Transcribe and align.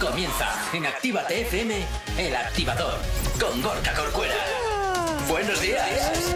Comienza 0.00 0.52
en 0.74 0.84
Actívate 0.84 1.40
FM, 1.40 1.86
El 2.18 2.36
Activador, 2.36 2.98
con 3.40 3.62
Gorka 3.62 3.94
Corcuera. 3.94 4.34
Buenos 5.26 5.58
días. 5.58 6.34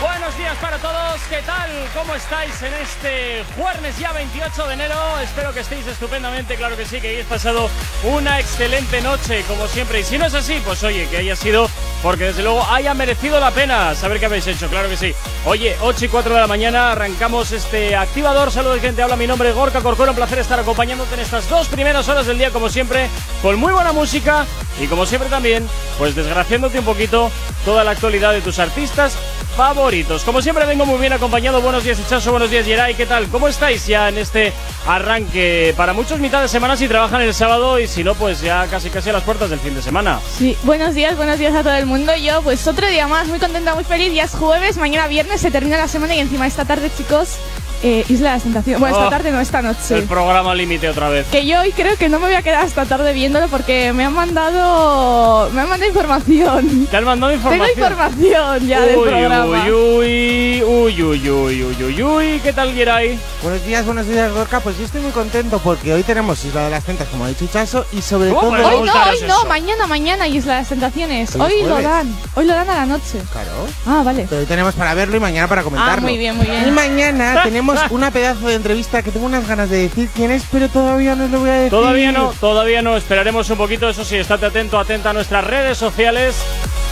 Buenos 0.00 0.36
días 0.36 0.56
para 0.58 0.78
todos, 0.78 1.20
¿qué 1.30 1.40
tal? 1.46 1.70
¿Cómo 1.94 2.16
estáis 2.16 2.60
en 2.62 2.74
este 2.74 3.44
jueves 3.56 3.96
ya 3.96 4.12
28 4.12 4.66
de 4.66 4.74
enero? 4.74 5.20
Espero 5.20 5.54
que 5.54 5.60
estéis 5.60 5.86
estupendamente, 5.86 6.56
claro 6.56 6.76
que 6.76 6.84
sí, 6.84 7.00
que 7.00 7.10
hayáis 7.10 7.26
pasado 7.26 7.70
una 8.02 8.40
excelente 8.40 9.00
noche, 9.02 9.44
como 9.46 9.68
siempre. 9.68 10.00
Y 10.00 10.04
si 10.04 10.18
no 10.18 10.26
es 10.26 10.34
así, 10.34 10.60
pues 10.64 10.82
oye, 10.82 11.08
que 11.08 11.18
haya 11.18 11.36
sido 11.36 11.70
porque 12.02 12.24
desde 12.24 12.42
luego 12.42 12.64
haya 12.68 12.94
merecido 12.94 13.38
la 13.38 13.50
pena 13.52 13.94
saber 13.94 14.18
qué 14.18 14.26
habéis 14.26 14.46
hecho, 14.46 14.68
claro 14.68 14.88
que 14.88 14.96
sí. 14.96 15.14
Oye, 15.46 15.76
8 15.80 16.04
y 16.04 16.08
4 16.08 16.34
de 16.34 16.40
la 16.40 16.46
mañana 16.46 16.92
arrancamos 16.92 17.52
este 17.52 17.94
activador. 17.96 18.50
Saludos, 18.50 18.80
gente, 18.80 19.02
habla 19.02 19.16
mi 19.16 19.26
nombre 19.26 19.50
es 19.50 19.54
Gorka 19.54 19.80
Corcuera, 19.80 20.10
un 20.10 20.16
placer 20.16 20.38
estar 20.38 20.58
acompañándote 20.58 21.14
en 21.14 21.20
estas 21.20 21.48
dos 21.48 21.68
primeras 21.68 22.08
horas 22.08 22.26
del 22.26 22.38
día, 22.38 22.50
como 22.50 22.68
siempre, 22.68 23.08
con 23.40 23.56
muy 23.58 23.72
buena 23.72 23.92
música 23.92 24.46
y 24.80 24.86
como 24.86 25.06
siempre 25.06 25.28
también, 25.28 25.68
pues 25.98 26.14
desgraciándote 26.14 26.78
un 26.78 26.84
poquito 26.84 27.30
toda 27.64 27.84
la 27.84 27.92
actualidad 27.92 28.32
de 28.32 28.40
tus 28.40 28.58
artistas 28.58 29.16
favoritos. 29.56 30.24
Como 30.24 30.40
siempre 30.40 30.64
vengo 30.64 30.86
muy 30.86 30.98
bien 30.98 31.12
acompañado. 31.12 31.60
Buenos 31.60 31.84
días, 31.84 31.98
Echazo. 32.00 32.30
Buenos 32.30 32.50
días, 32.50 32.64
Yeray. 32.66 32.94
¿Qué 32.94 33.06
tal? 33.06 33.28
¿Cómo 33.28 33.48
estáis 33.48 33.86
ya 33.86 34.08
en 34.08 34.18
este 34.18 34.52
arranque? 34.86 35.74
Para 35.76 35.92
muchos 35.92 36.18
mitad 36.18 36.40
de 36.40 36.48
semana 36.48 36.76
si 36.76 36.88
trabajan 36.88 37.20
el 37.20 37.34
sábado 37.34 37.78
y 37.78 37.86
si 37.86 38.02
no, 38.02 38.14
pues 38.14 38.40
ya 38.40 38.66
casi 38.68 38.88
casi 38.88 39.10
a 39.10 39.12
las 39.12 39.22
puertas 39.22 39.50
del 39.50 39.60
fin 39.60 39.74
de 39.74 39.82
semana. 39.82 40.20
Sí, 40.38 40.56
buenos 40.62 40.94
días, 40.94 41.16
buenos 41.16 41.38
días 41.38 41.54
a 41.54 41.62
todo 41.62 41.74
el 41.74 41.86
mundo. 41.86 42.16
Yo 42.16 42.42
pues 42.42 42.66
otro 42.66 42.88
día 42.88 43.06
más, 43.06 43.28
muy 43.28 43.38
contenta, 43.38 43.74
muy 43.74 43.84
feliz. 43.84 44.14
Ya 44.14 44.24
es 44.24 44.32
jueves, 44.32 44.78
mañana 44.78 45.06
viernes, 45.06 45.40
se 45.40 45.50
termina 45.50 45.76
la 45.76 45.88
semana 45.88 46.14
y 46.14 46.20
encima 46.20 46.46
esta 46.46 46.64
tarde, 46.64 46.90
chicos, 46.96 47.36
eh, 47.82 48.04
Isla 48.08 48.30
de 48.32 48.36
la 48.38 48.42
Tentación. 48.42 48.80
Bueno, 48.80 48.96
esta 48.96 49.06
Oh, 49.06 49.10
tarde 49.10 49.30
no, 49.32 49.40
esta 49.40 49.62
noche. 49.62 49.96
El 49.98 50.04
programa 50.04 50.54
límite 50.54 50.88
otra 50.88 51.08
vez. 51.08 51.26
Que 51.30 51.46
yo 51.46 51.60
hoy 51.60 51.72
creo 51.72 51.96
que 51.96 52.08
no 52.08 52.18
me 52.20 52.26
voy 52.26 52.34
a 52.36 52.42
quedar 52.42 52.64
hasta 52.64 52.84
tarde 52.86 53.12
viéndolo 53.12 53.48
porque 53.48 53.92
me 53.92 54.04
han 54.04 54.14
mandado 54.14 55.50
me 55.52 55.60
han 55.62 55.68
mandado 55.68 55.88
información. 55.90 56.86
¿Te 56.90 56.96
han 56.96 57.04
mandado 57.04 57.32
Tengo 57.32 57.52
información? 57.66 57.78
información 57.82 58.66
ya 58.68 58.80
del 58.80 58.94
programa. 59.00 59.46
uy, 59.46 59.72
uy, 59.72 60.62
uy, 60.62 61.02
uy, 61.02 61.30
uy, 61.30 61.62
uy, 61.64 61.84
uy, 61.84 62.02
uy, 62.02 62.40
¿qué 62.42 62.52
tal, 62.52 62.74
Yeray? 62.74 63.18
Buenos 63.42 63.64
días, 63.66 63.84
buenos 63.84 64.06
días, 64.08 64.32
Gorka. 64.32 64.60
Pues 64.60 64.78
yo 64.78 64.84
estoy 64.84 65.00
muy 65.00 65.10
contento 65.12 65.58
porque 65.58 65.92
hoy 65.92 66.02
tenemos 66.02 66.44
Isla 66.44 66.64
de 66.64 66.70
las 66.70 66.84
Tentas, 66.84 67.08
como 67.08 67.24
ha 67.24 67.28
dicho 67.28 67.46
Chaso, 67.52 67.84
y 67.92 68.00
sobre 68.02 68.28
¿Cómo? 68.30 68.40
todo. 68.42 68.52
Pero 68.52 68.66
Hoy 68.68 68.74
¿Cómo 68.74 68.84
no, 68.86 68.92
hoy 69.10 69.18
no, 69.22 69.26
eso? 69.38 69.46
mañana, 69.46 69.86
mañana 69.86 70.28
Isla 70.28 70.54
de 70.54 70.58
las 70.60 70.68
Tentaciones. 70.68 71.34
Hoy 71.36 71.40
Hoy 71.40 71.62
lo 71.62 71.68
jueves. 71.74 71.84
dan, 71.84 72.16
hoy 72.34 72.44
lo 72.46 72.54
dan 72.54 72.70
a 72.70 72.74
la 72.76 72.86
noche. 72.86 73.18
Claro. 73.32 73.50
Ah, 73.86 74.02
vale. 74.04 74.26
Pero 74.28 74.40
hoy 74.42 74.46
tenemos 74.46 74.74
para 74.74 74.94
verlo 74.94 75.16
y 75.16 75.20
mañana 75.20 75.48
para 75.48 75.62
comentarlo. 75.62 75.94
Ah, 75.98 76.00
muy 76.00 76.16
bien, 76.18 76.36
muy 76.36 76.46
bien. 76.46 76.68
Y 76.68 76.70
mañana 76.70 77.40
tenemos 77.44 77.71
una 77.90 78.10
pedazo 78.10 78.46
de 78.46 78.54
entrevista 78.54 79.02
que 79.02 79.10
tengo 79.10 79.26
unas 79.26 79.46
ganas 79.46 79.70
de 79.70 79.82
decir 79.82 80.08
quién 80.14 80.30
es, 80.30 80.44
pero 80.50 80.68
todavía 80.68 81.14
no 81.14 81.28
lo 81.28 81.40
voy 81.40 81.50
a 81.50 81.54
decir. 81.54 81.70
Todavía 81.70 82.12
no, 82.12 82.32
todavía 82.40 82.82
no. 82.82 82.96
Esperaremos 82.96 83.48
un 83.50 83.58
poquito. 83.58 83.88
Eso 83.88 84.04
sí, 84.04 84.16
estate 84.16 84.46
atento, 84.46 84.78
atenta 84.78 85.10
a 85.10 85.12
nuestras 85.12 85.44
redes 85.44 85.78
sociales. 85.78 86.36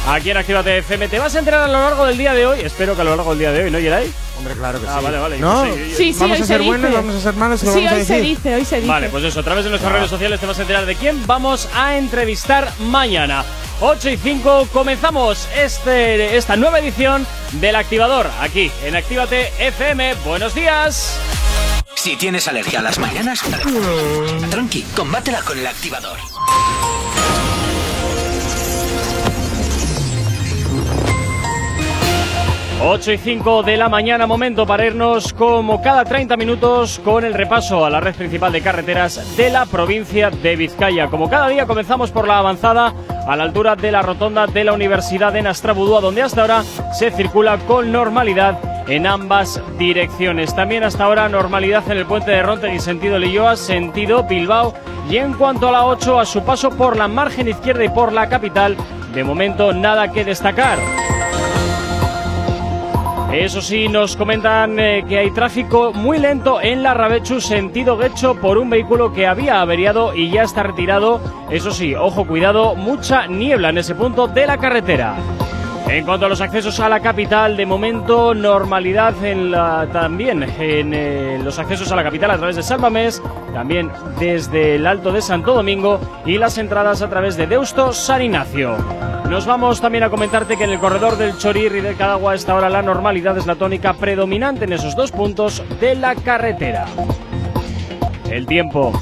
Aquí 0.09 0.31
en 0.31 0.37
Actívate 0.39 0.79
FM. 0.79 1.09
Te 1.09 1.19
vas 1.19 1.35
a 1.35 1.39
enterar 1.39 1.63
a 1.63 1.67
lo 1.69 1.75
largo 1.75 2.07
del 2.07 2.17
día 2.19 2.33
de 2.35 2.47
hoy. 2.47 2.61
Espero 2.61 2.95
que 2.97 3.03
a 3.03 3.05
lo 3.05 3.15
largo 3.15 3.31
del 3.31 3.39
día 3.39 3.53
de 3.53 3.65
hoy, 3.65 3.71
¿no, 3.71 3.79
Yeray? 3.79 4.11
Hombre, 4.39 4.55
claro 4.55 4.81
que 4.81 4.89
Ah, 4.89 4.97
sí. 4.99 5.05
vale, 5.05 5.19
vale. 5.19 5.39
¿No? 5.39 5.65
Sí, 5.65 5.71
sí, 5.75 5.95
Sí, 5.97 6.13
sí, 6.15 6.19
vamos 6.21 6.37
hoy 6.39 6.43
a 6.43 6.47
se 6.47 6.53
ser 6.55 6.63
buenos, 6.63 6.93
vamos 6.93 7.15
a 7.15 7.21
ser 7.21 7.35
malos, 7.35 7.61
¿qué 7.61 7.67
Sí, 7.67 7.73
vamos 7.75 7.93
a 7.93 7.95
hoy 7.97 8.05
se 8.05 8.15
decir? 8.15 8.29
dice, 8.37 8.55
hoy 8.55 8.65
se 8.65 8.77
dice. 8.77 8.89
Vale, 8.89 9.09
pues 9.11 9.25
eso, 9.25 9.41
a 9.41 9.43
través 9.43 9.65
de 9.65 9.71
nuestras 9.71 9.93
redes 9.93 10.11
sociales 10.11 10.41
te 10.41 10.47
vas 10.47 10.59
a 10.59 10.63
enterar 10.63 10.87
de 10.87 10.97
quién 10.97 11.27
vamos 11.27 11.69
a 11.75 11.97
entrevistar 11.97 12.73
mañana. 12.81 13.45
8 13.83 14.11
y 14.11 14.17
5 14.17 14.69
comenzamos 14.73 15.47
este, 15.57 16.37
esta 16.37 16.57
nueva 16.57 16.79
edición 16.81 17.27
del 17.53 17.77
Activador 17.77 18.31
aquí 18.41 18.71
en 18.85 18.97
Actívate 18.97 19.53
FM. 19.59 20.15
Buenos 20.25 20.55
días. 20.55 21.15
Si 21.95 22.17
tienes 22.17 22.49
alergia 22.49 22.79
a 22.79 22.83
las 22.83 22.99
mañanas, 22.99 23.41
tranqui, 24.51 24.83
combátela 24.97 25.43
con 25.43 25.59
El 25.59 25.67
Activador. 25.67 26.19
Ocho 32.83 33.13
y 33.13 33.19
5 33.19 33.63
de 33.63 33.77
la 33.77 33.91
mañana, 33.91 34.27
momento 34.27 34.67
para 34.67 34.87
irnos 34.87 35.35
como 35.35 35.83
cada 35.83 36.03
30 36.03 36.39
minutos 36.39 36.99
con 37.05 37.27
el 37.27 37.35
repaso 37.35 37.85
a 37.85 37.91
la 37.91 38.01
red 38.01 38.15
principal 38.15 38.53
de 38.53 38.63
carreteras 38.63 39.37
de 39.37 39.51
la 39.51 39.67
provincia 39.67 40.31
de 40.31 40.57
Vizcaya. 40.57 41.09
Como 41.09 41.29
cada 41.29 41.49
día 41.49 41.67
comenzamos 41.67 42.11
por 42.11 42.27
la 42.27 42.39
avanzada 42.39 42.95
a 43.29 43.37
la 43.37 43.45
altura 43.45 43.77
de 43.77 43.93
la 43.93 44.01
rotonda 44.01 44.47
de 44.47 44.65
la 44.65 44.73
Universidad 44.73 45.31
de 45.31 45.43
Nastrabudúa, 45.43 46.01
donde 46.01 46.23
hasta 46.23 46.41
ahora 46.41 46.63
se 46.95 47.11
circula 47.11 47.59
con 47.59 47.93
normalidad 47.93 48.59
en 48.89 49.07
ambas 49.07 49.61
direcciones. 49.79 50.57
También 50.57 50.83
hasta 50.83 51.05
ahora 51.05 51.29
normalidad 51.29 51.85
en 51.91 51.99
el 51.99 52.07
puente 52.07 52.31
de 52.31 52.43
Rontegui 52.43 52.81
sentido 52.81 53.19
Lilloa, 53.19 53.57
sentido 53.57 54.23
Bilbao 54.25 54.73
y 55.11 55.19
en 55.19 55.35
cuanto 55.35 55.69
a 55.69 55.73
la 55.73 55.85
8 55.85 56.19
a 56.19 56.25
su 56.25 56.43
paso 56.45 56.71
por 56.71 56.97
la 56.97 57.09
margen 57.09 57.47
izquierda 57.47 57.85
y 57.85 57.91
por 57.91 58.11
la 58.11 58.31
capital, 58.31 58.75
de 59.13 59.23
momento 59.23 59.75
nada 59.75 60.11
que 60.11 60.25
destacar. 60.25 60.79
Eso 63.33 63.63
sí, 63.63 63.89
nos 63.89 64.17
comentan 64.17 64.81
eh, 64.81 65.05
que 65.09 65.19
hay 65.19 65.31
tráfico 65.31 65.93
muy 65.93 66.19
lento 66.19 66.61
en 66.61 66.83
la 66.83 66.95
Rabechu 66.95 67.41
sentido 67.41 67.97
Guecho 67.97 68.35
por 68.35 68.59
un 68.59 68.69
vehículo 68.69 69.13
que 69.13 69.29
había 69.29 69.61
averiado 69.61 70.17
y 70.17 70.31
ya 70.31 70.43
está 70.43 70.65
retirado. 70.65 71.21
Eso 71.49 71.71
sí, 71.71 71.95
ojo, 71.95 72.27
cuidado, 72.27 72.75
mucha 72.75 73.29
niebla 73.29 73.69
en 73.69 73.79
ese 73.79 73.95
punto 73.95 74.27
de 74.27 74.47
la 74.47 74.59
carretera. 74.59 75.15
En 75.89 76.05
cuanto 76.05 76.27
a 76.27 76.29
los 76.29 76.41
accesos 76.41 76.79
a 76.81 76.89
la 76.89 77.01
capital, 77.01 77.57
de 77.57 77.67
momento 77.67 78.33
normalidad 78.33 79.25
en 79.25 79.51
la, 79.51 79.89
también 79.93 80.43
en 80.43 80.95
eh, 80.95 81.41
los 81.43 81.59
accesos 81.59 81.91
a 81.91 81.97
la 81.97 82.05
capital 82.05 82.31
a 82.31 82.37
través 82.37 82.57
de 82.57 82.63
Salvamés, 82.63 83.21
también 83.53 83.91
desde 84.19 84.77
el 84.77 84.87
Alto 84.87 85.11
de 85.11 85.21
Santo 85.21 85.53
Domingo 85.53 86.01
y 86.25 86.39
las 86.39 86.59
entradas 86.59 87.03
a 87.03 87.11
través 87.11 87.37
de 87.37 87.47
Deusto 87.47 87.93
San 87.93 88.23
Ignacio. 88.23 88.77
Nos 89.29 89.47
vamos 89.47 89.81
también 89.81 90.05
a 90.05 90.11
comentarte 90.11 90.57
que 90.57 90.65
en 90.65 90.71
el 90.71 90.79
corredor 90.79 91.17
del 91.17 91.37
Chorir 91.39 91.75
y 91.75 91.81
del 91.81 91.97
Cadagua 91.97 92.35
esta 92.35 92.55
hora 92.55 92.69
la 92.69 92.83
normalidad 92.83 93.37
es 93.39 93.47
la 93.47 93.57
tónica 93.57 93.95
predominante 93.95 94.65
en 94.65 94.73
esos 94.73 94.97
dos 94.97 95.13
puntos 95.13 95.63
de 95.81 95.95
la 95.97 96.15
carretera. 96.15 96.87
El 98.31 98.47
tiempo. 98.47 98.93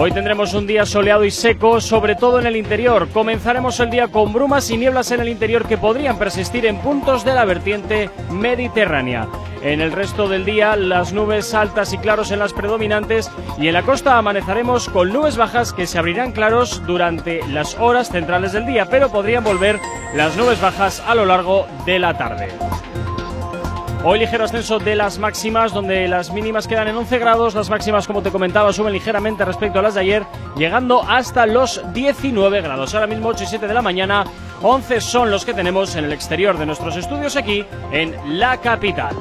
Hoy 0.00 0.12
tendremos 0.12 0.54
un 0.54 0.68
día 0.68 0.86
soleado 0.86 1.24
y 1.24 1.30
seco, 1.32 1.80
sobre 1.80 2.14
todo 2.14 2.38
en 2.38 2.46
el 2.46 2.54
interior. 2.54 3.08
Comenzaremos 3.08 3.80
el 3.80 3.90
día 3.90 4.06
con 4.06 4.32
brumas 4.32 4.70
y 4.70 4.76
nieblas 4.76 5.10
en 5.10 5.18
el 5.18 5.28
interior 5.28 5.66
que 5.66 5.76
podrían 5.76 6.20
persistir 6.20 6.66
en 6.66 6.78
puntos 6.78 7.24
de 7.24 7.34
la 7.34 7.44
vertiente 7.44 8.08
mediterránea. 8.30 9.26
En 9.60 9.80
el 9.80 9.90
resto 9.90 10.28
del 10.28 10.44
día, 10.44 10.76
las 10.76 11.12
nubes 11.12 11.52
altas 11.52 11.92
y 11.92 11.98
claros 11.98 12.30
en 12.30 12.38
las 12.38 12.52
predominantes 12.52 13.28
y 13.58 13.66
en 13.66 13.74
la 13.74 13.82
costa 13.82 14.16
amaneceremos 14.16 14.88
con 14.88 15.12
nubes 15.12 15.36
bajas 15.36 15.72
que 15.72 15.88
se 15.88 15.98
abrirán 15.98 16.30
claros 16.30 16.80
durante 16.86 17.44
las 17.48 17.76
horas 17.80 18.08
centrales 18.08 18.52
del 18.52 18.66
día, 18.66 18.86
pero 18.88 19.10
podrían 19.10 19.42
volver 19.42 19.80
las 20.14 20.36
nubes 20.36 20.60
bajas 20.60 21.02
a 21.08 21.16
lo 21.16 21.24
largo 21.24 21.66
de 21.86 21.98
la 21.98 22.16
tarde. 22.16 22.50
Hoy 24.04 24.20
ligero 24.20 24.44
ascenso 24.44 24.78
de 24.78 24.94
las 24.94 25.18
máximas, 25.18 25.72
donde 25.72 26.06
las 26.06 26.32
mínimas 26.32 26.68
quedan 26.68 26.86
en 26.88 26.96
11 26.96 27.18
grados, 27.18 27.54
las 27.54 27.68
máximas, 27.68 28.06
como 28.06 28.22
te 28.22 28.30
comentaba, 28.30 28.72
suben 28.72 28.92
ligeramente 28.92 29.44
respecto 29.44 29.80
a 29.80 29.82
las 29.82 29.94
de 29.94 30.00
ayer, 30.00 30.24
llegando 30.56 31.02
hasta 31.02 31.46
los 31.46 31.82
19 31.92 32.62
grados. 32.62 32.94
Ahora 32.94 33.08
mismo 33.08 33.28
8 33.28 33.44
y 33.44 33.46
7 33.48 33.66
de 33.66 33.74
la 33.74 33.82
mañana, 33.82 34.24
11 34.62 35.00
son 35.00 35.30
los 35.30 35.44
que 35.44 35.52
tenemos 35.52 35.96
en 35.96 36.04
el 36.04 36.12
exterior 36.12 36.56
de 36.56 36.66
nuestros 36.66 36.96
estudios 36.96 37.36
aquí 37.36 37.64
en 37.92 38.38
la 38.38 38.58
capital. 38.58 39.16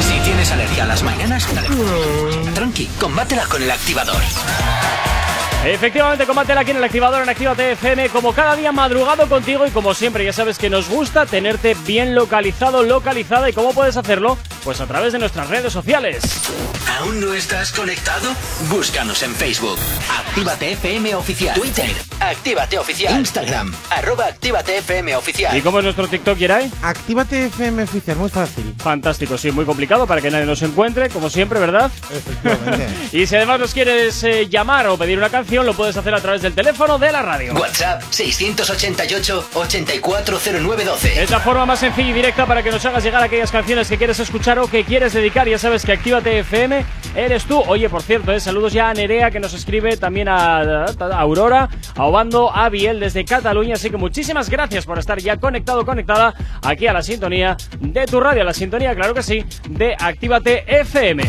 Si 0.00 0.18
tienes 0.20 0.50
alergia 0.50 0.84
a 0.84 0.86
las 0.86 1.02
mañanas, 1.02 1.46
tranqui, 2.54 2.86
combátela 2.98 3.44
con 3.44 3.62
El 3.62 3.70
Activador. 3.70 4.22
Efectivamente, 5.68 6.26
combátela 6.26 6.60
aquí 6.60 6.70
en 6.70 6.76
el 6.76 6.84
activador 6.84 7.24
en 7.24 7.28
Actívate 7.28 7.72
FM, 7.72 8.08
como 8.10 8.32
cada 8.32 8.54
día 8.54 8.70
madrugado 8.70 9.28
contigo 9.28 9.66
y 9.66 9.70
como 9.70 9.94
siempre, 9.94 10.24
ya 10.24 10.32
sabes 10.32 10.58
que 10.58 10.70
nos 10.70 10.88
gusta 10.88 11.26
tenerte 11.26 11.74
bien 11.84 12.14
localizado, 12.14 12.84
localizada 12.84 13.50
y 13.50 13.52
cómo 13.52 13.72
puedes 13.72 13.96
hacerlo, 13.96 14.38
pues 14.66 14.80
a 14.80 14.86
través 14.86 15.12
de 15.12 15.20
nuestras 15.20 15.48
redes 15.48 15.72
sociales. 15.72 16.24
¿Aún 16.98 17.20
no 17.20 17.32
estás 17.34 17.70
conectado? 17.70 18.28
Búscanos 18.68 19.22
en 19.22 19.32
Facebook. 19.32 19.78
Actívate 20.10 20.72
FM 20.72 21.14
Oficial. 21.14 21.54
Twitter. 21.54 21.88
Actívate 22.18 22.76
Oficial. 22.76 23.16
Instagram. 23.16 23.72
Arroba 23.90 24.26
Actívate 24.26 24.78
FM 24.78 25.14
Oficial. 25.14 25.56
¿Y 25.56 25.60
cómo 25.60 25.78
es 25.78 25.84
nuestro 25.84 26.08
TikTok, 26.08 26.36
Yeray? 26.36 26.68
Actívate 26.82 27.46
FM 27.46 27.84
oficial, 27.84 28.16
muy 28.16 28.28
fácil. 28.28 28.74
Fantástico, 28.76 29.38
sí, 29.38 29.52
muy 29.52 29.64
complicado 29.64 30.04
para 30.04 30.20
que 30.20 30.32
nadie 30.32 30.46
nos 30.46 30.60
encuentre, 30.62 31.10
como 31.10 31.30
siempre, 31.30 31.60
¿verdad? 31.60 31.88
Efectivamente. 32.10 32.88
Y 33.12 33.26
si 33.26 33.36
además 33.36 33.60
nos 33.60 33.72
quieres 33.72 34.22
eh, 34.24 34.48
llamar 34.48 34.88
o 34.88 34.98
pedir 34.98 35.16
una 35.16 35.30
canción, 35.30 35.64
lo 35.64 35.74
puedes 35.74 35.96
hacer 35.96 36.12
a 36.12 36.20
través 36.20 36.42
del 36.42 36.54
teléfono 36.54 36.98
de 36.98 37.12
la 37.12 37.22
radio. 37.22 37.54
WhatsApp 37.54 38.02
688 38.10 39.50
840912. 39.54 41.22
Es 41.22 41.30
la 41.30 41.38
forma 41.38 41.64
más 41.66 41.78
sencilla 41.78 42.10
y 42.10 42.12
directa 42.12 42.46
para 42.46 42.64
que 42.64 42.72
nos 42.72 42.84
hagas 42.84 43.04
llegar 43.04 43.22
aquellas 43.22 43.52
canciones 43.52 43.88
que 43.88 43.96
quieres 43.96 44.18
escuchar 44.18 44.55
Que 44.64 44.84
quieres 44.84 45.12
dedicar. 45.12 45.46
Ya 45.46 45.58
sabes 45.58 45.84
que 45.84 45.92
Actívate 45.92 46.38
FM 46.38 46.82
eres 47.14 47.44
tú. 47.44 47.60
Oye, 47.68 47.88
por 47.90 48.02
cierto, 48.02 48.32
eh, 48.32 48.40
saludos 48.40 48.72
ya 48.72 48.88
a 48.88 48.94
Nerea 48.94 49.30
que 49.30 49.38
nos 49.38 49.52
escribe, 49.52 49.96
también 49.98 50.28
a, 50.28 50.86
a 50.86 51.20
Aurora, 51.20 51.68
a 51.94 52.04
Obando, 52.04 52.50
a 52.54 52.68
Biel 52.70 52.98
desde 52.98 53.24
Cataluña. 53.26 53.74
Así 53.74 53.90
que 53.90 53.96
muchísimas 53.98 54.48
gracias 54.48 54.86
por 54.86 54.98
estar 54.98 55.18
ya 55.20 55.36
conectado, 55.36 55.84
conectada 55.84 56.34
aquí 56.62 56.86
a 56.86 56.94
la 56.94 57.02
sintonía 57.02 57.56
de 57.80 58.06
tu 58.06 58.18
radio, 58.18 58.42
a 58.42 58.44
la 58.46 58.54
sintonía, 58.54 58.94
claro 58.94 59.12
que 59.14 59.22
sí, 59.22 59.44
de 59.68 59.94
Actívate 59.98 60.64
FM. 60.80 61.22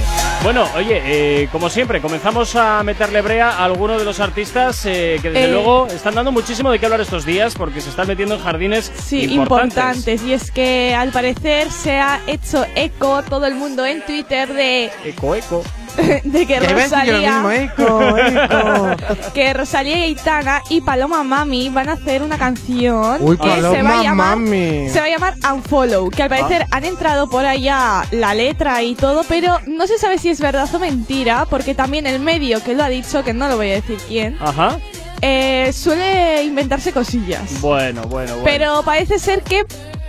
Bueno, 0.44 0.66
oye, 0.76 1.02
eh, 1.44 1.50
como 1.52 1.70
siempre, 1.70 2.00
comenzamos 2.00 2.56
a 2.56 2.82
meterle 2.84 3.22
brea 3.22 3.50
a 3.52 3.66
algunos 3.66 4.00
de 4.00 4.06
los 4.06 4.20
artistas 4.22 4.86
eh, 4.86 5.20
que 5.22 5.30
desde 5.32 5.50
Eh. 5.50 5.52
luego 5.52 5.88
están 5.88 6.16
dando 6.16 6.32
muchísimo 6.32 6.72
de 6.72 6.80
qué 6.80 6.86
hablar 6.86 7.02
estos 7.02 7.26
días 7.26 7.56
porque 7.56 7.82
se 7.82 7.90
están 7.90 8.08
metiendo 8.08 8.36
en 8.36 8.42
jardines 8.42 8.92
Sí, 8.96 9.24
importantes. 9.34 9.78
importantes. 9.78 10.24
Y 10.24 10.34
es 10.34 10.52
que 10.52 10.96
al 10.96 11.10
parecer 11.12 11.72
se 11.72 11.98
ha 11.98 12.22
hecho 12.28 12.66
eco 12.76 13.17
todo 13.24 13.46
el 13.46 13.56
mundo 13.56 13.86
en 13.86 14.06
Twitter 14.06 14.54
de, 14.54 14.92
Eco, 15.06 15.36
eco. 15.36 15.64
de 16.24 16.46
que 16.46 16.60
Rosalía, 16.60 17.40
mismo, 17.40 17.52
eco, 17.52 18.18
eco. 18.18 19.32
que 19.34 19.54
Rosalía 19.54 19.98
y 19.98 20.04
Aitana 20.04 20.62
y 20.70 20.82
Paloma 20.82 21.24
Mami 21.24 21.70
van 21.70 21.90
a 21.90 21.94
hacer 21.94 22.22
una 22.22 22.38
canción 22.38 23.18
Uy, 23.22 23.36
que 23.38 23.50
se 23.50 23.82
va 23.82 24.00
a 24.00 24.04
llamar 24.04 24.38
Mami. 24.38 24.90
se 24.90 25.00
va 25.00 25.06
a 25.06 25.10
llamar 25.10 25.34
Unfollow, 25.54 26.10
que 26.12 26.22
al 26.24 26.30
parecer 26.30 26.68
han 26.70 26.86
entrado 26.86 27.30
por 27.30 27.46
allá 27.46 28.04
la 28.12 28.36
letra 28.36 28.84
y 28.84 28.94
todo, 28.96 29.24
pero 29.28 29.60
no 29.66 29.88
se 29.88 29.98
sabe 29.98 30.20
si 30.20 30.30
es 30.30 30.40
verdad 30.40 30.70
o 30.74 30.80
mentira, 30.80 31.48
porque 31.50 31.74
también 31.74 32.06
el 32.06 32.20
medio 32.20 32.64
que 32.64 32.76
lo 32.76 32.84
ha 32.84 32.90
dicho, 32.90 33.24
que 33.24 33.34
no 33.34 33.48
lo 33.48 33.58
voy 33.58 33.72
a 33.72 33.76
decir 33.76 33.98
quién, 34.08 34.38
Ajá. 34.40 34.78
eh, 35.22 35.72
suele 35.74 36.44
inventarse 36.44 36.92
cosillas. 36.92 37.60
Bueno, 37.60 38.04
bueno, 38.04 38.34
bueno. 38.34 38.44
Pero 38.44 38.84
parece 38.84 39.18
ser 39.18 39.42
que 39.42 39.66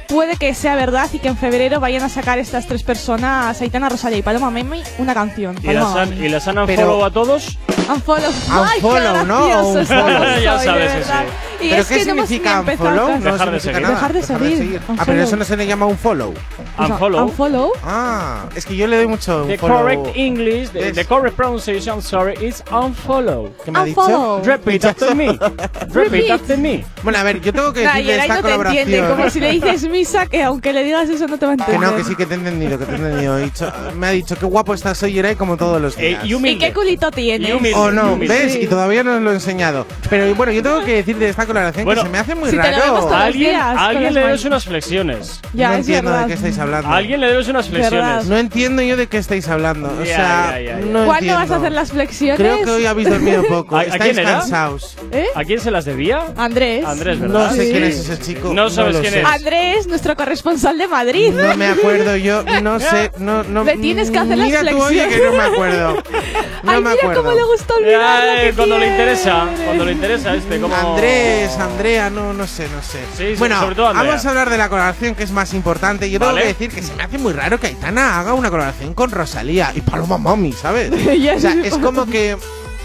puede 0.08 0.36
que 0.36 0.54
sea 0.54 0.74
verdad 0.74 1.08
y 1.12 1.18
que 1.18 1.28
en 1.28 1.36
febrero 1.36 1.80
vayan 1.80 2.02
a 2.02 2.08
sacar 2.08 2.38
estas 2.38 2.66
tres 2.66 2.82
personas, 2.82 3.60
Aitana, 3.60 3.88
Rosalía 3.88 4.18
y 4.18 4.22
Paloma 4.22 4.50
Mami, 4.50 4.82
una 4.98 5.14
canción. 5.14 5.56
¿Y 5.62 5.72
las, 5.72 5.94
han. 5.94 6.12
¿Y 6.24 6.28
las 6.28 6.48
han 6.48 6.54
Pero- 6.66 6.82
unfollow 6.82 7.04
a 7.04 7.10
todos? 7.10 7.58
Unfollow. 7.88 8.30
Ay, 8.50 8.80
qué 8.80 8.86
Unfollow, 8.86 9.26
¿no? 9.26 9.46
unfollow. 9.70 10.24
Ya 10.42 10.58
de 10.58 10.64
sabes, 10.64 10.92
verdad. 10.94 11.24
sí. 11.28 11.34
Y 11.60 11.70
¿Pero 11.70 11.82
es 11.82 11.88
qué 11.88 11.96
no 12.04 12.04
significa 12.26 12.52
ni 12.54 12.58
empezado 12.60 12.88
unfollow? 12.90 13.18
No 13.18 13.32
Dejar 13.32 13.50
de 13.50 13.60
significa 13.60 13.60
seguir. 13.72 13.82
nada. 13.82 13.94
Dejar 13.94 14.12
de 14.12 14.22
seguir. 14.22 14.80
Ah, 14.96 15.02
pero 15.06 15.22
eso 15.22 15.36
no 15.36 15.44
se 15.44 15.56
le 15.56 15.66
llama 15.66 15.86
un 15.86 15.98
follow. 15.98 16.32
O 16.78 16.86
sea, 16.86 16.94
Unfollow. 16.94 17.24
Unfollow. 17.24 17.72
Ah, 17.82 18.44
es 18.54 18.64
que 18.64 18.76
yo 18.76 18.86
le 18.86 18.96
doy 18.98 19.08
mucho 19.08 19.42
un 19.42 19.48
The 19.48 19.58
correct 19.58 20.06
English, 20.14 20.70
the, 20.70 20.92
the 20.92 21.04
correct 21.04 21.34
pronunciation, 21.36 22.00
sorry, 22.00 22.34
is 22.46 22.62
unfollow. 22.70 23.52
¿Qué 23.64 23.72
me 23.72 23.78
ha 23.80 23.84
dicho? 23.84 24.00
Unfollow. 24.02 24.44
Repeat 24.44 24.84
after 24.84 25.14
me. 25.16 25.36
Repeat 25.92 26.30
after 26.30 26.56
me. 26.58 26.84
Bueno, 27.02 27.18
a 27.18 27.22
ver, 27.24 27.40
yo 27.40 27.52
tengo 27.52 27.72
que 27.72 27.82
Nah, 27.84 27.94
decir 27.94 28.04
y 28.04 28.08
de 28.08 28.14
el 28.14 28.20
esta 28.20 28.34
no 28.36 28.42
te 28.42 28.54
entiende, 28.54 28.96
colaboración. 28.98 29.16
como 29.16 29.30
si 29.30 29.40
le 29.40 29.50
dices 29.52 29.88
que 30.30 30.42
aunque 30.42 30.72
le 30.72 30.84
digas 30.84 31.08
eso 31.08 31.26
no 31.26 31.38
te 31.38 31.46
va 31.46 31.52
a 31.52 31.56
Que 31.56 31.62
entender. 31.62 31.90
no, 31.90 31.96
que 31.96 32.04
sí 32.04 32.14
que 32.14 32.26
te 32.26 32.34
he 32.34 32.36
entendido, 32.36 32.78
que 32.78 32.84
te 32.84 32.92
he 32.92 32.96
entendido. 32.96 33.38
He 33.38 33.44
dicho- 33.44 33.72
me 33.96 34.06
ha 34.06 34.10
dicho, 34.10 34.36
qué 34.36 34.46
guapo 34.46 34.74
estás 34.74 35.02
hoy, 35.02 35.12
Yeray, 35.12 35.36
como 35.36 35.56
todos 35.56 35.80
los 35.80 35.96
Eh, 35.98 36.08
días. 36.08 36.24
y 36.24 36.48
¿Y 36.48 36.58
qué 36.58 36.72
culito 36.72 37.10
tienes? 37.10 37.52
O 37.74 37.90
no, 37.90 38.12
humilde. 38.14 38.34
¿ves? 38.34 38.52
Sí. 38.52 38.60
Y 38.62 38.66
todavía 38.66 39.02
no 39.02 39.16
os 39.16 39.22
lo 39.22 39.30
he 39.30 39.34
enseñado. 39.34 39.86
Pero 40.08 40.34
bueno, 40.34 40.52
yo 40.52 40.62
tengo 40.62 40.84
que 40.84 40.94
decir 40.96 41.16
de 41.16 41.28
esta 41.28 41.46
colaboración 41.46 41.84
Bueno, 41.84 42.02
que 42.02 42.06
se 42.08 42.12
me 42.12 42.18
hace 42.18 42.34
muy 42.34 42.50
si 42.50 42.56
raro. 42.56 43.08
A 43.12 43.24
alguien, 43.24 43.50
días 43.50 43.62
a 43.62 43.86
alguien 43.88 44.14
le 44.14 44.20
debes 44.20 44.44
unas 44.44 44.64
flexiones. 44.64 45.40
Ya, 45.52 45.70
no 45.70 45.74
entiendo 45.76 46.10
verdad. 46.10 46.22
de 46.26 46.28
qué 46.28 46.34
estáis 46.34 46.58
hablando. 46.58 46.88
A 46.88 46.96
alguien 46.96 47.20
le 47.20 47.26
debes 47.28 47.48
unas 47.48 47.68
flexiones. 47.68 48.26
No 48.26 48.36
entiendo 48.38 48.82
yo 48.82 48.96
de 48.96 49.06
qué 49.06 49.18
estáis 49.18 49.48
hablando. 49.48 49.90
O 50.00 50.04
sea, 50.04 50.52
ya, 50.52 50.60
ya, 50.60 50.60
ya. 50.60 50.76
no 50.86 51.04
¿Cuándo 51.04 51.12
entiendo. 51.14 51.34
vas 51.40 51.50
a 51.50 51.56
hacer 51.56 51.72
las 51.72 51.90
flexiones? 51.92 52.36
Creo 52.38 52.62
que 52.64 52.70
hoy 52.70 52.86
habéis 52.86 53.08
dormido 53.10 53.42
poco. 53.48 53.76
¿A- 53.76 53.80
a 53.80 53.84
estáis 53.84 54.02
quién 54.14 54.18
era? 54.20 54.38
cansados. 54.40 54.96
¿Eh? 55.12 55.26
¿A 55.34 55.44
quién 55.44 55.60
se 55.60 55.70
las 55.70 55.84
debía? 55.84 56.26
Andrés. 56.36 56.84
Andrés, 56.84 57.18
¿verdad? 57.20 57.48
No 57.50 57.54
sé 57.54 57.64
Sí. 57.66 57.70
quién 57.72 57.84
es 57.84 57.96
ese 57.98 58.18
chico. 58.18 58.52
No 58.54 58.70
sabes 58.70 58.96
quién 58.98 59.14
es. 59.14 59.24
Andrés, 59.24 59.86
nuestro 59.88 60.14
corresponsal 60.16 60.78
de 60.78 60.86
Madrid. 60.88 61.32
No 61.32 61.56
me 61.56 61.66
acuerdo 61.66 62.16
yo, 62.16 62.42
no 62.62 62.78
sé, 62.78 63.10
no, 63.18 63.42
no. 63.42 63.64
Le 63.64 63.76
tienes 63.78 64.10
que 64.10 64.18
hacer 64.18 64.38
las 64.38 64.46
Mira 64.48 64.64
tú, 64.70 64.82
oye, 64.82 65.08
que 65.08 65.18
no 65.18 65.32
me 65.32 65.42
acuerdo. 65.42 65.94
No 66.62 66.72
Ay, 66.72 66.82
me 66.82 66.90
mira 66.90 66.92
acuerdo. 67.02 67.22
cómo 67.22 67.34
le 67.34 67.42
gusta 67.44 67.74
olvidar 67.74 68.22
que 68.36 68.48
Eh, 68.48 68.52
cuando 68.54 68.78
le 68.78 68.86
interesa, 68.88 69.46
cuando 69.64 69.84
le 69.84 69.92
interesa 69.92 70.34
este, 70.34 70.60
como 70.60 70.74
Andrés, 70.74 71.56
Andrea, 71.58 72.10
no, 72.10 72.32
no 72.32 72.46
sé, 72.46 72.68
no 72.74 72.82
sé. 72.82 72.98
Sí, 73.16 73.32
sí, 73.32 73.34
bueno, 73.38 73.60
sobre 73.60 73.74
todo 73.74 73.88
Andrea. 73.88 74.08
vamos 74.10 74.26
a 74.26 74.28
hablar 74.28 74.50
de 74.50 74.58
la 74.58 74.68
colaboración 74.68 75.14
que 75.14 75.22
es 75.24 75.30
más 75.30 75.54
importante. 75.54 76.10
Yo 76.10 76.18
tengo 76.18 76.32
Vale. 76.32 76.42
que 76.42 76.48
decir 76.48 76.70
que 76.70 76.82
se 76.82 76.94
me 76.94 77.02
hace 77.04 77.18
muy 77.18 77.32
raro 77.32 77.58
que 77.58 77.68
Aitana 77.68 78.20
haga 78.20 78.34
una 78.34 78.50
colaboración 78.50 78.94
con 78.94 79.10
Rosalía 79.10 79.72
y 79.74 79.80
Paloma 79.80 80.18
Mami, 80.18 80.52
¿sabes? 80.52 80.90
Ya 81.18 81.34
o 81.36 81.40
sea, 81.40 81.54
es 81.64 81.76
como 81.78 82.06
que 82.06 82.36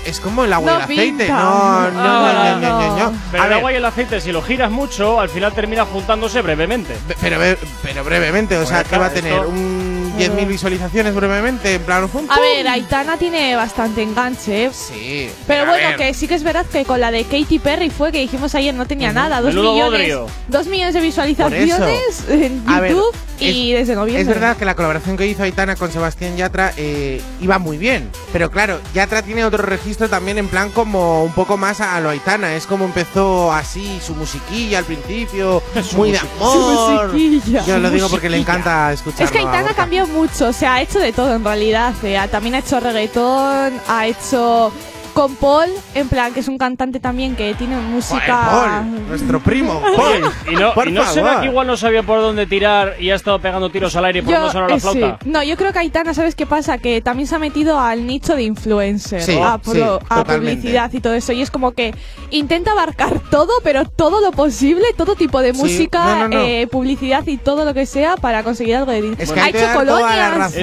es 0.05 0.19
como 0.19 0.43
el 0.45 0.53
agua 0.53 0.71
No 0.71 0.73
y 0.73 0.77
el 0.77 0.83
aceite. 0.83 1.23
pinta. 1.25 1.33
No, 1.37 1.91
no, 1.91 1.91
no, 1.91 1.99
Ah, 2.03 2.57
no, 2.61 2.69
no, 2.69 2.79
no, 2.97 2.97
no. 3.11 3.17
Pero 3.31 3.43
A 3.43 3.45
el 3.45 3.49
ver, 3.49 3.57
agua 3.59 3.73
y 3.73 3.75
el 3.75 3.85
aceite, 3.85 4.21
si 4.21 4.31
lo 4.31 4.41
giras 4.41 4.71
mucho, 4.71 5.19
al 5.19 5.29
final 5.29 5.53
termina 5.53 5.85
juntándose 5.85 6.41
brevemente. 6.41 6.95
Pero, 7.21 7.37
pero 7.81 8.03
brevemente, 8.03 8.57
o 8.57 8.65
sea, 8.65 8.79
Pues 8.79 8.89
¿qué 8.89 8.97
va 8.97 9.05
a 9.07 9.09
tener? 9.11 9.39
¿Un 9.39 9.92
10.000 10.17 10.47
visualizaciones 10.47 11.13
brevemente? 11.15 11.75
En 11.75 11.81
plan, 11.83 12.07
¡pum, 12.09 12.25
A 12.29 12.39
ver, 12.39 12.67
Aitana 12.67 13.17
tiene 13.17 13.55
bastante 13.55 14.01
enganche. 14.03 14.65
¿eh? 14.65 14.71
Sí. 14.73 15.29
Pero 15.47 15.65
bueno, 15.65 15.89
ver. 15.89 15.97
que 15.97 16.13
sí 16.13 16.27
que 16.27 16.35
es 16.35 16.43
verdad 16.43 16.65
que 16.65 16.85
con 16.85 16.99
la 16.99 17.11
de 17.11 17.23
Katy 17.23 17.59
Perry 17.59 17.89
fue 17.89 18.11
que 18.11 18.19
dijimos 18.19 18.53
ayer 18.55 18.73
no 18.73 18.85
tenía 18.85 19.11
nada. 19.13 19.41
Dos 19.41 19.53
Menudo 19.53 19.73
millones, 19.73 19.99
bodrio. 20.15 20.27
dos 20.47 20.67
millones 20.67 20.93
de 20.93 21.01
visualizaciones 21.01 22.23
en 22.29 22.63
A 22.67 22.79
ver, 22.79 22.91
YouTube 22.91 23.15
y 23.39 23.71
es- 23.73 23.79
desde 23.79 23.95
noviembre. 23.95 24.21
Es 24.21 24.27
verdad 24.27 24.55
que 24.57 24.65
la 24.65 24.75
colaboración 24.75 25.17
que 25.17 25.25
hizo 25.27 25.43
Aitana 25.43 25.75
con 25.75 25.91
Sebastián 25.91 26.37
Yatra 26.37 26.73
eh, 26.77 27.21
iba 27.41 27.57
muy 27.59 27.77
bien. 27.77 28.09
Pero 28.31 28.49
claro, 28.51 28.79
Yatra 28.93 29.21
tiene 29.21 29.43
otro 29.45 29.63
registro 29.63 30.09
también 30.09 30.37
en 30.37 30.47
plan 30.47 30.69
como 30.69 31.23
un 31.23 31.33
poco 31.33 31.57
más 31.57 31.81
a 31.81 31.99
lo 31.99 32.09
Aitana. 32.09 32.55
Es 32.55 32.65
como 32.67 32.85
empezó 32.85 33.51
así 33.51 33.99
su 34.05 34.15
musiquilla 34.15 34.79
al 34.79 34.85
principio, 34.85 35.61
muy 35.95 36.11
de 36.11 36.19
amor. 36.19 36.53
Su 36.53 37.07
musiquilla. 37.13 37.65
Yo 37.65 37.79
lo 37.79 37.89
digo 37.89 38.09
porque 38.09 38.29
le 38.29 38.37
encanta 38.37 38.91
escucharlo. 38.93 39.25
Es 39.25 39.31
que 39.31 39.39
Aitana 39.39 39.73
cambió 39.73 40.02
mucho, 40.07 40.47
o 40.49 40.53
sea, 40.53 40.75
ha 40.75 40.81
hecho 40.81 40.99
de 40.99 41.13
todo 41.13 41.35
en 41.35 41.43
realidad. 41.43 41.93
eh, 42.03 42.19
también 42.29 42.55
ha 42.55 42.59
hecho 42.59 42.79
reggaetón, 42.79 43.81
ha 43.87 44.07
hecho 44.07 44.71
con 45.13 45.35
Paul, 45.35 45.69
en 45.93 46.09
plan 46.09 46.33
que 46.33 46.39
es 46.39 46.47
un 46.47 46.57
cantante 46.57 46.99
también 46.99 47.35
que 47.35 47.53
tiene 47.53 47.75
Joder, 47.75 47.89
música. 47.89 48.47
Paul, 48.49 49.07
nuestro 49.09 49.39
primo, 49.39 49.81
Paul. 49.95 50.31
Y 50.51 50.55
no, 50.55 50.73
por 50.73 50.87
y 50.87 50.91
no 50.91 51.05
será 51.05 51.39
que 51.41 51.47
igual 51.47 51.67
no 51.67 51.77
sabía 51.77 52.01
por 52.03 52.19
dónde 52.19 52.45
tirar 52.47 52.95
y 52.99 53.11
ha 53.11 53.15
estado 53.15 53.39
pegando 53.39 53.69
tiros 53.69 53.95
al 53.95 54.05
aire 54.05 54.23
por 54.23 54.33
no 54.33 54.51
sonar 54.51 54.69
la 54.69 54.75
eh, 54.75 54.79
sí. 54.79 54.87
flauta. 54.89 55.19
No, 55.25 55.43
yo 55.43 55.55
creo 55.55 55.71
que 55.71 55.79
Aitana, 55.79 56.13
¿sabes 56.13 56.33
qué 56.35 56.45
pasa? 56.45 56.77
Que 56.79 57.01
también 57.01 57.27
se 57.27 57.35
ha 57.35 57.39
metido 57.39 57.79
al 57.79 58.07
nicho 58.07 58.35
de 58.35 58.43
influencer, 58.43 59.21
Sí, 59.21 59.37
a, 59.41 59.59
sí, 59.63 59.79
publicidad 60.25 60.91
y 60.91 60.99
todo 60.99 61.13
eso. 61.13 61.31
Y 61.31 61.41
es 61.41 61.51
como 61.51 61.71
que 61.73 61.93
intenta 62.31 62.71
abarcar 62.71 63.19
todo, 63.29 63.51
pero 63.63 63.85
todo 63.85 64.19
lo 64.21 64.31
posible, 64.31 64.85
todo 64.97 65.15
tipo 65.15 65.41
de 65.41 65.53
Sí, 65.53 65.61
música, 65.61 66.03
no, 66.05 66.15
no, 66.21 66.27
no. 66.29 66.39
eh, 66.41 66.67
publicidad 66.71 67.25
y 67.27 67.37
todo 67.37 67.65
lo 67.65 67.73
que 67.73 67.85
sea 67.85 68.17
para 68.17 68.43
conseguir 68.43 68.77
algo 68.77 68.91
de 68.91 69.01
dinero. 69.01 69.21
Es 69.21 69.31
que 69.31 69.39
ha 69.39 69.49
hecho 69.49 69.67
colonias. 69.75 70.55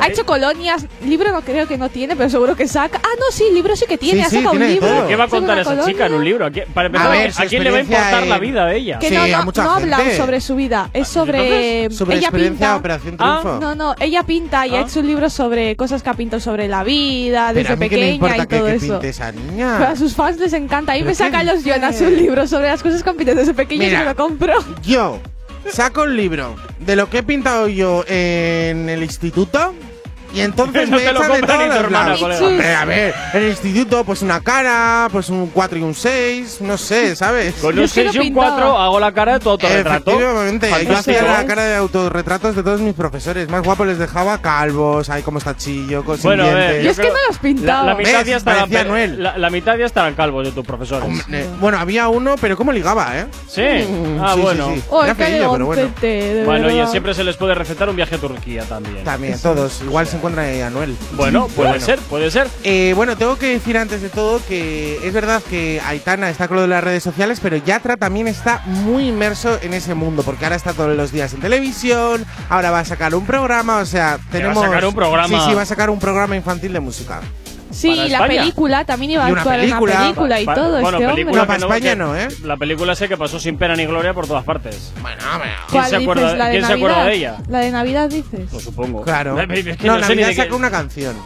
Ha 0.00 0.06
hecho 0.08 0.24
colonias, 0.26 0.86
libro 1.04 1.32
no 1.32 1.40
creo 1.42 1.66
que 1.66 1.76
no 1.76 1.88
tiene, 1.88 2.14
pero 2.16 2.30
seguro 2.30 2.54
que 2.56 2.68
saca. 2.68 3.00
Ah, 3.02 3.16
no, 3.18 3.24
sí, 3.32 3.44
libro 3.52 3.74
sí 3.80 3.86
que 3.86 3.98
tiene, 3.98 4.20
Sí, 4.20 4.26
ha 4.26 4.30
sí, 4.30 4.36
sacado 4.36 4.52
un 4.52 4.58
tiene 4.58 4.74
libro. 4.74 4.88
todo. 4.88 5.06
¿Qué 5.08 5.16
va 5.16 5.24
a 5.24 5.26
Saca 5.26 5.36
contar 5.38 5.52
una 5.54 5.62
esa 5.62 5.70
colonia. 5.70 5.92
chica 5.92 6.06
en 6.06 6.14
un 6.14 6.24
libro? 6.24 6.46
¿A 6.46 6.50
quién, 6.50 6.64
para 6.72 6.86
empezar, 6.86 7.06
A 7.06 7.10
¿a, 7.10 7.12
ver, 7.18 7.32
su 7.32 7.42
quién 7.48 7.64
le 7.64 7.70
va 7.70 7.76
a 7.76 7.80
experiencia 7.80 7.96
importar 8.10 8.26
la 8.28 8.34
en- 8.36 8.40
vida 8.40 8.66
de 8.66 8.76
ella? 8.76 8.98
Que 8.98 9.08
Sí, 9.08 9.14
no, 9.14 9.22
a 9.22 9.28
no, 9.28 9.44
mucha 9.44 9.64
no 9.64 9.74
gente. 9.76 10.16
sobre 10.16 10.40
su 10.40 10.54
vida, 10.56 10.90
es 10.92 11.08
sobre. 11.08 11.82
entonces, 11.82 11.98
Sobre 11.98 12.16
ella 12.16 12.26
experiencia 12.28 12.66
pinta. 12.66 12.76
Operación 12.76 13.16
Ah, 13.18 13.38
Triunfo. 13.42 13.60
No, 13.60 13.74
no, 13.74 13.94
ella 14.00 14.22
pinta 14.22 14.66
y 14.66 14.74
Ah. 14.74 14.78
ha 14.78 14.82
hecho 14.82 15.00
un 15.00 15.06
libro 15.06 15.30
sobre 15.30 15.76
cosas 15.76 16.02
que 16.02 16.10
ha 16.10 16.14
pintado 16.14 16.40
sobre 16.40 16.68
la 16.68 16.84
vida, 16.84 17.48
Pero 17.48 17.58
desde 17.60 17.72
a 17.72 17.76
mí 17.76 17.88
qué 17.88 17.96
me 17.96 18.00
pequeña 18.02 18.12
importa 18.14 18.36
y 18.36 18.46
que, 18.46 18.56
todo 18.56 18.66
que 18.66 18.74
eso. 18.74 18.86
pinte 18.86 19.08
esa 19.08 19.32
niña. 19.32 19.76
Pero 19.78 19.90
a 19.90 19.96
sus 19.96 20.14
fans 20.14 20.38
les 20.38 20.52
encanta. 20.52 20.92
A 20.92 20.94
mí 20.94 21.00
¿Pero 21.00 21.06
me 21.06 21.12
qué 21.12 21.16
saca 21.16 21.42
los? 21.44 21.64
Jonas 21.64 22.00
un 22.00 22.16
libro 22.16 22.46
sobre 22.46 22.68
las 22.68 22.82
cosas 22.82 23.02
que 23.02 23.10
han 23.10 23.16
pintado 23.16 23.38
desde 23.38 23.54
pequeña 23.54 23.84
y 23.84 23.86
Mira. 23.88 23.98
me 24.00 24.04
lo 24.06 24.16
compro. 24.16 24.54
Yo 24.82 25.18
saco 25.70 26.02
un 26.02 26.16
libro 26.16 26.56
de 26.80 26.96
lo 26.96 27.08
que 27.10 27.18
he 27.18 27.22
pintado 27.22 27.68
yo 27.68 28.04
en 28.08 28.88
el 28.88 29.02
instituto 29.02 29.74
y 30.32 30.40
entonces 30.40 30.88
me 30.90 31.02
echan 31.02 31.14
de 31.30 31.90
lados. 31.90 32.20
colega. 32.20 32.46
Hombre, 32.46 32.74
a 32.74 32.84
ver, 32.84 33.14
en 33.34 33.42
el 33.42 33.48
instituto 33.50 34.04
pues 34.04 34.22
una 34.22 34.40
cara, 34.40 35.08
pues 35.10 35.28
un 35.28 35.48
4 35.48 35.78
y 35.78 35.82
un 35.82 35.94
6, 35.94 36.58
no 36.62 36.76
sé, 36.78 37.16
¿sabes? 37.16 37.54
Con 37.56 37.78
un 37.78 37.84
es 37.84 37.92
que 37.92 38.04
no 38.04 38.12
6 38.12 38.14
y 38.14 38.18
un 38.28 38.34
pintaba. 38.34 38.50
4 38.56 38.78
hago 38.78 39.00
la 39.00 39.12
cara 39.12 39.32
de 39.34 39.40
tu 39.40 39.50
autorretrato. 39.50 40.10
Efectivamente, 40.10 40.70
yo 40.86 40.96
hacía 40.96 41.22
la 41.22 41.46
cara 41.46 41.64
de 41.64 41.76
autorretratos 41.76 42.56
de 42.56 42.62
todos 42.62 42.80
mis 42.80 42.94
profesores. 42.94 43.48
Más 43.48 43.62
guapo 43.62 43.84
les 43.84 43.98
dejaba 43.98 44.38
calvos, 44.40 45.10
ahí 45.10 45.22
como 45.22 45.38
está 45.38 45.56
chillo, 45.56 46.04
con 46.04 46.20
Bueno, 46.22 46.44
a 46.44 46.46
ver, 46.54 46.80
dientes. 46.80 46.84
Yo 46.84 46.90
es 46.90 46.98
que 47.08 47.12
no 47.12 47.18
los 47.28 47.38
pintaba. 47.38 47.82
La, 47.84 47.92
la 47.92 47.98
mitad 47.98 48.24
ya 48.24 48.36
estaban 48.36 49.22
la, 49.22 49.38
la 49.38 49.50
mitad 49.50 49.76
ya 49.76 49.86
estaban 49.86 50.14
calvos 50.14 50.46
de 50.46 50.52
tus 50.52 50.64
profesores. 50.66 51.08
Eh, 51.32 51.46
Bueno, 51.60 51.78
había 51.78 52.08
uno, 52.08 52.36
pero 52.40 52.56
¿cómo 52.56 52.72
ligaba, 52.72 53.18
eh? 53.18 53.26
Sí. 53.48 53.62
Mm, 53.62 54.20
Ah, 54.20 54.30
sí, 54.30 54.34
sí, 54.36 54.40
bueno. 54.42 54.72
sí. 54.74 54.82
Oh, 54.90 55.04
Era 55.04 55.14
qué 55.14 55.24
feillo, 55.24 55.52
pero 55.52 55.66
bueno. 55.66 55.90
Bueno, 56.44 56.66
verdad. 56.66 56.90
siempre 56.90 57.14
se 57.14 57.24
les 57.24 57.36
puede 57.36 57.54
recetar 57.54 57.88
un 57.88 57.96
viaje 57.96 58.14
a 58.16 58.18
Turquía 58.18 58.64
también. 58.64 59.04
También, 59.04 59.38
todos. 59.40 59.80
Igual 59.82 60.06
se 60.06 60.18
encuentra 60.20 60.42
ahí 60.44 60.60
Anuel. 60.60 60.96
Bueno, 61.12 61.48
puede 61.48 61.70
Bueno. 61.70 61.84
ser, 61.84 61.98
puede 62.00 62.30
ser. 62.30 62.48
Eh, 62.62 62.92
bueno, 62.94 63.16
tengo 63.16 63.36
que 63.36 63.46
decir 63.48 63.76
antes 63.78 64.02
de 64.02 64.08
todo 64.08 64.40
que 64.46 65.00
es 65.06 65.12
verdad 65.12 65.42
que 65.48 65.80
Aitana 65.84 66.30
está 66.30 66.46
con 66.48 66.56
lo 66.56 66.62
de 66.62 66.68
las 66.68 66.84
redes 66.84 67.02
sociales, 67.02 67.40
pero 67.42 67.56
Yatra 67.56 67.96
también 67.96 68.28
está 68.28 68.62
muy 68.66 69.08
inmerso 69.08 69.58
en 69.62 69.74
ese 69.74 69.94
mundo, 69.94 70.22
porque 70.22 70.44
ahora 70.44 70.56
está 70.56 70.72
todos 70.72 70.96
los 70.96 71.10
días 71.12 71.32
en 71.34 71.40
televisión, 71.40 72.24
ahora 72.48 72.70
va 72.70 72.80
a 72.80 72.84
sacar 72.84 73.14
un 73.14 73.26
programa, 73.26 73.78
o 73.78 73.86
sea, 73.86 74.18
tenemos... 74.30 74.62
sacar 74.64 74.84
un 74.84 74.94
programa? 74.94 75.28
Sí, 75.28 75.44
sí, 75.48 75.54
va 75.54 75.62
a 75.62 75.66
sacar 75.66 75.90
un 75.90 75.98
programa 75.98 76.36
infantil 76.36 76.72
de 76.72 76.80
música. 76.80 77.20
Sí, 77.70 77.88
para 77.88 78.00
la 78.08 78.14
España. 78.16 78.40
película 78.40 78.84
también 78.84 79.10
iba 79.12 79.24
a 79.24 79.26
actuar 79.28 79.54
en 79.60 79.66
película. 79.66 79.92
una 79.94 80.02
película 80.02 80.40
y 80.40 80.44
Pa- 80.44 80.54
todo 80.54 80.80
bueno, 80.80 80.98
este 80.98 81.08
película 81.08 81.18
hombre. 81.20 81.36
No, 81.40 81.46
para 81.46 81.58
que 81.58 81.64
España 81.64 81.90
que- 81.90 81.96
no, 81.96 82.16
¿eh? 82.16 82.28
La 82.44 82.56
película 82.56 82.94
sé 82.94 83.08
que 83.08 83.16
pasó 83.16 83.38
sin 83.40 83.56
pena 83.58 83.74
ni 83.76 83.86
gloria 83.86 84.12
por 84.14 84.26
todas 84.26 84.44
partes. 84.44 84.92
Bueno, 85.00 85.22
hombre. 85.34 85.50
¿Quién 85.68 85.80
¿Cuál 85.80 85.90
se 85.90 85.96
acuerda- 85.96 86.22
dices? 86.22 86.38
¿La 86.38 86.44
de 86.46 86.50
quién 86.52 86.62
se 86.64 86.68
Navidad? 86.70 86.90
acuerda 86.90 87.04
de 87.10 87.14
ella? 87.16 87.36
¿La 87.48 87.58
de 87.60 87.70
Navidad 87.70 88.08
dices? 88.10 88.40
Pues 88.50 88.64
supongo. 88.64 89.02
Claro. 89.02 89.40
Es 89.50 89.76
que 89.76 89.86
no, 89.86 89.98
no 89.98 90.04
sé 90.04 90.16
ni 90.16 90.22
Navidad 90.22 90.44
sacó 90.44 90.56
una 90.56 90.70
canción. 90.70 91.16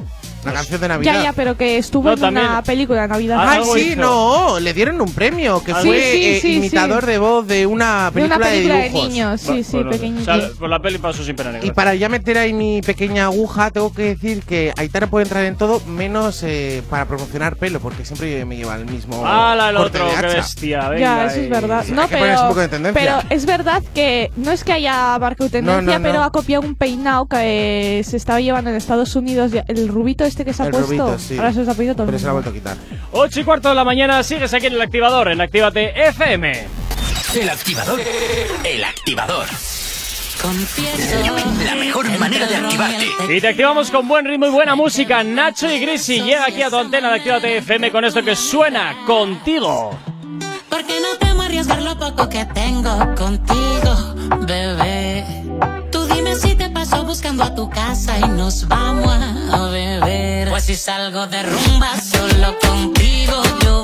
Una 0.45 0.53
canción 0.53 0.81
de 0.81 0.89
Navidad. 0.89 1.15
Ya, 1.15 1.23
ya, 1.25 1.33
pero 1.33 1.57
que 1.57 1.79
estuvo 1.79 2.05
No, 2.09 2.13
en 2.15 2.19
una 2.19 2.41
también. 2.43 2.63
película 2.65 3.03
de 3.03 3.09
Navidad. 3.09 3.37
Ah, 3.41 3.51
Ay, 3.53 3.63
sí, 3.75 3.81
hizo. 3.93 4.01
no, 4.01 4.61
le 4.61 4.73
dieron 4.75 5.01
un 5.01 5.13
premio, 5.13 5.63
que 5.65 5.73
Ah, 5.73 5.77
fue 5.83 6.01
sí, 6.01 6.13
sí, 6.19 6.25
eh, 6.27 6.39
sí, 6.43 6.57
imitador 6.57 7.07
de 7.07 7.19
voz 7.19 7.47
de 7.47 7.67
una 7.67 8.11
de 8.11 8.23
una 8.25 8.39
película 8.39 8.39
de, 8.39 8.53
película 8.53 8.75
de, 8.77 8.83
dibujos. 8.89 9.09
niños, 9.09 9.41
sí, 9.41 9.65
sí, 9.65 9.73
bueno, 9.77 9.91
pequeñito. 9.91 10.33
o 10.33 10.41
sea, 10.41 10.49
por 10.59 10.69
la 10.71 10.79
peli 10.81 10.99
pasó 10.99 11.25
sin 11.25 11.37
pena 11.37 11.53
ni 11.53 11.67
Y 11.67 11.71
para 11.73 11.95
ya 11.95 12.09
meter 12.09 12.39
ahí 12.39 12.53
mi 12.53 12.81
pequeña 12.83 13.25
aguja, 13.25 13.71
tengo 13.71 13.93
que 13.93 14.03
decir 14.15 14.43
que 14.43 14.73
Aitana 14.77 15.07
puede 15.09 15.25
entrar 15.25 15.45
en 15.45 15.57
todo, 15.57 15.81
menos 15.87 16.43
eh, 16.43 16.83
para 16.91 17.07
promocionar 17.07 17.57
pelo, 17.57 17.81
porque 17.81 18.05
siempre 18.05 18.45
me 18.45 18.57
lleva 18.57 18.77
el 18.77 18.87
mismo. 18.87 19.27
¡Hala, 19.27 19.71
el 19.71 19.77
corte 19.77 20.01
otro! 20.01 20.11
de 20.21 20.29
¡Qué 20.29 20.35
bestia! 20.37 20.89
Venga 20.89 21.01
Ya, 21.01 21.27
eso 21.27 21.41
es 21.41 21.49
verdad. 21.51 21.85
No, 21.89 22.07
pero, 22.09 22.55
pero 22.93 23.19
es 23.31 23.47
verdad 23.47 23.83
que 23.95 24.31
no 24.37 24.51
es 24.51 24.65
que 24.65 24.73
haya 24.73 25.19
marcado 25.19 25.51
tendencia, 25.51 25.81
No, 25.83 25.93
no, 25.93 25.99
no. 25.99 26.03
pero 26.03 26.23
ha 26.23 26.31
copiado 26.31 26.63
un 26.67 26.75
peinado 26.75 27.27
que 27.27 27.99
eh, 28.01 28.05
se 28.05 28.17
estaba 28.17 28.41
llevando 28.41 28.71
en 28.71 28.77
Estados 28.77 29.15
Unidos. 29.17 29.53
El 29.69 29.89
rubito 29.89 30.25
este 30.35 30.45
que 30.45 30.53
se 30.53 30.63
ha 30.63 30.67
El 30.67 30.73
puesto. 30.73 30.89
rubito, 30.89 31.19
sí. 31.19 31.37
Ahora 31.39 31.53
se 31.53 31.61
os 31.61 31.69
ha 31.69 31.75
pedido 31.75 31.95
todo. 31.95 32.07
Pero 32.07 32.19
se 32.19 32.25
la 32.25 32.31
ha 32.31 32.33
vuelto 32.35 32.51
a 32.51 32.53
quitar. 32.53 32.77
8 33.13 33.41
y 33.41 33.45
cuarto 33.45 33.69
de 33.69 33.75
la 33.77 33.85
mañana, 33.85 34.23
sigues 34.23 34.53
aquí 34.53 34.67
en 34.67 34.73
el 34.75 34.83
activador, 34.83 35.29
en 35.29 35.41
Actívate 35.41 36.09
FM. 36.09 36.67
El 37.37 37.49
activador. 37.51 38.01
El 38.65 38.85
activador. 38.85 39.47
La 41.65 41.75
mejor 41.77 42.19
manera 42.19 42.47
de 42.47 42.57
activarte. 42.57 43.07
Y 43.31 43.41
te 43.41 43.49
activamos 43.49 43.91
con 43.91 44.07
buen 44.07 44.27
ritmo 44.27 44.47
y 44.47 44.51
buena 44.51 44.75
música. 44.75 45.23
Nacho 45.25 45.71
y 45.71 45.79
Grisi 45.79 46.21
llega 46.21 46.45
aquí 46.47 46.63
a 46.63 46.69
tu 46.69 46.77
antena 46.77 47.09
de 47.11 47.17
Actívate 47.17 47.57
FM 47.59 47.91
con 47.91 48.05
esto 48.05 48.23
que 48.23 48.37
suena 48.37 48.95
contigo. 49.07 49.97
Porque 50.75 51.01
no 51.01 51.17
temo 51.21 51.43
arriesgar 51.43 51.81
lo 51.83 51.97
poco 51.97 52.29
que 52.29 52.45
tengo 52.47 53.15
contigo, 53.15 53.95
bebé. 54.41 55.25
Tú 55.93 56.05
dime 56.07 56.35
si 56.35 56.57
te 56.57 56.69
paso 56.69 57.05
buscando 57.05 57.45
a 57.45 57.55
tu 57.55 57.71
casa 57.71 58.19
y 58.19 58.29
nos 58.31 58.67
vamos 58.67 59.07
a 59.53 59.69
beber. 59.69 60.49
Pues 60.49 60.65
si 60.65 60.75
salgo 60.75 61.29
de 61.29 61.45
rumba 61.45 61.93
solo 62.01 62.59
contigo, 62.59 63.41
yo 63.63 63.84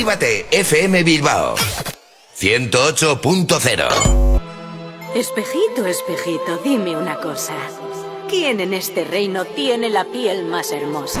Actívate 0.00 0.46
FM 0.50 1.02
Bilbao 1.02 1.54
108.0 2.34 4.40
Espejito, 5.14 5.86
espejito, 5.86 6.56
dime 6.64 6.96
una 6.96 7.16
cosa. 7.16 7.52
¿Quién 8.26 8.60
en 8.60 8.72
este 8.72 9.04
reino 9.04 9.44
tiene 9.44 9.90
la 9.90 10.06
piel 10.06 10.46
más 10.46 10.72
hermosa? 10.72 11.20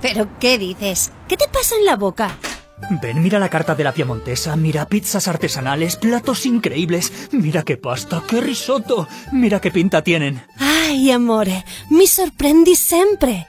¿Pero 0.00 0.28
qué 0.38 0.58
dices? 0.58 1.12
¿Qué 1.28 1.36
te 1.36 1.48
pasa 1.48 1.74
en 1.76 1.84
la 1.84 1.96
boca? 1.96 2.36
Ven, 3.02 3.22
mira 3.22 3.38
la 3.38 3.48
carta 3.48 3.74
de 3.74 3.84
la 3.84 3.92
Piemontesa, 3.92 4.54
mira 4.54 4.86
pizzas 4.86 5.28
artesanales, 5.28 5.96
platos 5.96 6.44
increíbles, 6.44 7.12
mira 7.32 7.62
qué 7.62 7.76
pasta, 7.76 8.22
qué 8.28 8.40
risotto, 8.40 9.08
mira 9.32 9.60
qué 9.60 9.70
pinta 9.70 10.02
tienen. 10.02 10.42
Ay, 10.58 11.10
amore, 11.10 11.64
mi 11.90 12.06
sorprendi 12.06 12.76
sempre. 12.76 13.48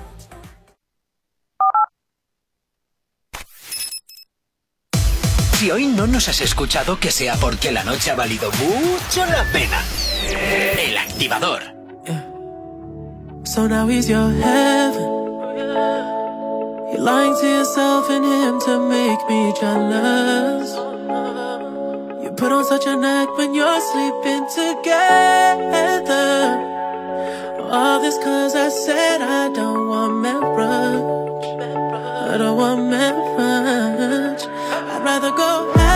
Si 5.61 5.69
hoy 5.69 5.85
no 5.85 6.07
nos 6.07 6.27
has 6.27 6.41
escuchado, 6.41 6.99
que 6.99 7.11
sea 7.11 7.35
porque 7.35 7.71
la 7.71 7.83
noche 7.83 8.09
ha 8.09 8.15
valido 8.15 8.49
mucho 8.53 9.23
la 9.27 9.43
pena. 9.53 9.79
El 10.79 10.97
activador. 10.97 11.61
So 13.43 13.67
now 13.67 13.87
he's 13.87 14.09
your 14.09 14.31
heaven. 14.41 15.03
You're 16.91 17.03
lying 17.03 17.35
to 17.39 17.47
yourself 17.47 18.09
and 18.09 18.25
him 18.25 18.59
to 18.61 18.79
make 18.89 19.19
me 19.29 19.53
jealous. 19.61 20.73
You 22.23 22.31
put 22.35 22.51
on 22.51 22.65
such 22.65 22.87
an 22.87 23.05
act 23.05 23.37
when 23.37 23.53
you're 23.53 23.81
sleeping 23.91 24.47
together. 24.49 24.97
All 27.69 28.01
this 28.01 28.17
cause 28.17 28.55
I 28.55 28.69
said 28.69 29.21
I 29.21 29.53
don't 29.53 29.87
want 29.87 30.21
marriage. 30.23 31.45
I 32.33 32.37
don't 32.39 32.57
want 32.57 32.89
marriage. 32.89 33.70
I'd 35.01 35.05
rather 35.05 35.31
go 35.31 35.90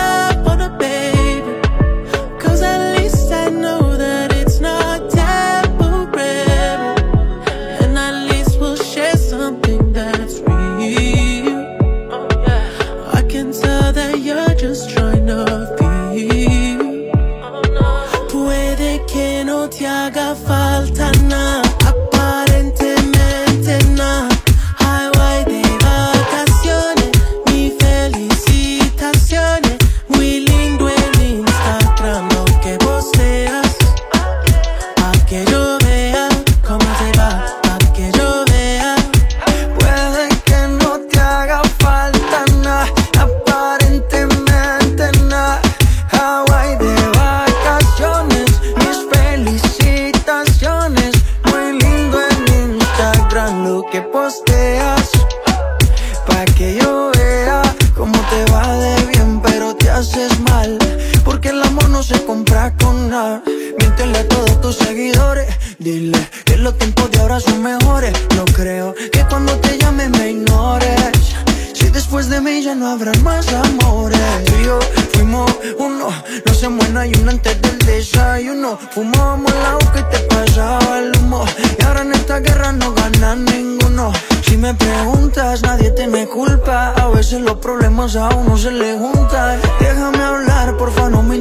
Dile 65.86 66.18
que 66.44 66.56
los 66.56 66.76
tiempos 66.78 67.12
de 67.12 67.20
ahora 67.20 67.38
son 67.38 67.62
mejores. 67.62 68.12
No 68.34 68.44
creo 68.46 68.92
que 69.12 69.24
cuando 69.28 69.52
te 69.60 69.78
llame 69.78 70.08
me 70.08 70.30
ignores. 70.30 71.36
Si 71.74 71.88
después 71.90 72.28
de 72.28 72.40
mí 72.40 72.60
ya 72.60 72.74
no 72.74 72.88
habrá 72.88 73.12
más 73.22 73.46
amores. 73.52 74.18
Yo 74.64 74.80
fuimos 75.12 75.48
uno. 75.78 76.08
No 76.44 76.54
se 76.54 76.68
muera 76.68 77.06
y 77.06 77.12
uno 77.14 77.30
antes 77.30 77.62
del 77.62 77.78
desayuno. 77.78 78.80
Fumábamos 78.90 79.52
agua 79.52 79.92
que 79.92 80.02
te 80.02 80.18
pasaba 80.24 80.98
el 80.98 81.16
humo. 81.18 81.44
Y 81.78 81.84
ahora 81.84 82.02
en 82.02 82.14
esta 82.14 82.40
guerra 82.40 82.72
no 82.72 82.92
gana 82.92 83.36
ninguno. 83.36 84.12
Si 84.42 84.56
me 84.56 84.74
preguntas, 84.74 85.62
nadie 85.62 85.92
te 85.92 86.08
me 86.08 86.26
culpa. 86.26 86.94
A 86.94 87.06
veces 87.10 87.42
los 87.42 87.58
problemas 87.58 88.16
a 88.16 88.30
uno 88.30 88.58
se 88.58 88.72
le 88.72 88.98
juntan. 88.98 89.60
Déjame 89.78 90.18
hablar, 90.18 90.76
porfa, 90.76 91.08
no 91.10 91.22
me 91.22 91.36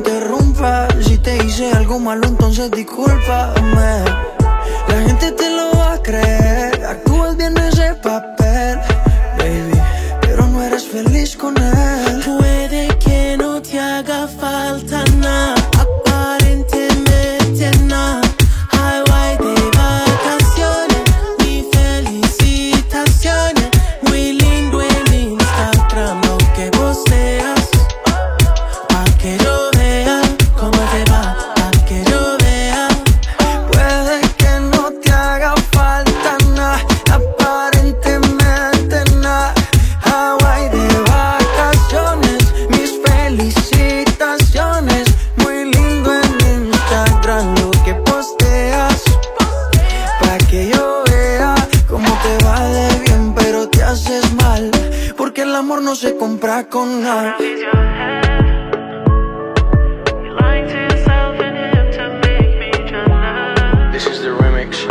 Si 1.02 1.18
te 1.18 1.36
hice 1.44 1.70
algo 1.74 2.00
malo, 2.00 2.26
entonces 2.28 2.72
discúlpame. 2.72 4.06
La 4.88 5.02
gente 5.06 5.34
te 5.34 5.50
lo 5.50 5.78
va 5.78 5.94
a 5.94 6.02
creer. 6.02 6.86
Actúas 6.86 7.36
bien 7.36 7.58
ese 7.58 7.94
papel, 7.96 8.80
baby. 9.38 9.82
Pero 10.22 10.48
no 10.48 10.64
eres 10.64 10.88
feliz 10.88 11.36
con 11.36 11.58
él. 11.58 11.95
back 56.66 56.76
all 56.76 56.86
night. 56.86 57.38
This 63.92 64.08
is 64.08 64.22
the 64.22 64.30
remix. 64.30 64.88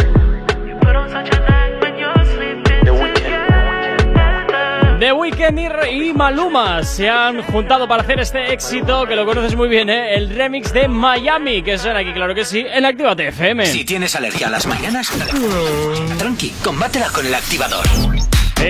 The 5.01 5.13
Weeknd. 5.13 5.57
The 5.57 5.93
y, 5.93 6.13
Maluma 6.15 6.83
se 6.83 7.11
han 7.11 7.43
juntado 7.43 7.87
para 7.87 8.03
hacer 8.03 8.21
este 8.21 8.53
éxito 8.53 9.07
que 9.07 9.17
lo 9.17 9.27
conoces 9.27 9.55
muy 9.55 9.69
bien, 9.69 9.91
¿eh? 9.91 10.15
el 10.15 10.31
remix 10.31 10.73
de 10.73 10.89
Miami, 10.89 11.63
que 11.63 11.77
suena 11.77 12.01
aquí, 12.01 12.13
claro 12.13 12.35
que 12.35 12.45
sí, 12.45 12.65
en 12.67 12.87
Actívate 12.87 13.29
FM. 13.29 13.67
Si 13.67 13.85
tienes 13.85 14.15
alergia 14.15 14.47
a 14.47 14.51
las 14.51 14.67
mañanas, 14.67 15.11
mm. 15.13 16.17
tranqui, 16.17 16.51
combátela 16.63 17.11
con 17.11 17.27
el 17.27 17.35
activador. 17.35 17.85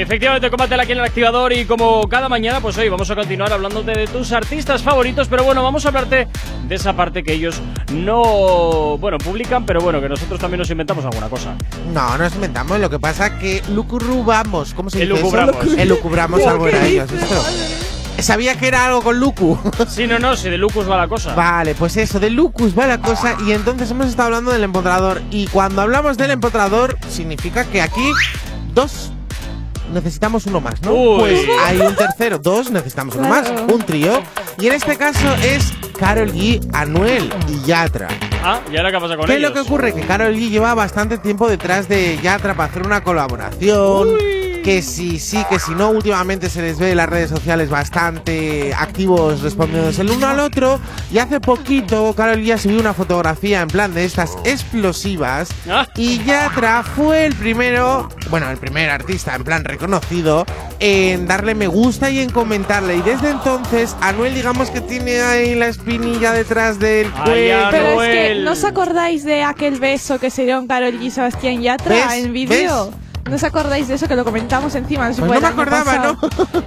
Efectivamente, 0.00 0.50
combátela 0.50 0.82
aquí 0.82 0.92
en 0.92 0.98
el 0.98 1.04
activador 1.04 1.52
y 1.52 1.66
como 1.66 2.08
cada 2.08 2.28
mañana, 2.28 2.60
pues 2.60 2.76
hoy 2.78 2.88
vamos 2.88 3.08
a 3.10 3.14
continuar 3.14 3.52
hablándote 3.52 3.92
de 3.92 4.06
tus 4.08 4.32
artistas 4.32 4.82
favoritos, 4.82 5.28
pero 5.28 5.44
bueno, 5.44 5.62
vamos 5.62 5.84
a 5.84 5.88
hablarte 5.88 6.26
de 6.66 6.74
esa 6.74 6.94
parte 6.94 7.22
que 7.22 7.32
ellos 7.32 7.60
no, 7.92 8.98
bueno, 8.98 9.18
publican, 9.18 9.64
pero 9.64 9.80
bueno, 9.80 10.00
que 10.00 10.08
nosotros 10.08 10.40
también 10.40 10.58
nos 10.58 10.70
inventamos 10.70 11.04
alguna 11.04 11.28
cosa. 11.28 11.54
No, 11.92 12.18
nos 12.18 12.34
inventamos. 12.34 12.80
Lo 12.80 12.90
que 12.90 12.98
pasa 12.98 13.38
que 13.38 13.62
lucurrubamos. 13.70 14.74
¿Cómo 14.74 14.90
se 14.90 14.98
dice? 14.98 15.12
eso? 15.12 15.20
Elucubramos. 15.20 15.78
Elucubramos 15.78 16.44
algo 16.44 16.66
era 16.66 16.84
ellos. 16.84 17.10
Esto. 17.12 17.42
Sabía 18.18 18.56
que 18.56 18.68
era 18.68 18.86
algo 18.86 19.02
con 19.02 19.20
Lucu. 19.20 19.58
Sí, 19.88 20.06
no, 20.06 20.18
no, 20.18 20.36
si 20.36 20.48
de 20.48 20.58
Lucas 20.58 20.90
va 20.90 20.96
la 20.96 21.08
cosa. 21.08 21.34
Vale, 21.34 21.74
pues 21.74 21.96
eso, 21.96 22.18
de 22.18 22.30
Lucus 22.30 22.76
va 22.76 22.86
la 22.86 23.00
cosa 23.00 23.36
y 23.46 23.52
entonces 23.52 23.90
hemos 23.90 24.06
estado 24.06 24.26
hablando 24.26 24.50
del 24.50 24.64
empotrador 24.64 25.22
y 25.30 25.46
cuando 25.48 25.82
hablamos 25.82 26.16
del 26.16 26.30
empotrador 26.30 26.96
significa 27.08 27.64
que 27.64 27.82
aquí 27.82 28.12
dos 28.72 29.12
necesitamos 29.94 30.46
uno 30.46 30.60
más, 30.60 30.80
¿no? 30.82 30.92
Uy. 30.92 31.20
Pues 31.20 31.40
hay 31.64 31.78
un 31.80 31.94
tercero, 31.96 32.38
dos 32.38 32.70
necesitamos 32.70 33.14
uno 33.16 33.28
más, 33.28 33.50
un 33.72 33.80
trío 33.82 34.22
y 34.58 34.66
en 34.66 34.72
este 34.74 34.96
caso 34.96 35.26
es 35.42 35.72
Carol 35.98 36.32
G, 36.32 36.60
Anuel 36.72 37.32
y 37.48 37.66
Yatra. 37.66 38.08
Ah, 38.42 38.60
¿y 38.70 38.76
ahora 38.76 38.90
qué 38.92 38.98
pasa 39.00 39.16
con 39.16 39.26
¿Qué 39.26 39.32
es 39.32 39.38
ellos? 39.38 39.50
lo 39.50 39.54
que 39.54 39.60
ocurre? 39.60 39.94
Que 39.94 40.02
Carol 40.02 40.34
G 40.34 40.50
lleva 40.50 40.74
bastante 40.74 41.16
tiempo 41.18 41.48
detrás 41.48 41.88
de 41.88 42.18
Yatra 42.22 42.54
para 42.54 42.68
hacer 42.70 42.84
una 42.84 43.02
colaboración. 43.02 44.08
Que 44.64 44.80
si 44.80 45.18
sí, 45.18 45.44
que 45.50 45.58
si 45.58 45.72
no, 45.72 45.90
últimamente 45.90 46.48
se 46.48 46.62
les 46.62 46.78
ve 46.78 46.92
en 46.92 46.96
las 46.96 47.08
redes 47.08 47.28
sociales 47.28 47.68
bastante 47.68 48.72
activos 48.74 49.42
respondiéndose 49.42 50.00
el 50.00 50.10
uno 50.10 50.26
al 50.26 50.40
otro. 50.40 50.80
Y 51.12 51.18
hace 51.18 51.38
poquito 51.38 52.14
Carol 52.16 52.38
G 52.38 52.56
subió 52.56 52.80
una 52.80 52.94
fotografía 52.94 53.60
en 53.60 53.68
plan 53.68 53.92
de 53.92 54.06
estas 54.06 54.38
explosivas. 54.44 55.50
Ah. 55.68 55.86
Y 55.96 56.24
Yatra 56.24 56.82
fue 56.82 57.26
el 57.26 57.34
primero, 57.34 58.08
bueno, 58.30 58.50
el 58.50 58.56
primer 58.56 58.88
artista 58.88 59.34
en 59.34 59.44
plan 59.44 59.64
reconocido 59.64 60.46
en 60.80 61.26
darle 61.26 61.54
me 61.54 61.66
gusta 61.66 62.10
y 62.10 62.20
en 62.20 62.30
comentarle. 62.30 62.96
Y 62.96 63.02
desde 63.02 63.30
entonces, 63.30 63.94
Anuel, 64.00 64.34
digamos 64.34 64.70
que 64.70 64.80
tiene 64.80 65.20
ahí 65.20 65.54
la 65.54 65.68
espinilla 65.68 66.32
detrás 66.32 66.78
del 66.78 67.10
cuello. 67.10 67.68
Pero 67.70 68.02
es 68.02 68.08
que. 68.08 68.34
¿no 68.42 68.52
os 68.52 68.64
acordáis 68.64 69.24
de 69.24 69.42
aquel 69.42 69.78
beso 69.78 70.18
que 70.18 70.30
se 70.30 70.44
dieron 70.44 70.66
Carol 70.66 70.98
G 70.98 71.02
y 71.02 71.10
Sebastián 71.10 71.60
Yatra 71.60 71.94
¿Ves? 71.94 72.24
en 72.24 72.32
vídeo? 72.32 73.03
¿No 73.28 73.36
os 73.36 73.44
acordáis 73.44 73.88
de 73.88 73.94
eso 73.94 74.06
que 74.06 74.16
lo 74.16 74.24
comentamos 74.24 74.74
encima? 74.74 75.06
Pues 75.06 75.18
no 75.18 75.26
me 75.26 75.46
acordaba, 75.46 75.98
¿no? 75.98 76.18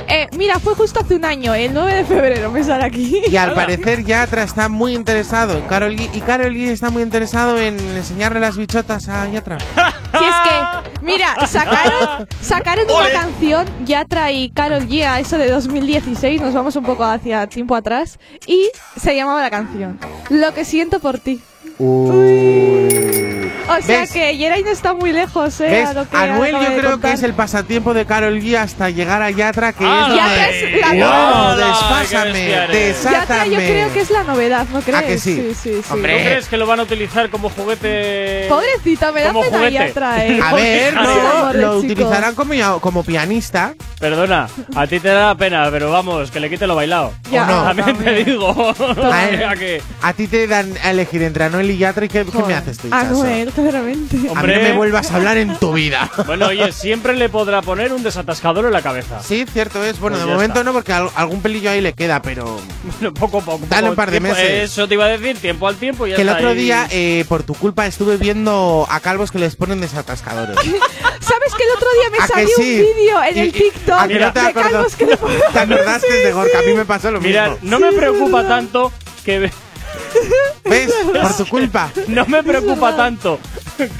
Eh, 0.07 0.27
mira, 0.37 0.59
fue 0.59 0.73
justo 0.73 1.01
hace 1.01 1.15
un 1.15 1.25
año, 1.25 1.53
el 1.53 1.73
9 1.73 1.93
de 1.93 2.05
febrero, 2.05 2.51
me 2.51 2.63
sale 2.63 2.85
aquí. 2.85 3.21
Y 3.29 3.35
al 3.37 3.53
parecer 3.53 4.03
Yatra 4.03 4.43
está 4.43 4.69
muy 4.69 4.95
interesado 4.95 5.57
en 5.57 5.65
Carol 5.65 5.95
G. 5.95 6.09
Y 6.13 6.21
Carol 6.21 6.53
G 6.53 6.69
está 6.69 6.89
muy 6.89 7.03
interesado 7.03 7.59
en 7.59 7.79
enseñarle 7.79 8.39
las 8.39 8.57
bichotas 8.57 9.07
a 9.09 9.27
Yatra. 9.29 9.57
Si 9.59 10.23
es 10.23 10.35
que, 10.43 11.05
mira, 11.05 11.47
sacaron, 11.47 12.27
sacaron 12.41 12.85
una 12.89 13.11
canción, 13.11 13.67
Yatra 13.85 14.31
y 14.31 14.49
Carol 14.49 14.87
G, 14.87 15.03
a 15.03 15.19
eso 15.19 15.37
de 15.37 15.49
2016, 15.51 16.41
nos 16.41 16.53
vamos 16.53 16.75
un 16.75 16.85
poco 16.85 17.03
hacia 17.03 17.45
tiempo 17.47 17.75
atrás, 17.75 18.17
y 18.47 18.69
se 18.99 19.15
llamaba 19.15 19.41
la 19.41 19.51
canción 19.51 19.99
Lo 20.29 20.53
que 20.53 20.65
siento 20.65 20.99
por 20.99 21.19
ti. 21.19 21.41
O 23.69 23.81
sea 23.81 24.01
¿Ves? 24.01 24.11
que 24.11 24.37
Yeray 24.37 24.63
no 24.63 24.71
está 24.71 24.93
muy 24.93 25.11
lejos, 25.11 25.59
¿eh? 25.61 25.67
¿Ves? 25.69 25.89
a 25.89 25.93
lo 25.93 26.09
que 26.09 26.15
Anuel 26.17 26.51
yo 26.53 26.59
creo 26.77 26.91
contar. 26.91 27.11
que 27.11 27.15
es 27.17 27.23
el 27.23 27.33
pasatiempo 27.33 27.93
de 27.93 28.05
Carol 28.05 28.39
G 28.39 28.55
hasta 28.57 28.89
llegar 28.89 29.21
a 29.21 29.29
Yatra, 29.31 29.73
que 29.73 29.83
Ah, 29.85 30.07
es 30.09 30.15
Yatra 30.15 30.27
donde- 30.33 30.75
es 30.75 30.81
la 30.81 30.93
novedad. 30.93 31.67
Desfásame, 31.67 32.31
bestia 32.33 32.63
eres. 32.63 33.03
Yatra 33.03 33.45
yo 33.47 33.57
creo 33.57 33.93
que 33.93 33.99
es 34.01 34.09
la 34.11 34.23
novedad, 34.23 34.65
¿no 34.71 34.81
crees? 34.81 34.97
¿A 34.99 35.03
que 35.03 35.17
sí? 35.17 35.35
Sí, 35.35 35.55
sí, 35.61 35.81
sí. 35.83 35.93
Hombre. 35.93 36.13
¿No 36.17 36.19
crees 36.29 36.47
que 36.47 36.57
lo 36.57 36.65
van 36.65 36.79
a 36.79 36.83
utilizar 36.83 37.29
como 37.29 37.49
juguete? 37.49 38.45
Pobrecita, 38.49 39.11
me 39.11 39.21
da 39.21 39.27
Como 39.29 39.41
pena 39.41 39.57
juguete. 39.57 39.73
Yatra, 39.73 40.25
¿eh? 40.25 40.39
A 40.41 40.53
ver, 40.53 40.93
no, 40.95 41.53
lo 41.53 41.77
utilizarán 41.77 42.35
como, 42.35 42.79
como 42.79 43.03
pianista. 43.03 43.73
Perdona, 43.99 44.47
a 44.75 44.87
ti 44.87 44.99
te 44.99 45.09
da 45.09 45.35
pena, 45.35 45.67
pero 45.71 45.91
vamos, 45.91 46.31
que 46.31 46.39
le 46.39 46.49
quite 46.49 46.67
lo 46.67 46.75
bailado. 46.75 47.13
Ya, 47.31 47.43
¿O 47.43 47.45
no? 47.47 47.63
También 47.63 47.97
te 47.97 48.23
digo. 48.23 48.73
A, 49.11 49.27
él- 49.29 49.81
ti 50.15 50.27
te 50.27 50.47
dan 50.47 50.73
a 50.83 50.91
elegir 50.91 51.21
entre 51.23 51.43
Anuel 51.45 51.69
y 51.71 51.77
Yatra 51.77 52.05
y 52.05 52.09
¿qué, 52.09 52.25
qué 52.25 52.37
me 52.43 52.53
haces 52.53 52.77
tú? 52.77 52.87
Anuel, 52.91 53.51
claramente. 53.61 54.17
A 54.35 54.41
mí 54.43 54.53
no 54.53 54.61
me 54.61 54.73
vuelvas 54.73 55.11
a 55.11 55.15
hablar 55.15 55.37
en 55.37 55.55
tu 55.57 55.73
vida. 55.73 56.09
Bueno, 56.25 56.47
oye, 56.47 56.71
siempre 56.71 57.15
le 57.15 57.29
podrá 57.29 57.61
poner 57.61 57.93
un 57.93 58.03
desatascador 58.03 58.65
en 58.65 58.73
la 58.73 58.81
cabeza. 58.81 59.21
Sí, 59.23 59.45
cierto 59.51 59.83
es. 59.83 59.99
Bueno, 59.99 60.15
Pues 60.17 60.25
de 60.25 60.29
ya 60.29 60.33
momento 60.35 60.59
está. 60.59 60.63
no, 60.65 60.73
porque 60.73 60.93
al- 60.93 61.09
algún 61.15 61.41
pelillo 61.41 61.69
ahí 61.71 61.79
le 61.81 61.93
queda, 61.93 62.21
pero. 62.21 62.59
Bueno, 62.99 63.13
poco 63.13 63.39
a 63.39 63.41
poco. 63.41 63.65
Dale 63.69 63.81
poco 63.83 63.89
un 63.91 63.95
par 63.95 64.11
de 64.11 64.19
tiempo- 64.19 64.37
meses. 64.37 64.71
Eso 64.71 64.87
te 64.87 64.93
iba 64.95 65.05
a 65.05 65.09
decir, 65.09 65.37
tiempo 65.37 65.67
al 65.67 65.75
tiempo 65.77 66.05
y 66.05 66.11
ya 66.11 66.15
Que 66.17 66.21
el 66.23 66.27
está 66.29 66.37
otro 66.39 66.49
ahí. 66.51 66.57
día, 66.57 66.87
eh, 66.91 67.25
por 67.29 67.43
tu 67.43 67.53
culpa, 67.53 67.85
estuve 67.87 68.17
viendo 68.17 68.85
a 68.89 68.99
calvos 68.99 69.31
que 69.31 69.39
les 69.39 69.55
ponen 69.55 69.79
desatascadores. 69.81 70.55
¿Sabes 71.19 71.53
que 71.55 71.63
el 71.63 71.69
otro 71.75 71.87
día 71.93 72.09
me 72.11 72.17
¿A 72.17 72.27
que 72.27 72.33
salió 72.33 72.49
sí? 72.57 72.79
un 72.81 72.95
vídeo 72.97 73.23
en 73.23 73.37
Y- 73.37 73.39
el 73.39 73.47
y- 73.47 73.51
TikTok 73.51 73.99
¿a 73.99 74.07
que 74.07 74.19
no 74.19 74.33
te 74.33 74.39
de 74.39 74.47
acuerdas? 74.47 74.71
calvos 74.73 74.95
que 74.95 75.05
le 75.05 75.17
ponen- 75.19 75.41
¿Te 75.53 75.59
acordaste 75.59 76.13
de 76.13 76.31
Gorka? 76.33 76.59
A 76.59 76.61
mí 76.63 76.73
me 76.73 76.85
pasó 76.85 77.11
lo 77.11 77.21
Mira, 77.21 77.49
mismo. 77.49 77.59
no 77.63 77.79
me 77.79 77.91
preocupa 77.93 78.47
tanto 78.47 78.91
que. 79.25 79.51
¿Ves? 80.65 80.91
Por 81.21 81.37
tu 81.37 81.45
culpa. 81.47 81.91
No 82.07 82.25
me 82.25 82.43
preocupa 82.43 82.95
tanto 82.95 83.39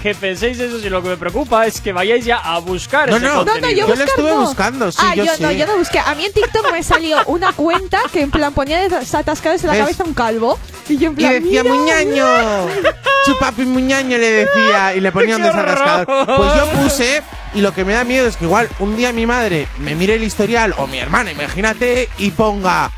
que 0.01 0.15
penséis 0.15 0.60
eso, 0.60 0.80
sino 0.80 0.97
lo 0.97 1.03
que 1.03 1.10
me 1.10 1.17
preocupa 1.17 1.65
es 1.67 1.80
que 1.82 1.93
vayáis 1.93 2.25
ya 2.25 2.38
a 2.38 2.58
buscar 2.60 3.10
No, 3.10 3.17
ese 3.17 3.25
no. 3.27 3.34
No, 3.36 3.45
no, 3.45 3.51
contenido. 3.53 3.88
yo, 3.88 3.93
Yo 3.93 3.95
lo 3.95 4.03
estuve 4.06 4.30
no. 4.32 4.41
buscando, 4.41 4.91
sí, 4.91 4.97
ah, 5.01 5.13
yo 5.15 5.23
yo, 5.23 5.32
no, 5.39 5.49
sí. 5.49 5.58
yo 5.58 5.67
no 5.67 5.77
busqué. 5.77 5.99
A 5.99 6.15
mí 6.15 6.25
en 6.25 6.34
TikTok 6.34 6.71
me 6.71 6.82
salió 6.84 7.17
una 7.27 7.53
cuenta 7.53 7.99
que 8.12 8.21
en 8.21 8.32
plan 8.32 8.53
ponía 8.53 8.80
desatascados 8.89 9.62
en 9.62 9.67
la 9.67 9.73
¿Ves? 9.73 9.82
cabeza 9.84 10.03
un 10.03 10.13
calvo. 10.13 10.58
Y 10.89 10.97
yo 10.97 11.08
en 11.10 11.13
Y 11.13 11.15
plan. 11.17 11.34
decía, 11.43 11.63
mira, 11.63 11.75
muñaño. 11.75 12.25
Chupapi 13.25 13.65
muñaño 13.65 14.17
le 14.17 14.32
decía. 14.45 14.95
Y 14.95 14.99
le 15.01 15.12
ponía 15.12 15.36
un 15.36 15.41
¡Qué 15.43 15.47
desatascador. 15.49 16.25
Pues 16.25 16.53
yo 16.56 16.67
puse. 16.82 17.23
Y 17.53 17.62
lo 17.62 17.73
que 17.73 17.86
me 17.86 17.93
da 17.93 18.03
miedo 18.03 18.27
es 18.27 18.36
que 18.38 18.45
igual 18.45 18.67
un 18.80 18.95
día 18.97 19.13
mi 19.13 19.25
madre 19.25 19.67
me 19.80 19.95
mire 19.95 20.15
el 20.15 20.23
historial, 20.23 20.73
o 20.77 20.88
mi 20.88 20.99
hermana, 20.99 21.32
imagínate, 21.32 22.10
y 22.17 22.32
ponga. 22.32 22.91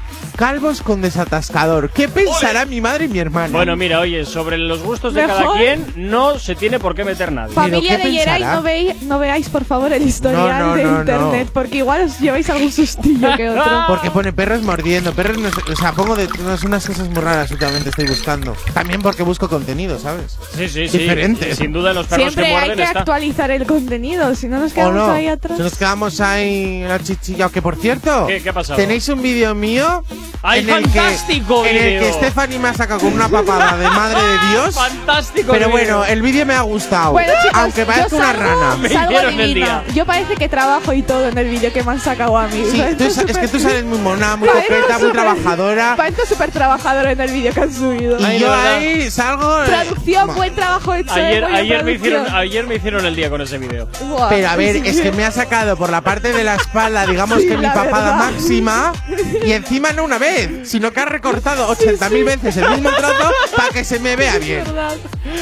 Calvos 0.43 0.81
con 0.81 1.01
desatascador. 1.01 1.89
¿Qué 1.91 2.07
pensará 2.07 2.65
mi 2.65 2.79
madre 2.79 3.05
y 3.05 3.07
mi 3.09 3.19
hermana? 3.19 3.49
Bueno, 3.51 3.75
mira, 3.75 3.99
oye, 3.99 4.23
sobre 4.23 4.57
los 4.57 4.81
gustos 4.81 5.13
de 5.13 5.25
cada 5.27 5.41
Mejor. 5.41 5.57
quien 5.57 5.85
no 5.97 6.39
se 6.39 6.55
tiene 6.55 6.79
por 6.79 6.95
qué 6.95 7.03
meter 7.03 7.29
nadie. 7.33 7.53
Familia 7.53 7.81
¿Pero 7.97 8.03
qué 8.03 8.07
de 8.09 8.13
Yeray, 8.15 8.43
no, 8.45 8.61
veis, 8.61 9.01
no 9.01 9.19
veáis 9.19 9.49
por 9.49 9.65
favor 9.65 9.91
el 9.91 10.01
historial 10.01 10.47
No, 10.59 10.67
no, 10.67 10.75
de 10.75 10.83
internet, 10.83 11.47
no. 11.47 11.53
porque 11.53 11.79
igual 11.79 12.03
os 12.03 12.17
lleváis 12.21 12.49
algún 12.49 12.71
sustillo 12.71 13.35
que 13.35 13.49
otro. 13.49 13.65
Porque 13.89 14.11
pone 14.11 14.31
perros 14.31 14.61
mordiendo, 14.61 15.11
perros 15.11 15.37
no 15.39 15.49
o 15.49 15.75
sea, 15.75 15.91
pongo 15.91 16.15
de 16.15 16.29
unas 16.63 16.87
cosas 16.87 17.09
muy 17.09 17.21
raras 17.21 17.51
últimamente 17.51 17.89
estoy 17.89 18.07
buscando. 18.07 18.55
También 18.73 19.01
porque 19.01 19.23
busco 19.23 19.49
contenido, 19.49 19.99
¿sabes? 19.99 20.37
Sí, 20.55 20.69
sí, 20.69 20.87
sí. 20.87 20.99
Diferente. 20.99 21.53
Sin 21.53 21.73
duda, 21.73 21.91
los 21.91 22.07
perros 22.07 22.23
Siempre 22.31 22.43
que 22.45 22.49
hay 22.51 22.55
muerden 22.55 22.77
que 22.77 22.83
está. 22.83 22.99
actualizar 22.99 23.51
el 23.51 23.65
contenido, 23.67 24.33
si 24.35 24.47
no 24.47 24.59
nos 24.59 24.71
¿O 24.71 24.75
quedamos 24.75 24.95
no? 24.95 25.11
ahí 25.11 25.27
atrás. 25.27 25.57
Si 25.57 25.63
nos 25.63 25.77
quedamos 25.77 26.21
ahí 26.21 26.81
en 26.83 26.87
la 26.87 26.99
chichilla, 27.03 27.49
que 27.49 27.61
por 27.61 27.75
cierto, 27.75 28.25
¿Qué- 28.27 28.41
qué 28.41 28.49
ha 28.51 28.53
pasado? 28.53 28.77
tenéis 28.77 29.09
un 29.09 29.21
vídeo 29.21 29.53
mío 29.53 30.01
¡Ay, 30.41 30.61
en 30.61 30.69
el 30.69 30.83
fantástico 30.85 31.63
que, 31.63 31.69
en 31.69 31.77
el 31.95 31.99
que 32.01 32.13
Stephanie 32.13 32.59
me 32.59 32.69
ha 32.69 32.73
sacado 32.73 32.99
con 33.01 33.13
una 33.13 33.27
papada 33.27 33.75
de 33.77 33.87
madre 33.89 34.21
de 34.21 34.47
Dios. 34.51 34.75
Fantástico. 34.75 35.51
Pero 35.51 35.65
el 35.65 35.71
bueno, 35.71 36.05
el 36.05 36.21
vídeo 36.21 36.45
me 36.45 36.53
ha 36.53 36.61
gustado. 36.61 37.11
Bueno, 37.11 37.33
chicos, 37.43 37.59
aunque 37.61 37.85
parezca 37.85 38.15
una 38.15 38.33
rana. 38.33 38.75
Me 38.77 38.89
salgo 38.89 39.11
hicieron 39.11 39.39
el 39.39 39.47
divina. 39.47 39.81
día. 39.85 39.93
Yo 39.93 40.05
parece 40.05 40.35
que 40.35 40.47
trabajo 40.49 40.93
y 40.93 41.01
todo 41.01 41.27
en 41.27 41.37
el 41.37 41.49
vídeo 41.49 41.73
que 41.73 41.83
me 41.83 41.91
han 41.91 41.99
sacado 41.99 42.37
a 42.37 42.47
mí. 42.47 42.63
Sí, 42.71 42.81
tú 42.97 43.03
es 43.03 43.37
que 43.37 43.47
tú 43.47 43.59
sales 43.59 43.83
muy 43.83 43.97
mona, 43.97 44.35
muy 44.35 44.47
coqueta, 44.49 44.99
muy 44.99 45.11
trabajadora. 45.11 45.95
Parezco 45.97 46.25
súper 46.25 46.51
trabajadora 46.51 47.11
en 47.11 47.21
el 47.21 47.31
vídeo 47.31 47.53
que 47.53 47.61
han 47.61 47.73
subido. 47.73 48.19
Y 48.19 48.23
Ay, 48.23 48.39
yo 48.39 48.49
verdad. 48.49 48.73
ahí 48.75 49.11
salgo. 49.11 49.63
eh, 49.63 49.65
Producción, 49.67 50.25
Buah. 50.27 50.35
buen 50.35 50.55
trabajo 50.55 50.95
hecho. 50.95 51.17
eh, 51.17 51.43
Ayer, 51.53 51.83
me 51.83 51.93
hicieron, 51.93 52.27
ayer 52.33 52.67
me 52.67 52.75
hicieron 52.75 53.05
el 53.05 53.15
día 53.15 53.29
con 53.29 53.41
ese 53.41 53.57
vídeo. 53.57 53.87
Pero 54.29 54.49
a 54.49 54.55
ver, 54.55 54.77
es 54.77 55.01
que 55.01 55.11
me 55.11 55.25
ha 55.25 55.31
sacado 55.31 55.75
por 55.75 55.89
la 55.89 56.01
parte 56.01 56.31
de 56.33 56.43
la 56.43 56.55
espalda, 56.55 57.05
digamos 57.05 57.39
Sí, 57.41 57.47
que 57.47 57.57
mi 57.57 57.65
papada 57.65 58.11
verdad. 58.15 58.31
máxima, 58.31 58.93
y 59.45 59.51
encima 59.53 59.91
no 59.93 60.03
una 60.03 60.17
vez, 60.19 60.69
sino 60.69 60.91
que 60.91 60.99
ha 60.99 61.05
recortado 61.05 61.67
80.000 61.75 62.25
veces 62.25 62.57
el 62.57 62.69
mismo 62.69 62.89
trozo 62.91 63.31
para 63.55 63.69
que 63.69 63.83
se 63.83 63.99
me 63.99 64.15
vea 64.15 64.37
bien. 64.37 64.63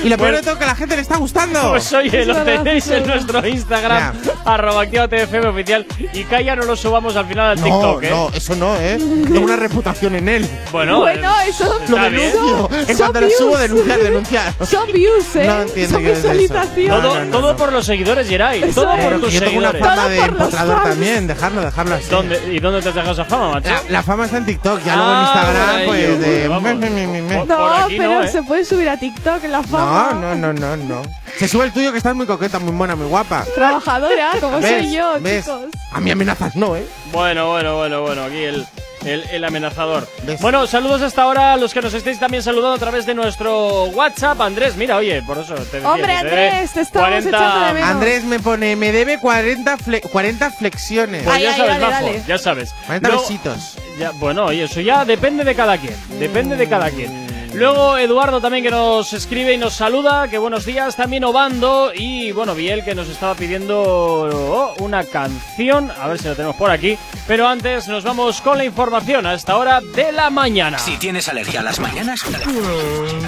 Y 0.03 0.09
lo 0.09 0.17
peor 0.17 0.35
de 0.35 0.41
todo 0.41 0.51
es 0.53 0.57
que 0.57 0.63
a 0.63 0.67
la 0.67 0.75
gente 0.75 0.95
le 0.95 1.01
está 1.01 1.17
gustando. 1.17 1.69
Pues 1.71 1.91
oye, 1.93 2.25
lo 2.25 2.35
tenéis 2.43 2.87
en 2.89 3.05
nuestro 3.07 3.45
Instagram, 3.47 4.13
arroba 4.45 4.81
actívate 4.83 5.23
FM 5.23 5.47
oficial. 5.47 5.85
Y 6.13 6.23
que 6.23 6.43
ya 6.43 6.55
no 6.55 6.63
lo 6.65 6.75
subamos 6.75 7.15
al 7.15 7.25
final 7.25 7.51
al 7.51 7.57
no, 7.59 7.63
TikTok, 7.65 8.03
¿eh? 8.03 8.09
no, 8.09 8.29
eso 8.33 8.55
no, 8.55 8.75
¿eh? 8.77 8.97
Tengo 8.97 9.41
una 9.41 9.55
reputación 9.55 10.15
en 10.15 10.29
él. 10.29 10.49
Bueno, 10.71 10.99
Bueno, 10.99 11.31
eso 11.47 11.79
Lo 11.87 11.95
denuncio. 11.97 12.69
En 12.87 12.97
cuanto 12.97 13.21
lo 13.21 13.29
subo, 13.29 13.57
denunciar, 13.57 13.99
denunciar. 13.99 14.53
Son 14.69 14.91
views, 14.91 15.35
¿eh? 15.35 15.45
No 15.47 15.61
entiendo 15.63 15.93
Son 15.95 16.03
qué 16.03 16.11
es 16.11 16.19
eso. 16.19 16.29
visualizaciones. 16.29 16.89
Todo, 17.01 17.01
No, 17.01 17.19
no, 17.19 17.25
no, 17.25 17.31
todo 17.31 17.51
no. 17.53 17.57
por 17.57 17.71
los 17.73 17.85
seguidores, 17.85 18.27
Geray. 18.27 18.63
Eso 18.63 18.81
Todo 18.83 18.93
es. 18.93 19.03
por 19.05 19.19
tus 19.19 19.29
que 19.29 19.35
yo 19.35 19.39
tengo 19.41 19.57
una 19.59 19.71
seguidores. 19.71 19.81
fama 19.95 20.01
Todo 20.03 20.09
de 20.09 20.17
por 20.19 20.27
los 20.27 20.37
empotrador 20.39 20.75
fans. 20.77 20.89
también, 20.89 21.27
dejarlo, 21.27 21.61
dejarlo 21.61 21.95
así. 21.95 22.05
¿Dónde, 22.09 22.41
¿Y 22.53 22.59
dónde 22.59 22.81
te 22.81 22.89
has 22.89 22.95
dejado 22.95 23.13
esa 23.13 23.25
fama, 23.25 23.49
macho? 23.53 23.69
La, 23.69 23.81
la 23.89 24.03
fama 24.03 24.25
está 24.25 24.37
en 24.37 24.45
TikTok, 24.45 24.56
ya 24.63 24.93
Ah, 24.93 24.95
luego 24.95 25.13
en 25.13 25.21
Instagram, 25.21 25.85
por 25.85 25.95
ahí, 25.95 26.05
pues 26.05 26.19
de. 26.19 26.47
vamos. 26.47 26.63
me, 26.63 26.75
me, 26.89 27.07
me, 27.07 27.21
me. 27.21 27.35
Por- 27.37 27.47
No, 27.47 27.85
pero 27.87 28.23
¿eh? 28.23 28.27
se 28.27 28.43
puede 28.43 28.65
subir 28.65 28.89
a 28.89 28.97
TikTok 28.97 29.43
la 29.45 29.63
fama. 29.63 30.09
No, 30.13 30.35
no, 30.35 30.53
no, 30.53 30.53
no, 30.53 30.77
no. 30.77 31.01
Se 31.37 31.47
sube 31.47 31.65
el 31.65 31.71
tuyo 31.73 31.91
que 31.91 31.97
estás 31.97 32.15
muy 32.15 32.25
coqueta, 32.25 32.59
muy 32.59 32.71
buena, 32.73 32.95
muy 32.95 33.07
guapa. 33.07 33.45
Trabajadora, 33.55 34.31
como 34.41 34.59
¿Ves? 34.59 34.83
soy 34.83 34.93
yo, 34.93 35.19
¿Ves? 35.19 35.45
chicos. 35.45 35.61
A 35.91 35.99
mí 35.99 36.11
amenazas 36.11 36.55
no, 36.55 36.75
¿eh? 36.75 36.85
Bueno, 37.11 37.49
bueno, 37.51 37.75
bueno, 37.77 38.01
bueno, 38.01 38.23
aquí 38.23 38.43
el, 38.43 38.65
el, 39.07 39.23
el 39.31 39.43
amenazador. 39.43 40.07
Bueno, 40.41 40.67
saludos 40.67 41.01
hasta 41.01 41.21
ahora 41.23 41.53
a 41.53 41.57
los 41.57 41.73
que 41.73 41.81
nos 41.81 41.93
estéis 41.93 42.19
también 42.19 42.43
saludando 42.43 42.75
a 42.75 42.79
través 42.79 43.05
de 43.05 43.13
nuestro 43.13 43.85
WhatsApp. 43.85 44.39
Andrés, 44.41 44.75
mira, 44.75 44.97
oye, 44.97 45.21
por 45.23 45.37
eso 45.37 45.55
te 45.55 45.77
decía 45.77 45.89
Hombre, 45.91 46.07
que 46.07 46.21
te 46.21 46.27
Andrés, 46.27 46.71
te 46.73 46.81
estamos 46.81 47.07
40 47.09 47.29
echando 47.29 47.65
de 47.67 47.73
menos. 47.73 47.89
Andrés 47.89 48.23
me 48.23 48.39
pone, 48.39 48.75
me 48.75 48.91
debe 48.91 49.19
40, 49.19 49.77
fle- 49.77 50.01
40 50.09 50.51
flexiones. 50.51 51.23
Pues 51.23 51.35
Ay, 51.35 51.43
ya 51.43 51.51
ay, 51.53 51.57
sabes, 51.57 51.79
dale, 51.79 51.91
dale. 51.93 52.23
ya 52.27 52.37
sabes. 52.37 52.73
40 52.85 53.07
Luego- 53.09 53.23
besitos. 53.23 53.75
Ya, 53.99 54.11
bueno, 54.11 54.45
oye, 54.45 54.63
eso 54.65 54.79
ya 54.81 55.05
depende 55.05 55.43
de 55.43 55.55
cada 55.55 55.77
quien. 55.77 55.95
Depende 56.19 56.55
de 56.55 56.67
cada 56.69 56.89
quien. 56.91 57.26
Luego 57.57 57.97
Eduardo 57.97 58.39
también 58.39 58.63
que 58.63 58.69
nos 58.69 59.13
escribe 59.13 59.51
y 59.51 59.57
nos 59.57 59.73
saluda, 59.73 60.27
que 60.27 60.37
buenos 60.37 60.63
días, 60.63 60.95
también 60.95 61.23
Obando 61.23 61.91
y 61.91 62.31
bueno, 62.31 62.53
Biel 62.53 62.83
que 62.83 62.93
nos 62.93 63.09
estaba 63.09 63.33
pidiendo 63.33 63.81
oh, 63.81 64.75
una 64.77 65.03
canción, 65.03 65.89
a 65.89 66.07
ver 66.07 66.19
si 66.19 66.27
la 66.27 66.35
tenemos 66.35 66.55
por 66.55 66.69
aquí, 66.69 66.99
pero 67.25 67.47
antes 67.47 67.87
nos 67.87 68.03
vamos 68.03 68.41
con 68.41 68.59
la 68.59 68.65
información 68.65 69.25
a 69.25 69.33
esta 69.33 69.57
hora 69.57 69.81
de 69.81 70.11
la 70.11 70.29
mañana. 70.29 70.77
Si 70.77 70.97
tienes 70.97 71.29
alergia 71.29 71.61
a 71.61 71.63
las 71.63 71.79
mañanas, 71.79 72.23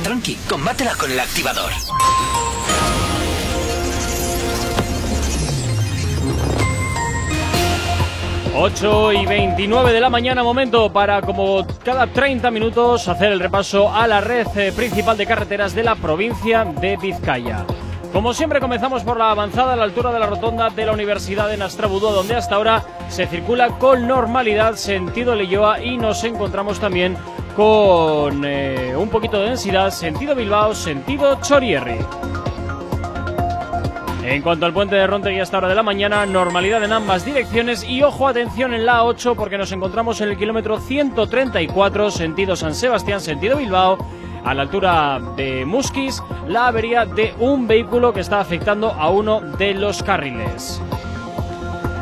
tranqui, 0.03 0.35
combátela 0.47 0.93
con 0.93 1.11
el 1.11 1.19
activador. 1.19 1.71
8 8.61 9.13
y 9.13 9.25
29 9.25 9.93
de 9.93 10.01
la 10.01 10.09
mañana, 10.09 10.43
momento 10.43 10.91
para 10.91 11.21
como 11.21 11.65
cada 11.81 12.07
30 12.07 12.51
minutos 12.51 13.07
hacer 13.07 13.31
el 13.31 13.39
repaso 13.39 13.89
a 13.89 14.05
la 14.05 14.19
red 14.19 14.47
eh, 14.57 14.73
principal 14.75 15.15
de 15.15 15.25
carreteras 15.25 15.73
de 15.73 15.81
la 15.81 15.95
provincia 15.95 16.65
de 16.65 16.97
Vizcaya. 16.97 17.65
Como 18.11 18.33
siempre 18.33 18.59
comenzamos 18.59 19.03
por 19.03 19.15
la 19.15 19.31
avanzada 19.31 19.73
a 19.73 19.75
la 19.77 19.85
altura 19.85 20.11
de 20.11 20.19
la 20.19 20.25
rotonda 20.25 20.69
de 20.71 20.85
la 20.85 20.91
Universidad 20.91 21.47
de 21.47 21.55
Nastrabudúa, 21.55 22.11
donde 22.11 22.35
hasta 22.35 22.55
ahora 22.55 22.83
se 23.07 23.27
circula 23.27 23.69
con 23.79 24.05
normalidad 24.05 24.75
sentido 24.75 25.35
Leyoa 25.35 25.81
y 25.81 25.97
nos 25.97 26.21
encontramos 26.25 26.81
también 26.81 27.15
con 27.55 28.43
eh, 28.43 28.93
un 28.93 29.07
poquito 29.07 29.39
de 29.39 29.49
densidad 29.51 29.89
sentido 29.89 30.35
Bilbao, 30.35 30.75
sentido 30.75 31.39
Chorierri. 31.41 31.99
En 34.29 34.43
cuanto 34.43 34.67
al 34.67 34.73
puente 34.73 34.95
de 34.95 35.07
Rontegui 35.07 35.39
hasta 35.39 35.57
hora 35.57 35.67
de 35.67 35.73
la 35.73 35.81
mañana, 35.81 36.23
normalidad 36.27 36.83
en 36.83 36.93
ambas 36.93 37.25
direcciones 37.25 37.83
y 37.83 38.03
ojo, 38.03 38.27
atención 38.27 38.75
en 38.75 38.85
la 38.85 39.03
8 39.03 39.33
porque 39.33 39.57
nos 39.57 39.71
encontramos 39.71 40.21
en 40.21 40.29
el 40.29 40.37
kilómetro 40.37 40.79
134, 40.79 42.11
sentido 42.11 42.55
San 42.55 42.75
Sebastián, 42.75 43.21
sentido 43.21 43.57
Bilbao, 43.57 43.97
a 44.45 44.53
la 44.53 44.61
altura 44.61 45.19
de 45.35 45.65
Musquis, 45.65 46.21
la 46.47 46.67
avería 46.67 47.05
de 47.05 47.33
un 47.39 47.67
vehículo 47.67 48.13
que 48.13 48.19
está 48.19 48.39
afectando 48.39 48.91
a 48.91 49.09
uno 49.09 49.41
de 49.41 49.73
los 49.73 50.03
carriles. 50.03 50.79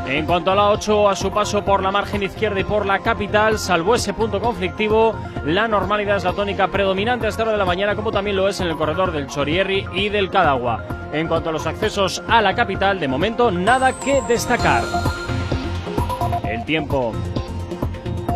En 0.09 0.25
cuanto 0.25 0.51
a 0.51 0.55
la 0.55 0.69
8, 0.69 1.09
a 1.09 1.15
su 1.17 1.31
paso 1.31 1.65
por 1.65 1.83
la 1.83 1.91
margen 1.91 2.23
izquierda 2.23 2.61
y 2.61 2.63
por 2.63 2.85
la 2.85 2.99
capital, 2.99 3.59
salvo 3.59 3.93
ese 3.93 4.13
punto 4.13 4.39
conflictivo, 4.39 5.13
la 5.43 5.67
normalidad 5.67 6.15
es 6.15 6.23
la 6.23 6.31
tónica 6.31 6.69
predominante 6.69 7.25
a 7.25 7.29
esta 7.29 7.43
hora 7.43 7.51
de 7.51 7.57
la 7.57 7.65
mañana, 7.65 7.93
como 7.93 8.11
también 8.11 8.37
lo 8.37 8.47
es 8.47 8.61
en 8.61 8.67
el 8.67 8.77
corredor 8.77 9.11
del 9.11 9.27
Chorierri 9.27 9.85
y 9.93 10.07
del 10.07 10.29
Cadagua. 10.29 10.85
En 11.11 11.27
cuanto 11.27 11.49
a 11.49 11.51
los 11.51 11.67
accesos 11.67 12.23
a 12.29 12.41
la 12.41 12.55
capital, 12.55 13.01
de 13.01 13.07
momento 13.09 13.51
nada 13.51 13.91
que 13.99 14.21
destacar. 14.29 14.83
El 16.45 16.63
tiempo. 16.63 17.13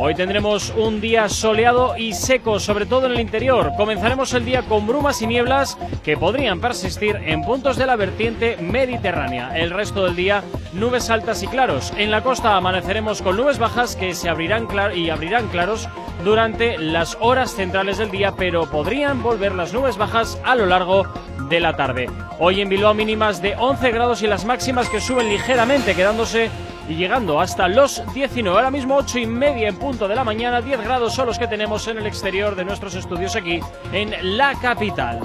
Hoy 0.03 0.15
tendremos 0.15 0.73
un 0.75 0.99
día 0.99 1.29
soleado 1.29 1.95
y 1.95 2.13
seco, 2.13 2.59
sobre 2.59 2.87
todo 2.87 3.05
en 3.05 3.11
el 3.11 3.19
interior. 3.19 3.73
Comenzaremos 3.77 4.33
el 4.33 4.43
día 4.43 4.63
con 4.63 4.87
brumas 4.87 5.21
y 5.21 5.27
nieblas 5.27 5.77
que 6.03 6.17
podrían 6.17 6.59
persistir 6.59 7.17
en 7.17 7.43
puntos 7.43 7.77
de 7.77 7.85
la 7.85 7.95
vertiente 7.97 8.57
mediterránea. 8.57 9.55
El 9.55 9.69
resto 9.69 10.03
del 10.03 10.15
día, 10.15 10.43
nubes 10.73 11.11
altas 11.11 11.43
y 11.43 11.47
claros. 11.47 11.93
En 11.97 12.09
la 12.09 12.23
costa 12.23 12.57
amaneceremos 12.57 13.21
con 13.21 13.37
nubes 13.37 13.59
bajas 13.59 13.95
que 13.95 14.15
se 14.15 14.27
abrirán 14.27 14.67
y 14.95 15.11
abrirán 15.11 15.49
claros 15.49 15.87
durante 16.23 16.79
las 16.79 17.15
horas 17.19 17.53
centrales 17.53 17.99
del 17.99 18.09
día, 18.09 18.33
pero 18.35 18.67
podrían 18.71 19.21
volver 19.21 19.53
las 19.53 19.71
nubes 19.71 19.97
bajas 19.97 20.39
a 20.43 20.55
lo 20.55 20.65
largo 20.65 21.05
de 21.47 21.59
la 21.59 21.75
tarde. 21.75 22.09
Hoy 22.39 22.61
en 22.61 22.69
Bilbao 22.69 22.95
mínimas 22.95 23.39
de 23.39 23.55
11 23.55 23.91
grados 23.91 24.23
y 24.23 24.27
las 24.27 24.45
máximas 24.45 24.89
que 24.89 24.99
suben 24.99 25.29
ligeramente, 25.29 25.93
quedándose 25.93 26.49
y 26.89 26.95
llegando 26.95 27.39
hasta 27.39 27.67
los 27.67 28.01
19. 28.13 28.57
Ahora 28.57 28.71
mismo 28.71 28.95
8 28.97 29.19
y 29.19 29.25
media 29.25 29.67
en 29.69 29.77
punto 29.77 30.07
de 30.07 30.15
la 30.15 30.23
mañana, 30.23 30.61
10 30.61 30.81
grados 30.83 31.13
son 31.13 31.27
los 31.27 31.37
que 31.39 31.47
tenemos 31.47 31.87
en 31.87 31.97
el 31.97 32.05
exterior 32.05 32.55
de 32.55 32.65
nuestros 32.65 32.95
estudios 32.95 33.35
aquí 33.35 33.59
en 33.93 34.37
la 34.37 34.55
capital. 34.59 35.19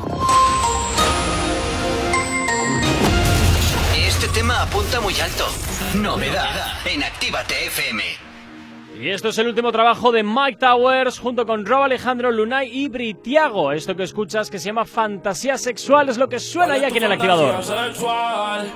Este 3.96 4.28
tema 4.28 4.62
apunta 4.62 5.00
muy 5.00 5.18
alto. 5.20 5.46
Novedad 5.94 6.78
en 6.86 7.02
Actívate 7.02 7.66
FM. 7.66 8.02
Y 8.98 9.10
esto 9.10 9.28
es 9.28 9.36
el 9.36 9.48
último 9.48 9.72
trabajo 9.72 10.10
de 10.10 10.22
Mike 10.22 10.56
Towers 10.58 11.18
junto 11.18 11.44
con 11.44 11.66
Rob 11.66 11.82
Alejandro 11.82 12.30
Lunay 12.30 12.70
y 12.72 12.88
Britiago. 12.88 13.72
Esto 13.72 13.94
que 13.94 14.04
escuchas 14.04 14.48
que 14.48 14.58
se 14.58 14.66
llama 14.66 14.86
Fantasía 14.86 15.58
Sexual 15.58 16.08
es 16.08 16.16
lo 16.16 16.30
que 16.30 16.38
suena 16.38 16.78
ya 16.78 16.88
aquí 16.88 16.96
en 16.96 17.04
el 17.04 17.12
activador. 17.12 17.62
sexual? 17.62 18.72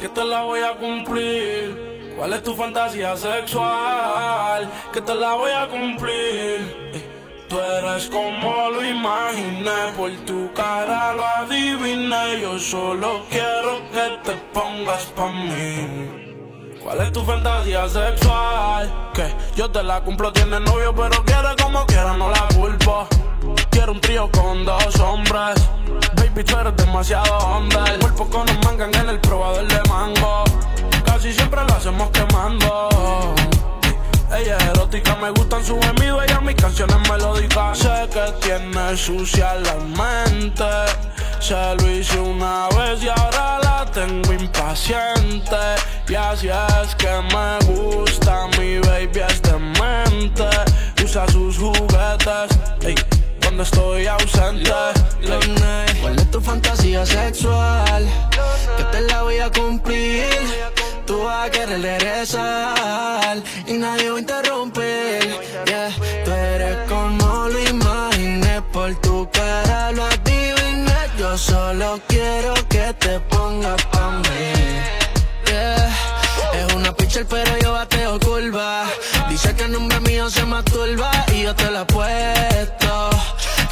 Que 0.00 0.08
te 0.08 0.24
la 0.24 0.44
voy 0.44 0.60
a 0.60 0.72
cumplir. 0.76 1.99
¿Cuál 2.20 2.34
es 2.34 2.42
tu 2.42 2.54
fantasía 2.54 3.16
sexual? 3.16 4.70
Que 4.92 5.00
te 5.00 5.14
la 5.14 5.36
voy 5.36 5.52
a 5.52 5.66
cumplir. 5.68 6.90
Eh, 6.92 7.46
Tú 7.48 7.58
eres 7.58 8.10
como 8.10 8.68
lo 8.68 8.84
imaginé, 8.84 9.90
por 9.96 10.10
tu 10.26 10.52
cara 10.52 11.14
lo 11.14 11.24
adiviné. 11.24 12.42
Yo 12.42 12.58
solo 12.58 13.22
quiero 13.30 13.80
que 13.90 14.18
te 14.22 14.32
pongas 14.52 15.04
pa' 15.16 15.32
mí. 15.32 16.76
¿Cuál 16.82 17.00
es 17.00 17.12
tu 17.12 17.24
fantasía 17.24 17.88
sexual? 17.88 19.10
Que 19.14 19.34
yo 19.56 19.70
te 19.70 19.82
la 19.82 20.02
cumplo, 20.02 20.30
tienes 20.30 20.60
novio, 20.60 20.94
pero 20.94 21.24
quiere 21.24 21.56
como 21.62 21.86
quiera, 21.86 22.18
no 22.18 22.28
la 22.28 22.46
culpo. 22.54 23.08
Quiero 23.70 23.92
un 23.92 24.00
trío 24.02 24.30
con 24.30 24.66
dos 24.66 25.00
hombres. 25.00 25.54
Baby, 26.16 26.44
tú 26.44 26.58
eres 26.58 26.76
demasiado 26.76 27.38
hombre. 27.38 27.78
El 27.94 27.98
cuerpo 27.98 28.28
con 28.28 28.44
nos 28.44 28.62
mangan 28.62 28.94
en 28.94 29.08
el 29.08 29.20
probador 29.20 29.66
de 29.66 29.88
mango. 29.88 30.44
Casi 31.20 31.34
siempre 31.34 31.60
lo 31.68 31.74
hacemos 31.74 32.08
quemando. 32.12 32.88
Ella 34.34 34.56
es 34.56 34.64
erótica, 34.64 35.14
me 35.16 35.28
gustan 35.28 35.62
sus 35.62 35.78
gemidos, 35.84 36.24
ella 36.24 36.40
mis 36.40 36.54
canciones 36.54 36.96
melódicas. 37.10 37.78
Sé 37.78 38.08
que 38.10 38.32
tiene 38.40 38.96
sucia 38.96 39.56
la 39.56 39.74
mente. 39.74 40.64
Se 41.38 41.74
lo 41.74 41.90
hice 41.90 42.18
una 42.18 42.68
vez 42.68 43.02
y 43.02 43.10
ahora 43.10 43.58
la 43.62 43.84
tengo 43.92 44.32
impaciente. 44.32 45.58
Y 46.08 46.14
así 46.14 46.48
es 46.48 46.94
que 46.94 47.10
me 47.34 47.58
gusta, 47.70 48.46
mi 48.58 48.78
baby 48.78 49.20
es 49.20 49.42
demente. 49.42 50.48
Usa 51.04 51.28
sus 51.28 51.58
juguetes, 51.58 52.58
ey, 52.80 52.94
cuando 53.42 53.64
estoy 53.64 54.06
ausente. 54.06 54.72
¿Cuál 56.00 56.16
es 56.16 56.30
tu 56.30 56.40
fantasía 56.40 57.04
sexual? 57.04 58.08
Que 58.78 58.84
te 58.84 59.02
la 59.02 59.22
voy 59.22 59.38
a 59.38 59.50
cumplir. 59.50 60.79
Tú 61.10 61.24
vas 61.24 61.48
a 61.48 61.50
querer 61.50 61.82
regresar 61.82 63.42
y 63.66 63.72
nadie 63.72 64.10
va 64.10 64.16
a 64.16 64.20
interrumpir. 64.20 65.40
Yeah. 65.66 65.90
Tú 66.24 66.30
eres 66.30 66.88
como 66.88 67.48
lo 67.48 67.58
imaginé, 67.68 68.62
por 68.72 68.94
tu 69.00 69.28
cara 69.32 69.90
lo 69.90 70.04
adiviné. 70.04 70.94
Yo 71.18 71.36
solo 71.36 71.98
quiero 72.06 72.54
que 72.68 72.94
te 73.00 73.18
pongas 73.28 73.84
pa' 73.86 74.20
mí. 74.22 74.52
Yeah. 75.46 75.90
Es 76.54 76.74
una 76.74 76.94
pitcher, 76.94 77.26
pero 77.26 77.58
yo 77.58 77.72
bateo 77.72 78.20
curva. 78.20 78.84
Dice 79.28 79.52
que 79.56 79.64
el 79.64 79.72
nombre 79.72 79.98
mío 80.02 80.30
se 80.30 80.44
masturba 80.44 81.10
y 81.34 81.42
yo 81.42 81.56
te 81.56 81.72
la 81.72 81.80
he 81.80 81.86
puesto. 81.86 83.10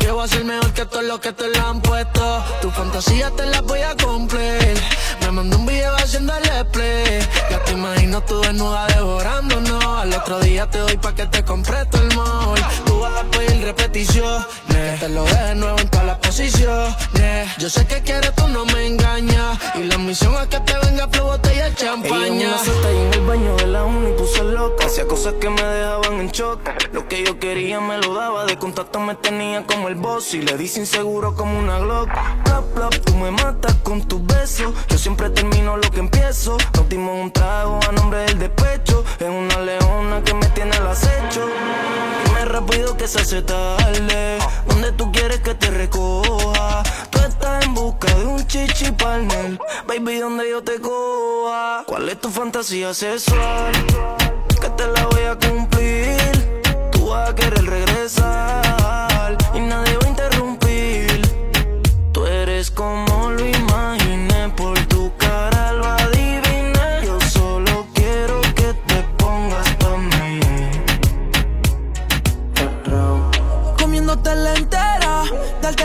Que 0.01 0.11
voy 0.11 0.25
a 0.25 0.27
ser 0.27 0.45
mejor 0.45 0.73
que 0.73 0.85
todos 0.87 1.05
los 1.05 1.21
que 1.21 1.33
te 1.33 1.47
la 1.51 1.69
han 1.69 1.81
puesto. 1.83 2.45
Tu 2.63 2.69
fantasía 2.73 3.31
te 3.31 3.47
la 3.47 3.61
voy 3.61 3.83
a 3.83 3.95
te 8.21 8.25
imagino 8.25 8.25
tú 8.25 8.41
desnuda 8.41 8.87
devorándonos. 8.87 9.85
Al 9.85 10.13
otro 10.15 10.41
día 10.41 10.69
te 10.69 10.79
doy 10.79 10.97
pa' 10.97 11.15
que 11.15 11.27
te 11.27 11.45
compre 11.45 11.85
todo 11.87 12.03
el 12.03 12.17
mall. 12.17 12.61
Tú 12.87 13.01
vas 13.01 13.13
a 13.21 13.25
pedir 13.25 13.65
repetición. 13.65 14.45
Que 14.69 14.97
te 15.01 15.09
lo 15.09 15.25
deje 15.25 15.55
nuevo 15.55 15.79
en 15.79 15.89
posiciones. 16.39 17.59
Yo 17.59 17.69
sé 17.69 17.85
que 17.87 18.01
quieres, 18.03 18.33
tú 18.37 18.47
no 18.49 18.65
me 18.67 18.87
engañas. 18.87 19.59
Y 19.75 19.85
la 19.85 19.99
misión 19.99 20.35
es 20.35 20.47
que 20.47 20.61
te 20.61 20.75
venga 20.87 21.09
flow 21.09 21.27
botella 21.27 21.69
de 21.69 21.75
champaña. 21.75 22.57
Ella 22.63 22.91
en 22.91 23.15
el 23.15 23.27
baño 23.27 23.57
de 23.57 23.67
la 23.67 23.85
uni 23.85 24.13
puso 24.13 24.45
loca. 24.45 24.87
Hacía 24.87 25.07
cosas 25.09 25.35
que 25.41 25.51
me 25.51 25.63
dejaban 25.63 26.21
en 26.21 26.29
shock. 26.29 26.61
Lo 26.93 27.09
que 27.09 27.25
yo 27.25 27.41
quería 27.41 27.81
me 27.81 27.99
lo 27.99 28.15
daba. 28.15 28.45
De 28.45 28.57
contacto 28.57 29.01
me 29.01 29.17
tenía 29.17 29.67
como 29.67 29.89
el 29.89 29.97
boss. 29.97 30.35
Y 30.35 30.43
le 30.43 30.57
di 30.57 30.71
inseguro 30.77 31.35
como 31.35 31.59
una 31.59 31.81
Glock. 31.81 32.09
Plop, 32.45 32.75
plop, 32.75 32.95
tú 33.05 33.17
me 33.17 33.33
matas 33.33 33.75
con 33.83 34.07
tus 34.07 34.25
besos. 34.25 34.73
Yo 34.89 34.97
siempre 34.97 35.31
termino 35.31 35.77
lo 35.77 35.91
que 35.91 35.99
empiezo. 35.99 36.57
Nos 36.75 36.89
dimos 36.89 37.17
un 37.21 37.33
trago 37.33 37.81
a 37.89 37.93
nombre 37.93 38.21
del 38.21 38.39
despecho. 38.39 39.05
Es 39.19 39.29
una 39.29 39.59
leona 39.61 40.23
que 40.23 40.35
me 40.35 40.47
tiene 40.51 40.77
al 40.77 40.87
acecho. 40.87 41.49
Dime 42.25 42.45
rápido 42.45 42.97
que 42.97 43.09
se 43.09 43.21
hace 43.21 43.43
tarde. 43.43 44.39
Donde 44.69 44.93
tú 44.93 45.11
quieres 45.11 45.41
que 45.41 45.55
te 45.55 45.71
recoja. 45.71 46.28
Tú 46.29 47.19
estás 47.27 47.65
en 47.65 47.73
busca 47.73 48.15
de 48.15 48.27
un 48.27 48.47
chichi 48.47 48.93
partner, 48.93 49.59
baby, 49.87 50.19
donde 50.19 50.51
yo 50.51 50.63
te 50.63 50.79
coja. 50.79 51.85
¿Cuál 51.87 52.09
es 52.11 52.21
tu 52.21 52.29
fantasía 52.29 52.93
sexual? 52.93 53.73
Que 54.61 54.69
te 54.71 54.87
la 54.89 55.07
voy 55.07 55.23
a 55.23 55.37
cumplir. 55.37 56.61
Tú 56.93 57.09
vas 57.09 57.31
a 57.31 57.35
querer 57.35 57.65
regresar 57.65 59.08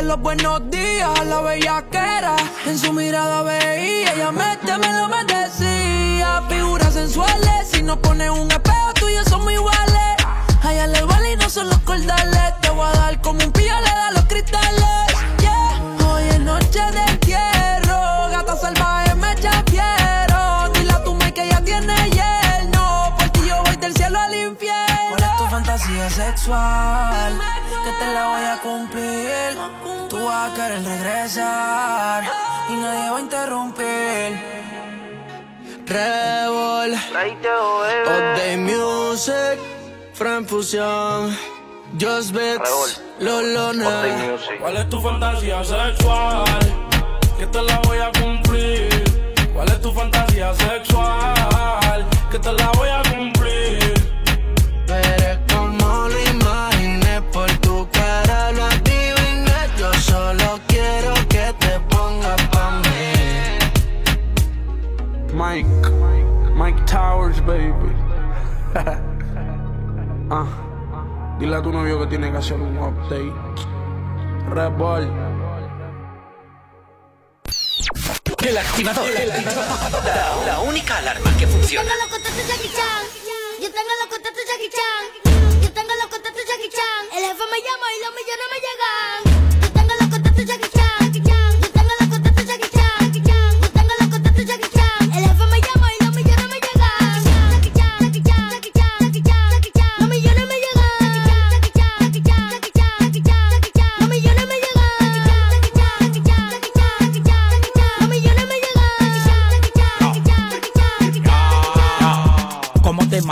los 0.03 0.19
buenos 0.19 0.69
días 0.69 1.19
a 1.19 1.23
la 1.23 1.41
bellaquera. 1.41 2.35
En 2.65 2.77
su 2.77 2.93
mirada 2.93 3.43
veía, 3.43 4.13
ella 4.13 4.31
métemelo, 4.31 5.07
me 5.07 5.23
decía. 5.25 6.43
Figuras 6.49 6.93
sensuales, 6.93 7.69
si 7.71 7.81
nos 7.83 7.97
pones 7.97 8.29
un 8.29 8.51
espejo, 8.51 8.93
tú 8.95 9.07
y 9.09 9.13
yo 9.13 9.23
somos 9.25 9.51
iguales. 9.51 10.15
A 10.63 10.73
ella 10.73 10.87
le 10.87 11.03
vale 11.03 11.33
y 11.33 11.35
no 11.37 11.49
son 11.49 11.69
los 11.69 11.79
cordales. 11.79 12.53
Te 12.61 12.69
voy 12.69 12.87
a 12.87 12.91
dar 12.91 13.21
como 13.21 13.43
un 13.43 13.51
pillo 13.51 13.79
le 13.79 13.89
da 13.89 14.11
los 14.11 14.25
cristales. 14.25 15.12
Fantasía 26.03 26.09
sexual? 26.09 27.39
Que 27.83 27.91
te 27.99 28.13
la 28.13 28.27
voy 28.27 28.45
a 28.45 28.61
cumplir. 28.61 30.09
Tú 30.09 30.23
vas 30.25 30.51
a 30.51 30.55
querer 30.55 30.83
regresar 30.83 32.23
y 32.69 32.73
nadie 32.73 33.09
va 33.11 33.17
a 33.17 33.21
interrumpir. 33.21 34.53
Revol, 35.85 36.93
All 38.07 38.35
Day 38.37 38.57
Music, 38.57 39.59
Fran 40.13 40.45
Fusion, 40.45 41.37
Just 41.99 42.31
Beats, 42.31 43.01
Lolona. 43.19 44.03
¿Cuál 44.59 44.77
es 44.77 44.89
tu 44.89 45.01
fantasía 45.01 45.63
sexual? 45.63 46.43
Que 47.37 47.47
te 47.47 47.61
la 47.61 47.79
voy 47.79 47.97
a 47.97 48.11
cumplir. 48.19 49.03
¿Cuál 49.53 49.67
es 49.67 49.81
tu 49.81 49.91
fantasía 49.91 50.53
sexual? 50.53 52.05
Que 52.31 52.39
te 52.39 52.53
la 52.53 52.71
voy 52.71 52.89
a 52.89 53.01
cumplir. 53.11 53.82
Towers, 66.93 67.41
baby. 67.41 67.89
ah, 70.29 70.45
dile 71.39 71.55
a 71.55 71.61
tu 71.63 71.71
novio 71.71 71.99
que 72.01 72.05
tiene 72.05 72.31
que 72.31 72.37
hacer 72.37 72.61
un 72.61 72.77
update. 72.77 73.33
Red 74.53 74.77
Bull. 74.77 75.09
El 78.45 78.57
activador. 78.59 79.09
La, 79.09 80.45
la 80.45 80.59
única 80.59 80.99
alarma 80.99 81.35
que 81.39 81.47
funciona. 81.47 81.89
Tengo 81.89 82.03
los 82.03 82.11
contactos 82.13 82.47
Jackie 82.47 82.69
Chan. 82.69 83.03
Yo 83.59 83.71
tengo 83.71 83.89
los 83.99 84.09
contactos 84.13 84.43
Jackie 84.45 84.69
Chan. 84.69 85.61
Yo 85.63 85.73
tengo 85.73 85.93
los 85.95 86.07
contactos 86.13 86.43
Jackie 86.45 86.69
Chan. 86.69 87.01
El 87.17 87.25
jefe 87.25 87.43
me 87.53 87.59
llama 87.65 87.87
y 87.89 87.99
los 88.05 88.13
millones 88.13 88.47
me 88.53 88.59
llegan. 88.61 89.52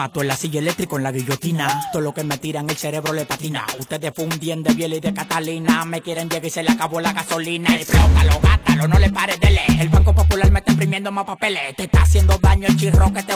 Mato? 0.02 0.22
En 0.22 0.28
la 0.30 0.36
silla 0.36 0.60
eléctrica, 0.60 0.96
en 0.96 1.04
la 1.04 1.12
guillotina. 1.12 1.68
Todo 1.92 2.02
lo 2.02 2.14
que 2.14 2.24
me 2.24 2.38
tiran 2.38 2.68
el 2.70 2.76
cerebro 2.76 3.14
le 3.14 3.26
patina. 3.26 3.66
Ustedes 3.80 4.12
fundien 4.16 4.64
de 4.64 4.74
Biel 4.74 4.94
y 4.94 5.00
de 5.00 5.14
Catalina. 5.14 5.86
Me 5.86 6.02
quieren 6.02 6.28
llegar 6.28 6.46
y 6.46 6.50
se 6.50 6.64
le 6.64 6.72
acabó 6.72 7.00
la 7.02 7.14
gasolina. 7.14 7.76
Explótalo, 7.76 8.40
gátalo, 8.82 8.94
no 8.94 9.00
le 9.00 9.10
pares 9.10 9.40
de 9.40 9.52
leer. 9.52 9.82
El 9.82 9.90
Banco 9.90 10.14
Popular 10.14 10.52
me 10.52 10.60
está 10.60 10.72
imprimiendo 10.72 11.12
más 11.12 11.26
papeles. 11.26 11.76
Te 11.76 11.84
está 11.84 12.02
haciendo 12.02 12.38
daño 12.38 12.68
el 12.68 12.78
chirro 12.78 13.12
que 13.14 13.24
te 13.24 13.34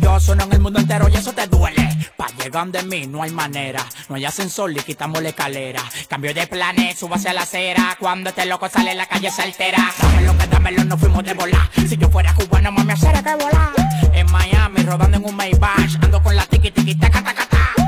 Yo 0.00 0.20
sueno 0.20 0.44
en 0.44 0.52
el 0.52 0.60
mundo 0.60 0.80
entero 0.80 1.08
y 1.08 1.16
eso 1.16 1.32
te 1.32 1.46
duele. 1.46 1.88
Pa' 2.16 2.28
llegar 2.42 2.68
de 2.68 2.82
mí 2.82 3.06
no 3.06 3.22
hay 3.22 3.30
manera. 3.30 3.84
No 4.08 4.16
hay 4.16 4.24
ascensor 4.24 4.70
y 4.72 4.80
quitamos 4.82 5.22
la 5.22 5.30
escalera. 5.30 5.82
Cambio 6.08 6.34
de 6.34 6.46
planes, 6.46 6.98
súbase 6.98 7.28
a 7.28 7.32
la 7.32 7.42
acera. 7.42 7.96
Cuando 7.98 8.30
este 8.30 8.46
loco 8.46 8.68
sale 8.68 8.94
la 8.94 9.06
calle 9.06 9.30
se 9.30 9.42
altera. 9.42 9.92
Dámelo 10.00 10.36
que 10.38 10.46
dámelo, 10.46 10.84
no 10.84 10.98
fuimos 10.98 11.24
de 11.24 11.34
volar. 11.34 11.70
Si 11.88 11.96
yo 11.96 12.08
fuera 12.08 12.34
cubano, 12.34 12.72
mami, 12.72 12.92
hacer 12.92 13.22
que 13.22 13.34
volar. 13.34 13.72
En 14.12 14.30
Miami, 14.30 14.82
rodando 14.82 15.16
en 15.16 15.24
un 15.24 15.36
Maybach. 15.36 15.96
Ando 16.02 16.22
con 16.22 16.34
la 16.36 16.46
tiki 16.46 16.70
tiki 16.70 16.94
taca 16.94 17.22
taca 17.22 17.46
ta. 17.46 17.79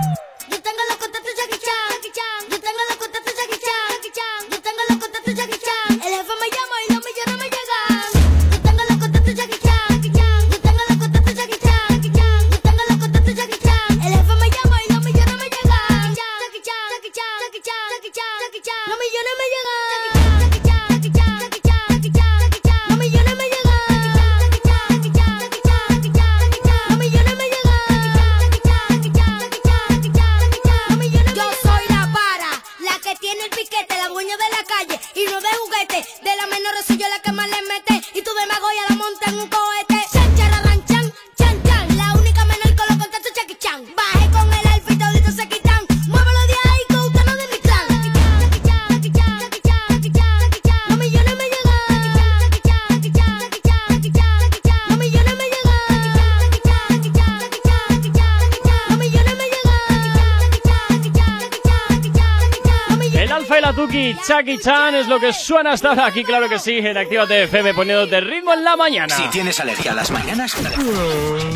Chucky 64.27 64.59
Chan 64.59 64.95
es 64.95 65.09
lo 65.09 65.19
que 65.19 65.33
suena 65.33 65.73
hasta 65.73 65.89
ahora 65.91 66.07
aquí, 66.07 66.23
claro 66.23 66.49
que 66.49 66.59
sí, 66.59 66.79
en 66.79 66.97
Actívate 66.97 67.45
FM 67.45 67.75
poniéndote 67.75 68.21
ritmo 68.21 68.53
en 68.53 68.63
la 68.63 68.77
mañana. 68.77 69.15
Si 69.17 69.27
tienes 69.29 69.59
alergia 69.59 69.93
a 69.93 69.95
las 69.97 70.11
mañanas, 70.13 70.55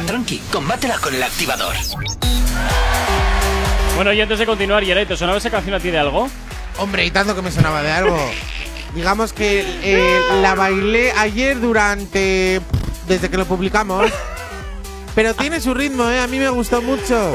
tranqui, 0.06 0.38
combátela 0.52 0.98
con 0.98 1.14
el 1.14 1.22
activador. 1.22 1.74
Bueno, 3.94 4.12
y 4.12 4.20
antes 4.20 4.38
de 4.40 4.46
continuar, 4.46 4.82
Yeray, 4.82 5.06
¿te 5.06 5.16
sonaba 5.16 5.38
esa 5.38 5.50
canción 5.50 5.74
a 5.76 5.80
ti 5.80 5.90
de 5.90 5.98
algo? 5.98 6.28
Hombre, 6.78 7.04
y 7.06 7.10
tanto 7.10 7.36
que 7.36 7.42
me 7.42 7.52
sonaba 7.52 7.82
de 7.82 7.92
algo. 7.92 8.18
Digamos 8.94 9.32
que 9.32 9.64
eh, 9.82 10.20
la 10.42 10.54
bailé 10.54 11.12
ayer 11.12 11.60
durante. 11.60 12.60
desde 13.06 13.30
que 13.30 13.36
lo 13.36 13.46
publicamos. 13.46 14.10
Pero 15.14 15.32
tiene 15.34 15.62
su 15.62 15.72
ritmo, 15.72 16.10
¿eh? 16.10 16.20
A 16.20 16.26
mí 16.26 16.38
me 16.38 16.50
gustó 16.50 16.82
mucho. 16.82 17.32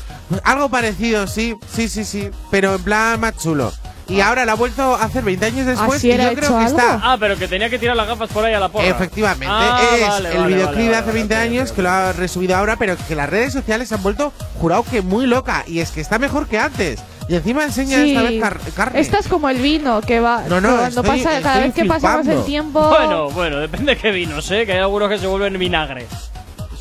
Algo 0.44 0.68
parecido, 0.68 1.26
sí, 1.26 1.56
sí, 1.74 1.88
sí, 1.88 2.04
sí. 2.04 2.30
Pero 2.50 2.74
en 2.74 2.82
plan 2.82 3.20
más 3.20 3.36
chulo. 3.36 3.72
Y 4.08 4.20
ahora 4.22 4.44
la 4.46 4.52
ha 4.52 4.54
vuelto 4.54 4.94
a 4.94 5.04
hacer 5.04 5.22
20 5.22 5.44
años 5.46 5.66
después 5.66 5.98
¿Así 5.98 6.08
y 6.10 6.16
yo 6.16 6.16
creo 6.34 6.34
que 6.34 6.46
algo? 6.64 6.78
está. 6.78 7.00
Ah, 7.02 7.16
pero 7.20 7.36
que 7.36 7.46
tenía 7.46 7.68
que 7.68 7.78
tirar 7.78 7.94
las 7.96 8.08
gafas 8.08 8.30
por 8.30 8.44
ahí 8.44 8.54
a 8.54 8.60
la 8.60 8.68
porra. 8.70 8.86
Efectivamente, 8.86 9.46
Ah, 9.50 9.80
es 9.94 10.08
vale, 10.08 10.28
el 10.32 10.38
vale, 10.38 10.54
videoclip 10.54 10.76
vale, 10.78 10.88
de 10.88 10.94
hace 10.96 11.06
vale, 11.06 11.12
20 11.12 11.34
ok, 11.34 11.40
años 11.40 11.72
que 11.72 11.82
lo 11.82 11.90
ha 11.90 12.12
resubido 12.14 12.56
ahora, 12.56 12.76
pero 12.76 12.96
que 13.06 13.14
las 13.14 13.28
redes 13.28 13.52
sociales 13.52 13.88
se 13.88 13.94
han 13.96 14.02
vuelto, 14.02 14.32
jurado 14.60 14.82
que 14.84 15.02
muy 15.02 15.26
loca. 15.26 15.62
Y 15.66 15.80
es 15.80 15.90
que 15.90 16.00
está 16.00 16.18
mejor 16.18 16.46
que 16.48 16.58
antes. 16.58 17.00
Y 17.28 17.34
encima 17.34 17.62
enseña 17.64 18.02
esta 18.02 18.22
vez 18.22 18.40
car- 18.40 18.58
carne. 18.74 19.00
Esta 19.00 19.18
es 19.18 19.28
como 19.28 19.50
el 19.50 19.58
vino 19.58 20.00
que 20.00 20.18
va. 20.20 20.44
No, 20.48 20.62
no, 20.62 20.74
cuando 20.78 21.02
estoy- 21.02 21.22
pasa, 21.22 21.42
cada 21.42 21.60
vez 21.60 21.74
que 21.74 21.84
pasa 21.84 22.16
más 22.16 22.26
el 22.26 22.42
tiempo. 22.44 22.88
Bueno, 22.88 23.28
bueno, 23.30 23.58
depende 23.58 23.94
de 23.94 24.00
qué 24.00 24.10
vino, 24.10 24.40
sé 24.40 24.64
que 24.64 24.72
hay 24.72 24.78
algunos 24.78 25.10
que 25.10 25.18
se 25.18 25.26
vuelven 25.26 25.58
vinagre. 25.58 26.06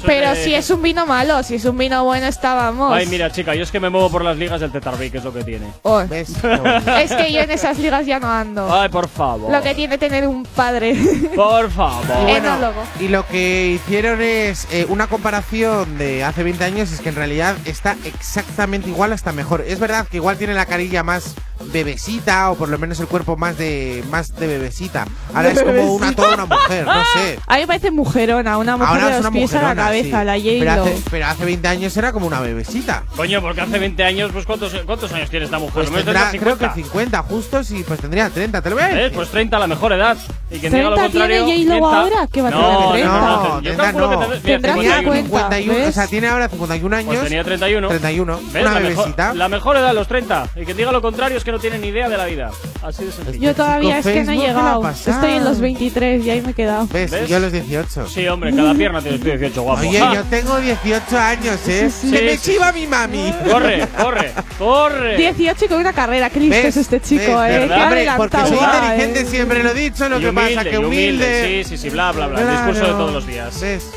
Pero 0.05 0.31
de- 0.33 0.43
si 0.43 0.53
es 0.53 0.69
un 0.69 0.81
vino 0.81 1.05
malo, 1.05 1.41
si 1.43 1.55
es 1.55 1.65
un 1.65 1.77
vino 1.77 2.03
bueno, 2.03 2.27
estábamos. 2.27 2.93
Ay, 2.93 3.07
mira, 3.07 3.31
chica, 3.31 3.55
yo 3.55 3.63
es 3.63 3.71
que 3.71 3.79
me 3.79 3.89
muevo 3.89 4.09
por 4.09 4.23
las 4.23 4.37
ligas 4.37 4.61
del 4.61 4.71
Tetarbi, 4.71 5.09
que 5.09 5.17
es 5.17 5.23
lo 5.23 5.33
que 5.33 5.43
tiene. 5.43 5.67
Oh, 5.83 6.03
¿Ves? 6.07 6.29
es 6.99 7.13
que 7.13 7.31
yo 7.31 7.41
en 7.41 7.51
esas 7.51 7.77
ligas 7.79 8.05
ya 8.05 8.19
no 8.19 8.31
ando. 8.31 8.71
Ay, 8.73 8.89
por 8.89 9.07
favor. 9.07 9.51
Lo 9.51 9.61
que 9.61 9.73
tiene 9.75 9.97
tener 9.97 10.27
un 10.27 10.43
padre. 10.43 10.95
Por 11.35 11.69
favor. 11.71 12.03
Y 12.19 12.23
bueno, 12.23 12.55
Enólogo. 12.55 12.83
y 12.99 13.07
lo 13.07 13.25
que 13.27 13.67
hicieron 13.67 14.21
es 14.21 14.67
eh, 14.71 14.85
una 14.89 15.07
comparación 15.07 15.97
de 15.97 16.23
hace 16.23 16.43
20 16.43 16.63
años, 16.63 16.91
es 16.91 17.01
que 17.01 17.09
en 17.09 17.15
realidad 17.15 17.55
está 17.65 17.95
exactamente 18.05 18.89
igual, 18.89 19.13
hasta 19.13 19.31
mejor. 19.31 19.63
Es 19.67 19.79
verdad 19.79 20.07
que 20.07 20.17
igual 20.17 20.37
tiene 20.37 20.53
la 20.53 20.65
carilla 20.65 21.03
más 21.03 21.35
bebesita, 21.71 22.51
o 22.51 22.55
por 22.55 22.69
lo 22.69 22.77
menos 22.77 22.99
el 22.99 23.07
cuerpo 23.07 23.35
más 23.37 23.57
de 23.57 24.03
más 24.09 24.35
de 24.35 24.47
bebesita. 24.47 25.05
Ahora 25.33 25.49
es 25.49 25.61
como 25.61 25.93
una 25.95 26.13
toda 26.15 26.33
una 26.35 26.45
mujer, 26.45 26.85
no 26.85 27.03
sé. 27.13 27.39
A 27.47 27.55
mí 27.55 27.61
me 27.61 27.67
parece 27.67 27.91
mujerona, 27.91 28.57
una 28.57 28.77
mujer 28.77 28.93
Ahora 28.93 29.07
de 29.07 29.13
es 29.15 29.19
una 29.21 29.31
pies 29.31 29.53
a 29.53 29.55
la 29.55 29.61
mujerona, 29.69 29.86
cabeza, 29.87 30.19
sí. 30.19 30.25
la 30.25 30.33
pero 30.33 30.71
J-Lo. 30.71 30.83
hace, 30.83 31.01
pero 31.11 31.25
hace 31.27 31.45
20 31.45 31.67
años 31.67 31.97
era 31.97 32.11
como 32.11 32.27
una 32.27 32.39
bebesita. 32.41 33.03
Coño, 33.15 33.41
porque 33.41 33.61
hace 33.61 33.79
20 33.79 34.03
años, 34.03 34.31
pues 34.31 34.45
¿cuántos, 34.45 34.73
cuántos 34.85 35.11
años 35.13 35.29
tiene 35.29 35.45
esta 35.45 35.57
mujer? 35.59 35.73
Pues 35.73 35.89
¿No 35.89 35.97
me 35.97 36.03
tendrá, 36.03 36.31
tendrá 36.31 36.39
creo 36.55 36.57
que 36.57 36.75
50? 36.75 36.75
50 37.17 37.23
justos 37.23 37.71
y 37.71 37.83
pues 37.83 37.99
tendría 37.99 38.29
30, 38.29 38.61
te 38.61 38.69
lo 38.69 38.75
voy 38.75 38.85
a 38.85 38.91
¿Eh? 38.91 38.95
decir. 38.95 39.11
Pues 39.15 39.29
30 39.29 39.59
la 39.59 39.67
mejor 39.67 39.93
edad. 39.93 40.17
Y 40.49 40.59
quien 40.59 40.71
diga 40.71 40.89
lo 40.89 40.95
30 40.95 41.27
tiene. 41.27 41.39
J-Lo 41.65 41.87
ahora, 41.89 42.27
¿qué 42.31 42.41
va 42.41 42.47
a 42.47 42.51
no, 42.51 42.57
tener 42.59 42.79
no, 42.79 42.91
30? 42.91 43.09
no, 43.09 43.27
No, 43.27 43.61
yo 43.61 43.61
30 43.61 43.83
calculo 43.83 44.11
no. 44.11 44.19
que 44.19 44.25
tendría 44.35 44.55
Tendrá 44.57 44.73
51. 44.73 45.15
50. 45.23 45.55
51, 45.57 45.73
o 45.73 45.85
¿ves? 45.85 45.95
sea, 45.95 46.07
tiene 46.07 46.27
ahora 46.27 46.49
51 46.49 46.95
años. 46.95 47.07
Pues 47.15 47.23
tenía 47.23 47.43
31. 47.43 47.87
31, 47.87 48.39
¿Ves? 48.53 48.61
una 48.61 48.73
la, 48.73 48.79
mejor, 48.79 49.35
la 49.35 49.47
mejor 49.49 49.77
edad, 49.77 49.93
los 49.93 50.07
30. 50.07 50.49
Y 50.55 50.65
quien 50.65 50.77
diga 50.77 50.91
lo 50.91 51.01
contrario 51.01 51.37
es 51.37 51.43
que 51.43 51.51
no 51.51 51.59
tiene 51.59 51.77
ni 51.79 51.87
idea 51.87 52.07
de 52.09 52.17
la 52.17 52.25
vida. 52.25 52.51
Así 52.83 53.05
de 53.05 53.11
sencillo. 53.11 53.39
Yo 53.41 53.55
todavía 53.55 53.99
es 53.99 54.05
que 54.05 54.23
no 54.23 54.31
he 54.31 54.35
Facebook, 54.35 54.41
¿qué 54.43 54.47
le 54.47 54.49
ha 54.49 54.63
llegado. 54.63 54.89
Estoy 54.89 55.33
en 55.33 55.43
los 55.43 55.59
23 55.59 56.25
y 56.25 56.29
ahí 56.29 56.41
me 56.41 56.51
he 56.51 56.53
quedado. 56.53 56.87
¿Ves? 56.91 57.11
¿Ves? 57.11 57.27
Yo 57.29 57.37
a 57.37 57.39
los 57.39 57.51
18. 57.51 58.07
Sí, 58.07 58.27
hombre, 58.27 58.55
cada 58.55 58.73
pierna 58.73 59.01
tiene 59.01 59.17
18, 59.17 59.61
guapo. 59.61 59.76
Oye, 59.79 59.99
yo 60.13 60.23
tengo 60.25 60.57
18 60.59 61.17
años, 61.17 61.59
¿eh? 61.67 61.89
Sí, 61.89 62.07
sí. 62.07 62.11
Que 62.11 62.17
Sí, 62.19 62.23
me 62.25 62.37
sí, 62.37 62.51
chiva 62.51 62.71
mi 62.71 62.87
mami. 62.87 63.33
Corre, 63.49 63.87
corre, 64.01 64.31
corre. 64.57 65.17
18 65.17 65.65
y 65.65 65.67
con 65.67 65.77
una 65.79 65.93
carrera. 65.93 66.29
Qué 66.29 66.39
listo 66.39 66.55
¿Ves? 66.55 66.65
es 66.65 66.77
este 66.77 67.01
chico, 67.01 67.39
¿Ves? 67.39 67.51
eh. 67.63 67.67
Qué 67.67 67.73
Hombre, 67.73 68.07
porque 68.17 68.37
soy 68.47 68.57
va, 68.57 68.81
inteligente, 68.83 69.19
eh. 69.21 69.25
siempre 69.25 69.63
lo 69.63 69.69
he 69.71 69.73
dicho, 69.73 70.09
lo 70.09 70.17
Y 70.17 70.21
que 70.21 70.29
humilde, 70.29 70.55
pasa 70.55 70.63
que 70.69 70.75
y 70.75 70.77
humilde. 70.77 71.63
Sí, 71.63 71.69
sí, 71.69 71.77
sí, 71.77 71.89
bla, 71.89 72.11
bla, 72.11 72.27
bla. 72.27 72.41
El 72.41 72.49
discurso 72.49 72.81
de 72.85 72.91
todos 72.91 73.13
los 73.13 73.27
días. 73.27 73.59
¿Ves? 73.61 73.89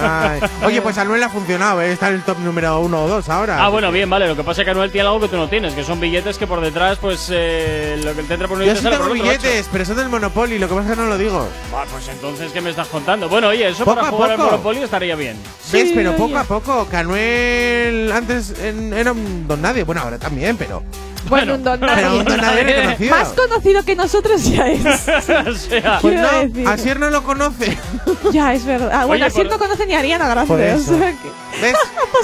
Ay. 0.00 0.40
Oye, 0.64 0.82
pues 0.82 0.98
Anuel 0.98 1.22
ha 1.22 1.28
funcionado, 1.28 1.80
¿eh? 1.82 1.92
Está 1.92 2.08
en 2.08 2.14
el 2.16 2.22
top 2.22 2.38
número 2.40 2.80
uno 2.80 3.04
o 3.04 3.08
dos 3.08 3.28
ahora. 3.28 3.64
Ah, 3.64 3.68
bueno, 3.68 3.90
bien, 3.92 4.08
vale. 4.10 4.26
Lo 4.28 4.36
que 4.36 4.42
pasa 4.44 4.62
es 4.62 4.64
que 4.64 4.70
Anuel 4.70 4.90
tiene 4.90 5.06
algo 5.08 5.20
que 5.20 5.28
tú 5.28 5.36
no 5.36 5.48
tienes, 5.48 5.74
que 5.74 5.84
son 5.84 6.00
billetes 6.00 6.38
que 6.38 6.46
por 6.46 6.60
detrás, 6.60 6.98
pues 6.98 7.28
eh, 7.32 8.00
lo 8.04 8.14
que 8.14 8.22
te 8.22 8.34
entra 8.34 8.48
por 8.48 8.58
un 8.58 8.64
Yo 8.64 8.72
billete 8.72 8.80
sí 8.82 8.88
tengo 8.90 9.02
otro, 9.04 9.14
billetes, 9.14 9.68
pero 9.72 9.84
son 9.84 9.96
del 9.96 10.08
Monopoly, 10.08 10.58
lo 10.58 10.68
que 10.68 10.74
pasa 10.74 10.90
es 10.90 10.96
que 10.96 11.02
no 11.02 11.08
lo 11.08 11.18
digo. 11.18 11.48
Ah, 11.74 11.84
pues 11.90 12.08
entonces, 12.08 12.52
¿qué 12.52 12.60
me 12.60 12.70
estás 12.70 12.88
contando? 12.88 13.28
Bueno, 13.28 13.48
oye, 13.48 13.68
eso 13.68 13.84
Poco 13.84 13.96
para 13.96 14.08
a 14.08 14.10
jugar 14.10 14.30
al. 14.32 14.38
Monopoly 14.38 14.82
estaría 14.82 15.14
bien. 15.16 15.36
¿Ves? 15.72 15.88
Sí, 15.88 15.92
Pero 15.94 16.10
oye. 16.10 16.18
poco 16.18 16.38
a 16.38 16.44
poco, 16.44 16.88
que 16.88 16.96
Anuel 16.96 18.12
antes 18.12 18.54
en- 18.60 18.92
era 18.92 19.12
un 19.12 19.46
don 19.46 19.60
nadie. 19.62 19.84
Bueno, 19.84 20.00
ahora 20.02 20.18
también, 20.18 20.56
pero. 20.56 20.82
Bueno, 21.28 21.54
un 21.54 21.62
don 21.64 21.78
Pero 21.78 21.94
nadie. 21.94 22.18
un 22.18 22.24
don 22.24 22.36
nadie 22.40 22.62
reconocido. 22.64 23.16
Más 23.16 23.28
conocido 23.28 23.82
que 23.84 23.94
nosotros 23.96 24.44
ya 24.44 24.68
es. 24.68 24.84
o 25.08 25.54
sea, 25.54 25.98
Pues 26.00 26.20
no, 26.20 26.40
decir. 26.48 26.66
Asier 26.68 26.98
no 26.98 27.10
lo 27.10 27.22
conoce. 27.22 27.76
ya, 28.32 28.52
es 28.54 28.64
verdad. 28.64 28.90
Ah, 28.92 29.06
bueno, 29.06 29.24
Oye, 29.24 29.24
así 29.26 29.38
por- 29.42 29.50
no 29.50 29.58
conoce 29.58 29.86
ni 29.86 29.94
a 29.94 29.98
Ariana 30.00 30.26
Grande. 30.28 30.48
Por 30.48 30.60
o 30.60 30.78
sea 30.98 31.12
que- 31.22 31.60
¿Ves? 31.60 31.74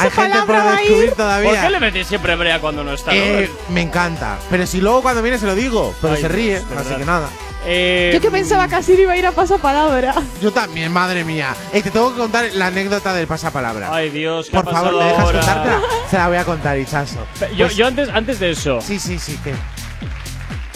Hay 0.00 0.10
gente 0.10 0.38
por 0.46 0.56
descubrir 0.56 0.96
¿por 0.96 1.08
qué 1.10 1.14
todavía. 1.16 1.70
le 1.70 1.80
metes 1.80 2.06
siempre 2.06 2.36
brea 2.36 2.60
cuando 2.60 2.82
no 2.84 2.92
está? 2.92 3.14
Eh, 3.14 3.50
me 3.70 3.82
encanta. 3.82 4.38
Pero 4.50 4.66
si 4.66 4.80
luego 4.80 5.02
cuando 5.02 5.20
viene 5.22 5.38
se 5.38 5.46
lo 5.46 5.54
digo, 5.54 5.94
pero 6.00 6.14
Ay, 6.14 6.20
se 6.22 6.28
ríe, 6.28 6.52
de 6.54 6.58
así 6.60 6.74
verdad. 6.74 6.96
que 6.98 7.04
nada. 7.04 7.28
Eh, 7.68 8.12
Yo 8.14 8.20
que 8.20 8.30
pensaba 8.30 8.68
que 8.68 8.76
así 8.76 8.92
iba 8.92 9.12
a 9.12 9.16
ir 9.16 9.26
a 9.26 9.32
pasapalabra. 9.32 10.14
Yo 10.40 10.52
también, 10.52 10.92
madre 10.92 11.24
mía. 11.24 11.54
Eh, 11.72 11.82
te 11.82 11.90
tengo 11.90 12.12
que 12.12 12.18
contar 12.20 12.44
la 12.54 12.68
anécdota 12.68 13.12
del 13.12 13.26
pasapalabra. 13.26 13.92
Ay, 13.92 14.10
Dios, 14.10 14.46
¿qué 14.50 14.52
Por 14.60 14.68
ha 14.68 14.72
favor, 14.72 14.94
¿me 14.98 15.04
dejas 15.04 15.18
ahora? 15.20 15.38
contártela? 15.40 15.80
Se 16.10 16.16
la 16.16 16.28
voy 16.28 16.36
a 16.36 16.44
contar, 16.44 16.78
Hichazo. 16.78 17.26
Yo, 17.56 17.66
Pues- 17.66 17.76
yo 17.76 17.86
antes, 17.86 18.08
antes 18.08 18.38
de 18.38 18.50
eso, 18.52 18.80
Sí, 18.80 18.98
sí, 19.00 19.18
sí, 19.18 19.36
que. 19.42 19.52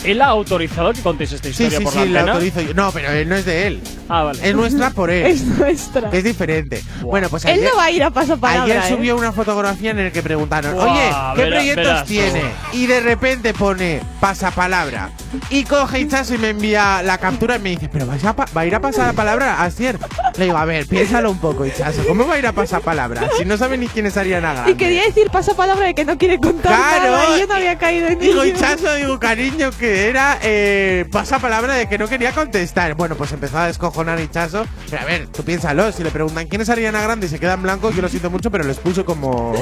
¿Él 0.05 0.22
ha 0.22 0.26
autorizado 0.26 0.92
que 0.92 1.01
contéis 1.03 1.32
esta 1.32 1.44
Sí, 1.44 1.51
historia 1.64 1.78
sí, 1.78 1.84
por 1.84 1.92
sí, 1.92 1.98
la 2.01 2.05
la 2.05 2.20
antena? 2.20 2.32
autorizo 2.32 2.61
yo. 2.62 2.74
No, 2.74 2.92
pero 2.92 3.11
él 3.11 3.28
no 3.28 3.36
es 3.36 3.44
de 3.44 3.66
él. 3.66 3.80
Ah, 4.09 4.24
vale. 4.24 4.48
Es 4.48 4.55
nuestra 4.55 4.90
por 4.90 5.11
él. 5.11 5.26
Es 5.30 5.42
nuestra. 5.44 6.11
es 6.12 6.24
diferente. 6.24 6.82
Bueno, 7.03 7.28
pues 7.28 7.44
ayer, 7.46 7.59
Él 7.59 7.64
no 7.70 7.76
va 7.76 7.84
a 7.84 7.90
ir 7.90 8.03
a 8.03 8.11
pasapalabra. 8.11 8.62
ayer 8.64 8.92
¿eh? 8.92 8.96
subió 8.96 9.16
una 9.16 9.32
fotografía 9.32 9.90
en 9.92 9.98
el 10.01 10.12
que 10.12 10.22
preguntaron, 10.22 10.78
oye, 10.78 11.01
¿qué 11.36 11.42
verá- 11.42 11.57
proyectos 11.57 11.76
verás 11.86 12.03
tú. 12.05 12.09
tiene? 12.09 12.42
Y 12.72 12.86
de 12.86 13.01
repente 13.01 13.55
pone 13.55 14.01
pasapalabra. 14.20 15.11
Y 15.51 15.64
coge 15.64 16.01
Hichazo 16.01 16.34
y 16.34 16.38
me 16.38 16.48
envía 16.51 17.03
la 17.03 17.18
captura 17.18 17.57
y 17.57 17.59
me 17.61 17.70
dice, 17.70 17.88
¿pero 17.88 18.07
vais 18.07 18.24
a 18.24 18.32
va 18.32 18.46
a 18.55 18.66
ir 18.66 18.74
a 18.74 18.80
pasar 18.80 19.07
la 19.09 19.12
palabra, 19.12 19.62
Asier? 19.62 19.98
Le 20.36 20.46
digo, 20.46 20.57
a 20.57 20.64
ver, 20.64 20.86
piénsalo 20.86 21.30
un 21.30 21.38
poco, 21.38 21.66
Hichazo. 21.66 22.03
¿Cómo 22.09 22.26
va 22.26 22.34
a 22.34 22.38
ir 22.38 22.46
a 22.46 22.53
pasar 22.53 22.80
palabra? 22.80 23.28
Si 23.38 23.44
no 23.44 23.57
sabe 23.57 23.76
ni 23.78 23.86
quién 23.86 24.07
es 24.07 24.16
Ariana 24.16 24.53
Grande. 24.55 24.72
Y 24.72 24.74
quería 24.74 25.03
decir 25.05 25.30
pasapalabra 25.30 25.86
de 25.86 25.94
que 25.94 26.05
no 26.05 26.16
quiere 26.18 26.38
contar 26.38 26.72
Claro. 26.72 27.12
nada 27.12 27.36
y 27.36 27.40
yo 27.40 27.46
no 27.46 27.55
había 27.55 27.78
caído 27.78 28.09
en 28.09 28.18
Digo, 28.18 28.42
ello. 28.42 28.57
Hichazo, 28.57 28.94
digo, 28.94 29.18
cariño, 29.20 29.70
que 29.78 29.89
era 29.91 30.38
eh, 30.43 31.05
pasa 31.11 31.38
palabra 31.38 31.74
de 31.74 31.88
que 31.88 31.99
no 31.99 32.09
quería 32.09 32.32
contestar. 32.32 32.95
Bueno, 32.95 33.14
pues 33.16 33.32
empezó 33.32 33.59
a 33.59 33.66
descojonar 33.66 34.20
Hichazo. 34.20 34.66
Pero 34.88 35.03
a 35.03 35.05
ver, 35.05 35.26
tú 35.28 35.43
piénsalo, 35.45 35.91
si 35.93 36.03
le 36.03 36.11
preguntan 36.11 36.47
quién 36.49 36.61
es 36.62 36.68
Ariana 36.68 37.01
Grande 37.03 37.26
y 37.26 37.28
se 37.28 37.38
queda 37.38 37.55
en 37.55 37.62
blanco, 37.62 37.91
yo 37.91 38.03
lo 38.03 38.09
siento 38.09 38.30
mucho, 38.30 38.51
pero 38.51 38.64
les 38.64 38.78
puso 38.78 39.05
como 39.05 39.53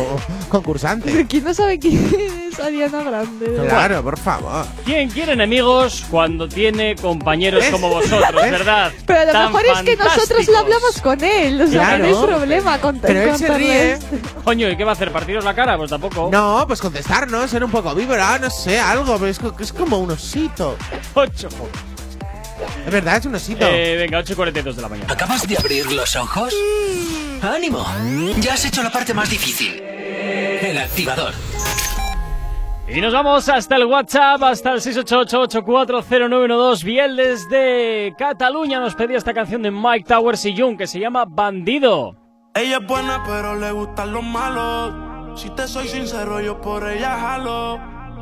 concursante. 0.49 1.27
¿Quién 1.29 1.45
no 1.45 1.55
sabe 1.55 1.79
quién 1.79 2.15
es 2.51 2.59
Ariana 2.61 3.03
Grande? 3.03 3.57
Claro, 3.69 4.03
por 4.03 4.19
favor. 4.19 4.67
¿Quién 4.85 5.11
quiere 5.11 5.33
enemigos 5.33 6.05
cuando 6.11 6.49
tiene 6.49 6.97
compañeros 6.97 7.65
como 7.71 7.89
vosotros, 7.89 8.35
verdad? 8.35 8.93
Pero 9.07 9.25
lo 9.27 9.33
Tan 9.33 9.47
mejor 9.53 9.67
es 9.67 9.83
que 9.83 9.97
nosotros 9.97 10.47
lo 10.49 10.59
hablamos 10.59 11.01
con 11.03 11.23
él. 11.23 11.61
O 11.63 11.67
sea, 11.67 11.79
Claro. 11.89 12.05
que 12.05 12.11
no 12.11 12.19
hay 12.19 12.27
problema 12.27 12.79
con 12.79 12.99
Pero 13.01 13.21
él 13.23 13.37
se 13.37 13.55
ríe. 13.55 13.93
esto. 13.93 14.07
Coño, 14.45 14.69
¿y 14.69 14.77
qué 14.77 14.85
va 14.85 14.93
a 14.93 14.95
hacer? 14.95 15.13
¿Partiros 15.13 15.45
la 15.45 15.55
cara? 15.55 15.77
Pues 15.77 15.91
tampoco. 15.91 16.29
No, 16.33 16.65
pues 16.67 16.81
contestarnos, 16.81 17.51
ser 17.51 17.63
un 17.65 17.71
poco 17.71 17.95
víbora, 17.95 18.39
no 18.39 18.51
sé, 18.51 18.79
algo, 18.81 19.15
pero 19.19 19.27
es, 19.29 19.39
es 19.61 19.73
como 19.73 19.99
un 19.99 20.11
osito. 20.19 20.77
Ocho. 21.15 21.49
Es 22.85 22.93
verdad, 22.93 23.19
es 23.19 23.27
un 23.27 23.37
osito. 23.37 23.65
Eh, 23.67 23.97
venga, 23.97 24.19
8 24.19 24.33
y 24.33 24.37
42 24.37 24.75
de 24.77 24.83
la 24.83 24.89
mañana. 24.89 25.13
¿Acabas 25.13 25.47
de 25.47 25.57
abrir 25.57 25.93
los 25.93 26.17
ojos? 26.17 26.53
¡Ánimo! 27.41 27.87
Ya 28.41 28.55
has 28.55 28.65
hecho 28.65 28.83
la 28.83 28.91
parte 28.91 29.15
más 29.15 29.31
difícil. 29.31 29.81
El 29.81 30.77
activador. 30.79 31.33
Y 32.89 33.01
nos 33.01 33.13
vamos 33.13 33.49
hasta 33.49 33.77
el 33.77 33.85
WhatsApp, 33.85 34.43
hasta 34.43 34.73
el 34.73 34.81
688-840912. 34.81 36.83
Biel 36.85 37.15
desde 37.17 38.13
Cataluña 38.19 38.81
nos 38.81 38.97
pedía 38.97 39.19
esta 39.19 39.33
canción 39.33 39.63
de 39.63 39.71
Mike 39.71 40.07
Towers 40.09 40.45
y 40.47 40.57
Jung 40.57 40.77
que 40.77 40.89
se 40.89 40.99
llama 40.99 41.27
Bandido. 41.29 42.17
Ella 42.55 42.79
es 42.79 42.87
buena, 42.87 43.23
pero 43.25 43.55
le 43.55 43.71
gustan 43.71 44.13
los 44.13 44.25
malos. 44.25 45.41
Si 45.41 45.49
te 45.51 45.69
soy 45.69 45.87
sincero, 45.87 46.41
yo 46.41 46.61
por 46.61 46.91
ella 46.91 47.17
jalo. 47.21 47.98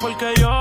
mami, 0.00 0.14
dime 0.18 0.55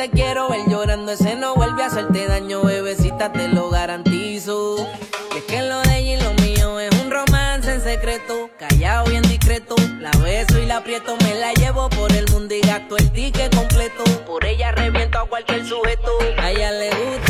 te 0.00 0.08
quiero 0.08 0.48
ver 0.48 0.62
llorando, 0.66 1.12
ese 1.12 1.36
no 1.36 1.54
vuelve 1.54 1.82
a 1.82 1.88
hacerte 1.88 2.26
daño, 2.26 2.62
bebecita, 2.62 3.32
te 3.32 3.48
lo 3.48 3.68
garantizo. 3.68 4.76
Y 5.34 5.38
es 5.38 5.44
que 5.44 5.60
lo 5.60 5.82
de 5.82 5.98
ella 5.98 6.14
y 6.14 6.22
lo 6.22 6.32
mío 6.42 6.80
es 6.80 6.90
un 7.02 7.10
romance 7.10 7.70
en 7.74 7.82
secreto, 7.82 8.48
callado 8.58 9.10
bien 9.10 9.22
discreto. 9.24 9.74
La 9.98 10.10
beso 10.12 10.58
y 10.58 10.64
la 10.64 10.78
aprieto, 10.78 11.14
me 11.22 11.34
la 11.34 11.52
llevo 11.52 11.90
por 11.90 12.10
el 12.12 12.26
mundo 12.30 12.54
y 12.54 12.62
gasto 12.62 12.96
el 12.96 13.12
ticket 13.12 13.54
completo. 13.54 14.02
Por 14.26 14.42
ella 14.46 14.72
reviento 14.72 15.18
a 15.18 15.28
cualquier 15.28 15.66
sujeto. 15.66 16.12
A 16.38 16.50
ella 16.50 16.70
le 16.72 16.88
gusta 16.88 17.29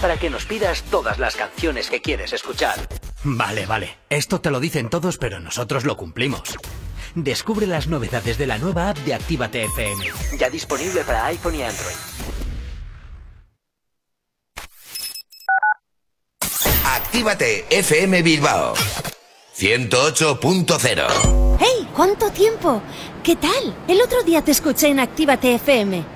Para 0.00 0.16
que 0.18 0.30
nos 0.30 0.44
pidas 0.44 0.82
todas 0.84 1.18
las 1.18 1.36
canciones 1.36 1.88
que 1.90 2.00
quieres 2.00 2.32
escuchar. 2.32 2.74
Vale, 3.24 3.66
vale. 3.66 3.96
Esto 4.10 4.40
te 4.40 4.50
lo 4.50 4.60
dicen 4.60 4.90
todos, 4.90 5.18
pero 5.18 5.40
nosotros 5.40 5.84
lo 5.84 5.96
cumplimos. 5.96 6.56
Descubre 7.14 7.66
las 7.66 7.86
novedades 7.86 8.36
de 8.38 8.46
la 8.46 8.58
nueva 8.58 8.90
app 8.90 8.98
de 8.98 9.14
Actívate 9.14 9.64
FM. 9.64 10.04
Ya 10.38 10.50
disponible 10.50 11.02
para 11.02 11.26
iPhone 11.26 11.54
y 11.54 11.62
Android. 11.62 11.96
Actívate 16.84 17.66
FM 17.70 18.22
Bilbao 18.22 18.74
108.0 19.58 21.56
¡Hey! 21.58 21.88
¿Cuánto 21.94 22.30
tiempo? 22.30 22.82
¿Qué 23.22 23.36
tal? 23.36 23.74
El 23.88 24.02
otro 24.02 24.22
día 24.22 24.42
te 24.42 24.50
escuché 24.50 24.88
en 24.88 25.00
Actívate 25.00 25.54
FM. 25.54 26.15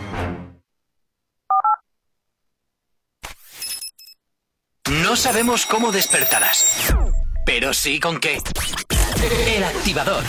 No 5.11 5.17
sabemos 5.17 5.65
cómo 5.65 5.91
despertarás, 5.91 6.63
pero 7.45 7.73
sí 7.73 7.99
con 7.99 8.17
qué. 8.17 8.41
El 9.45 9.61
activador. 9.61 10.23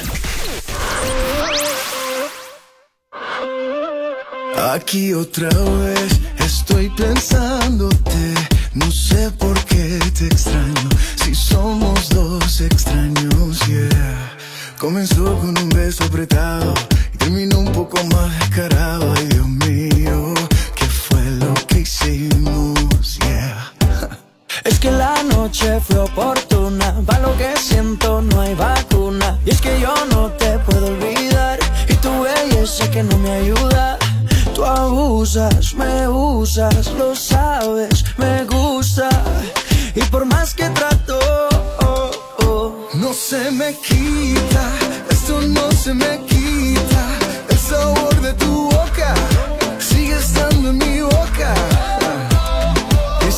Aquí 4.72 5.14
otra 5.14 5.50
vez 5.50 6.20
estoy 6.38 6.90
pensándote. 6.90 8.34
No 8.74 8.90
sé 8.90 9.30
por 9.38 9.56
qué 9.66 10.00
te 10.18 10.26
extraño. 10.26 10.88
Si 11.14 11.32
somos 11.32 12.08
dos 12.08 12.60
extraños, 12.60 13.60
yeah. 13.68 14.36
Comenzó 14.80 15.38
con 15.38 15.56
un 15.58 15.68
beso 15.68 16.02
apretado 16.02 16.74
y 17.14 17.18
terminó 17.18 17.60
un 17.60 17.70
poco 17.70 18.02
más 18.06 18.36
descarado. 18.40 19.14
Ay, 19.16 19.26
Dios 19.26 19.46
mío, 19.46 20.34
¿qué 20.74 20.86
fue 20.86 21.22
lo 21.38 21.54
que 21.68 21.78
hicimos? 21.78 23.16
Yeah. 23.20 23.61
Es 24.64 24.78
que 24.78 24.90
la 24.90 25.22
noche 25.22 25.80
fue 25.80 25.98
oportuna, 25.98 26.94
va 27.08 27.18
lo 27.18 27.36
que 27.36 27.56
siento, 27.56 28.22
no 28.22 28.40
hay 28.40 28.54
vacuna. 28.54 29.38
Y 29.44 29.50
es 29.50 29.60
que 29.60 29.80
yo 29.80 29.94
no 30.10 30.30
te 30.32 30.58
puedo 30.60 30.86
olvidar, 30.86 31.58
y 31.88 31.94
tu 31.94 32.22
belleza 32.22 32.90
que 32.90 33.02
no 33.02 33.18
me 33.18 33.30
ayuda. 33.30 33.98
Tú 34.54 34.64
abusas, 34.64 35.74
me 35.74 36.06
usas, 36.06 36.92
lo 36.92 37.14
sabes, 37.16 38.04
me 38.18 38.44
gusta. 38.44 39.08
Y 39.94 40.02
por 40.04 40.24
más 40.26 40.54
que 40.54 40.68
trato, 40.70 41.18
oh, 41.80 42.10
oh, 42.44 42.88
No 42.94 43.12
se 43.12 43.50
me 43.50 43.74
quita, 43.74 44.64
esto 45.10 45.40
no 45.40 45.72
se 45.72 45.94
me 45.94 46.20
quita. 46.26 47.04
El 47.48 47.58
sabor 47.58 48.20
de 48.20 48.32
tu 48.34 48.70
boca 48.70 49.14
sigue 49.78 50.16
estando 50.16 50.70
en 50.70 50.78
mi 50.78 51.00
boca. 51.00 51.54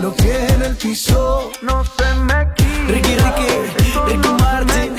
Los 0.00 0.14
pies 0.14 0.52
en 0.52 0.62
el 0.62 0.76
piso. 0.76 1.50
No 1.62 1.84
se 1.84 2.14
me 2.14 2.48
quita. 2.54 2.70
Ricky, 2.88 3.14
Ricky, 3.14 3.48
Ricky 4.06 4.28
Martin. 4.40 4.96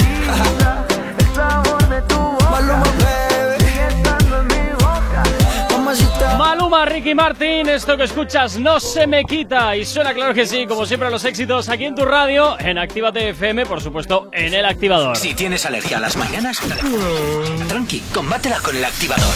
El 1.18 1.36
sabor 1.36 1.90
de 1.90 2.02
tu 2.04 2.18
boca. 2.18 2.50
Maluma, 2.52 2.84
baby. 2.84 3.64
Sigue 3.64 3.88
estando 3.88 4.38
en 4.42 4.48
mi 4.48 4.74
boca. 4.74 5.24
Mamacita. 5.72 6.38
Maluma 6.38 6.62
Maluma, 6.62 6.86
Ricky 6.86 7.16
Martin, 7.16 7.70
esto 7.70 7.98
que 7.98 8.04
escuchas 8.04 8.58
no 8.58 8.80
se 8.80 9.08
me 9.08 9.24
quita 9.26 9.76
y 9.76 9.86
suena 9.86 10.14
claro 10.14 10.34
que 10.34 10.46
sí, 10.46 10.66
como 10.66 10.86
siempre 10.86 11.10
los 11.10 11.24
éxitos 11.26 11.70
aquí 11.70 11.86
en 11.86 11.96
tu 11.96 12.06
radio, 12.06 12.60
en 12.60 12.78
Actívate 12.78 13.30
FM, 13.30 13.66
por 13.66 13.82
supuesto, 13.82 14.30
en 14.32 14.54
el 14.54 14.66
activador. 14.66 15.18
Si 15.18 15.34
tienes 15.34 15.66
alergia 15.66 15.98
a 15.98 16.00
las 16.02 16.16
mañanas, 16.16 16.60
tranqui, 17.68 18.02
combátela 18.14 18.60
con 18.60 18.76
el 18.76 18.86
activador. 18.86 19.34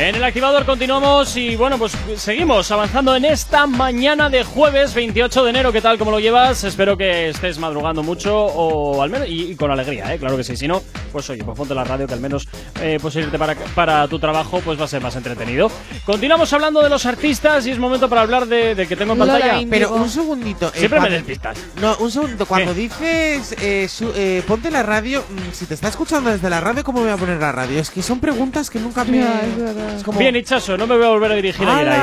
En 0.00 0.16
el 0.16 0.24
activador 0.24 0.64
continuamos 0.66 1.36
y 1.36 1.54
bueno, 1.54 1.78
pues 1.78 1.92
seguimos 2.16 2.68
avanzando 2.72 3.14
en 3.14 3.24
esta 3.24 3.68
mañana 3.68 4.28
de 4.30 4.42
jueves 4.42 4.94
28 4.94 5.44
de 5.44 5.50
enero. 5.50 5.70
¿Qué 5.70 5.80
tal? 5.80 5.96
¿Cómo 5.96 6.10
lo 6.10 6.18
llevas? 6.18 6.64
Espero 6.64 6.96
que 6.96 7.28
estés 7.28 7.58
madrugando 7.58 8.02
mucho 8.02 8.36
o 8.36 9.00
al 9.00 9.10
menos 9.10 9.28
y, 9.28 9.52
y 9.52 9.54
con 9.54 9.70
alegría, 9.70 10.12
¿eh? 10.12 10.18
Claro 10.18 10.36
que 10.36 10.42
sí. 10.42 10.56
Si 10.56 10.66
no, 10.66 10.82
pues 11.12 11.30
oye, 11.30 11.44
pues 11.44 11.56
ponte 11.56 11.72
la 11.74 11.84
radio 11.84 12.08
que 12.08 12.14
al 12.14 12.20
menos 12.20 12.48
eh, 12.80 12.98
pues 13.00 13.14
irte 13.14 13.38
para, 13.38 13.54
para 13.54 14.08
tu 14.08 14.18
trabajo 14.18 14.60
pues 14.64 14.80
va 14.80 14.86
a 14.86 14.88
ser 14.88 15.02
más 15.02 15.14
entretenido. 15.14 15.70
Continuamos 16.04 16.52
hablando 16.52 16.82
de 16.82 16.88
los 16.90 17.06
artistas 17.06 17.64
y 17.66 17.70
es 17.70 17.78
momento 17.78 18.08
para 18.08 18.22
hablar 18.22 18.46
de, 18.46 18.74
de 18.74 18.88
que 18.88 18.96
tengo 18.96 19.12
en 19.12 19.20
Lola 19.20 19.34
pantalla. 19.34 19.60
Índigo. 19.60 19.70
Pero 19.70 20.02
un 20.02 20.10
segundito. 20.10 20.66
eh, 20.68 20.78
Siempre 20.78 20.98
me 20.98 21.06
cuando- 21.06 21.16
despistas. 21.18 21.58
No, 21.80 21.96
un 21.98 22.10
segundo. 22.10 22.44
Cuando 22.46 22.74
dices 22.74 23.54
eh, 23.60 23.86
su- 23.88 24.12
eh, 24.16 24.42
ponte 24.48 24.68
la 24.72 24.82
radio, 24.82 25.22
mm, 25.30 25.52
si 25.52 25.66
te 25.66 25.74
está 25.74 25.86
escuchando 25.88 26.30
desde 26.30 26.50
la 26.50 26.60
radio, 26.60 26.82
¿cómo 26.82 27.02
voy 27.02 27.10
a 27.10 27.16
poner 27.16 27.38
la 27.38 27.52
radio? 27.52 27.78
Es 27.78 27.90
que 27.90 28.02
son 28.02 28.18
preguntas 28.18 28.68
que 28.68 28.80
nunca 28.80 29.04
me. 29.04 29.18
Ya, 29.20 29.42
es 29.96 30.02
como- 30.02 30.18
Bien, 30.18 30.34
Hichazo, 30.36 30.76
no 30.76 30.86
me 30.86 30.96
voy 30.96 31.04
a 31.06 31.08
volver 31.08 31.32
a 31.32 31.34
dirigir 31.34 31.68
a 31.68 31.78
Yeray. 31.78 32.00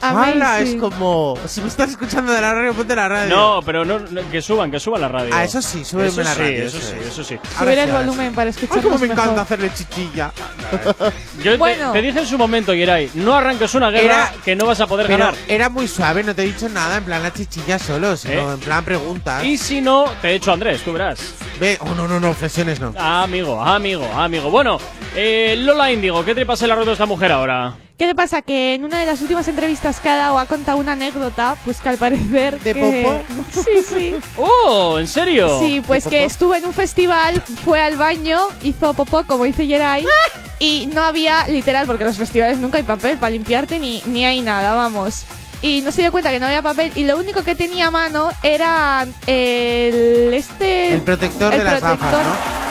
¡Hala! 0.00 0.60
Es 0.60 0.74
como. 0.76 1.36
Si 1.46 1.60
me 1.60 1.68
estás 1.68 1.90
escuchando 1.90 2.32
de 2.32 2.40
la 2.40 2.52
radio, 2.54 2.74
ponte 2.74 2.94
la 2.96 3.08
radio. 3.08 3.34
No, 3.34 3.60
pero 3.64 3.84
no, 3.84 3.98
no, 3.98 4.28
que 4.30 4.42
suban, 4.42 4.70
que 4.70 4.78
suban 4.80 5.00
la 5.00 5.08
radio. 5.08 5.30
Ah, 5.34 5.44
eso 5.44 5.62
sí, 5.62 5.84
súbeme 5.84 6.08
Eso 6.08 6.22
la 6.22 6.34
sí, 6.34 6.40
radio, 6.40 6.64
Eso 6.64 6.78
eso 6.78 6.86
sí, 6.90 6.96
es. 7.00 7.06
eso 7.06 7.24
sí. 7.24 7.38
Subir 7.58 7.78
el 7.78 7.90
volumen 7.92 8.34
para 8.34 8.50
escuchar 8.50 8.76
Ay, 8.78 8.82
cómo 8.82 8.98
me 8.98 9.06
encanta 9.06 9.42
hacerle 9.42 9.72
chichilla. 9.74 10.32
Yo 11.42 11.52
te- 11.52 11.56
Bueno. 11.56 11.92
te, 11.92 12.02
dije 12.02 12.20
en 12.20 12.26
su 12.26 12.36
momento, 12.38 12.74
Yeray, 12.74 13.10
no 13.14 13.34
arranques 13.34 13.74
una 13.74 13.90
guerra 13.90 14.04
Era- 14.04 14.32
que 14.44 14.54
no 14.56 14.66
vas 14.66 14.80
a 14.80 14.86
poder 14.86 15.06
Pero 15.06 15.18
ganar. 15.18 15.34
era 15.48 15.68
muy 15.68 15.88
suave, 15.88 16.22
no 16.22 16.34
te 16.34 16.42
he 16.42 16.46
dicho 16.46 16.68
nada, 16.68 16.98
en 16.98 17.04
plan 17.04 17.22
la 17.22 17.32
chichilla 17.32 17.78
solo, 17.78 18.16
sino 18.16 18.50
¿Eh? 18.50 18.54
en 18.54 18.60
plan 18.60 18.84
preguntas. 18.84 19.44
Y 19.44 19.56
si 19.58 19.80
no, 19.80 20.04
te 20.20 20.28
he 20.30 20.34
hecho 20.34 20.52
Andrés, 20.52 20.82
tú 20.82 20.92
verás. 20.92 21.18
Ve, 21.58 21.78
oh 21.80 21.94
no, 21.94 22.06
no, 22.08 22.20
no, 22.20 22.32
flexiones 22.34 22.80
no. 22.80 22.92
Ah, 22.96 23.22
amigo, 23.24 23.60
amigo, 23.60 24.06
amigo. 24.14 24.50
Bueno, 24.50 24.78
eh, 25.14 25.56
Lola 25.58 25.92
Índigo, 25.92 26.24
¿qué 26.24 26.34
te 26.34 26.46
pasa 26.46 26.64
en 26.64 26.70
la 26.70 26.74
rueda 26.76 26.86
de 26.86 26.92
esta 26.92 27.06
mujer 27.06 27.32
ahora? 27.32 27.74
¿Qué 27.98 28.06
le 28.06 28.14
pasa? 28.14 28.40
Que 28.40 28.74
en 28.74 28.84
una 28.84 28.98
de 29.00 29.04
las 29.06 29.20
últimas 29.20 29.46
entrevistas 29.48 30.00
que 30.00 30.08
ha 30.08 30.16
dado 30.16 30.38
ha 30.38 30.46
contado 30.46 30.78
una 30.78 30.92
anécdota, 30.92 31.56
pues 31.64 31.80
que 31.80 31.90
al 31.90 31.98
parecer... 31.98 32.58
¿De 32.60 32.72
que- 32.72 33.02
popó? 33.04 33.42
Sí, 33.62 33.82
sí. 33.86 34.14
¡Oh! 34.36 34.98
¿En 34.98 35.06
serio? 35.06 35.58
Sí, 35.60 35.82
pues 35.86 36.04
¿De 36.04 36.10
que 36.10 36.24
estuvo 36.24 36.54
en 36.54 36.64
un 36.64 36.72
festival, 36.72 37.42
fue 37.64 37.80
al 37.80 37.96
baño, 37.96 38.38
hizo 38.62 38.94
popó, 38.94 39.24
como 39.26 39.44
dice 39.44 39.66
Yeray, 39.66 40.06
y 40.58 40.88
no 40.94 41.02
había, 41.02 41.46
literal, 41.48 41.86
porque 41.86 42.04
en 42.04 42.08
los 42.08 42.16
festivales 42.16 42.56
nunca 42.58 42.78
hay 42.78 42.84
papel 42.84 43.18
para 43.18 43.30
limpiarte 43.30 43.78
ni, 43.78 44.02
ni 44.06 44.24
hay 44.24 44.40
nada, 44.40 44.74
vamos. 44.74 45.24
Y 45.60 45.82
no 45.82 45.92
se 45.92 46.00
dio 46.00 46.10
cuenta 46.10 46.30
que 46.30 46.40
no 46.40 46.46
había 46.46 46.62
papel 46.62 46.90
y 46.94 47.04
lo 47.04 47.18
único 47.18 47.42
que 47.44 47.54
tenía 47.54 47.88
a 47.88 47.90
mano 47.90 48.30
era 48.42 49.06
el... 49.26 50.32
este... 50.32 50.94
El 50.94 51.02
protector 51.02 51.52
el 51.52 51.58
de 51.58 51.64
las 51.66 51.82
gafas, 51.82 51.98
protector. 51.98 52.22
¿no? 52.22 52.69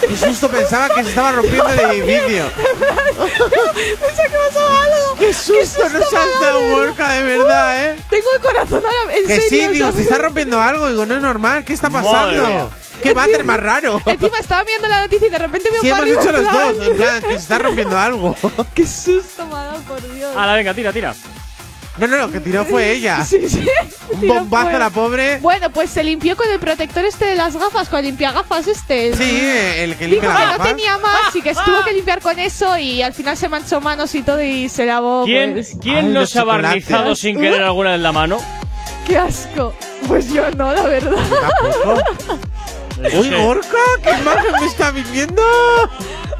Qué 0.00 0.16
susto 0.16 0.48
pensaba 0.48 0.88
que 0.94 1.02
se 1.02 1.08
estaba 1.10 1.32
rompiendo 1.32 1.68
el 1.68 1.80
edificio. 1.80 2.50
Pensé 2.54 4.22
que 4.22 4.36
pasaba 4.48 4.82
algo. 4.84 5.14
¡Qué 5.18 5.32
susto! 5.32 5.88
No 5.88 6.04
salta 6.04 6.52
Gorka, 6.70 7.12
de 7.12 7.22
verdad, 7.22 7.84
¿eh? 7.84 7.96
Tengo 8.10 8.26
el 8.34 8.40
corazón 8.40 8.82
ahora, 8.84 9.16
en 9.16 9.26
Que 9.26 9.40
sí, 9.40 9.66
digo, 9.68 9.92
se 9.92 10.02
está 10.02 10.18
rompiendo 10.18 10.60
algo. 10.60 10.88
Digo, 10.88 11.06
no 11.06 11.16
es 11.16 11.22
normal. 11.22 11.64
¿Qué 11.64 11.72
está 11.72 11.90
pasando? 11.90 12.70
¿Qué 13.02 13.12
váter 13.12 13.44
más 13.44 13.60
raro? 13.60 14.00
Encima 14.06 14.38
estaba 14.38 14.64
viendo 14.64 14.88
la 14.88 15.02
noticia 15.02 15.26
y 15.26 15.30
de 15.30 15.38
repente 15.38 15.70
veo 15.70 15.80
Sí, 15.82 15.88
hemos 15.88 16.04
dicho 16.04 16.32
los 16.32 16.42
dos. 16.42 16.86
En 16.86 16.96
plan, 16.96 17.22
que 17.22 17.28
se 17.28 17.34
está 17.34 17.58
rompiendo 17.58 17.98
algo. 17.98 18.36
Qué 18.74 18.86
susto 18.86 19.46
me 19.46 19.54
ha 19.54 19.64
dado, 19.64 19.80
por 19.80 20.14
Dios. 20.14 20.34
Ala, 20.36 20.54
venga, 20.54 20.74
tira, 20.74 20.92
tira. 20.92 21.14
No, 21.96 22.08
no, 22.08 22.16
lo 22.16 22.32
que 22.32 22.40
tiró 22.40 22.64
fue 22.64 22.90
ella. 22.92 23.24
Sí, 23.24 23.48
sí. 23.48 23.64
Un 24.10 24.26
bombazo 24.28 24.64
fuera. 24.64 24.78
la 24.78 24.90
pobre. 24.90 25.38
Bueno, 25.38 25.70
pues 25.70 25.90
se 25.90 26.02
limpió 26.04 26.36
con 26.36 26.48
el 26.50 26.58
protector 26.58 27.04
este 27.04 27.24
de 27.24 27.34
las 27.36 27.56
gafas, 27.56 27.88
con 27.88 28.00
el 28.00 28.06
limpiagafas 28.06 28.66
este. 28.66 29.14
Sí, 29.16 29.40
el 29.78 29.94
que 29.96 30.06
Dijo 30.06 30.22
limpia 30.22 30.28
que 30.30 30.34
las 30.34 30.52
no 30.52 30.58
gafas. 30.58 30.68
tenía 30.68 30.98
más 30.98 31.34
y 31.36 31.42
que 31.42 31.52
tuvo 31.54 31.84
que 31.84 31.92
limpiar 31.92 32.20
con 32.20 32.38
eso 32.38 32.76
y 32.78 33.02
al 33.02 33.12
final 33.14 33.36
se 33.36 33.48
manchó 33.48 33.80
manos 33.80 34.14
y 34.14 34.22
todo 34.22 34.42
y 34.42 34.68
se 34.68 34.86
lavó. 34.86 35.24
¿Quién, 35.24 35.52
pues. 35.54 35.76
¿quién 35.80 35.96
Ay, 35.96 36.04
no 36.12 36.20
los 36.20 36.30
se 36.30 36.38
ha 36.40 36.44
barnizado 36.44 37.14
sin 37.16 37.40
querer 37.40 37.62
alguna 37.62 37.94
en 37.94 38.02
la 38.02 38.12
mano? 38.12 38.38
¡Qué 39.06 39.16
asco! 39.18 39.72
Pues 40.08 40.32
yo 40.32 40.50
no, 40.52 40.72
la 40.72 40.82
verdad. 40.82 41.16
Tampoco. 41.16 42.02
Uy. 43.20 43.30
Gorka, 43.30 43.76
¿qué 44.02 44.10
imagen 44.20 44.52
me 44.60 44.66
está 44.66 44.90
viviendo? 44.90 45.42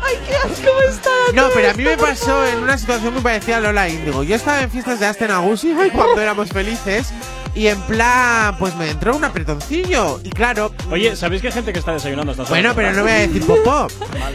¡Ay, 0.07 0.19
qué 0.27 0.37
asco 0.37 0.71
está! 0.89 1.11
No, 1.35 1.49
pero 1.55 1.71
a 1.71 1.75
mí 1.75 1.85
me 1.85 1.97
pasó 1.97 2.47
en 2.47 2.59
una 2.59 2.77
situación 2.77 3.15
muy 3.15 3.23
parecida 3.23 3.57
a 3.57 3.61
Lola 3.61 3.89
Índigo. 3.89 4.23
Yo 4.23 4.37
estaba 4.37 4.61
en 4.63 4.71
fiestas 4.71 5.01
de 5.01 5.07
Asten 5.07 5.31
Agusi 5.31 5.75
cuando 5.93 6.21
éramos 6.21 6.51
felices. 6.51 7.13
Y 7.57 7.69
en 7.69 7.81
plan, 7.83 8.57
pues 8.59 8.75
me 8.75 8.91
entró 8.91 9.15
un 9.15 9.25
apretoncillo. 9.25 10.21
Y 10.25 10.31
claro. 10.31 10.73
Oye, 10.91 11.15
¿sabéis 11.15 11.41
que 11.41 11.49
hay 11.49 11.53
gente 11.55 11.73
que 11.73 11.79
está 11.79 11.93
desayunando 11.93 12.33
hasta 12.33 12.43
Bueno, 12.45 12.73
pero 12.75 12.93
no 12.93 13.03
voy 13.03 13.13
a 13.13 13.15
decir 13.15 13.47
popó. 13.47 13.87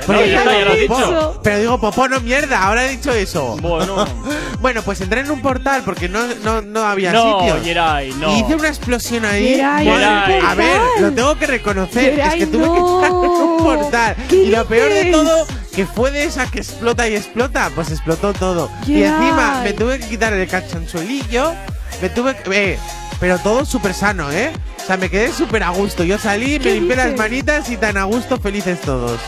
Porque 0.05 0.07
No, 0.07 0.25
ya 0.25 0.39
está, 0.39 0.53
ya 0.57 0.65
lo 0.65 0.71
has 0.71 0.77
digo 0.79 0.95
popó. 0.95 1.05
dicho. 1.05 1.41
Pero 1.43 1.59
digo 1.59 1.81
popó, 1.81 2.07
no 2.07 2.19
mierda. 2.21 2.63
Ahora 2.63 2.85
he 2.85 2.89
dicho 2.91 3.11
eso. 3.11 3.57
Bueno. 3.61 4.05
bueno, 4.61 4.81
pues 4.83 5.01
entré 5.01 5.19
en 5.21 5.31
un 5.31 5.41
portal 5.41 5.81
porque 5.83 6.07
no, 6.07 6.21
no, 6.45 6.61
no 6.61 6.81
había 6.83 7.11
No, 7.11 7.39
sitio. 7.41 7.61
Yeray, 7.61 8.13
no. 8.13 8.35
Y 8.35 8.39
hice 8.39 8.55
una 8.55 8.69
explosión 8.69 9.25
ahí. 9.25 9.55
Yeray, 9.55 9.85
Bueno, 9.85 9.99
Yeray. 10.27 10.41
A 10.45 10.55
ver, 10.55 10.81
lo 11.01 11.11
tengo 11.11 11.35
que 11.37 11.47
reconocer. 11.47 12.15
Yeray, 12.15 12.27
es 12.41 12.45
que 12.45 12.47
tuve 12.47 12.63
que 12.71 12.79
entrar 12.79 13.11
en 13.11 13.15
un 13.41 13.57
portal. 13.57 14.15
¿Qué 14.29 14.35
Y 14.35 14.45
lo 14.47 14.65
peor 14.65 14.93
de 14.93 15.05
todo, 15.11 15.45
que 15.75 15.85
fue 15.85 16.11
de 16.11 16.23
esa 16.23 16.49
que 16.49 16.59
explota 16.59 17.05
y 17.09 17.15
explota. 17.17 17.69
Pues 17.75 17.91
explotó 17.91 18.31
todo. 18.31 18.71
Y 18.87 19.03
encima 19.03 19.59
me 19.61 19.73
tuve 19.73 19.99
que 19.99 20.07
quitar 20.07 20.31
el 20.31 20.47
cachanchuelillo. 20.47 21.51
Me 22.01 22.07
tuve 22.09 22.33
que. 22.37 22.73
Eh, 22.73 22.79
pero 23.19 23.37
todo 23.39 23.65
súper 23.65 23.93
sano, 23.93 24.31
¿eh? 24.31 24.51
O 24.81 24.85
sea, 24.85 24.97
me 24.97 25.09
quedé 25.09 25.31
súper 25.31 25.63
a 25.63 25.69
gusto. 25.69 26.03
Yo 26.03 26.17
salí, 26.17 26.57
me 26.57 26.65
¿Qué 26.65 26.73
limpié 26.75 26.95
las 26.95 27.15
manitas 27.17 27.69
y 27.69 27.77
tan 27.77 27.97
a 27.97 28.03
gusto, 28.05 28.39
felices 28.39 28.79
todos. 28.81 29.19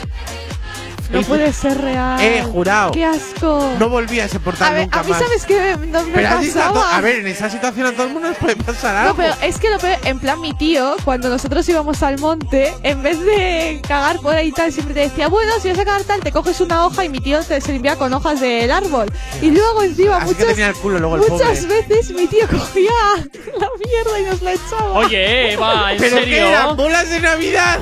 No 1.12 1.22
puede 1.24 1.52
ser 1.54 1.80
real. 1.82 2.20
Eh, 2.22 2.44
jurado. 2.44 2.92
¡Qué 2.92 3.04
asco! 3.06 3.74
No 3.80 3.90
volví 3.90 4.20
a 4.20 4.26
ese 4.26 4.40
portal 4.40 4.70
a 4.70 4.72
ver, 4.72 4.82
nunca 4.84 5.00
a 5.00 5.04
mí 5.04 5.10
más. 5.12 5.20
sabes 5.20 5.46
qué 5.46 5.76
no 5.88 6.04
me 6.04 6.14
pero 6.14 6.28
has 6.30 6.56
a, 6.56 6.72
to- 6.74 6.82
a 6.84 7.02
ver, 7.02 7.16
en 7.20 7.28
esa 7.28 7.50
situación 7.50 7.88
a 7.88 7.92
todo 7.92 8.08
el 8.08 8.14
mundo 8.14 8.30
les 8.30 8.38
puede 8.38 8.56
pasar 8.56 8.96
algo. 8.96 9.10
No, 9.10 9.16
pero 9.18 9.34
es 9.42 9.58
que 9.60 9.70
lo 9.70 9.78
peor, 9.80 9.98
en 10.06 10.20
plan 10.20 10.40
mi 10.40 10.54
tío, 10.54 10.96
cuando 11.04 11.30
nosotros 11.30 11.68
íbamos 11.68 12.02
al 12.04 12.18
monte, 12.20 12.74
en 12.84 13.04
vez 13.04 13.20
de 13.26 13.82
cagar 13.88 14.20
por 14.20 14.34
ahí 14.36 14.48
y 14.48 14.52
tal, 14.52 14.72
siempre 14.72 14.94
te 14.94 15.02
decía, 15.02 15.28
bueno, 15.28 15.52
si 15.62 15.70
vas 15.70 15.80
a 15.80 15.86
cagar 15.86 16.04
tal, 16.04 16.22
te 16.22 16.32
coges 16.32 16.60
una 16.62 16.86
hoja 16.86 17.04
y 17.06 17.10
mi 17.10 17.20
tío 17.20 17.42
te 17.44 17.60
se 17.62 17.74
limpia 17.74 17.96
con 17.98 18.14
hojas 18.14 18.40
del 18.40 18.72
árbol. 18.72 19.12
Y 19.42 19.52
luego 19.52 19.84
encima 19.84 20.18
Así 20.18 20.28
que 20.36 20.42
muchas, 20.44 20.48
tenía 20.56 20.68
el 20.70 20.76
culo 20.76 21.00
luego 21.00 21.16
el 21.18 21.22
muchas 21.30 21.60
pobre. 21.66 21.82
veces 21.88 22.12
mi 22.12 22.28
tío 22.28 22.48
cogía 22.48 22.92
la 23.60 23.68
mierda 23.86 24.20
y 24.20 24.24
nos 24.24 24.42
la 24.42 24.54
echaba. 24.54 24.94
Oye, 24.94 25.54
Eva, 25.54 25.92
¿en 25.94 25.98
¿Pero 26.00 26.16
qué 26.18 26.24
serio? 26.24 26.48
eran? 26.48 26.78
¿Bolas 26.78 27.10
de 27.10 27.20
Navidad? 27.20 27.80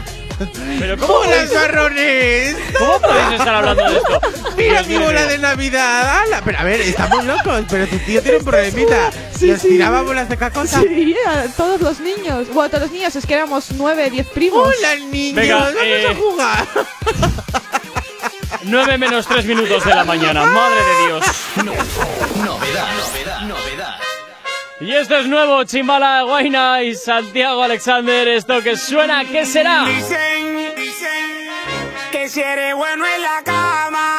¿Pero 0.80 0.98
cómo 0.98 1.14
¡Bolas 1.16 1.32
podéis, 1.32 1.54
marrones! 1.54 2.56
¿Cómo 2.78 3.00
podéis 3.00 3.32
estar 3.32 3.56
hablando 3.56 3.84
de 3.90 3.98
esto? 3.98 4.22
¡Mira 4.58 4.84
mi 4.84 4.98
bola 4.98 5.26
de 5.26 5.38
Navidad! 5.38 6.22
¡Hala! 6.22 6.42
Pero 6.46 6.60
a 6.60 6.64
ver, 6.64 6.82
estamos 6.82 7.26
locos, 7.26 7.64
pero 7.70 7.88
tu 7.88 7.98
tío 8.00 8.22
tiene 8.22 8.38
un 8.38 8.46
problemita. 8.46 9.12
Sí, 9.38 9.48
¿Y 9.48 9.52
os 9.52 9.62
sí. 9.62 9.70
tiraba 9.70 10.02
bolas 10.02 10.30
de 10.30 10.38
cacota? 10.38 10.80
Sí, 10.82 11.16
a 11.28 11.48
todos 11.58 11.82
los 11.82 12.00
niños. 12.00 12.48
Bueno, 12.54 12.70
todos 12.70 12.84
los 12.84 12.92
niños, 12.92 13.16
es 13.16 13.26
que 13.26 13.34
éramos 13.34 13.66
nueve, 13.72 14.10
diez 14.10 14.28
primos. 14.28 14.74
¡Hola, 14.78 14.96
niños! 14.96 15.36
Venga, 15.36 15.56
¡Vamos 15.58 15.76
eh, 15.84 16.08
a 16.10 16.16
jugar! 16.16 16.68
9 18.64 18.98
menos 18.98 19.26
3 19.26 19.46
minutos 19.46 19.84
de 19.86 19.96
la 19.96 20.04
mañana, 20.04 20.46
madre 20.46 20.84
de 20.84 21.08
Dios. 21.08 21.26
Novedad, 21.66 22.46
novedad, 22.46 22.88
novedad. 22.98 23.29
Y 24.82 24.94
esto 24.94 25.18
es 25.18 25.28
nuevo, 25.28 25.64
Chimbala 25.66 26.22
Guaina 26.22 26.82
y 26.84 26.96
Santiago 26.96 27.62
Alexander. 27.62 28.28
Esto 28.30 28.62
que 28.62 28.78
suena, 28.78 29.26
¿qué 29.26 29.46
será? 29.46 29.84
Dicen, 29.86 30.74
dicen 30.76 31.50
que 32.14 32.30
si 32.30 32.40
eres 32.40 32.74
bueno 32.76 33.06
en 33.06 33.22
la 33.22 33.44
cama, 33.44 34.16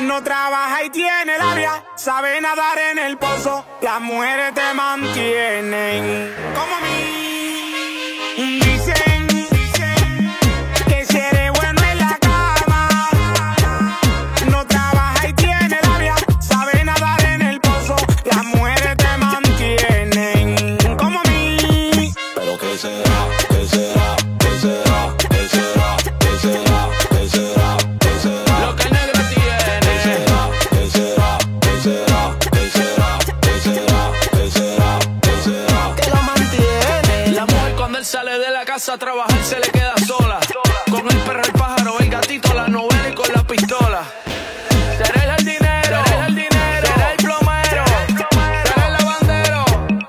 no 0.00 0.22
trabaja 0.22 0.84
y 0.84 0.90
tiene 0.90 1.36
labia, 1.36 1.84
sabe 1.94 2.40
nadar 2.40 2.78
en 2.90 2.98
el 3.00 3.18
pozo, 3.18 3.66
las 3.82 4.00
mujeres 4.00 4.54
te 4.54 4.72
mantienen 4.74 6.34
como 6.54 6.80
mí. 6.80 7.21
casa 38.82 38.94
a 38.94 38.98
trabajar 38.98 39.44
se 39.44 39.60
le 39.60 39.68
queda 39.70 39.94
sola. 40.04 40.40
Con 40.90 41.08
el 41.08 41.16
perro, 41.18 41.42
el 41.44 41.52
pájaro, 41.52 42.00
el 42.00 42.10
gatito, 42.10 42.52
la 42.52 42.66
novela 42.66 43.10
y 43.10 43.14
con 43.14 43.32
la 43.32 43.44
pistola. 43.44 44.02
Seré 44.98 45.22
el 45.22 45.30
jardinero, 45.30 46.02
dinero, 46.30 46.88
seré 46.88 47.10
el 47.12 47.16
plomero, 47.18 47.84
seré 48.64 48.86
el 48.86 48.92
lavandero, 48.92 49.64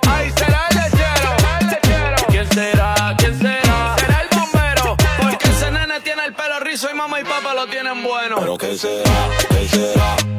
ay, 0.10 0.34
será 0.36 0.68
el 0.72 0.78
lechero. 0.78 2.28
¿Quién 2.30 2.50
será? 2.52 3.16
¿Quién 3.16 3.40
será? 3.40 3.96
Será 4.00 4.22
el 4.22 4.30
bombero, 4.36 4.98
porque 5.22 5.50
ese 5.50 5.70
nene 5.70 6.00
tiene 6.00 6.26
el 6.26 6.34
pelo 6.34 6.60
rizo 6.62 6.90
y 6.90 6.96
mamá 6.96 7.20
y 7.20 7.24
papá 7.26 7.54
lo 7.54 7.68
tienen 7.68 8.02
bueno. 8.02 8.38
¿Pero 8.40 8.58
qué 8.58 8.76
será? 8.76 9.30
¿Qué 9.50 9.68
será? 9.68 10.33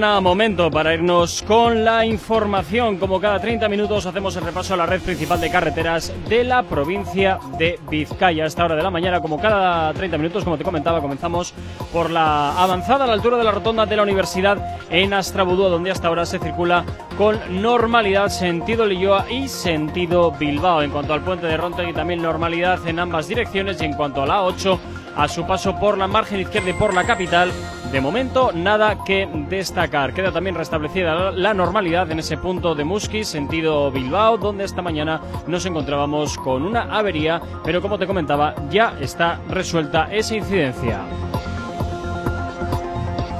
Mañana, 0.00 0.20
momento 0.22 0.70
para 0.70 0.94
irnos 0.94 1.42
con 1.46 1.84
la 1.84 2.06
información. 2.06 2.96
Como 2.96 3.20
cada 3.20 3.38
30 3.38 3.68
minutos 3.68 4.06
hacemos 4.06 4.34
el 4.36 4.44
repaso 4.44 4.72
a 4.72 4.78
la 4.78 4.86
red 4.86 5.02
principal 5.02 5.38
de 5.38 5.50
carreteras 5.50 6.10
de 6.26 6.42
la 6.42 6.62
provincia 6.62 7.38
de 7.58 7.78
Vizcaya. 7.90 8.44
A 8.44 8.46
esta 8.46 8.64
hora 8.64 8.76
de 8.76 8.82
la 8.82 8.90
mañana, 8.90 9.20
como 9.20 9.38
cada 9.38 9.92
30 9.92 10.16
minutos, 10.16 10.42
como 10.44 10.56
te 10.56 10.64
comentaba, 10.64 11.02
comenzamos 11.02 11.52
por 11.92 12.10
la 12.10 12.58
avanzada 12.62 13.04
a 13.04 13.08
la 13.08 13.12
altura 13.12 13.36
de 13.36 13.44
la 13.44 13.50
rotonda 13.50 13.84
de 13.84 13.96
la 13.96 14.02
universidad 14.02 14.78
en 14.88 15.12
Astrabudúa, 15.12 15.68
donde 15.68 15.90
hasta 15.90 16.08
ahora 16.08 16.24
se 16.24 16.38
circula 16.38 16.82
con 17.18 17.38
normalidad 17.60 18.28
sentido 18.30 18.86
Lilloa 18.86 19.26
y 19.30 19.48
sentido 19.48 20.30
Bilbao. 20.30 20.80
En 20.80 20.92
cuanto 20.92 21.12
al 21.12 21.20
puente 21.20 21.46
de 21.46 21.58
Rontegui, 21.58 21.92
también 21.92 22.22
normalidad 22.22 22.88
en 22.88 23.00
ambas 23.00 23.28
direcciones 23.28 23.82
y 23.82 23.84
en 23.84 23.92
cuanto 23.92 24.22
a 24.22 24.26
la 24.26 24.40
A8, 24.40 24.78
a 25.16 25.28
su 25.28 25.46
paso 25.46 25.78
por 25.78 25.98
la 25.98 26.06
margen 26.06 26.40
izquierda 26.40 26.70
y 26.70 26.74
por 26.74 26.94
la 26.94 27.04
capital, 27.04 27.52
de 27.92 28.00
momento 28.00 28.52
nada 28.52 29.04
que 29.04 29.28
destacar. 29.48 30.14
Queda 30.14 30.32
también 30.32 30.54
restablecida 30.54 31.32
la 31.32 31.54
normalidad 31.54 32.10
en 32.10 32.20
ese 32.20 32.36
punto 32.36 32.74
de 32.74 32.84
Musquis, 32.84 33.28
sentido 33.28 33.90
Bilbao, 33.90 34.38
donde 34.38 34.64
esta 34.64 34.82
mañana 34.82 35.20
nos 35.46 35.66
encontrábamos 35.66 36.38
con 36.38 36.62
una 36.62 36.82
avería, 36.82 37.40
pero 37.64 37.82
como 37.82 37.98
te 37.98 38.06
comentaba, 38.06 38.54
ya 38.70 38.94
está 39.00 39.40
resuelta 39.48 40.08
esa 40.12 40.36
incidencia. 40.36 41.00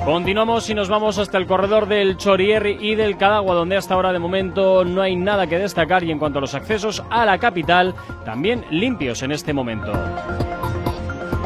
Continuamos 0.05 0.68
y 0.70 0.74
nos 0.74 0.88
vamos 0.88 1.18
hasta 1.18 1.38
el 1.38 1.46
corredor 1.46 1.86
del 1.86 2.16
Chorierri 2.16 2.78
y 2.80 2.94
del 2.96 3.16
Cadagua, 3.16 3.55
donde 3.55 3.76
hasta 3.76 3.94
ahora 3.94 4.12
de 4.12 4.18
momento 4.18 4.84
no 4.84 5.03
hay 5.03 5.14
nada 5.14 5.46
que 5.46 5.59
destacar 5.59 6.03
y 6.03 6.11
en 6.11 6.18
cuanto 6.18 6.38
a 6.38 6.40
los 6.40 6.55
accesos 6.55 7.05
a 7.11 7.24
la 7.24 7.38
capital, 7.38 7.94
también 8.24 8.64
limpios 8.70 9.22
en 9.22 9.30
este 9.30 9.53
momento. 9.53 9.92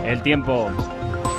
El 0.07 0.22
tiempo. 0.22 0.70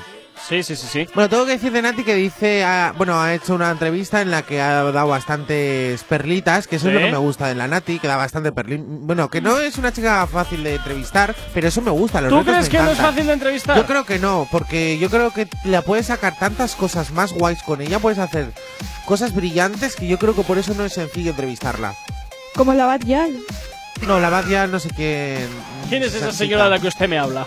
Sí, 0.47 0.61
sí, 0.61 0.75
sí, 0.75 0.87
sí. 0.87 1.07
Bueno, 1.15 1.29
tengo 1.29 1.45
que 1.45 1.53
decir 1.53 1.71
de 1.71 1.81
Nati 1.81 2.03
que 2.03 2.15
dice, 2.15 2.65
ah, 2.65 2.93
bueno, 2.97 3.21
ha 3.21 3.33
hecho 3.33 3.55
una 3.55 3.71
entrevista 3.71 4.21
en 4.21 4.29
la 4.29 4.41
que 4.41 4.61
ha 4.61 4.83
dado 4.83 5.07
bastantes 5.07 6.03
perlitas, 6.03 6.67
que 6.67 6.75
eso 6.75 6.89
es 6.89 6.95
lo 6.95 6.99
que 6.99 7.11
me 7.11 7.17
gusta 7.17 7.47
de 7.47 7.55
la 7.55 7.67
Nati, 7.67 7.97
que 7.97 8.07
da 8.07 8.17
bastante 8.17 8.51
perlín. 8.51 9.07
Bueno, 9.07 9.29
que 9.29 9.39
no 9.39 9.57
es 9.57 9.77
una 9.77 9.93
chica 9.93 10.27
fácil 10.27 10.63
de 10.63 10.75
entrevistar, 10.75 11.33
pero 11.53 11.69
eso 11.69 11.81
me 11.81 11.91
gusta. 11.91 12.19
Los 12.19 12.29
¿Tú 12.29 12.43
crees 12.43 12.65
me 12.65 12.69
que 12.69 12.79
no 12.79 12.91
es 12.91 12.97
fácil 12.97 13.25
de 13.25 13.33
entrevistar? 13.33 13.77
Yo 13.77 13.85
creo 13.85 14.05
que 14.05 14.19
no, 14.19 14.45
porque 14.51 14.97
yo 14.97 15.09
creo 15.09 15.31
que 15.31 15.47
la 15.63 15.81
puedes 15.81 16.07
sacar 16.07 16.37
tantas 16.37 16.75
cosas 16.75 17.11
más 17.11 17.31
guays 17.31 17.63
con 17.63 17.81
ella, 17.81 17.99
puedes 17.99 18.19
hacer 18.19 18.51
cosas 19.05 19.33
brillantes 19.33 19.95
que 19.95 20.07
yo 20.07 20.19
creo 20.19 20.35
que 20.35 20.43
por 20.43 20.57
eso 20.57 20.73
no 20.73 20.83
es 20.83 20.93
sencillo 20.93 21.31
entrevistarla. 21.31 21.95
Como 22.55 22.73
la 22.73 22.85
Bad 22.85 23.01
Yal. 23.01 23.33
No, 24.05 24.19
la 24.19 24.29
Bad 24.29 24.47
ya 24.47 24.67
no 24.67 24.79
sé 24.79 24.89
quién. 24.89 25.47
¿Quién 25.87 26.03
es 26.03 26.13
esa 26.13 26.33
señora 26.33 26.65
de 26.65 26.69
la 26.71 26.79
que 26.79 26.87
usted 26.89 27.07
me 27.07 27.17
habla? 27.17 27.45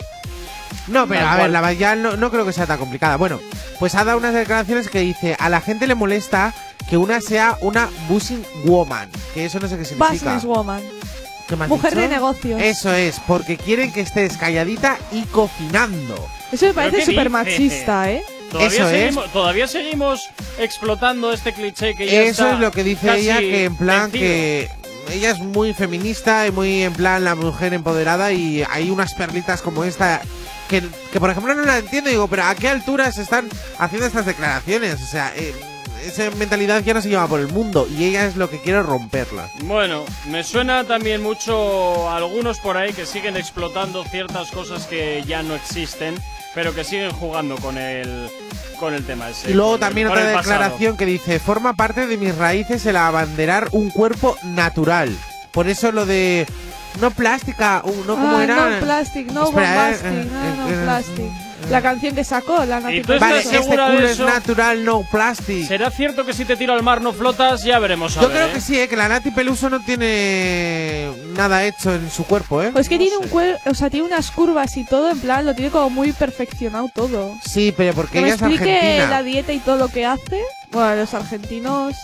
No, 0.88 1.06
pero 1.08 1.26
a 1.26 1.36
ver, 1.36 1.50
la 1.50 1.72
Yal 1.72 2.02
no, 2.02 2.16
no 2.16 2.30
creo 2.30 2.44
que 2.46 2.52
sea 2.52 2.66
tan 2.66 2.78
complicada. 2.78 3.16
Bueno, 3.16 3.40
pues 3.78 3.94
ha 3.94 4.04
dado 4.04 4.18
unas 4.18 4.34
declaraciones 4.34 4.88
que 4.88 5.00
dice: 5.00 5.36
A 5.38 5.48
la 5.48 5.60
gente 5.60 5.86
le 5.86 5.94
molesta 5.94 6.54
que 6.88 6.96
una 6.96 7.20
sea 7.20 7.56
una 7.60 7.88
buzzing 8.08 8.44
woman. 8.64 9.08
Que 9.34 9.46
eso 9.46 9.58
no 9.58 9.68
sé 9.68 9.76
qué 9.76 9.84
significa. 9.84 10.12
Businesswoman. 10.12 10.82
¿Qué 11.48 11.56
me 11.56 11.64
has 11.64 11.70
Mujer 11.70 11.90
dicho? 11.90 12.02
de 12.02 12.08
negocios. 12.08 12.60
Eso 12.60 12.92
es, 12.92 13.20
porque 13.26 13.56
quieren 13.56 13.92
que 13.92 14.00
estés 14.00 14.36
calladita 14.36 14.98
y 15.12 15.22
cocinando. 15.24 16.14
Eso 16.52 16.66
me 16.66 16.72
¿Pero 16.72 16.74
parece 16.74 16.96
qué 16.98 17.04
súper 17.06 17.30
machista, 17.30 18.10
¿eh? 18.10 18.22
¿Todavía 18.50 18.68
Eso 18.78 18.88
es. 18.90 19.00
seguimos, 19.00 19.32
todavía 19.32 19.66
seguimos 19.68 20.28
explotando 20.58 21.32
este 21.32 21.52
cliché 21.52 21.94
que 21.96 22.06
ya 22.06 22.22
Eso 22.22 22.44
está 22.44 22.54
es 22.54 22.60
lo 22.60 22.70
que 22.70 22.84
dice 22.84 23.06
casi 23.06 23.20
ella, 23.22 23.38
que 23.40 23.64
en 23.64 23.76
plan 23.76 24.10
vencido. 24.10 24.24
que 24.24 24.70
ella 25.12 25.30
es 25.30 25.38
muy 25.40 25.72
feminista 25.74 26.46
y 26.46 26.52
muy 26.52 26.82
en 26.82 26.92
plan 26.92 27.24
la 27.24 27.34
mujer 27.34 27.74
empoderada 27.74 28.32
y 28.32 28.64
hay 28.70 28.90
unas 28.90 29.14
perlitas 29.14 29.62
como 29.62 29.84
esta 29.84 30.22
que, 30.68 30.82
que 31.12 31.20
por 31.20 31.30
ejemplo 31.30 31.54
no 31.54 31.64
la 31.64 31.78
entiendo, 31.78 32.10
digo, 32.10 32.28
pero 32.28 32.44
¿a 32.44 32.54
qué 32.54 32.68
altura 32.68 33.10
se 33.12 33.22
están 33.22 33.48
haciendo 33.78 34.06
estas 34.06 34.26
declaraciones? 34.26 34.94
O 35.02 35.06
sea, 35.06 35.32
eh, 35.36 35.54
esa 36.04 36.30
mentalidad 36.32 36.82
ya 36.84 36.94
no 36.94 37.02
se 37.02 37.08
lleva 37.08 37.26
por 37.26 37.40
el 37.40 37.48
mundo 37.48 37.88
y 37.90 38.04
ella 38.04 38.26
es 38.26 38.36
lo 38.36 38.48
que 38.50 38.60
quiere 38.60 38.82
romperla. 38.82 39.48
Bueno, 39.62 40.04
me 40.28 40.44
suena 40.44 40.84
también 40.84 41.22
mucho 41.22 42.08
a 42.08 42.16
algunos 42.16 42.58
por 42.60 42.76
ahí 42.76 42.92
que 42.92 43.06
siguen 43.06 43.36
explotando 43.36 44.04
ciertas 44.04 44.50
cosas 44.50 44.86
que 44.86 45.24
ya 45.26 45.42
no 45.42 45.54
existen, 45.54 46.14
pero 46.54 46.74
que 46.74 46.84
siguen 46.84 47.10
jugando 47.12 47.56
con 47.56 47.76
el 47.78 48.30
con 48.78 48.92
el 48.92 49.04
tema 49.06 49.30
ese. 49.30 49.50
Y 49.50 49.54
luego 49.54 49.74
el- 49.76 49.80
también 49.80 50.06
otra 50.08 50.26
declaración 50.36 50.96
que 50.98 51.06
dice, 51.06 51.38
forma 51.40 51.72
parte 51.74 52.06
de 52.06 52.18
mis 52.18 52.36
raíces 52.36 52.84
el 52.86 52.96
abanderar 52.96 53.68
un 53.72 53.88
cuerpo 53.90 54.36
natural. 54.44 55.16
Por 55.50 55.66
eso 55.66 55.90
lo 55.92 56.04
de 56.04 56.46
no 57.00 57.10
plástica, 57.10 57.82
uh, 57.84 58.04
no 58.06 58.14
como 58.16 58.36
Ah, 58.36 58.44
era. 58.44 58.70
No 58.70 58.78
plastic, 58.84 59.30
no 59.32 59.44
Espera, 59.48 59.90
eh, 59.90 59.92
bombastic, 59.94 60.12
eh, 60.12 60.28
no, 60.32 60.54
no 60.56 60.68
eh, 60.68 60.82
plastic. 60.84 61.30
La 61.70 61.82
canción 61.82 62.14
que 62.14 62.22
sacó, 62.22 62.64
la 62.64 62.78
Nati 62.78 62.98
¿Y 62.98 63.02
tú 63.02 63.14
estás 63.14 63.28
Vale, 63.28 63.42
este 63.42 63.56
segura 63.58 63.86
culo 63.88 63.98
de 63.98 64.04
es 64.06 64.10
eso? 64.12 64.24
natural, 64.24 64.84
no 64.84 65.02
plastic. 65.10 65.66
¿Será 65.66 65.90
cierto 65.90 66.24
que 66.24 66.32
si 66.32 66.44
te 66.44 66.54
tiro 66.56 66.72
al 66.74 66.82
mar 66.84 67.00
no 67.00 67.12
flotas? 67.12 67.64
Ya 67.64 67.80
veremos 67.80 68.16
a 68.16 68.20
Yo 68.20 68.28
ver, 68.28 68.36
creo 68.36 68.48
¿eh? 68.48 68.52
que 68.52 68.60
sí, 68.60 68.78
eh, 68.78 68.86
que 68.88 68.94
la 68.96 69.08
Nati 69.08 69.32
Peluso 69.32 69.68
no 69.68 69.80
tiene 69.80 71.10
nada 71.36 71.64
hecho 71.64 71.92
en 71.92 72.08
su 72.08 72.24
cuerpo, 72.24 72.62
¿eh? 72.62 72.70
Pues 72.72 72.88
que 72.88 72.98
tiene 72.98 73.16
un 73.16 73.26
cuerpo, 73.28 73.58
o 73.68 73.74
sea, 73.74 73.90
tiene 73.90 74.06
unas 74.06 74.30
curvas 74.30 74.76
y 74.76 74.84
todo, 74.84 75.10
en 75.10 75.18
plan, 75.18 75.44
lo 75.44 75.54
tiene 75.54 75.72
como 75.72 75.90
muy 75.90 76.12
perfeccionado 76.12 76.88
todo. 76.94 77.34
Sí, 77.44 77.74
pero 77.76 77.94
porque 77.94 78.12
Que 78.12 78.20
me 78.20 78.26
ella 78.28 78.34
es 78.36 78.42
explique 78.42 78.72
argentina. 78.76 79.10
la 79.10 79.22
dieta 79.24 79.52
y 79.52 79.58
todo 79.58 79.76
lo 79.76 79.88
que 79.88 80.06
hace. 80.06 80.40
Bueno, 80.70 80.94
los 80.94 81.14
argentinos. 81.14 81.96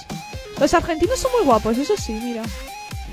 Los 0.58 0.74
argentinos 0.74 1.20
son 1.20 1.30
muy 1.36 1.44
guapos, 1.44 1.78
eso 1.78 1.94
sí, 1.96 2.12
mira. 2.14 2.42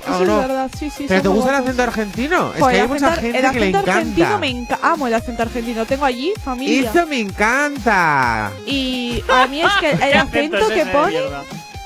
¿O 0.08 0.14
Eso 0.14 0.24
no? 0.24 0.40
es 0.40 0.48
verdad, 0.48 0.70
sí, 0.78 0.90
sí. 0.90 1.04
¿Pero 1.08 1.22
te 1.22 1.28
gusta 1.28 1.50
el 1.50 1.62
acento 1.62 1.82
argentino? 1.82 2.52
Es 2.56 2.62
que 2.64 2.80
hay 2.80 2.88
mucha 2.88 3.12
gente 3.12 3.38
el 3.38 3.50
que 3.52 3.60
le 3.60 3.68
acento 3.68 3.78
argentino 3.78 4.26
encanta. 4.26 4.38
me 4.38 4.50
enca- 4.50 4.78
amo 4.82 5.06
el 5.06 5.14
acento 5.14 5.42
argentino. 5.42 5.86
Tengo 5.86 6.04
allí 6.04 6.32
familia. 6.42 6.90
Eso 6.90 7.06
me 7.06 7.18
encanta. 7.20 8.50
Y 8.66 9.22
a 9.28 9.46
mí 9.46 9.60
es 9.62 9.72
que 9.80 9.90
el 9.90 9.98
¿Qué 9.98 10.14
acento 10.18 10.56
es 10.58 10.68
que 10.72 10.86
pone, 10.86 11.20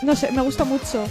no 0.03 0.17
sé, 0.17 0.31
me 0.33 0.43
gusta 0.43 0.65
mucho. 0.65 1.05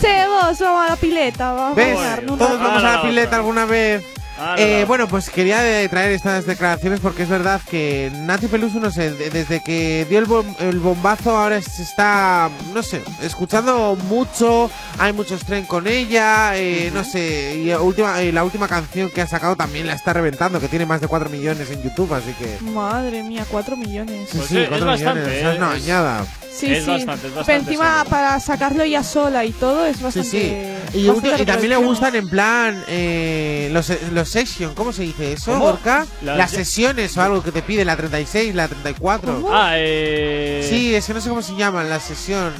Che, 0.00 0.26
vos, 0.28 0.58
vamos 0.58 0.86
a 0.86 0.90
la 0.90 0.96
pileta, 0.96 1.52
vamos 1.52 1.76
¿Ves? 1.76 1.96
a 1.96 2.00
bañarnos 2.00 2.32
un 2.32 2.38
Todos 2.38 2.58
vamos 2.60 2.72
a 2.72 2.78
Ah, 2.78 2.82
la 2.82 2.96
la 2.96 3.02
pileta 3.02 3.36
alguna 3.36 3.64
vez. 3.64 4.04
Ah, 4.38 4.54
Eh, 4.58 4.80
no. 4.82 4.86
bueno, 4.86 5.08
pues 5.08 5.30
quería 5.30 5.82
eh, 5.82 5.88
traer 5.88 6.12
estas 6.12 6.44
declaraciones 6.46 7.00
porque 7.00 7.22
es 7.22 7.28
verdad 7.28 7.60
que 7.70 8.10
Nati 8.14 8.46
Peluso, 8.48 8.78
no 8.80 8.90
sé, 8.90 9.10
de- 9.12 9.30
desde 9.30 9.62
que 9.62 10.06
dio 10.08 10.18
el, 10.18 10.26
bom- 10.26 10.54
el 10.60 10.78
bombazo 10.78 11.36
ahora 11.36 11.60
se 11.62 11.82
está, 11.82 12.50
no 12.74 12.82
sé, 12.82 13.02
escuchando 13.22 13.96
mucho, 14.08 14.70
hay 14.98 15.12
muchos 15.14 15.44
tren 15.44 15.64
con 15.64 15.86
ella, 15.86 16.56
eh, 16.56 16.90
no 16.92 17.02
sé, 17.04 17.56
y 17.64 17.72
última, 17.72 18.20
eh, 18.20 18.32
la 18.32 18.44
última 18.44 18.68
canción 18.68 19.10
que 19.10 19.22
ha 19.22 19.26
sacado 19.26 19.56
también 19.56 19.86
la 19.86 19.94
está 19.94 20.12
reventando, 20.12 20.60
que 20.60 20.68
tiene 20.68 20.84
más 20.86 21.00
de 21.00 21.08
4 21.08 21.30
millones 21.30 21.70
en 21.70 21.82
YouTube, 21.82 22.12
así 22.12 22.32
que... 22.38 22.58
Madre 22.70 23.22
mía, 23.22 23.46
4 23.50 23.76
millones. 23.76 24.28
Sí, 24.30 24.36
Pues 24.38 24.48
sí, 24.48 24.56
es- 24.58 24.62
es 24.64 24.68
4 24.68 24.86
bastante, 24.86 25.20
millones, 25.20 25.38
esa 25.38 25.52
es 25.52 25.58
una 25.58 25.72
eh, 25.72 25.76
es- 25.76 25.82
bañada. 25.82 26.26
Sí, 26.56 26.72
Es 26.72 26.84
sí. 26.84 26.90
bastante, 26.90 27.14
es 27.14 27.20
Pero 27.34 27.36
bastante, 27.36 27.70
encima, 27.70 28.02
sí. 28.02 28.08
para 28.10 28.40
sacarlo 28.40 28.82
ella 28.82 29.02
sola 29.02 29.44
y 29.44 29.50
todo, 29.52 29.84
es 29.84 29.98
Sí, 29.98 30.02
bastante. 30.04 30.30
sí. 30.30 30.98
Y, 30.98 31.06
bastante 31.08 31.42
y 31.42 31.44
también 31.44 31.68
le 31.68 31.76
gustan 31.76 32.14
en 32.14 32.28
plan 32.30 32.82
eh, 32.88 33.68
los, 33.72 33.92
los 34.12 34.25
session, 34.26 34.74
¿cómo 34.74 34.92
se 34.92 35.02
dice 35.02 35.32
eso. 35.32 35.58
Gorka? 35.58 36.06
Las 36.22 36.36
Las 36.38 36.50
se- 36.50 36.56
sesiones 36.58 37.16
o 37.16 37.22
algo 37.22 37.42
que 37.42 37.52
te 37.52 37.62
pide 37.62 37.84
la 37.84 37.96
36, 37.96 38.54
la 38.54 38.68
34. 38.68 39.48
Ah, 39.52 39.72
eh... 39.76 40.66
Sí, 40.68 40.94
es 40.94 41.06
que 41.06 41.14
no 41.14 41.20
sé 41.20 41.28
cómo 41.28 41.42
se 41.42 41.54
llaman, 41.56 41.88
la 41.88 42.00
sesión. 42.00 42.52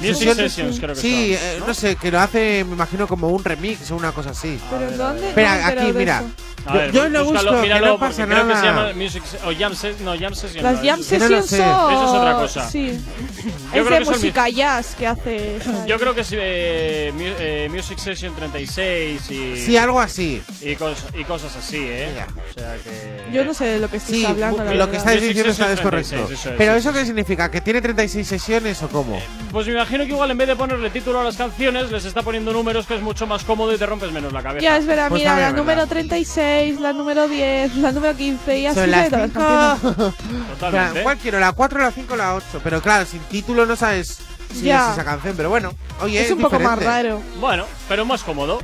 Music 0.00 0.34
Sessions, 0.34 0.78
creo 0.80 0.94
que 0.94 1.00
Sí, 1.00 1.34
son, 1.34 1.44
eh, 1.44 1.56
¿no? 1.60 1.66
no 1.68 1.74
sé, 1.74 1.96
que 1.96 2.10
lo 2.10 2.20
hace, 2.20 2.64
me 2.64 2.74
imagino, 2.74 3.06
como 3.08 3.28
un 3.30 3.42
remix 3.44 3.90
o 3.90 3.96
una 3.96 4.12
cosa 4.12 4.30
así. 4.30 4.58
¿Pero 4.70 4.88
en 4.88 4.96
dónde? 4.98 5.22
No 5.22 5.28
Espera, 5.28 5.66
aquí, 5.66 5.92
mira. 5.94 6.22
A 6.66 6.72
ver, 6.74 6.92
yo 6.92 7.08
lo 7.08 7.24
búscalo, 7.24 7.50
busco, 7.52 7.56
que 7.62 7.68
míralo, 7.68 7.86
no 7.86 7.92
porque 7.98 8.08
pasa 8.14 8.26
creo 8.26 8.46
que 8.48 8.54
se 8.54 8.60
nada. 8.62 8.88
llama 8.90 8.92
Music 9.02 9.22
o 9.46 9.52
Jam 9.58 9.72
no, 10.04 10.18
Jam 10.18 10.34
Session. 10.34 10.64
Las 10.64 10.74
no, 10.74 10.84
jam 10.84 11.00
que 11.02 11.18
no 11.18 11.26
sessions 11.28 11.46
son. 11.46 11.60
Eso 11.92 12.04
es 12.04 12.10
otra 12.10 12.32
cosa. 12.34 12.68
Sí. 12.70 13.00
Yo 13.74 13.80
es 13.80 13.86
creo 13.86 13.98
de 14.00 14.04
que 14.04 14.10
música 14.10 14.48
jazz 14.50 14.94
que 14.98 15.06
hace. 15.06 15.58
Yo 15.86 15.98
creo 15.98 16.14
que 16.14 16.20
es 16.22 16.28
eh, 16.32 17.12
mu- 17.14 17.22
eh, 17.38 17.68
Music 17.72 17.98
Session 17.98 18.34
36 18.34 19.30
y, 19.30 19.56
Sí, 19.56 19.76
algo 19.78 20.00
así. 20.00 20.42
y, 20.60 20.74
cos- 20.76 21.04
y 21.18 21.24
cosas 21.24 21.56
así, 21.56 21.78
¿eh? 21.80 22.08
O 22.50 22.52
sea 22.52 22.76
que... 22.84 23.32
Yo 23.32 23.44
no 23.44 23.54
sé 23.54 23.64
de 23.64 23.78
lo 23.78 23.88
que 23.88 23.96
estés 23.98 24.16
Sí, 24.16 24.24
hablando. 24.26 24.58
la 24.64 24.74
lo 24.74 24.86
que 24.86 24.96
verdad. 24.96 24.96
estáis 24.96 25.22
diciendo 25.22 25.52
está 25.52 25.66
correcto. 25.82 26.10
36, 26.10 26.30
eso 26.40 26.50
es, 26.50 26.54
Pero 26.58 26.72
sí, 26.74 26.78
¿eso 26.80 26.92
sí. 26.92 26.98
qué 26.98 27.06
significa? 27.06 27.50
¿Que 27.50 27.60
tiene 27.60 27.80
36 27.80 28.26
sesiones 28.26 28.82
o 28.82 28.88
cómo? 28.88 29.18
Pues 29.52 29.66
me 29.68 29.80
imagino 29.88 30.04
que 30.04 30.10
igual 30.12 30.30
en 30.30 30.36
vez 30.38 30.48
de 30.48 30.56
ponerle 30.56 30.90
título 30.90 31.20
a 31.20 31.24
las 31.24 31.36
canciones, 31.36 31.90
les 31.90 32.04
está 32.04 32.22
poniendo 32.22 32.52
números 32.52 32.86
que 32.86 32.94
es 32.94 33.00
mucho 33.00 33.26
más 33.26 33.42
cómodo 33.44 33.72
y 33.72 33.78
te 33.78 33.86
rompes 33.86 34.12
menos 34.12 34.32
la 34.34 34.42
cabeza. 34.42 34.62
Ya 34.62 34.76
es 34.76 34.84
verdad, 34.86 35.08
Pues 35.08 35.22
mira, 35.22 35.34
la 35.36 35.48
es 35.48 35.54
número 35.54 35.80
verdad. 35.80 35.88
36, 35.88 36.78
la 36.80 36.92
número 36.92 37.26
10, 37.26 37.76
la 37.76 37.92
número 37.92 38.14
15 38.16 38.58
y 38.58 38.66
así 38.66 38.74
Son 38.74 38.84
de 38.84 38.90
las 38.90 39.10
las 39.10 39.22
5. 39.30 39.40
canciones. 39.40 40.14
Totalmente. 40.60 41.02
¿Cuál 41.02 41.18
quiero? 41.18 41.40
¿La 41.40 41.52
4, 41.52 41.80
la 41.80 41.90
5 41.90 42.16
la 42.16 42.34
8? 42.34 42.60
Pero 42.62 42.82
claro, 42.82 43.06
sin 43.06 43.20
título 43.20 43.64
no 43.64 43.76
sabes 43.76 44.18
si 44.52 44.62
Ya. 44.64 44.88
es 44.88 44.92
esa 44.92 45.04
canción. 45.04 45.34
Pero 45.36 45.48
bueno, 45.48 45.72
oye, 46.02 46.20
Es 46.22 46.30
un 46.32 46.38
poco 46.40 46.58
más 46.60 46.78
diferente. 46.78 47.08
raro. 47.08 47.22
Bueno, 47.40 47.64
pero 47.88 48.04
más 48.04 48.22
cómodo. 48.22 48.60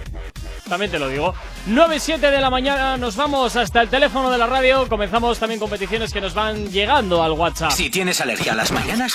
También 0.68 0.90
te 0.90 0.98
lo 0.98 1.08
digo. 1.08 1.34
9 1.66 1.96
y 1.96 2.00
7 2.00 2.30
de 2.30 2.40
la 2.40 2.48
mañana 2.50 2.96
nos 2.96 3.16
vamos 3.16 3.54
hasta 3.56 3.82
el 3.82 3.88
teléfono 3.88 4.30
de 4.30 4.38
la 4.38 4.46
radio. 4.46 4.88
Comenzamos 4.88 5.38
también 5.38 5.60
competiciones 5.60 6.12
que 6.12 6.20
nos 6.20 6.32
van 6.34 6.70
llegando 6.70 7.22
al 7.22 7.32
WhatsApp. 7.32 7.70
Si 7.72 7.90
tienes 7.90 8.20
alergia 8.20 8.52
a 8.52 8.54
las 8.56 8.72
mañanas, 8.72 9.14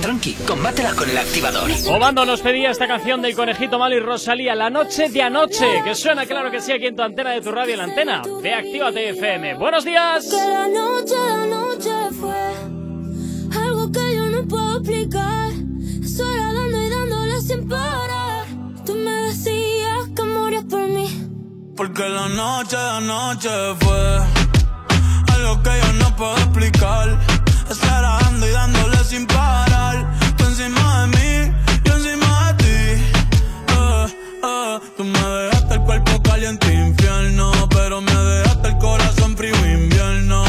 tranqui, 0.00 0.34
combátela 0.46 0.94
con 0.94 1.08
el 1.08 1.16
activador. 1.18 1.70
Obando 1.88 2.24
nos 2.24 2.40
pedía 2.40 2.70
esta 2.70 2.88
canción 2.88 3.22
del 3.22 3.36
conejito 3.36 3.78
malo 3.78 3.96
y 3.96 4.00
Rosalía, 4.00 4.54
La 4.54 4.70
noche 4.70 5.08
de 5.08 5.22
anoche, 5.22 5.82
que 5.84 5.94
suena 5.94 6.26
claro 6.26 6.50
que 6.50 6.60
sí 6.60 6.72
aquí 6.72 6.86
en 6.86 6.96
tu 6.96 7.02
antena 7.02 7.30
de 7.30 7.40
tu 7.40 7.52
radio, 7.52 7.74
en 7.74 7.78
la 7.78 7.84
antena 7.84 8.22
de 8.42 8.54
Actívate 8.54 9.10
FM. 9.10 9.54
Buenos 9.54 9.84
días. 9.84 10.26
Que 10.28 10.36
la 10.36 10.66
noche 10.66 11.14
de 11.14 11.32
anoche 11.32 12.14
fue 12.20 13.62
algo 13.62 13.92
que 13.92 14.14
yo 14.14 14.26
no 14.28 14.48
puedo 14.48 14.78
explicar. 14.78 15.52
Era 16.22 16.52
dando 16.52 16.78
y 16.78 16.88
dándole 16.90 17.40
sin 17.40 17.68
parar. 17.68 18.31
Me 19.04 19.10
decías 19.28 20.08
que 20.16 20.22
morías 20.22 20.64
por 20.64 20.86
mí. 20.88 21.08
Porque 21.76 22.08
la 22.08 22.28
noche 22.28 22.76
de 22.76 22.90
anoche 22.90 23.50
fue 23.80 24.18
algo 25.34 25.62
que 25.62 25.70
yo 25.82 25.92
no 25.94 26.16
puedo 26.16 26.36
explicar. 26.36 27.18
Estar 27.70 28.02
dando 28.02 28.46
y 28.46 28.50
dándole 28.50 28.98
sin 29.04 29.26
parar. 29.26 29.96
Tú 30.36 30.44
encima 30.44 31.02
de 31.02 31.06
mí, 31.16 31.54
yo 31.84 31.92
encima 31.94 32.52
de 32.52 32.54
ti. 32.62 33.02
Eh, 33.76 34.06
eh, 34.44 34.80
tú 34.96 35.04
me 35.04 35.18
dejaste 35.18 35.74
el 35.74 35.80
cuerpo 35.82 36.22
caliente 36.22 36.72
infierno, 36.72 37.50
pero 37.70 38.00
me 38.00 38.14
dejaste 38.14 38.68
el 38.68 38.78
corazón 38.78 39.36
frío 39.36 39.56
invierno. 39.66 40.44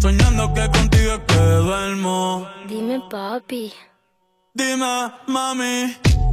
Soñando 0.00 0.52
que 0.54 0.70
contigo 0.70 1.12
es 1.14 1.20
que 1.26 1.40
duermo. 1.66 2.46
Dime, 2.68 3.00
papi. 3.10 3.72
Dime, 4.54 5.10
mami, 5.26 5.96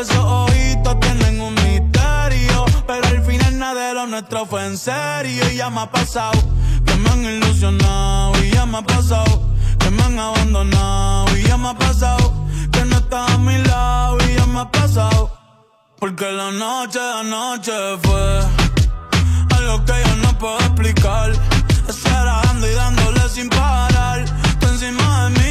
esos 0.00 0.16
ojitos 0.16 0.98
tienen 1.00 1.42
un 1.42 1.52
misterio. 1.52 2.64
Pero 2.86 3.06
al 3.06 3.22
final 3.22 3.58
nada 3.58 3.88
de 3.88 3.94
lo 3.94 4.06
nuestro 4.06 4.46
fue 4.46 4.64
en 4.64 4.78
serio. 4.78 5.44
Y 5.52 5.56
ya 5.56 5.68
me 5.68 5.82
ha 5.82 5.90
pasado 5.90 6.40
que 6.86 6.94
me 6.94 7.10
han 7.10 7.22
ilusionado. 7.22 8.32
Y 8.42 8.50
ya 8.50 8.64
me 8.64 8.78
ha 8.78 8.82
pasado 8.82 9.42
que 9.78 9.90
me 9.90 10.02
han 10.02 10.18
abandonado. 10.18 11.36
Y 11.36 11.42
ya 11.42 11.58
me 11.58 11.68
ha 11.68 11.74
pasado 11.74 12.32
que 12.72 12.82
no 12.86 12.96
estás 12.96 13.30
a 13.30 13.38
mi 13.38 13.58
lado. 13.58 14.16
Y 14.26 14.36
ya 14.36 14.46
me 14.46 14.60
ha 14.60 14.70
pasado. 14.70 15.38
Porque 15.98 16.32
la 16.32 16.50
noche 16.50 16.98
de 16.98 17.12
anoche 17.20 17.72
fue 18.02 18.40
algo 19.54 19.84
que 19.84 19.92
yo 20.06 20.16
no 20.16 20.38
puedo 20.38 20.58
explicar. 20.60 21.30
Estar 21.86 22.24
dando 22.24 22.66
y 22.66 22.72
dándole 22.72 23.28
sin 23.28 23.50
parar. 23.50 24.24
Tú 24.60 24.66
encima 24.66 25.28
de 25.28 25.40
mí 25.40 25.49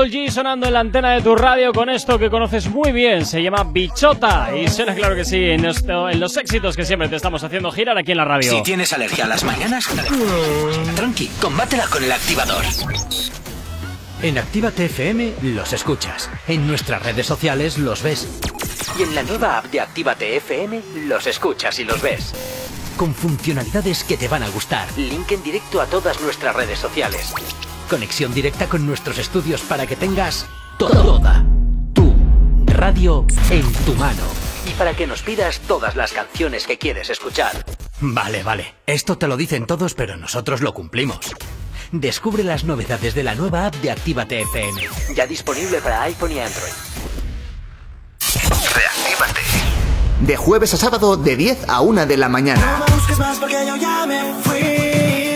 Carol 0.00 0.12
G 0.12 0.30
sonando 0.30 0.66
en 0.66 0.72
la 0.72 0.80
antena 0.80 1.10
de 1.10 1.20
tu 1.20 1.36
radio 1.36 1.74
con 1.74 1.90
esto 1.90 2.18
que 2.18 2.30
conoces 2.30 2.70
muy 2.70 2.90
bien. 2.90 3.26
Se 3.26 3.42
llama 3.42 3.64
Bichota 3.64 4.48
y 4.56 4.66
suena 4.66 4.94
claro 4.94 5.14
que 5.14 5.26
sí 5.26 5.36
en, 5.36 5.62
los 5.62 6.36
éxitos 6.38 6.74
que 6.74 6.86
siempre 6.86 7.06
te 7.08 7.16
estamos 7.16 7.44
haciendo 7.44 7.70
girar 7.70 7.98
aquí 7.98 8.12
en 8.12 8.16
la 8.16 8.24
radio. 8.24 8.50
Si 8.50 8.62
tienes 8.62 8.94
alergia 8.94 9.26
a 9.26 9.28
las 9.28 9.44
mañanas, 9.44 9.86
tranqui, 10.96 11.26
combátela 11.38 11.86
con 11.88 12.02
el 12.02 12.10
activador. 12.12 12.64
En 14.22 14.38
Actívate 14.38 14.86
FM 14.86 15.34
los 15.42 15.74
escuchas. 15.74 16.30
En 16.48 16.66
nuestras 16.66 17.02
redes 17.02 17.26
sociales 17.26 17.76
los 17.76 18.02
ves. 18.02 18.26
Y 18.98 19.02
en 19.02 19.14
la 19.14 19.22
nueva 19.22 19.58
app 19.58 19.66
de 19.66 19.80
Actívate 19.80 20.34
FM 20.36 20.80
los 21.08 21.26
escuchas 21.26 21.78
y 21.78 21.84
los 21.84 22.00
ves. 22.00 22.32
Con 22.96 23.14
funcionalidades 23.14 24.02
que 24.04 24.16
te 24.16 24.28
van 24.28 24.44
a 24.44 24.48
gustar. 24.48 24.88
Link 24.96 25.30
en 25.32 25.42
directo 25.42 25.78
a 25.78 25.84
todas 25.84 26.18
nuestras 26.22 26.56
redes 26.56 26.78
sociales. 26.78 27.34
Conexión 27.90 28.32
directa 28.32 28.68
con 28.68 28.86
nuestros 28.86 29.18
estudios 29.18 29.62
para 29.62 29.84
que 29.84 29.96
tengas 29.96 30.46
toda 30.78 31.44
tu 31.92 32.14
radio 32.66 33.26
en 33.50 33.72
tu 33.84 33.94
mano. 33.96 34.22
Y 34.64 34.70
para 34.74 34.94
que 34.94 35.08
nos 35.08 35.22
pidas 35.22 35.58
todas 35.66 35.96
las 35.96 36.12
canciones 36.12 36.68
que 36.68 36.78
quieres 36.78 37.10
escuchar. 37.10 37.64
Vale, 38.00 38.44
vale. 38.44 38.76
Esto 38.86 39.18
te 39.18 39.26
lo 39.26 39.36
dicen 39.36 39.66
todos, 39.66 39.94
pero 39.94 40.16
nosotros 40.16 40.60
lo 40.60 40.72
cumplimos. 40.72 41.32
Descubre 41.90 42.44
las 42.44 42.62
novedades 42.62 43.14
de 43.16 43.24
la 43.24 43.34
nueva 43.34 43.66
app 43.66 43.74
de 43.76 43.90
Actívate 43.90 44.42
FM. 44.42 44.82
Ya 45.16 45.26
disponible 45.26 45.80
para 45.80 46.02
iPhone 46.02 46.30
y 46.30 46.38
Android. 46.38 46.72
Reactívate. 48.72 49.40
De 50.20 50.36
jueves 50.36 50.74
a 50.74 50.76
sábado 50.76 51.16
de 51.16 51.34
10 51.34 51.68
a 51.68 51.80
1 51.80 52.06
de 52.06 52.16
la 52.16 52.28
mañana. 52.28 52.78
No 52.78 52.86
me 52.86 52.94
busques 52.94 53.18
más 53.18 53.36
porque 53.38 53.66
yo 53.66 53.74
ya 53.74 54.06
me 54.06 54.34
fui. 54.44 55.29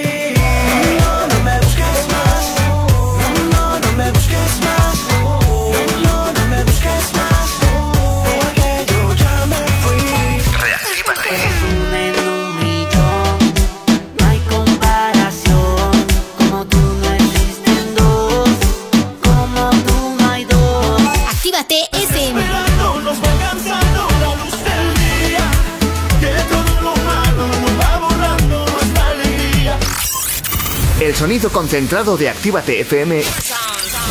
El 31.04 31.14
sonido 31.14 31.52
concentrado 31.52 32.16
de 32.16 32.30
Actívate 32.30 32.80
FM 32.80 33.22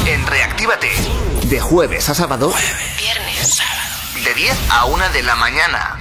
en 0.06 0.28
Reactívate. 0.28 0.92
De 1.50 1.60
jueves 1.60 2.08
a 2.08 2.14
sábado. 2.14 2.54
Viernes, 3.00 3.60
De 4.24 4.32
10 4.36 4.56
a 4.70 4.86
1 4.86 5.10
de 5.10 5.24
la 5.24 5.36
mañana. 5.36 6.00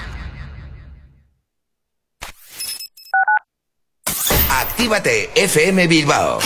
Actívate 4.51 5.31
FM 5.35 5.87
Bilbao 5.87 6.41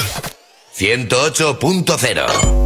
108.0 0.77 2.66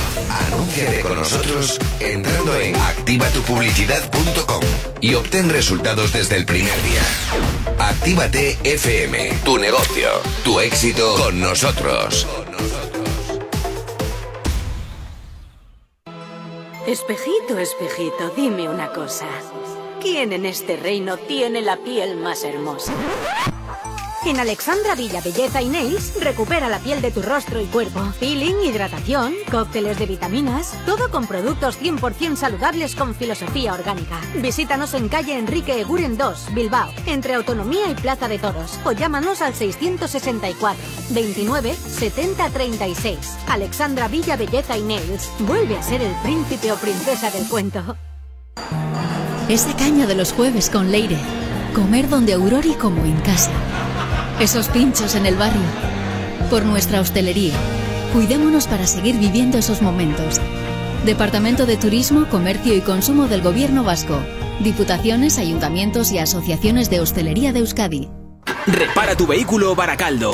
Anúnciate 0.29 1.01
con 1.01 1.15
nosotros 1.15 1.79
entrando 1.99 2.55
en 2.55 2.75
activatupublicidad.com 2.75 4.61
y 5.01 5.13
obtén 5.15 5.49
resultados 5.49 6.13
desde 6.13 6.37
el 6.37 6.45
primer 6.45 6.81
día. 6.83 7.01
Actívate 7.79 8.57
FM, 8.63 9.39
tu 9.43 9.57
negocio, 9.57 10.09
tu 10.43 10.59
éxito 10.59 11.15
con 11.15 11.39
nosotros. 11.39 12.27
Espejito, 16.87 17.57
espejito, 17.59 18.31
dime 18.35 18.67
una 18.67 18.91
cosa. 18.91 19.27
¿Quién 20.01 20.33
en 20.33 20.45
este 20.45 20.77
reino 20.77 21.17
tiene 21.17 21.61
la 21.61 21.77
piel 21.77 22.17
más 22.17 22.43
hermosa? 22.43 22.91
En 24.23 24.39
Alexandra 24.39 24.93
Villa 24.93 25.19
Belleza 25.19 25.63
y 25.63 25.69
Nails 25.69 26.13
recupera 26.21 26.69
la 26.69 26.77
piel 26.77 27.01
de 27.01 27.09
tu 27.09 27.23
rostro 27.23 27.59
y 27.59 27.65
cuerpo. 27.65 28.01
Peeling, 28.19 28.61
hidratación, 28.63 29.33
cócteles 29.49 29.97
de 29.97 30.05
vitaminas, 30.05 30.73
todo 30.85 31.09
con 31.09 31.25
productos 31.25 31.81
100% 31.81 32.35
saludables 32.35 32.95
con 32.95 33.15
filosofía 33.15 33.73
orgánica. 33.73 34.21
Visítanos 34.35 34.93
en 34.93 35.09
calle 35.09 35.39
Enrique 35.39 35.81
Eguren 35.81 36.17
2, 36.17 36.53
Bilbao, 36.53 36.93
entre 37.07 37.33
Autonomía 37.33 37.89
y 37.89 37.95
Plaza 37.95 38.27
de 38.27 38.37
Toros, 38.37 38.79
o 38.85 38.91
llámanos 38.91 39.41
al 39.41 39.55
664 39.55 40.79
29 41.09 41.73
70 41.73 42.49
36. 42.51 43.17
Alexandra 43.47 44.07
Villa 44.07 44.37
Belleza 44.37 44.77
y 44.77 44.83
Nails 44.83 45.31
vuelve 45.39 45.77
a 45.77 45.83
ser 45.83 46.01
el 46.01 46.13
príncipe 46.21 46.71
o 46.71 46.75
princesa 46.75 47.31
del 47.31 47.47
cuento. 47.47 47.97
Esa 49.49 49.75
caña 49.75 50.05
de 50.05 50.15
los 50.15 50.31
jueves 50.31 50.69
con 50.69 50.91
Leire. 50.91 51.17
Comer 51.73 52.07
donde 52.07 52.33
Aurori 52.33 52.73
como 52.75 53.03
en 53.03 53.19
casa. 53.21 53.51
Esos 54.41 54.69
pinchos 54.69 55.13
en 55.13 55.27
el 55.27 55.35
barrio. 55.35 55.61
Por 56.49 56.65
nuestra 56.65 56.99
hostelería. 56.99 57.53
Cuidémonos 58.11 58.65
para 58.65 58.87
seguir 58.87 59.19
viviendo 59.19 59.59
esos 59.59 59.83
momentos. 59.83 60.41
Departamento 61.05 61.67
de 61.67 61.77
Turismo, 61.77 62.27
Comercio 62.27 62.75
y 62.75 62.81
Consumo 62.81 63.27
del 63.27 63.43
Gobierno 63.43 63.83
Vasco. 63.83 64.17
Diputaciones, 64.61 65.37
ayuntamientos 65.37 66.11
y 66.11 66.17
asociaciones 66.17 66.89
de 66.89 67.01
hostelería 67.01 67.53
de 67.53 67.59
Euskadi. 67.59 68.09
Repara 68.65 69.15
tu 69.15 69.27
vehículo 69.27 69.75
Baracaldo. 69.75 70.33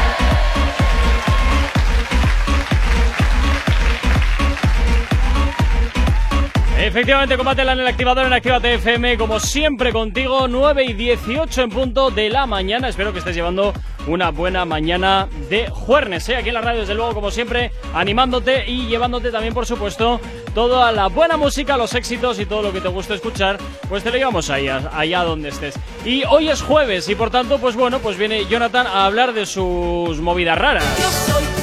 Efectivamente, 6.81 7.37
combátela 7.37 7.73
en 7.73 7.81
el 7.81 7.87
activador 7.87 8.25
en 8.25 8.33
Actívate 8.33 8.73
FM, 8.73 9.15
como 9.15 9.39
siempre 9.39 9.93
contigo, 9.93 10.47
9 10.47 10.83
y 10.83 10.93
18 10.93 11.61
en 11.61 11.69
punto 11.69 12.09
de 12.09 12.27
la 12.27 12.47
mañana. 12.47 12.89
Espero 12.89 13.13
que 13.13 13.19
estés 13.19 13.35
llevando 13.35 13.71
una 14.07 14.31
buena 14.31 14.65
mañana 14.65 15.29
de 15.47 15.69
jueves, 15.69 16.27
¿eh? 16.29 16.37
aquí 16.37 16.47
en 16.47 16.55
la 16.55 16.61
radio, 16.61 16.79
desde 16.79 16.95
luego, 16.95 17.13
como 17.13 17.29
siempre, 17.29 17.71
animándote 17.93 18.67
y 18.67 18.87
llevándote 18.87 19.29
también, 19.29 19.53
por 19.53 19.67
supuesto, 19.67 20.19
toda 20.55 20.91
la 20.91 21.05
buena 21.05 21.37
música, 21.37 21.77
los 21.77 21.93
éxitos 21.93 22.39
y 22.39 22.47
todo 22.47 22.63
lo 22.63 22.73
que 22.73 22.81
te 22.81 22.89
gusta 22.89 23.13
escuchar, 23.13 23.59
pues 23.87 24.03
te 24.03 24.09
lo 24.09 24.17
llevamos 24.17 24.49
allá, 24.49 24.89
allá 24.91 25.23
donde 25.23 25.49
estés. 25.49 25.75
Y 26.03 26.23
hoy 26.23 26.49
es 26.49 26.63
jueves 26.63 27.07
y 27.09 27.13
por 27.13 27.29
tanto, 27.29 27.59
pues 27.59 27.75
bueno, 27.75 27.99
pues 27.99 28.17
viene 28.17 28.47
Jonathan 28.47 28.87
a 28.87 29.05
hablar 29.05 29.33
de 29.33 29.45
sus 29.45 30.19
movidas 30.19 30.57
raras. 30.57 31.60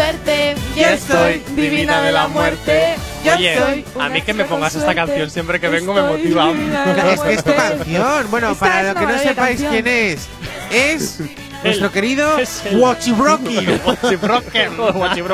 Suerte, 0.00 0.54
yo 0.74 0.86
estoy 0.86 1.42
divina 1.54 2.00
de 2.00 2.10
la 2.10 2.26
muerte. 2.26 2.94
Yo 3.22 3.34
Oye, 3.34 3.58
soy 3.58 3.84
a 4.00 4.08
mí 4.08 4.22
que 4.22 4.32
me 4.32 4.46
pongas 4.46 4.74
esta 4.74 4.94
canción 4.94 5.30
siempre 5.30 5.60
que 5.60 5.68
vengo 5.68 5.92
me 5.92 6.00
motiva. 6.00 6.50
Es 7.12 7.20
que 7.20 7.32
es 7.34 7.44
tu 7.44 7.54
canción. 7.54 8.30
Bueno, 8.30 8.52
Esta 8.52 8.64
para 8.64 8.80
es 8.80 8.94
lo 8.94 8.94
que 8.94 9.06
no 9.06 9.18
sepáis 9.18 9.60
canción. 9.60 9.72
quién 9.72 9.86
es, 9.86 10.28
es 10.70 11.18
nuestro 11.62 11.90
querido 11.92 12.36
Watchibroken. 12.72 13.80
Watchibroken. 13.86 14.70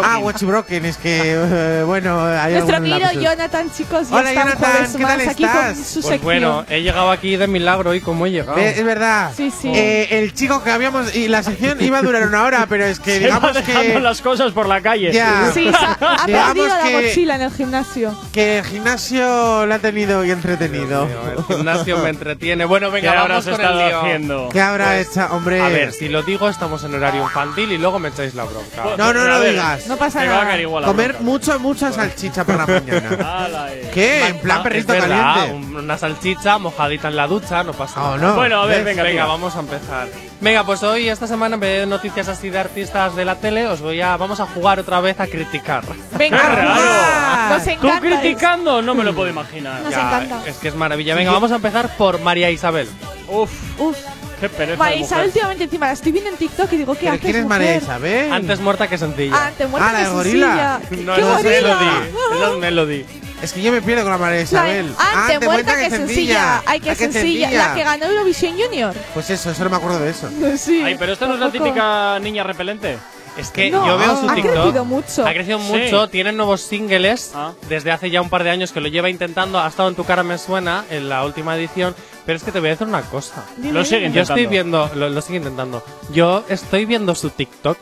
Ah, 0.03 0.19
Watchibroken, 0.19 0.85
es 0.85 0.97
que, 0.99 1.21
eh, 1.25 1.83
bueno, 1.85 2.25
hay 2.25 2.55
Nuestro 2.55 2.79
querido 2.79 2.99
lapsus. 2.99 3.23
Jonathan, 3.23 3.71
chicos, 3.77 4.07
Hola, 4.11 4.33
Jonathan, 4.33 4.59
jueves 4.59 4.97
¿qué 4.97 5.03
tal 5.05 5.21
estás? 5.21 5.75
Pues 5.75 5.87
sección. 5.87 6.21
bueno, 6.23 6.65
he 6.69 6.83
llegado 6.83 7.11
aquí 7.11 7.37
de 7.37 7.47
milagro 7.47 7.95
y 7.95 8.01
cómo 8.01 8.27
he 8.27 8.31
llegado. 8.31 8.57
Ve- 8.57 8.71
Es 8.79 8.85
verdad. 8.85 9.33
Sí, 9.37 9.51
sí. 9.51 9.73
Eh, 9.75 10.09
el 10.19 10.35
chico 10.35 10.63
que 10.63 10.71
habíamos. 10.71 11.15
Y 11.17 11.29
la 11.29 11.43
sección 11.43 11.79
iba 11.83 11.99
a 11.99 12.03
durar 12.03 12.27
una 12.27 12.45
hora, 12.45 12.67
pero 12.69 12.85
es 12.85 13.01
que 13.01 13.19
digamos 13.19 13.55
dejando 13.55 13.95
que. 13.95 14.01
las 14.01 14.21
cosas 14.21 14.53
por 14.53 14.67
la 14.67 14.81
calle. 14.81 15.13
Ya. 15.13 15.51
Sí, 15.53 15.71
ha, 15.73 16.27
perdido 16.27 16.69
la 16.69 16.91
mochila 16.91 17.35
en 17.37 17.43
el 17.43 17.51
gimnasio. 17.51 18.17
Que 18.33 18.59
el 18.59 18.65
gimnasio 18.65 19.67
la 19.67 19.77
ha 19.77 19.79
tenido 19.79 20.25
y 20.25 20.31
entretenido. 20.31 21.09
El 21.37 21.45
gimnasio 21.45 21.99
me 21.99 22.11
entretiene. 22.11 22.65
Bueno, 22.65 22.91
venga, 22.91 23.11
¿Qué 23.13 23.17
vamos 23.17 23.31
habrás 23.31 23.45
con 23.45 23.55
estado 23.55 23.81
el 23.81 23.87
lío. 23.89 24.01
haciendo? 24.01 24.49
¿Qué 24.53 24.61
habrá 24.61 25.01
hecho, 25.01 25.27
hombre? 25.31 25.61
A 25.61 25.69
ver, 25.69 25.93
si 25.93 26.09
lo 26.17 26.23
digo, 26.23 26.49
estamos 26.49 26.83
en 26.83 26.95
horario 26.95 27.23
infantil 27.25 27.73
y 27.73 27.77
luego 27.79 27.99
me 27.99 28.09
echáis 28.09 28.35
la 28.35 28.45
bronca. 28.45 28.85
No, 28.97 29.13
no, 29.13 29.21
A 29.21 29.25
no 29.27 29.41
ver, 29.41 29.51
digas. 29.53 29.87
No 29.87 29.99
pasa 29.99 30.21
Me 30.21 30.29
va 30.29 30.33
a 30.33 30.37
nada. 30.37 30.47
caer 30.49 30.61
igual 30.63 30.83
la 30.83 30.89
Comer 30.89 31.09
bronca. 31.13 31.25
mucho, 31.25 31.59
mucha 31.61 31.93
salchicha 31.93 32.43
por 32.45 32.57
la 32.57 32.67
mañana. 32.81 33.45
Ala, 33.45 33.75
eh. 33.75 33.91
¿Qué? 33.93 34.27
En 34.29 34.39
plan 34.39 34.61
Ah, 34.61 34.63
perrito 34.63 34.95
es 34.95 35.01
verdad, 35.03 35.35
caliente. 35.35 35.67
un- 35.69 35.77
Una 35.77 35.99
salchicha 35.99 36.57
mojadita 36.57 37.09
en 37.09 37.17
la 37.17 37.27
ducha, 37.27 37.63
no 37.65 37.75
pasa 37.75 38.03
Oh, 38.03 38.17
nada. 38.17 38.29
no. 38.31 38.35
Bueno, 38.37 38.63
a 38.63 38.67
ver, 38.67 38.77
¿Ves? 38.79 38.85
venga, 38.87 39.03
Venga, 39.03 39.27
vamos 39.27 39.55
a 39.57 39.61
empezar. 39.61 40.09
Venga, 40.41 40.65
pues 40.65 40.83
hoy, 40.83 41.09
esta 41.09 41.27
semana, 41.27 41.55
en 41.57 41.61
vez 41.61 41.81
de 41.81 41.87
noticias 41.87 42.29
así 42.29 42.49
de 42.49 42.59
artistas 42.59 43.15
de 43.15 43.25
la 43.27 43.35
tele, 43.37 43.67
os 43.67 43.83
voy 43.83 44.01
a. 44.01 44.17
Vamos 44.17 44.41
a 44.41 44.47
jugar 44.47 44.81
otra 44.81 45.01
vez 45.01 45.21
a 45.21 45.27
criticar. 45.27 45.85
Venga, 46.17 46.39
¡Qué 46.41 46.47
raro! 46.49 46.71
ah, 46.73 47.49
nos 47.53 47.65
¿Tú 47.65 47.71
encanta. 47.71 48.01
criticando? 48.01 48.81
No 48.81 48.95
me 48.95 49.05
lo 49.05 49.15
puedo 49.15 49.29
imaginar. 49.29 49.83
Nos 49.83 49.91
Ya, 49.91 50.01
encanta. 50.01 50.47
Es 50.47 50.57
que 50.57 50.69
es 50.69 50.75
maravilla. 50.75 51.15
Venga, 51.15 51.31
vamos 51.31 51.53
a 51.53 51.57
empezar 51.57 51.95
por 51.99 52.21
María 52.23 52.51
Isabel. 52.51 52.89
Uf, 53.29 53.51
Uf. 53.79 53.97
Qué 54.41 54.49
pereza. 54.49 54.79
María 54.79 54.97
de 54.99 55.03
Isabel 55.03 55.25
mujer. 55.27 55.29
últimamente 55.29 55.65
encima 55.65 55.87
la 55.87 55.93
estoy 55.93 56.13
viendo 56.13 56.31
en 56.31 56.37
TikTok 56.37 56.73
y 56.73 56.77
digo, 56.77 56.95
¿qué 56.95 57.01
¿Pero 57.01 57.11
haces, 57.13 57.21
quién 57.23 57.37
es 57.37 57.43
mujer? 57.45 57.59
María 57.61 57.77
Isabel? 57.77 58.33
Antes 58.33 58.61
muerta 58.61 58.89
que 58.89 58.99
sencilla. 58.99 59.35
Ah, 59.37 59.51
te 59.57 59.67
muerta 59.67 59.89
Ah, 59.89 59.93
la 59.93 59.99
que 59.99 60.05
de 60.05 60.11
gorila. 60.11 60.81
sencilla. 60.89 61.05
no, 61.07 61.15
¿Qué 61.15 61.21
no 61.23 61.39
es 61.39 61.43
gorila? 61.45 61.77
Melody. 61.81 62.53
Es 62.53 62.59
Melody. 62.59 63.07
Es 63.43 63.53
que 63.53 63.63
yo 63.63 63.71
me 63.71 63.83
pierdo 63.83 64.03
con 64.03 64.13
la 64.13 64.19
María 64.19 64.41
Isabel. 64.41 64.95
Te 65.29 65.39
te 65.39 65.45
muerta 65.47 65.77
que 65.77 65.91
sencilla. 65.91 66.63
Ay, 66.65 66.81
que 66.81 66.91
Ah, 66.91 66.95
sencilla. 66.95 67.51
La 67.51 67.75
que 67.75 67.85
ganó 67.85 68.07
Eurovisión 68.07 68.57
Junior. 68.59 68.95
Pues 69.15 69.29
eso, 69.31 69.53
solo 69.55 69.71
me 69.71 69.77
acuerdo 69.77 69.99
de 70.01 70.11
eso. 70.11 70.31
Sí. 70.57 70.83
Ay, 70.83 70.97
pero 70.99 71.13
esta 71.13 71.27
no 71.27 71.35
es 71.35 71.41
la 71.41 71.47
Tampoco. 71.47 71.65
típica 71.65 72.19
niña 72.21 72.43
repelente. 72.45 72.97
Es 73.37 73.51
que 73.51 73.71
No, 73.71 73.87
yo 73.87 73.99
veo 73.99 74.17
su 74.21 74.29
ha 74.31 74.35
TikTok. 74.35 74.53
crecido 74.55 74.85
mucho. 74.85 75.27
Ha 75.27 75.33
crecido 75.33 75.59
Sí. 75.59 75.65
mucho, 75.65 76.09
tiene 76.09 76.33
nuevos 76.33 76.61
singles 76.63 77.33
Ah. 77.35 77.53
desde 77.69 77.91
hace 77.93 78.11
ya 78.11 78.23
un 78.23 78.31
par 78.31 78.45
de 78.45 78.51
años 78.51 78.73
que 78.73 78.81
lo 78.81 78.89
lleva 78.89 79.11
intentando. 79.11 79.59
Ha 79.61 79.69
estado 79.69 79.89
en 79.89 79.95
Tu 79.95 80.05
cara 80.05 80.23
me 80.23 80.39
suena 80.39 80.85
en 80.91 81.09
la 81.09 81.25
última 81.25 81.57
edición. 81.57 81.95
Pero 82.25 82.37
es 82.39 82.43
que 82.43 82.51
te 82.51 82.59
voy 82.61 82.69
a 82.69 82.73
decir 82.73 82.87
una 82.89 83.03
cosa. 83.03 83.45
Dime, 83.57 83.73
Lo 83.75 83.85
sigue. 83.85 84.11
Yo 84.11 84.23
estoy 84.23 84.47
viendo, 84.47 84.91
lo, 84.95 85.09
lo 85.11 85.21
sigue 85.21 85.39
intentando. 85.39 85.85
Yo 86.13 86.45
estoy 86.49 86.85
viendo 86.87 87.15
su 87.15 87.31
TikTok. 87.31 87.79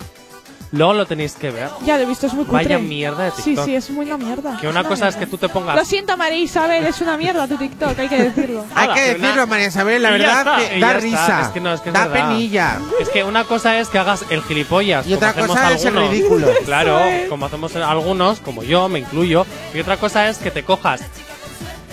Luego 0.74 0.92
lo 0.92 1.06
tenéis 1.06 1.34
que 1.34 1.50
ver. 1.50 1.68
Ya 1.86 1.96
lo 1.96 2.02
he 2.02 2.06
visto, 2.06 2.26
es 2.26 2.34
muy 2.34 2.44
cutre. 2.44 2.64
Vaya 2.64 2.78
mierda 2.78 3.24
de 3.24 3.30
Sí, 3.30 3.42
TikTok. 3.44 3.64
sí, 3.64 3.74
es 3.76 3.90
muy 3.90 4.06
una 4.06 4.18
mierda. 4.18 4.58
Que 4.60 4.68
una 4.68 4.80
una 4.80 4.88
cosa 4.88 5.08
es 5.08 5.16
que 5.16 5.26
tú 5.26 5.38
te 5.38 5.48
pongas. 5.48 5.76
Lo 5.76 5.84
siento, 5.84 6.16
María 6.16 6.38
Isabel, 6.38 6.84
es 6.84 7.00
una 7.00 7.16
mierda 7.16 7.46
tu 7.46 7.56
TikTok, 7.56 7.96
hay 7.98 8.08
que 8.08 8.22
decirlo. 8.24 8.64
Hay 8.74 8.88
que 8.88 9.14
decirlo, 9.14 9.46
María 9.46 9.68
Isabel, 9.68 10.02
la 10.02 10.10
verdad 10.10 10.60
está, 10.62 10.78
da 10.86 10.92
risa. 10.94 11.40
Es 11.42 11.48
que 11.48 11.60
no, 11.60 11.72
es 11.72 11.80
que 11.80 11.88
es 11.90 11.94
da 11.94 12.06
verdad. 12.08 12.28
penilla. 12.28 12.78
Es 13.00 13.08
que 13.08 13.22
una 13.24 13.44
cosa 13.44 13.78
es 13.78 13.88
que 13.88 13.98
hagas 13.98 14.24
el 14.30 14.42
gilipollas. 14.42 15.06
Y 15.06 15.14
como 15.14 15.16
otra 15.30 15.46
cosa 15.46 15.72
es 15.72 15.82
el 15.84 15.88
algunos. 15.96 16.10
ridículo. 16.10 16.48
Claro, 16.64 17.00
como 17.28 17.46
hacemos 17.46 17.76
algunos, 17.76 18.40
como 18.40 18.62
yo, 18.64 18.88
me 18.88 18.98
incluyo. 18.98 19.46
Y 19.72 19.80
otra 19.80 19.96
cosa 19.96 20.28
es 20.28 20.38
que 20.38 20.50
te 20.50 20.64
cojas 20.64 21.00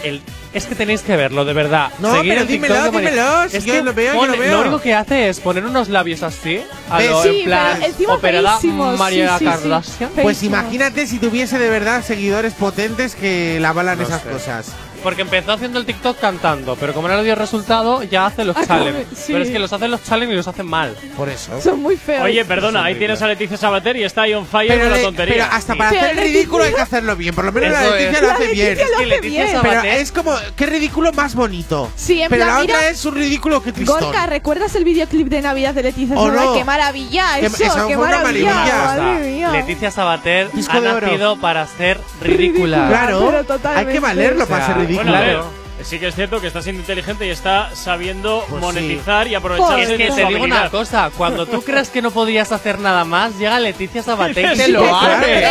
el. 0.04 0.22
Es 0.54 0.66
que 0.66 0.76
tenéis 0.76 1.02
que 1.02 1.16
verlo, 1.16 1.46
de 1.46 1.54
verdad. 1.54 1.92
No, 2.00 2.14
Seguir 2.14 2.32
pero 2.34 2.42
el 2.42 2.48
TikTok 2.48 2.68
dímelo, 2.70 2.92
de 2.92 2.98
dímelo, 3.00 3.50
si 3.50 3.58
Es 3.58 3.66
yo 3.66 3.74
que 3.74 3.84
lo 3.84 3.94
veo, 3.94 4.14
yo 4.14 4.20
pone- 4.20 4.34
lo 4.36 4.40
veo. 4.44 4.62
único 4.62 4.82
que 4.82 4.94
hace 4.94 5.30
es 5.30 5.40
poner 5.40 5.64
unos 5.66 5.88
labios 5.88 6.24
así. 6.24 6.62
A 6.90 6.98
¿Ves? 6.98 7.10
lo 7.10 7.24
Sí, 7.24 7.30
en 7.40 7.46
plan. 7.46 7.78
pero 7.80 7.86
encima 7.92 8.14
operada 8.16 8.52
feísimos, 8.58 9.00
María 9.00 9.38
sí, 9.38 9.46
sí, 9.46 9.46
sí. 9.46 9.46
Kardashian. 9.62 10.10
Pues 10.10 10.26
Feísimo. 10.40 10.58
imagínate 10.58 11.08
si 11.08 11.20
tuviese 11.20 11.58
de 11.58 11.70
verdad 11.70 12.04
seguidores 12.04 12.54
potentes 12.54 13.16
que 13.16 13.60
le 13.62 13.66
avalan 13.66 13.98
No 13.98 14.04
esas 14.04 14.22
sé. 14.24 14.30
cosas. 14.30 14.66
Porque 15.04 15.24
empezó 15.24 15.54
haciendo 15.54 15.80
el 15.80 15.86
TikTok 15.86 16.20
cantando, 16.20 16.76
pero 16.76 16.94
como 16.94 17.08
no 17.08 17.16
le 17.18 17.24
dio 17.24 17.34
resultado, 17.36 18.04
ya 18.04 18.28
hace 18.28 18.46
los 18.46 18.56
Ah, 18.62 18.66
challenges. 18.68 19.08
sí. 19.16 19.34
Pero 19.34 19.44
es 19.44 19.50
que 19.50 19.60
los 19.60 19.74
hace 19.74 19.88
los 19.88 20.04
challenges 20.04 20.34
y 20.34 20.38
los 20.38 20.48
hace 20.48 20.64
mal. 20.64 20.96
Por 21.18 21.30
eso. 21.30 21.60
Son 21.62 21.82
muy 21.82 21.98
feos. 21.98 22.24
Oye, 22.24 22.46
perdona, 22.46 22.84
ahí 22.84 22.96
tienes 22.96 23.22
a 23.22 23.28
Leticia 23.28 23.58
Sabater 23.58 23.98
y 23.98 24.04
está 24.04 24.24
ahí 24.24 24.34
on 24.34 24.46
fire 24.46 24.68
Pero, 24.70 24.82
con 24.84 24.92
la 24.92 24.98
le- 24.98 25.04
tontería. 25.04 25.34
pero 25.46 25.56
hasta 25.56 25.74
Sí. 25.74 25.80
para 25.80 25.90
Pero 25.92 26.02
hacer 26.04 26.16
Leticia- 26.16 26.34
ridículo 26.34 26.64
hay 26.66 26.74
que 26.74 26.82
hacerlo 26.82 27.16
bien. 27.16 27.34
Por 27.36 27.46
lo 27.46 27.52
menos 27.52 27.72
la 27.72 27.82
Eso 27.86 27.92
Leticia 27.96 28.12
es. 28.12 28.22
lo 28.22 28.28
La 28.28 28.34
hace 28.36 28.48
bien. 28.48 28.68
Leticia 28.68 28.86
lo 28.86 28.92
Es 28.92 28.98
que 28.98 29.04
hace 29.04 29.06
Leticia 29.16 29.44
bien. 29.46 29.58
Pero 29.62 29.74
Sabater- 29.82 29.96
es 30.02 30.12
como, 30.12 30.36
qué 30.56 30.66
ridículo 30.68 31.14
más 31.14 31.36
bonito. 31.36 31.92
Sí, 31.96 32.22
en 32.22 32.30
Pero 32.30 32.44
plan, 32.46 32.56
la 32.56 32.62
otra 32.64 32.78
mira- 32.78 32.90
es 32.90 33.06
un 33.06 33.16
ridículo 33.16 33.64
que 33.64 33.72
tristón. 33.72 34.00
Gorka, 34.02 34.26
¿recuerdas 34.28 34.76
el 34.76 34.84
videoclip 34.84 35.28
de 35.30 35.42
Navidad 35.42 35.74
de 35.74 35.84
Leticia 35.84 36.16
¿O 36.16 36.26
Sabater? 36.28 36.46
no? 36.46 36.54
¡Qué 36.54 36.64
maravilla 36.64 37.40
Que- 37.40 37.46
eso! 37.48 37.64
eso 37.64 37.88
¡Qué 37.88 37.98
una 37.98 38.18
maravilla! 38.20 38.54
maravilla. 38.54 38.86
Madre 39.14 39.32
mía. 39.32 39.52
Leticia 39.52 39.92
Sabater 39.92 40.52
Disco 40.52 40.78
ha 40.78 40.82
de 40.82 40.90
oro. 40.92 41.08
nacido 41.08 41.40
para 41.40 41.66
ser 41.68 42.00
ridícula. 42.22 42.88
Claro, 42.88 43.32
pero 43.48 43.60
hay 43.76 43.86
que 43.88 44.00
valerlo 44.00 44.44
O 44.44 44.48
sea, 44.48 44.56
para 44.58 44.68
ser 44.68 44.78
ridículo. 44.92 45.61
A 45.82 45.86
sí 45.86 46.00
que 46.00 46.08
es 46.08 46.16
cierto 46.16 46.40
que 46.42 46.48
está 46.48 46.62
siendo 46.62 46.82
inteligente 46.82 47.26
y 47.26 47.30
está 47.30 47.76
sabiendo 47.76 48.44
Pues 48.50 48.62
monetizar 48.62 49.28
y 49.28 49.36
aprovecharse 49.36 49.82
Es 49.84 49.90
de 49.90 49.98
que 49.98 50.12
te 50.12 50.26
digo 50.26 50.44
una 50.44 50.70
cosa, 50.70 51.12
cuando 51.18 51.46
tú 51.46 51.62
crees 51.62 51.90
que 51.90 52.02
no 52.02 52.12
podías 52.12 52.52
hacer 52.52 52.80
nada 52.80 53.04
más, 53.06 53.38
llega 53.38 53.60
Leticia 53.60 54.04
Sabater 54.04 54.54
y 54.54 54.58
te 54.58 54.66
Sí, 54.66 54.72
lo 54.72 54.96
hace. 54.96 55.44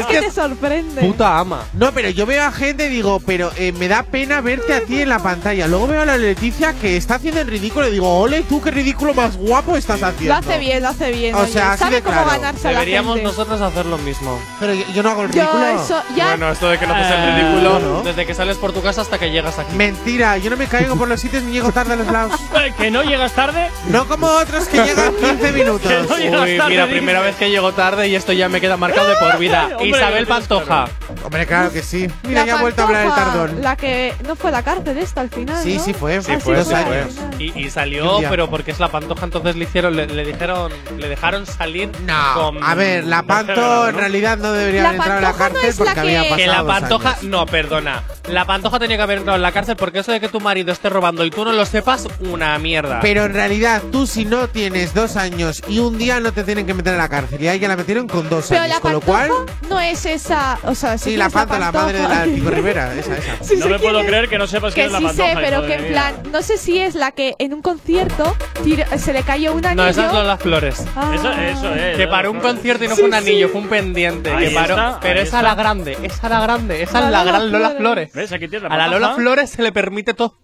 es 0.00 0.06
que 0.06 0.20
te 0.22 0.30
sorprende. 0.30 1.00
puta 1.02 1.38
ama. 1.38 1.62
No, 1.72 1.92
pero 1.92 2.10
yo 2.10 2.26
veo 2.26 2.42
a 2.44 2.52
gente 2.52 2.86
y 2.86 2.88
digo, 2.90 3.20
pero 3.24 3.50
eh, 3.56 3.72
me 3.72 3.88
da 3.88 4.02
pena 4.02 4.40
verte 4.40 4.74
a 4.74 4.80
ti 4.82 5.00
en 5.02 5.08
la 5.08 5.18
pantalla. 5.20 5.66
Luego 5.66 5.86
veo 5.86 6.02
a 6.02 6.06
la 6.06 6.16
Leticia 6.16 6.72
que 6.74 6.96
está 6.96 7.16
haciendo 7.16 7.40
el 7.40 7.46
ridículo 7.46 7.88
y 7.88 7.92
digo, 7.92 8.18
ole, 8.18 8.42
tú 8.42 8.60
qué 8.60 8.70
ridículo 8.70 9.14
más 9.14 9.36
guapo 9.36 9.76
estás 9.76 10.02
haciendo. 10.02 10.34
Lo 10.34 10.40
hace 10.40 10.58
bien, 10.58 10.82
lo 10.82 10.88
hace 10.88 11.10
bien. 11.12 11.34
O 11.34 11.38
oye. 11.40 11.52
sea, 11.52 11.72
así 11.72 11.84
Sabe 11.84 11.96
de 11.96 12.02
cómo 12.02 12.14
claro. 12.22 12.30
ganarse 12.30 12.68
a 12.68 12.72
la 12.72 12.78
Deberíamos 12.80 13.14
gente. 13.16 13.28
nosotros 13.30 13.60
hacer 13.60 13.86
lo 13.86 13.98
mismo. 13.98 14.38
Pero 14.60 14.74
yo, 14.74 14.84
yo 14.94 15.02
no 15.02 15.10
hago 15.10 15.22
el 15.22 15.30
Yo 15.30 15.42
ridículo. 15.42 15.66
eso, 15.82 16.02
ya 16.16 16.28
Bueno, 16.28 16.50
esto 16.50 16.68
de 16.68 16.78
que 16.78 16.86
no 16.86 16.94
haces 16.94 17.12
el 17.12 17.20
Eh, 17.28 17.36
ridículo 17.36 17.78
no. 17.78 18.02
desde 18.02 18.26
que 18.26 18.34
sales 18.34 18.56
por 18.56 18.72
tu 18.72 18.82
casa 18.82 19.00
hasta 19.02 19.18
que 19.18 19.30
llegas 19.30 19.58
aquí. 19.58 19.75
Mentira, 19.76 20.38
yo 20.38 20.50
no 20.50 20.56
me 20.56 20.66
caigo 20.66 20.96
por 20.96 21.06
los 21.08 21.20
sitios 21.20 21.42
ni 21.42 21.52
llego 21.52 21.70
tarde 21.72 21.92
a 21.92 21.96
los 21.96 22.06
lados. 22.06 22.40
¿Que 22.78 22.90
no 22.90 23.02
llegas 23.02 23.32
tarde? 23.32 23.68
No 23.88 24.06
como 24.06 24.26
otros 24.26 24.66
que 24.68 24.82
llegan 24.82 25.14
15 25.14 25.52
minutos. 25.52 25.82
Que 25.90 25.98
no 26.08 26.16
llegas 26.16 26.40
Uy, 26.48 26.56
tarde, 26.56 26.70
mira, 26.70 26.84
dice. 26.86 26.96
primera 26.96 27.20
vez 27.20 27.36
que 27.36 27.50
llego 27.50 27.72
tarde 27.72 28.08
y 28.08 28.14
esto 28.14 28.32
ya 28.32 28.48
me 28.48 28.60
queda 28.60 28.76
marcado 28.76 29.08
de 29.08 29.16
por 29.16 29.38
vida. 29.38 29.68
Hombre, 29.72 29.88
Isabel 29.88 30.26
Pantoja. 30.26 30.88
Hombre, 31.24 31.46
claro 31.46 31.72
que 31.72 31.82
sí. 31.82 32.08
Mira, 32.24 32.40
la 32.40 32.46
ya 32.46 32.58
ha 32.58 32.60
vuelto 32.62 32.82
a 32.82 32.86
hablar 32.86 33.06
el 33.06 33.12
tardón. 33.14 33.62
La 33.62 33.76
que 33.76 34.14
no 34.26 34.36
fue 34.36 34.50
a 34.50 34.52
la 34.52 34.62
cárcel 34.62 34.96
esta 34.98 35.20
al 35.20 35.30
final. 35.30 35.62
Sí, 35.62 35.76
¿no? 35.76 35.84
sí 35.84 35.92
fue. 35.92 36.22
Sí, 36.22 36.32
Ah, 36.32 36.40
fue, 36.40 36.56
dos 36.56 36.68
sí, 36.68 36.74
fue. 36.74 37.00
años. 37.02 37.14
Y, 37.38 37.70
salió, 37.70 38.20
pero 38.30 38.48
porque 38.48 38.70
es 38.70 38.78
la 38.80 38.88
pantoja, 38.88 39.24
entonces 39.24 39.56
le 39.56 39.64
hicieron, 39.64 39.94
le, 39.96 40.06
le 40.06 40.24
dijeron, 40.24 40.72
le 40.96 41.08
dejaron 41.08 41.44
salir 41.46 41.90
No, 42.06 42.14
con. 42.34 42.62
a 42.64 42.74
ver, 42.74 43.04
la 43.04 43.22
Panto 43.24 43.88
en 43.88 43.96
realidad 43.96 44.38
no 44.38 44.52
debería 44.52 44.82
haber 44.88 44.94
entrado 45.00 45.18
a 45.18 45.20
la 45.20 45.32
no 45.32 45.36
cárcel 45.38 45.68
la 45.70 45.84
porque 45.84 46.00
había 46.00 46.22
pasado 46.22 46.36
Que 46.36 46.46
la 46.46 46.64
pantoja, 46.64 47.10
años. 47.10 47.22
no, 47.24 47.46
perdona. 47.46 48.02
La 48.28 48.44
pantoja 48.44 48.78
tenía 48.78 48.96
que 48.96 49.02
haber 49.02 49.18
entrado 49.18 49.36
en 49.36 49.42
la 49.42 49.52
cárcel 49.52 49.65
porque 49.74 50.00
eso 50.00 50.12
de 50.12 50.20
que 50.20 50.28
tu 50.28 50.38
marido 50.40 50.72
esté 50.72 50.88
robando 50.88 51.24
y 51.24 51.30
tú 51.30 51.44
no 51.44 51.52
lo 51.52 51.64
sepas, 51.66 52.06
una 52.20 52.58
mierda. 52.58 53.00
Pero 53.00 53.24
en 53.24 53.32
realidad, 53.34 53.82
tú 53.90 54.06
si 54.06 54.24
no 54.24 54.48
tienes 54.48 54.94
dos 54.94 55.16
años 55.16 55.62
y 55.68 55.78
un 55.78 55.98
día 55.98 56.20
no 56.20 56.32
te 56.32 56.44
tienen 56.44 56.66
que 56.66 56.74
meter 56.74 56.92
en 56.92 56.98
la 56.98 57.08
cárcel. 57.08 57.42
Y 57.42 57.48
a 57.48 57.54
ella 57.54 57.68
la 57.68 57.76
metieron 57.76 58.06
con 58.06 58.28
dos 58.28 58.46
Pero 58.48 58.62
años. 58.62 58.74
la 58.76 58.80
Con 58.80 58.92
lo 58.92 59.00
cual, 59.00 59.30
no 59.68 59.80
es 59.80 60.04
esa. 60.06 60.58
O 60.64 60.74
sea, 60.74 60.98
sí, 60.98 61.16
la 61.16 61.26
es 61.26 61.32
Panto, 61.32 61.58
la 61.58 61.72
madre 61.72 61.98
de 62.00 62.08
la. 62.08 62.24
Pico 62.24 62.50
Rivera. 62.50 62.94
Esa, 62.96 63.16
esa. 63.16 63.42
Sí 63.44 63.56
no 63.56 63.66
me 63.68 63.78
puedo 63.78 64.00
es. 64.00 64.06
creer 64.06 64.28
que 64.28 64.38
no 64.38 64.46
sepas 64.46 64.74
quién 64.74 64.88
Que 64.90 64.96
es 64.96 65.02
la 65.02 65.10
sí 65.10 65.16
sé, 65.16 65.32
pero 65.34 65.66
que 65.66 65.74
en 65.74 65.86
plan, 65.86 66.14
no 66.30 66.42
sé 66.42 66.56
si 66.58 66.78
es 66.78 66.94
la 66.94 67.10
que 67.12 67.34
en 67.38 67.54
un 67.54 67.62
concierto 67.62 68.36
tira- 68.62 68.86
se 68.98 69.12
le 69.12 69.22
cayó 69.22 69.52
un 69.54 69.64
anillo. 69.64 69.82
no, 69.84 69.88
esa 69.88 70.06
es 70.06 70.12
Lola 70.12 70.36
Flores. 70.36 70.84
Ah. 70.94 71.12
Eso, 71.14 71.30
eso 71.32 71.74
es. 71.74 71.96
Que 71.96 72.06
paró 72.06 72.30
un 72.30 72.40
concierto 72.40 72.84
y 72.84 72.88
no 72.88 72.94
Sí, 72.94 73.00
fue 73.02 73.08
un 73.08 73.14
anillo, 73.14 73.46
sí. 73.46 73.52
fue 73.52 73.60
un 73.62 73.68
pendiente. 73.68 74.30
Ahí 74.30 74.48
que 74.48 74.54
paró, 74.54 74.74
está, 74.74 75.00
pero 75.00 75.20
ahí 75.20 75.26
esa 75.26 75.38
está. 75.38 75.42
la 75.42 75.54
grande, 75.54 75.96
esa 76.02 76.28
la 76.28 76.40
grande, 76.40 76.82
esa 76.82 77.00
La 77.00 77.06
es 77.06 77.12
la 77.12 77.18
Lola 77.24 77.32
gran 77.38 77.52
Lola 77.52 77.70
Flores. 77.78 78.12
¿Ves? 78.12 78.32
Aquí 78.32 78.48
tienes 78.48 78.68
la 78.68 78.74
A 78.74 78.78
la 78.78 78.88
Lola. 78.88 79.14
Flores 79.14 79.55
se 79.56 79.62
le 79.62 79.72
permite 79.72 80.12
todo. 80.12 80.38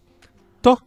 Todo. 0.62 0.78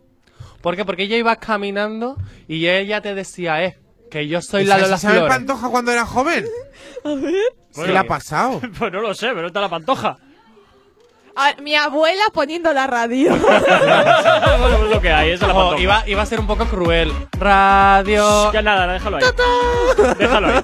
¿Por 0.61 0.75
qué? 0.75 0.83
Porque 0.83 1.03
ella 1.03 1.17
iba 1.17 1.35
caminando 1.35 2.17
y 2.47 2.67
ella 2.67 2.99
te 3.01 3.13
decía, 3.13 3.63
eh, 3.63 3.77
que 4.09 4.27
yo 4.27 4.41
soy 4.41 4.65
la 4.65 4.77
¿Esa 4.77 4.83
es 4.85 4.89
Lola 4.89 4.97
Isabel 4.97 5.17
Flores. 5.17 5.35
Pantoja 5.35 5.69
cuando 5.69 5.91
era 5.91 6.05
joven? 6.05 6.45
A 7.03 7.13
ver. 7.13 7.33
¿Qué 7.75 7.87
le 7.87 7.97
ha 7.97 8.03
pasado? 8.05 8.61
Pues 8.79 8.91
no 8.91 9.01
lo 9.01 9.13
sé, 9.13 9.27
pero 9.35 9.47
está 9.47 9.61
la 9.61 9.69
pantoja. 9.69 10.17
A- 11.35 11.55
mi 11.61 11.75
abuela 11.75 12.23
poniendo 12.33 12.71
la 12.73 12.87
radio. 12.87 13.31
bueno, 13.35 14.77
pues 14.79 14.89
lo 14.91 15.01
que 15.01 15.11
hay, 15.11 15.31
esa 15.31 15.45
es 15.45 15.47
la 15.49 15.53
pantoja. 15.53 15.81
iba, 15.81 16.03
iba 16.07 16.21
a 16.21 16.25
ser 16.25 16.39
un 16.39 16.47
poco 16.47 16.65
cruel. 16.65 17.11
Radio. 17.37 18.51
Ya 18.53 18.61
nada, 18.61 18.87
déjalo 18.93 19.17
ahí. 19.17 19.23
Déjalo 20.17 20.47
ahí. 20.47 20.63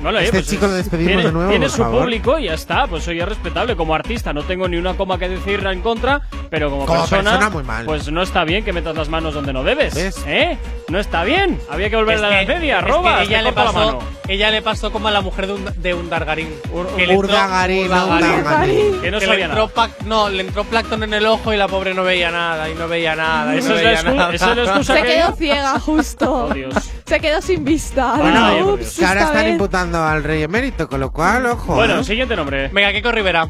Bueno, 0.00 0.18
oye, 0.18 0.26
Este 0.26 0.38
pues 0.38 0.48
chico 0.50 0.66
lo 0.66 0.72
despedimos 0.72 1.08
tiene, 1.12 1.22
de 1.26 1.32
nuevo, 1.32 1.50
Tiene 1.50 1.66
por 1.66 1.76
su 1.76 1.82
favor. 1.82 2.00
público 2.00 2.38
y 2.38 2.44
ya 2.46 2.54
está. 2.54 2.86
Pues 2.88 3.06
es 3.06 3.28
respetable. 3.28 3.76
Como 3.76 3.94
artista 3.94 4.32
no 4.32 4.42
tengo 4.42 4.66
ni 4.68 4.76
una 4.76 4.94
coma 4.96 5.18
que 5.18 5.28
decir 5.28 5.64
en 5.66 5.80
contra, 5.80 6.20
pero 6.50 6.68
como, 6.70 6.86
Como 6.86 7.06
persona, 7.06 7.50
muy 7.50 7.62
mal. 7.62 7.84
pues 7.86 8.10
no 8.10 8.22
está 8.22 8.44
bien 8.44 8.64
que 8.64 8.72
metas 8.72 8.96
las 8.96 9.08
manos 9.08 9.34
donde 9.34 9.52
no 9.52 9.62
debes. 9.62 9.94
¿Ves? 9.94 10.22
¿Eh? 10.26 10.58
No 10.88 10.98
está 10.98 11.22
bien. 11.24 11.60
Había 11.70 11.88
que 11.90 11.96
volver 11.96 12.16
Es 12.16 12.22
a 12.24 12.28
la 12.28 12.40
que- 12.40 12.46
Media. 12.46 12.80
Roba, 12.80 13.22
ella, 13.22 13.40
le 13.42 13.52
corto 13.52 13.64
la 13.64 13.72
pasó, 13.72 13.86
mano. 13.86 13.98
ella 14.28 14.50
le 14.50 14.62
pasó 14.62 14.90
como 14.92 15.08
a 15.08 15.10
la 15.12 15.20
mujer 15.20 15.46
de 15.46 15.52
un, 15.52 15.64
de 15.76 15.94
un 15.94 16.10
Dargarín. 16.10 16.48
Urdagarín, 16.72 17.88
no 17.88 18.06
Urdagarín. 18.06 18.40
Urdagarín. 18.40 19.00
Que 19.00 19.10
no 19.10 19.20
sabía 19.20 19.48
nada. 19.48 19.60
no, 20.06 20.28
le 20.28 20.42
entró 20.42 20.64
plancton 20.64 21.02
en 21.02 21.14
el 21.14 21.26
ojo 21.26 21.52
y 21.52 21.56
la 21.56 21.68
pobre 21.68 21.94
no 21.94 22.02
veía 22.04 22.30
nada, 22.30 22.68
y 22.70 22.74
no 22.74 22.88
veía 22.88 23.14
nada, 23.14 23.54
y 23.54 23.58
Eso 23.58 23.68
no 23.70 23.76
es 23.78 24.04
la 24.04 24.12
nada. 24.12 24.34
esa 24.34 24.50
es 24.50 24.56
la 24.56 24.64
excusa 24.64 24.94
Se 24.94 25.02
que- 25.02 25.08
quedó 25.08 25.32
ciega, 25.36 25.78
justo. 25.80 26.32
Oh, 26.50 26.54
Dios. 26.54 26.74
Se 27.06 27.20
quedó 27.20 27.42
sin 27.42 27.64
vista. 27.64 28.14
Bueno, 28.16 28.72
ups, 28.74 28.98
Que 28.98 29.04
ahora 29.04 29.22
están 29.24 29.42
vez. 29.44 29.52
imputando 29.52 30.02
al 30.02 30.24
rey 30.24 30.42
emérito, 30.42 30.88
con 30.88 31.00
lo 31.00 31.12
cual, 31.12 31.46
ojo. 31.46 31.74
Bueno, 31.74 32.00
¿eh? 32.00 32.04
siguiente 32.04 32.34
nombre. 32.36 32.68
Venga, 32.68 32.92
Kiko 32.92 33.12
Rivera. 33.12 33.46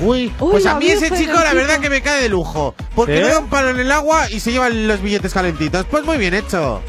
Uy, 0.00 0.32
Uy, 0.40 0.50
pues 0.50 0.66
a 0.66 0.74
mí 0.74 0.88
ese 0.88 1.08
chico 1.16 1.34
la 1.34 1.54
verdad 1.54 1.78
que 1.78 1.88
me 1.88 2.02
cae 2.02 2.20
de 2.22 2.28
lujo. 2.28 2.74
Porque 2.96 3.16
¿Sí? 3.16 3.22
le 3.22 3.28
da 3.28 3.38
un 3.38 3.48
palo 3.48 3.70
en 3.70 3.78
el 3.78 3.92
agua 3.92 4.28
y 4.30 4.40
se 4.40 4.50
llevan 4.50 4.88
los 4.88 5.00
billetes 5.00 5.32
calentitos. 5.32 5.86
Pues 5.88 6.04
muy 6.04 6.18
bien 6.18 6.34
hecho. 6.34 6.82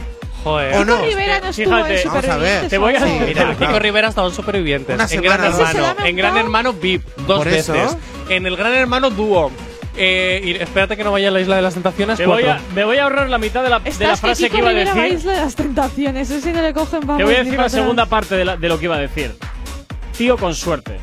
Joder. 0.46 0.76
¿O 0.76 0.80
Kiko 0.80 0.86
no? 0.86 1.02
Rivera 1.06 1.40
no 1.42 1.48
estuvo 1.50 1.66
Fíjate, 1.66 2.02
en 2.02 2.08
vamos 2.08 2.26
a 2.30 2.38
ver. 2.38 2.70
Supervivientes. 2.70 2.70
Te 2.70 2.78
voy 2.78 2.96
a-. 2.96 3.00
Sí, 3.00 3.20
Mira, 3.26 3.34
claro. 3.44 3.58
Kiko 3.60 3.80
Rivera 3.80 4.08
estaba 4.08 4.28
en 4.30 4.34
Supervivientes. 4.34 4.96
Una 4.96 5.04
en 5.04 5.10
semana 5.10 5.38
Gran 5.38 5.52
más. 5.52 5.60
¿Ese 5.60 5.72
se 5.72 5.78
Hermano. 5.78 5.96
la 5.98 6.04
ha 6.04 6.08
En 6.08 6.16
Gran? 6.16 6.38
Hermano 6.38 6.74
VIP, 6.74 7.04
dos 7.28 7.38
Por 7.40 7.48
eso. 7.50 7.74
veces. 7.74 7.98
En 8.30 8.46
el 8.46 8.56
Gran 8.56 8.74
Hermano 8.74 9.10
Dúo. 9.10 9.52
Eh, 9.98 10.42
y 10.44 10.52
espérate 10.62 10.96
que 10.98 11.04
no 11.04 11.12
vaya 11.12 11.30
a 11.30 11.32
la 11.32 11.40
Isla 11.42 11.56
de 11.56 11.62
las 11.64 11.74
Tentaciones. 11.74 12.20
Me 12.20 12.26
voy, 12.28 12.44
a, 12.44 12.60
me 12.76 12.84
voy 12.84 12.98
a 12.98 13.04
ahorrar 13.04 13.30
la 13.30 13.38
mitad 13.38 13.64
de 13.64 13.70
la, 13.70 13.80
de 13.80 13.92
la 14.08 14.18
frase 14.18 14.44
que 14.44 14.50
que 14.52 14.58
iba 14.60 14.68
a 14.68 14.72
Rivera 14.72 14.94
va 14.94 15.00
a 15.00 15.04
decir. 15.04 15.18
Isla 15.20 15.34
de 15.34 15.42
las 15.42 15.56
Tentaciones. 15.56 16.30
Ese 16.30 16.54
no 16.54 16.62
le 16.62 16.74
cogen 16.74 17.00
Te 17.02 17.24
voy 17.24 17.36
a 17.36 17.44
decir 17.44 17.58
la 17.60 17.70
segunda 17.70 18.06
parte 18.06 18.36
de, 18.36 18.46
la- 18.46 18.56
de 18.58 18.70
lo 18.70 18.78
que 18.78 18.86
iba 18.86 18.96
a 18.98 19.00
decir. 19.00 19.34
Tío 20.18 20.38
con 20.38 20.54
suerte. 20.54 20.98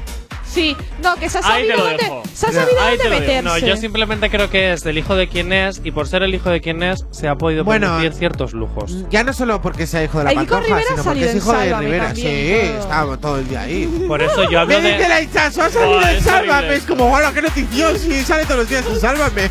Sí, 0.53 0.77
no, 1.03 1.15
que 1.17 1.31
se 1.31 1.39
ha 1.39 1.41
Ahí 1.45 1.63
te 1.67 1.69
sabido 1.71 1.77
lo 1.77 1.85
dónde, 1.85 2.03
dejo. 2.05 2.23
se 2.35 2.47
ha 2.47 2.53
sabido 2.53 2.81
Ahí 2.83 2.97
te 2.99 3.05
dónde 3.05 3.05
lo 3.05 3.11
dejo. 3.11 3.21
meterse. 3.21 3.43
No, 3.43 3.59
yo 3.67 3.77
simplemente 3.77 4.29
creo 4.31 4.51
que 4.51 4.73
es 4.73 4.85
del 4.85 4.99
hijo 4.99 5.17
de 5.17 5.29
quien 5.29 5.53
es 5.53 5.81
y 5.83 5.91
por 5.93 6.07
ser 6.09 6.23
el 6.23 6.35
hijo 6.35 6.51
de 6.51 6.61
quien 6.61 6.83
es 6.83 7.07
se 7.11 7.27
ha 7.29 7.37
podido 7.37 7.65
Bueno, 7.65 7.89
permitir 7.93 8.13
ciertos 8.19 8.53
lujos. 8.53 9.05
Ya 9.11 9.25
no 9.25 9.33
solo 9.33 9.63
porque 9.63 9.87
sea 9.87 10.05
hijo 10.05 10.19
de 10.19 10.25
la 10.25 10.31
El 10.33 10.39
Kiko 10.41 10.55
pantoja, 10.57 10.67
Rivera 10.77 10.91
sino 10.91 11.05
porque 11.05 11.21
salió 11.21 11.25
es 11.27 11.31
en 11.33 11.39
hijo 11.39 11.53
de 11.53 11.59
Sálvame 11.59 11.85
Rivera. 11.87 12.07
también, 12.07 12.27
Sí, 12.27 12.69
todo. 12.73 12.81
estaba 12.83 13.17
todo 13.17 13.39
el 13.39 13.49
día 13.49 13.61
ahí. 13.63 14.05
Por 14.07 14.23
eso 14.23 14.51
yo 14.51 14.61
hablo 14.61 14.75
Me 14.81 14.81
dice 14.89 14.99
de. 15.03 15.09
la 15.09 15.21
hinchazo, 15.23 15.63
ha 15.63 15.71
salido 15.71 15.99
Buah, 15.99 16.11
en 16.11 16.17
es 16.19 16.23
Sálvame. 16.25 16.75
Es 16.75 16.83
como, 16.85 17.13
hola, 17.13 17.33
qué 17.33 17.43
noticioso. 17.43 18.07
Y 18.13 18.23
sale 18.23 18.45
todos 18.45 18.57
los 18.61 18.69
días 18.69 18.85
en 18.87 19.01
Sálvame. 19.01 19.51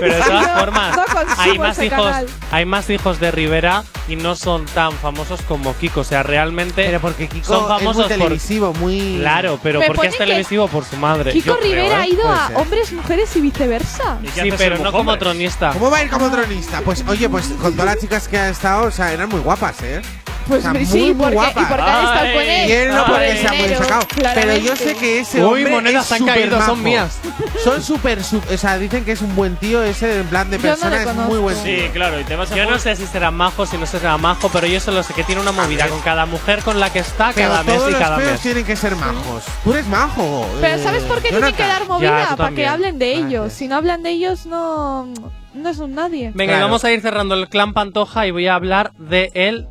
Pero 0.00 0.14
de 0.14 0.20
todas 0.22 0.46
No, 0.48 0.58
formas, 0.60 0.96
no 0.96 1.04
hay 1.38 1.58
más 1.58 1.78
hijos, 1.82 1.98
canal. 2.06 2.26
hay 2.50 2.64
más 2.64 2.90
hijos 2.90 3.20
de 3.20 3.30
Rivera 3.30 3.84
y 4.08 4.16
no 4.16 4.34
son 4.34 4.64
tan 4.66 4.92
famosos 4.92 5.42
como 5.42 5.76
Kiko. 5.76 6.00
O 6.00 6.04
sea, 6.04 6.22
realmente 6.22 6.84
Pero 6.86 7.00
porque 7.00 7.28
Kiko 7.28 7.46
son 7.46 7.62
es 7.62 7.68
famosos 7.68 7.96
muy 7.96 8.02
por 8.04 8.18
televisivo, 8.18 8.72
muy. 8.74 9.16
Claro, 9.20 9.58
pero 9.62 9.80
Me 9.80 9.86
porque 9.88 10.06
es 10.08 10.16
televisivo 10.18 10.68
por 10.68 10.84
su 10.84 10.96
madre. 10.96 11.32
Kiko 11.32 11.46
yo 11.48 11.58
creo, 11.58 11.70
Rivera 11.74 11.98
¿eh? 11.98 12.02
ha 12.02 12.06
ido 12.08 12.28
a 12.28 12.50
hombres, 12.54 12.92
mujeres 12.92 13.34
y 13.36 13.40
viceversa. 13.40 14.18
¿Y 14.22 14.28
qué 14.28 14.42
Sí, 14.42 14.52
pero 14.56 14.78
no 14.78 14.92
como 14.92 15.16
tronista. 15.18 15.72
¿Cómo 15.72 15.90
va 15.90 15.98
a 15.98 16.04
ir 16.04 16.10
como 16.10 16.30
tronista? 16.30 16.80
Pues 16.84 17.04
oye, 17.06 17.28
pues 17.28 17.46
con 17.60 17.72
todas 17.72 17.86
las 17.94 17.98
chicas 17.98 18.28
que 18.28 18.38
ha 18.38 18.48
estado, 18.48 18.86
o 18.86 18.90
sea, 18.90 19.12
eran 19.12 19.28
muy 19.28 19.40
guapas, 19.40 19.82
¿eh? 19.82 20.00
Pues 20.48 20.64
O 20.64 20.72
sea, 20.72 20.84
sí, 20.86 20.98
muy, 20.98 21.14
muy 21.14 21.14
porque, 21.14 21.30
y 21.32 21.34
guapa. 21.34 21.68
porque 21.68 21.82
han 21.82 22.04
estado 22.04 22.32
con 22.32 22.42
él. 22.42 22.68
Y 22.68 22.72
él 22.72 22.94
no 22.94 23.04
porque 23.06 23.36
sea 23.36 23.48
muy 23.52 23.58
dinero, 23.62 23.82
sacado. 23.84 24.06
Pero 24.34 24.56
yo 24.56 24.76
sé 24.76 24.94
que 24.96 25.20
ese 25.20 25.38
Uy, 25.44 25.44
hombre 25.64 25.70
monedas 25.70 26.06
es 26.06 26.12
han 26.12 26.26
caído, 26.26 26.44
supermajo. 26.46 26.70
son 26.70 26.82
mías. 26.82 27.18
Son 27.62 27.82
súper, 27.82 28.24
su- 28.24 28.40
o 28.52 28.56
sea, 28.56 28.78
dicen 28.78 29.04
que 29.04 29.12
es 29.12 29.20
un 29.20 29.36
buen 29.36 29.56
tío, 29.56 29.82
ese 29.82 30.20
en 30.20 30.26
plan 30.26 30.50
de 30.50 30.56
Yo 30.58 30.62
no 30.62 30.68
persona 30.70 31.02
es 31.02 31.14
muy 31.14 31.38
buen 31.38 31.54
tío. 31.62 31.76
Sí, 31.84 31.88
claro, 31.92 32.18
y 32.20 32.24
te 32.24 32.34
vas 32.36 32.50
a 32.50 32.56
Yo 32.56 32.64
no 32.70 32.78
sé 32.78 32.96
si 32.96 33.06
será 33.06 33.30
majo, 33.30 33.66
si 33.66 33.76
no 33.76 33.84
será 33.86 34.16
majo, 34.16 34.48
pero 34.48 34.66
yo 34.66 34.80
solo 34.80 35.02
sé 35.02 35.12
que 35.12 35.22
tiene 35.24 35.40
una 35.40 35.52
movida 35.52 35.86
con 35.88 36.00
cada 36.00 36.24
mujer 36.26 36.62
con 36.62 36.80
la 36.80 36.90
que 36.90 37.00
está 37.00 37.32
Pero 37.34 37.50
cada 37.50 37.62
mes 37.62 37.74
todos 37.76 37.88
y 37.88 37.92
los 37.92 38.00
cada 38.00 38.16
feos 38.16 38.32
mes. 38.32 38.40
tienen 38.40 38.64
que 38.64 38.76
ser 38.76 38.96
majos. 38.96 39.44
Tú 39.64 39.72
eres 39.72 39.86
majo. 39.86 40.48
Pero 40.60 40.76
eh, 40.76 40.82
¿sabes 40.82 41.02
por 41.04 41.20
qué 41.20 41.28
tienen 41.28 41.54
que 41.54 41.62
dar 41.62 41.86
movida? 41.86 42.28
Tú 42.30 42.36
Para 42.36 42.48
que 42.50 42.62
también. 42.64 42.68
hablen 42.68 42.98
de 42.98 43.12
ellos. 43.14 43.52
Si 43.52 43.68
no 43.68 43.76
hablan 43.76 44.02
de 44.02 44.10
ellos, 44.10 44.46
no, 44.46 45.12
no 45.54 45.74
son 45.74 45.94
nadie. 45.94 46.30
Venga, 46.34 46.44
y 46.52 46.56
Claro. 46.56 46.64
vamos 46.66 46.84
a 46.84 46.90
ir 46.92 47.00
cerrando 47.02 47.34
el 47.34 47.48
clan 47.48 47.72
Pantoja 47.74 48.26
y 48.26 48.30
voy 48.30 48.46
a 48.46 48.54
hablar 48.54 48.92
de 48.98 49.30
él. 49.34 49.66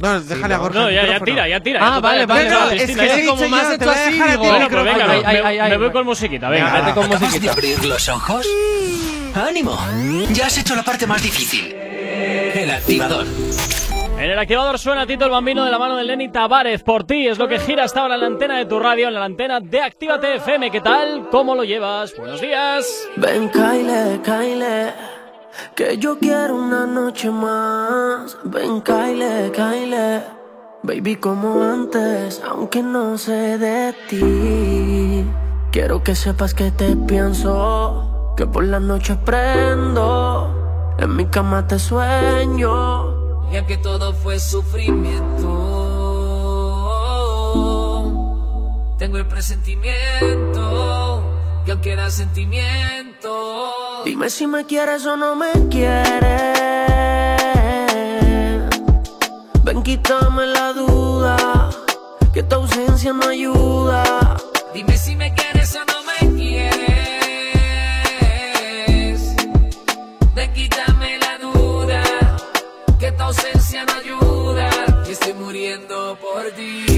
No, 0.00 0.20
déjale 0.20 0.54
a 0.54 0.56
no. 0.56 0.62
Borja. 0.62 0.78
No, 0.80 0.90
ya, 0.90 1.06
ya 1.06 1.20
tira, 1.20 1.48
ya 1.48 1.60
tira. 1.60 1.80
Ah, 1.82 2.00
vale, 2.00 2.26
vale, 2.26 2.44
ya, 2.44 2.50
no, 2.50 2.60
vale. 2.60 2.76
es 2.82 2.96
que 2.96 3.26
como 3.26 3.40
te 3.40 3.74
hecho 3.74 3.90
así, 3.90 4.12
digo, 4.12 4.38
Bueno, 4.38 4.66
pero 4.70 4.84
venga, 4.84 5.04
Ay, 5.04 5.08
me, 5.08 5.14
ay, 5.14 5.34
me- 5.42 5.48
ay, 5.48 5.58
ay, 5.58 5.70
me 5.70 5.76
voy 5.76 5.86
ay. 5.86 5.92
con 5.92 6.06
musiquita, 6.06 6.48
venga. 6.48 6.72
Vete 6.72 6.94
con 6.94 7.04
¿Acabas 7.04 7.20
de 7.20 7.26
musiquita. 7.26 7.52
abrir 7.52 7.84
los 7.84 8.08
ojos? 8.08 8.46
¡Ánimo! 9.34 9.78
Ya 10.32 10.46
has 10.46 10.58
hecho 10.58 10.74
la 10.74 10.82
parte 10.82 11.06
más 11.06 11.22
difícil. 11.22 11.72
El 11.74 12.70
activador. 12.70 13.26
En 14.18 14.30
el 14.30 14.38
activador 14.38 14.78
suena 14.78 15.06
Tito 15.06 15.24
el 15.24 15.30
Bambino 15.30 15.64
de 15.64 15.70
la 15.70 15.78
mano 15.78 15.96
de 15.96 16.04
Lenny 16.04 16.28
Tavares. 16.30 16.82
Por 16.82 17.04
ti 17.04 17.26
es 17.26 17.38
lo 17.38 17.48
que 17.48 17.58
gira 17.58 17.84
hasta 17.84 18.00
ahora 18.00 18.16
en 18.16 18.20
la 18.20 18.26
antena 18.26 18.58
de 18.58 18.66
tu 18.66 18.78
radio, 18.78 19.08
en 19.08 19.14
la 19.14 19.24
antena 19.24 19.60
de 19.60 19.80
Actívate 19.80 20.34
FM. 20.36 20.70
¿Qué 20.70 20.80
tal? 20.82 21.28
¿Cómo 21.30 21.54
lo 21.54 21.64
llevas? 21.64 22.14
Buenos 22.18 22.40
días. 22.40 22.86
Ven, 23.16 23.48
Kyle, 23.50 24.20
Kyle, 24.22 24.92
que 25.74 25.98
yo 25.98 26.18
quiero 26.18 26.56
una 26.56 26.86
noche 26.86 27.30
más. 27.30 28.36
Ven, 28.44 28.80
Kyle, 28.82 29.50
Kyle, 29.52 30.22
baby, 30.82 31.16
como 31.16 31.62
antes, 31.62 32.40
aunque 32.46 32.82
no 32.82 33.18
sé 33.18 33.58
de 33.58 33.94
ti. 34.08 35.24
Quiero 35.72 36.02
que 36.02 36.14
sepas 36.14 36.54
que 36.54 36.70
te 36.70 36.96
pienso, 36.96 38.34
que 38.36 38.46
por 38.46 38.64
las 38.64 38.82
noches 38.82 39.16
prendo, 39.24 40.94
en 40.98 41.16
mi 41.16 41.26
cama 41.26 41.66
te 41.66 41.78
sueño. 41.78 43.50
Y 43.52 43.56
aunque 43.56 43.76
todo 43.78 44.12
fue 44.12 44.38
sufrimiento, 44.38 45.48
tengo 48.98 49.18
el 49.18 49.26
presentimiento 49.26 51.22
que 51.64 51.72
aún 51.72 51.80
queda 51.80 52.10
sentimiento. 52.10 53.89
Dime 54.04 54.30
si 54.30 54.46
me 54.46 54.64
quieres 54.64 55.04
o 55.06 55.16
no 55.16 55.36
me 55.36 55.50
quieres. 55.68 56.20
Ven, 59.62 59.82
quítame 59.82 60.46
la 60.46 60.72
duda, 60.72 61.70
que 62.32 62.42
tu 62.42 62.56
ausencia 62.56 63.12
no 63.12 63.28
ayuda. 63.28 64.36
Dime 64.72 64.96
si 64.96 65.14
me 65.16 65.34
quieres 65.34 65.76
o 65.76 65.80
no 65.84 66.02
me 66.04 66.18
quieres. 66.36 66.80
Ven, 70.34 70.52
quítame 70.54 71.18
la 71.18 71.38
duda, 71.38 72.02
que 72.98 73.12
tu 73.12 73.22
ausencia 73.22 73.84
no 73.84 73.92
ayuda. 73.92 74.70
Y 75.06 75.12
estoy 75.12 75.34
muriendo 75.34 76.18
por 76.20 76.50
ti. 76.52 76.89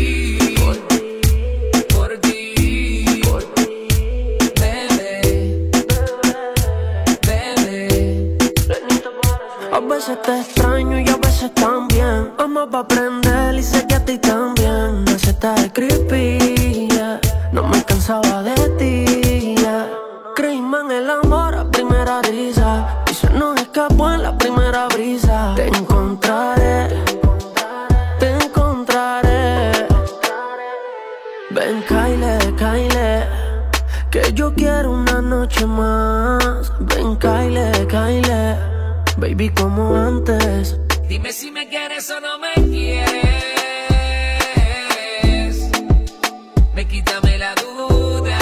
Veces 9.93 10.23
te 10.23 10.41
extraño 10.41 10.99
y 10.99 11.09
a 11.09 11.17
veces 11.17 11.53
también. 11.55 12.33
Vamos 12.39 12.69
pa' 12.71 12.81
aprender 12.81 13.55
y 13.55 13.63
sé 13.63 13.87
que 13.87 13.95
a 13.95 14.05
ti 14.05 14.17
también. 14.19 15.05
Me 15.05 15.13
está 15.13 15.55
creepy, 15.73 16.89
yeah. 16.89 17.21
No 17.53 17.63
me 17.65 17.85
cansaba 17.85 18.43
de 18.43 18.55
ti, 18.79 19.55
yeah. 19.57 19.89
En 20.83 20.91
el 20.91 21.11
amor 21.11 21.55
a 21.55 21.71
primera 21.71 22.23
risa. 22.23 23.05
Y 23.11 23.15
se 23.15 23.29
nos 23.31 23.61
escapó 23.61 24.11
en 24.13 24.23
la 24.23 24.37
primera 24.39 24.89
brisa. 24.89 25.53
Te 25.55 25.69
encontraré, 25.69 26.89
te 28.19 28.31
encontraré. 28.45 29.87
Ven, 31.51 31.85
Kyle, 31.87 32.55
Kyle. 32.57 33.27
Que 34.11 34.33
yo 34.33 34.55
quiero 34.55 34.93
una 34.93 35.21
noche 35.21 35.67
más. 35.67 36.73
Ven, 36.81 37.17
Kyle, 37.17 37.87
Kyle. 37.89 38.82
Baby, 39.17 39.51
como 39.51 39.95
antes. 39.95 40.77
Dime 41.09 41.33
si 41.33 41.51
me 41.51 41.69
quieres 41.69 42.11
o 42.11 42.21
no 42.21 42.39
me 42.39 42.55
quieres. 42.55 43.05
Me 46.75 46.87
quítame 46.87 47.39
la 47.39 47.55
duda, 47.55 48.39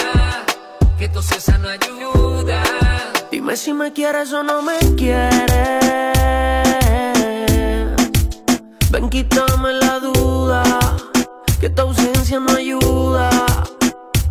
que 0.98 1.08
tu 1.08 1.20
cesa 1.22 1.58
no 1.58 1.68
ayuda. 1.68 2.62
Dime 3.30 3.56
si 3.56 3.72
me 3.72 3.92
quieres 3.92 4.32
o 4.32 4.42
no 4.42 4.62
me 4.62 4.78
quieres. 4.96 5.40
Ven, 8.90 9.10
quítame 9.10 9.72
la 9.72 9.98
duda, 9.98 10.62
que 11.60 11.68
tu 11.70 11.82
ausencia 11.82 12.40
no 12.40 12.52
ayuda. 12.56 13.30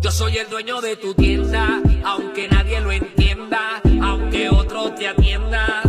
Yo 0.00 0.10
soy 0.10 0.38
el 0.38 0.48
dueño 0.48 0.80
de 0.80 0.96
tu 0.96 1.14
tienda, 1.14 1.80
aunque 2.04 2.48
nadie 2.48 2.80
lo 2.80 2.90
entienda, 2.90 3.82
aunque 4.02 4.48
otro 4.48 4.92
te 4.94 5.08
atienda. 5.08 5.79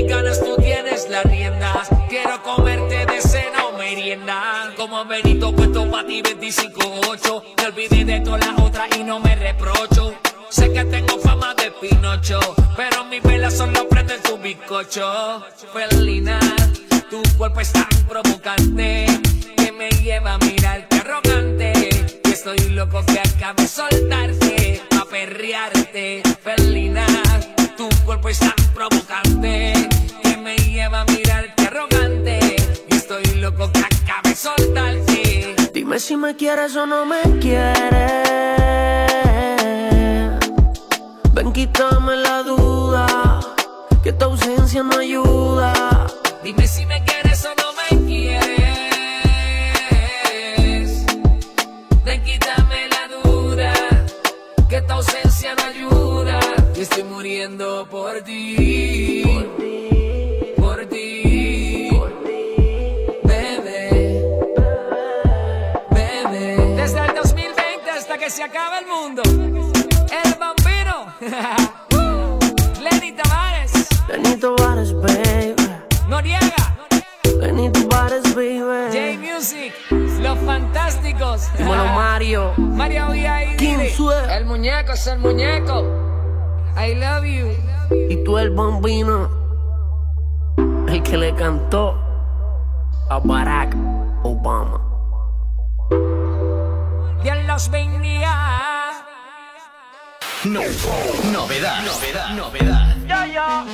Mis 0.00 0.08
ganas 0.08 0.40
tú 0.40 0.56
tienes 0.56 1.10
las 1.10 1.24
riendas, 1.24 1.90
quiero 2.08 2.42
comerte 2.42 3.04
de 3.04 3.20
cena 3.20 3.66
o 3.66 3.76
merienda. 3.76 4.72
Como 4.74 5.04
Benito 5.04 5.54
puesto 5.54 5.90
pa' 5.90 6.06
ti 6.06 6.22
25-8, 6.22 7.42
me 7.58 7.66
olvidé 7.66 8.04
de 8.06 8.20
todas 8.20 8.46
las 8.46 8.58
otras 8.60 8.88
y 8.96 9.04
no 9.04 9.20
me 9.20 9.36
reprocho. 9.36 10.14
Sé 10.48 10.72
que 10.72 10.86
tengo 10.86 11.18
fama 11.18 11.54
de 11.54 11.70
Pinocho, 11.72 12.40
pero 12.78 13.04
mis 13.04 13.22
velas 13.22 13.58
solo 13.58 13.86
prenden 13.90 14.24
su 14.24 14.38
bizcocho. 14.38 15.44
Felina, 15.70 16.40
tu 17.10 17.20
cuerpo 17.36 17.60
es 17.60 17.70
tan 17.70 17.88
provocante 18.08 19.04
que 19.54 19.70
me 19.70 19.90
lleva 19.90 20.32
a 20.32 20.38
mirarte 20.38 20.96
arrogante. 20.96 21.90
Y 22.24 22.30
estoy 22.30 22.70
loco 22.70 23.04
que 23.04 23.20
acabe 23.20 23.68
soltarte, 23.68 24.80
a 24.98 25.04
perrearte. 25.04 26.22
Felina, 26.42 27.06
tu 27.80 27.88
cuerpo 28.04 28.28
es 28.28 28.38
tan 28.38 28.52
provocante 28.74 29.72
que 30.22 30.36
me 30.36 30.54
lleva 30.56 31.00
a 31.00 31.04
mirarte 31.06 31.66
arrogante. 31.66 32.56
Y 32.90 32.94
estoy 32.94 33.24
loco 33.36 33.72
que 33.72 33.80
acabe 33.80 34.34
soltarte. 34.34 35.56
Dime 35.72 35.98
si 35.98 36.14
me 36.18 36.36
quieres 36.36 36.76
o 36.76 36.84
no 36.84 37.06
me 37.06 37.22
quieres. 37.40 37.80
Ven, 41.32 41.52
quítame 41.54 42.16
la 42.16 42.42
duda, 42.42 43.40
que 44.02 44.12
tu 44.12 44.26
ausencia 44.26 44.82
no 44.82 44.98
ayuda. 44.98 46.06
Dime 46.44 46.66
si 46.66 46.84
me 46.84 47.02
quieres 47.02 47.46
o 47.46 47.54
no 47.60 47.72
me 47.78 47.88
quieres. 48.06 48.50
Ven, 52.04 52.22
quítame 52.24 52.88
la 52.94 53.08
duda, 53.22 53.72
que 54.68 54.82
tu 54.82 54.92
ausencia 54.92 55.54
no 55.54 55.64
ayuda. 55.64 56.39
Estoy 56.80 57.04
muriendo 57.04 57.86
por 57.90 58.22
ti. 58.22 59.22
Por 60.56 60.86
ti. 60.86 61.90
Bebé. 63.22 64.24
Bebé. 65.90 66.56
Desde 66.76 67.00
el 67.00 67.14
2020 67.16 67.90
hasta 67.90 68.16
que 68.16 68.30
se 68.30 68.44
acabe 68.44 68.78
el 68.78 68.86
mundo. 68.86 69.20
El 69.26 70.34
bambino. 70.38 71.14
Lenny 72.80 73.12
Tavares. 73.12 73.72
Lenny 74.08 74.36
Tavares, 74.36 74.94
baby. 74.94 75.54
Noriega. 76.08 76.78
Lenny 77.40 77.70
Tavares, 77.72 78.34
baby. 78.34 78.88
J 78.90 79.18
Music. 79.18 79.74
Los 80.22 80.38
fantásticos. 80.46 81.42
Dímelo, 81.58 81.84
Mario. 81.88 82.54
Mario 82.56 83.14
y 83.14 83.26
ahí. 83.26 83.54
¿Quién 83.58 83.86
fue? 83.90 84.14
El 84.34 84.46
muñeco 84.46 84.92
es 84.92 85.06
el 85.08 85.18
muñeco. 85.18 86.09
I 86.76 86.94
love 86.94 87.24
you. 87.24 87.50
Y 88.08 88.16
tú 88.24 88.38
el 88.38 88.50
bambino, 88.50 89.28
el 90.88 91.02
que 91.02 91.16
le 91.16 91.34
cantó 91.34 91.94
a 93.08 93.18
Barack 93.18 93.76
Obama. 94.22 94.80
En 97.24 97.46
los 97.46 97.70
venía. 97.70 98.30
No, 100.44 100.60
novedad, 101.32 101.84
novedad, 101.84 102.30
novedad. 102.30 102.96
Ya, 103.06 103.26
ya, 103.26 103.64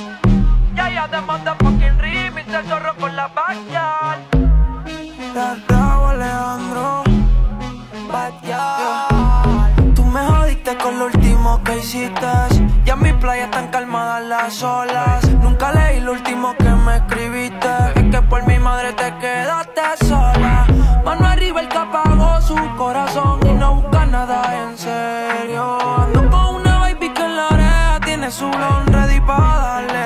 ya, 0.75 0.89
ya, 0.89 1.07
de 1.07 1.21
motherfucking 1.21 1.99
remix, 1.99 2.53
el 2.53 2.65
zorro 2.65 2.95
con 2.97 3.15
la 3.15 3.27
backyard. 3.29 4.19
Raúl 5.69 6.21
Alejandro, 6.21 7.03
backyard. 8.11 9.16
Hiciste. 11.75 12.27
Ya 12.85 12.93
en 12.93 13.01
mi 13.01 13.13
playa 13.13 13.45
están 13.45 13.67
calmadas 13.67 14.23
las 14.23 14.63
olas. 14.63 15.27
Nunca 15.41 15.71
leí 15.71 15.99
lo 15.99 16.13
último 16.13 16.55
que 16.57 16.69
me 16.69 16.97
escribiste. 16.97 17.69
Es 17.95 18.03
que 18.11 18.21
por 18.21 18.45
mi 18.47 18.57
madre 18.59 18.93
te 18.93 19.13
quedaste 19.17 19.81
sola. 20.05 20.65
Mano 21.03 21.25
arriba 21.25 21.61
el 21.61 21.67
que 21.67 21.77
apagó 21.77 22.41
su 22.41 22.55
corazón 22.77 23.39
y 23.45 23.53
no 23.53 23.75
busca 23.75 24.05
nada 24.05 24.39
en 24.63 24.77
serio. 24.77 25.77
Ando 26.03 26.29
con 26.29 26.55
una 26.55 26.79
baby 26.79 27.09
que 27.09 27.21
en 27.23 27.35
la 27.35 27.47
oreja 27.47 27.99
tiene 28.05 28.31
su 28.31 28.47
blon 28.49 28.87
ready 28.87 29.19
para 29.21 29.57
darle 29.67 29.96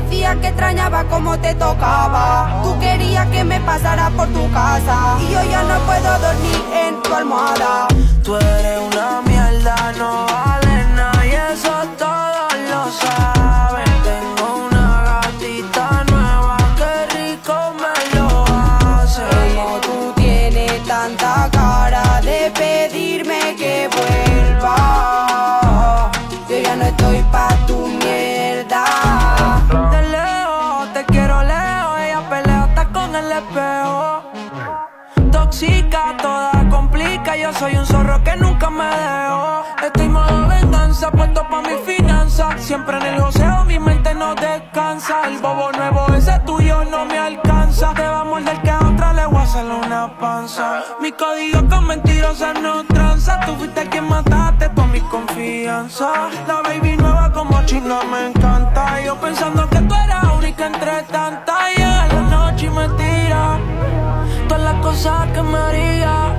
decías 0.00 0.36
que 0.36 0.48
extrañaba 0.48 1.04
cómo 1.04 1.38
te 1.38 1.54
tocaba. 1.54 2.60
Tú 2.62 2.78
querías 2.78 3.26
que 3.28 3.44
me 3.44 3.60
pasara 3.60 4.10
por 4.10 4.28
tu 4.28 4.50
casa 4.52 5.16
y 5.20 5.32
yo 5.32 5.42
ya 5.50 5.62
no 5.62 5.78
puedo 5.86 6.18
dormir 6.18 6.60
en 6.74 7.02
tu 7.02 7.14
almohada. 7.14 7.88
Tú 8.22 8.36
eres 8.36 8.80
una 8.92 9.22
mierda, 9.22 9.92
no 9.98 10.26
vale 10.26 10.55
Tóxica, 35.58 36.14
toda 36.20 36.68
complica, 36.68 37.34
yo 37.34 37.50
soy 37.54 37.76
un 37.76 37.86
zorro 37.86 38.22
que 38.22 38.36
nunca 38.36 38.68
me 38.68 38.84
dejo. 38.84 39.64
Estoy 39.86 40.06
modo 40.06 40.48
venganza, 40.48 41.10
puesto 41.10 41.48
pa' 41.48 41.62
mi 41.62 41.76
finanza. 41.86 42.58
Siempre 42.58 42.98
en 42.98 43.14
el 43.14 43.22
joseo, 43.22 43.64
mi 43.64 43.78
mente 43.78 44.14
no 44.14 44.34
descansa. 44.34 45.22
El 45.26 45.38
bobo 45.38 45.72
nuevo, 45.72 46.12
ese 46.14 46.38
tuyo 46.40 46.84
no 46.84 47.06
me 47.06 47.16
alcanza. 47.16 47.94
Te 47.94 48.02
va 48.02 48.20
a 48.20 48.62
que 48.62 48.70
a 48.70 48.78
otra 48.80 49.14
le 49.14 49.26
voy 49.28 49.38
a 49.38 49.42
hacer 49.44 49.64
una 49.64 50.18
panza. 50.18 50.82
Mi 51.00 51.10
código 51.12 51.66
con 51.70 51.86
mentirosas 51.86 52.60
no 52.60 52.84
tranza. 52.84 53.40
Tú 53.46 53.56
fuiste 53.56 53.88
quien 53.88 54.06
mataste 54.10 54.68
toda 54.68 54.88
mi 54.88 55.00
confianza. 55.00 56.28
La 56.46 56.60
baby 56.60 56.98
nueva 56.98 57.32
como 57.32 57.64
chinga 57.64 58.02
me 58.04 58.26
encanta. 58.26 59.00
Yo 59.00 59.16
pensando 59.16 59.66
que 59.70 59.78
tú 59.78 59.94
eras 59.94 60.24
única 60.36 60.66
entre 60.66 61.02
tantas. 61.04 61.65
Todas 64.48 64.62
las 64.62 64.82
cosas 64.82 65.30
que 65.32 65.42
me 65.42 65.58
haría. 65.58 66.34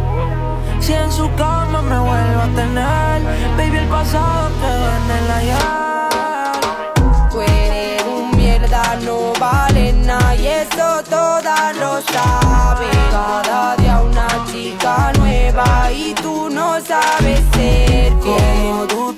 Si 0.79 0.93
en 0.93 1.11
su 1.11 1.29
cama 1.35 1.81
me 1.81 1.99
vuelvo 1.99 2.41
a 2.41 2.47
tener, 2.55 3.21
baby, 3.57 3.77
el 3.77 3.87
pasado 3.87 4.49
quedó 4.61 4.87
en 4.97 5.11
el 5.17 5.31
ayer. 5.31 5.57
Tú 7.31 7.41
eres 7.41 8.03
un 8.03 8.37
mierda, 8.37 8.95
no 9.03 9.33
vale 9.39 9.93
nada 9.93 10.35
y 10.35 10.47
eso 10.47 11.03
todas 11.09 11.75
lo 11.77 12.01
saben. 12.01 12.89
Cada 13.11 13.75
día 13.77 14.01
una 14.01 14.27
chica 14.51 15.11
nueva 15.17 15.91
y 15.91 16.13
tú 16.13 16.49
no 16.49 16.79
sabes 16.79 17.41
ser 17.53 18.13
Como 18.13 18.37
fiel. 18.37 18.87
tú 18.87 19.16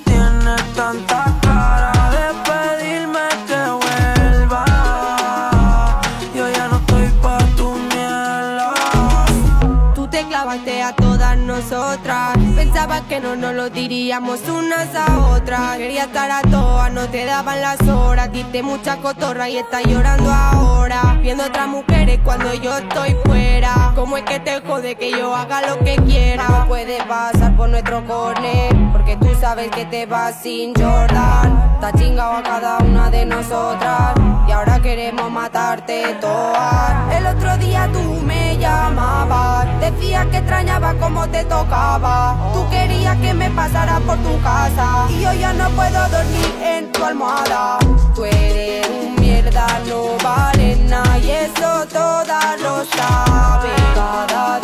Que 13.08 13.18
no 13.18 13.34
nos 13.34 13.54
lo 13.54 13.70
diríamos 13.70 14.40
unas 14.48 14.94
a 14.94 15.30
otras. 15.30 15.78
Quería 15.78 16.04
estar 16.04 16.30
a 16.30 16.42
todas, 16.42 16.92
no 16.92 17.08
te 17.08 17.24
daban 17.24 17.60
las 17.60 17.80
horas. 17.88 18.30
Diste 18.30 18.62
mucha 18.62 18.98
cotorra 18.98 19.48
y 19.48 19.58
estás 19.58 19.82
llorando 19.84 20.30
ahora. 20.30 21.18
Viendo 21.20 21.44
otras 21.44 21.66
mujeres 21.66 22.20
cuando 22.22 22.54
yo 22.54 22.78
estoy 22.78 23.16
fuera. 23.24 23.92
¿Cómo 23.96 24.16
es 24.16 24.22
que 24.22 24.38
te 24.38 24.60
jode 24.60 24.94
que 24.94 25.10
yo 25.10 25.34
haga 25.34 25.60
lo 25.68 25.78
que 25.80 25.96
quiera? 25.96 26.46
No 26.48 26.68
puedes 26.68 27.02
pasar 27.04 27.56
por 27.56 27.68
nuestro 27.68 28.04
corner. 28.06 28.76
Porque 28.92 29.16
sabes 29.40 29.70
que 29.70 29.86
te 29.86 30.04
vas 30.04 30.34
sin 30.42 30.74
Jordan. 30.74 31.70
Está 31.74 31.92
chingado 31.92 32.34
a 32.34 32.42
cada 32.42 32.78
una 32.78 33.10
de 33.10 33.24
nosotras. 33.24 34.12
Y 34.46 34.52
ahora 34.52 34.78
queremos 34.80 35.30
matarte 35.30 36.14
todas. 36.20 37.16
El 37.16 37.26
otro 37.26 37.56
día 37.56 37.88
tú 37.90 38.20
me 38.22 38.58
llamabas. 38.58 39.66
Decías 39.80 40.26
que 40.26 40.38
extrañaba 40.38 40.94
cómo 41.00 41.26
te 41.28 41.42
tocaba. 41.44 42.36
Tú 42.52 42.68
querías 42.68 43.16
que 43.16 43.32
me 43.32 43.50
pasara 43.50 43.98
por 44.00 44.18
tu 44.18 44.40
casa. 44.42 45.06
Y 45.08 45.22
yo 45.22 45.32
ya 45.32 45.54
no 45.54 45.70
puedo 45.70 46.00
dormir 46.10 46.50
en 46.62 46.92
tu 46.92 47.02
almohada. 47.02 47.78
Tú 48.14 48.24
eres 48.24 48.86
un 48.88 49.14
mierda, 49.16 49.66
no 49.88 50.18
vale 50.22 50.76
nada. 50.86 51.18
Y 51.18 51.30
eso 51.30 51.86
todas 51.90 52.60
lo 52.60 52.84
saben. 52.84 54.59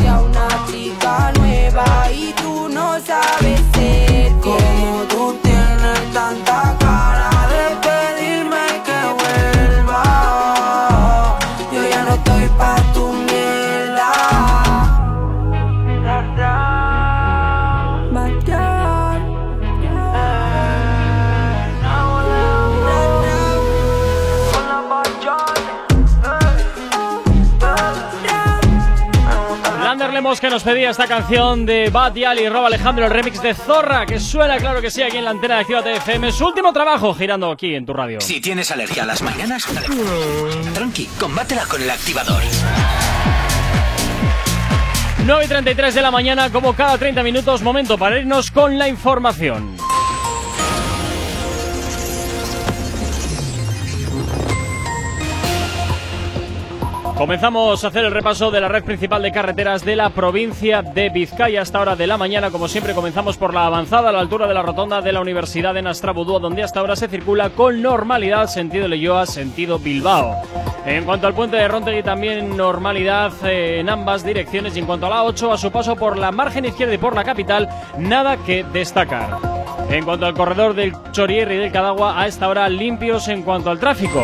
Carlos 30.36 30.40
que 30.40 30.50
nos 30.50 30.62
pedía 30.64 30.90
esta 30.90 31.06
canción 31.06 31.64
de 31.64 31.88
Bad 31.88 32.14
Yali 32.14 32.42
y 32.42 32.48
Rob 32.48 32.66
Alejandro, 32.66 33.06
el 33.06 33.10
remix 33.10 33.40
de 33.40 33.54
Zorra, 33.54 34.04
que 34.04 34.18
suena, 34.18 34.58
claro 34.58 34.82
que 34.82 34.90
sí, 34.90 35.02
aquí 35.02 35.16
en 35.16 35.24
la 35.24 35.30
antena 35.30 35.54
de 35.54 35.60
Actívate 35.60 35.96
FM. 35.96 36.32
Su 36.32 36.46
último 36.46 36.72
trabajo 36.72 37.14
girando 37.14 37.50
aquí 37.50 37.74
en 37.74 37.86
tu 37.86 37.92
radio. 37.92 38.20
Si 38.20 38.40
tienes 38.40 38.70
alergia 38.70 39.04
a 39.04 39.06
las 39.06 39.22
mañanas, 39.22 39.66
tranqui, 40.74 41.06
combátela 41.18 41.64
con 41.66 41.80
el 41.80 41.90
activador. 41.90 42.42
9 45.24 45.44
y 45.44 45.48
33 45.48 45.94
de 45.94 46.02
la 46.02 46.10
mañana, 46.10 46.50
como 46.50 46.74
cada 46.74 46.98
30 46.98 47.22
minutos, 47.22 47.62
momento 47.62 47.96
para 47.96 48.18
irnos 48.18 48.50
con 48.50 48.78
la 48.78 48.88
información. 48.88 49.76
Comenzamos 57.16 57.82
a 57.82 57.88
hacer 57.88 58.04
el 58.04 58.12
repaso 58.12 58.50
de 58.50 58.60
la 58.60 58.68
red 58.68 58.84
principal 58.84 59.22
de 59.22 59.32
carreteras 59.32 59.82
de 59.82 59.96
la 59.96 60.10
provincia 60.10 60.82
de 60.82 61.08
Vizcaya. 61.08 61.62
Hasta 61.62 61.80
hora 61.80 61.96
de 61.96 62.06
la 62.06 62.18
mañana, 62.18 62.50
como 62.50 62.68
siempre, 62.68 62.92
comenzamos 62.92 63.38
por 63.38 63.54
la 63.54 63.64
avanzada 63.64 64.10
a 64.10 64.12
la 64.12 64.20
altura 64.20 64.46
de 64.46 64.52
la 64.52 64.60
rotonda 64.60 65.00
de 65.00 65.12
la 65.12 65.22
Universidad 65.22 65.72
de 65.72 65.80
Nastrabudúa, 65.80 66.40
donde 66.40 66.62
hasta 66.62 66.80
ahora 66.80 66.94
se 66.94 67.08
circula 67.08 67.48
con 67.48 67.80
normalidad 67.80 68.48
sentido 68.48 68.86
Leyoa, 68.86 69.24
sentido 69.24 69.78
Bilbao. 69.78 70.36
En 70.84 71.04
cuanto 71.04 71.26
al 71.26 71.32
puente 71.34 71.56
de 71.56 71.66
Rontegui, 71.66 72.02
también 72.02 72.54
normalidad 72.54 73.32
eh, 73.44 73.80
en 73.80 73.88
ambas 73.88 74.22
direcciones. 74.22 74.76
Y 74.76 74.80
en 74.80 74.86
cuanto 74.86 75.06
a 75.06 75.10
la 75.10 75.24
8, 75.24 75.54
a 75.54 75.56
su 75.56 75.72
paso 75.72 75.96
por 75.96 76.18
la 76.18 76.32
margen 76.32 76.66
izquierda 76.66 76.92
y 76.92 76.98
por 76.98 77.14
la 77.14 77.24
capital, 77.24 77.66
nada 77.96 78.36
que 78.36 78.62
destacar. 78.62 79.38
En 79.88 80.04
cuanto 80.04 80.26
al 80.26 80.34
corredor 80.34 80.74
del 80.74 80.92
Chorierri 81.12 81.54
y 81.54 81.58
del 81.58 81.72
Cadagua, 81.72 82.20
a 82.20 82.26
esta 82.26 82.46
hora 82.46 82.68
limpios 82.68 83.28
en 83.28 83.42
cuanto 83.42 83.70
al 83.70 83.80
tráfico. 83.80 84.22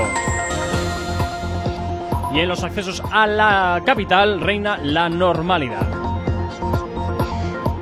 Y 2.32 2.40
en 2.40 2.48
los 2.48 2.64
accesos 2.64 3.02
a 3.12 3.26
la 3.26 3.82
capital 3.84 4.40
reina 4.40 4.78
la 4.78 5.08
normalidad. 5.08 5.86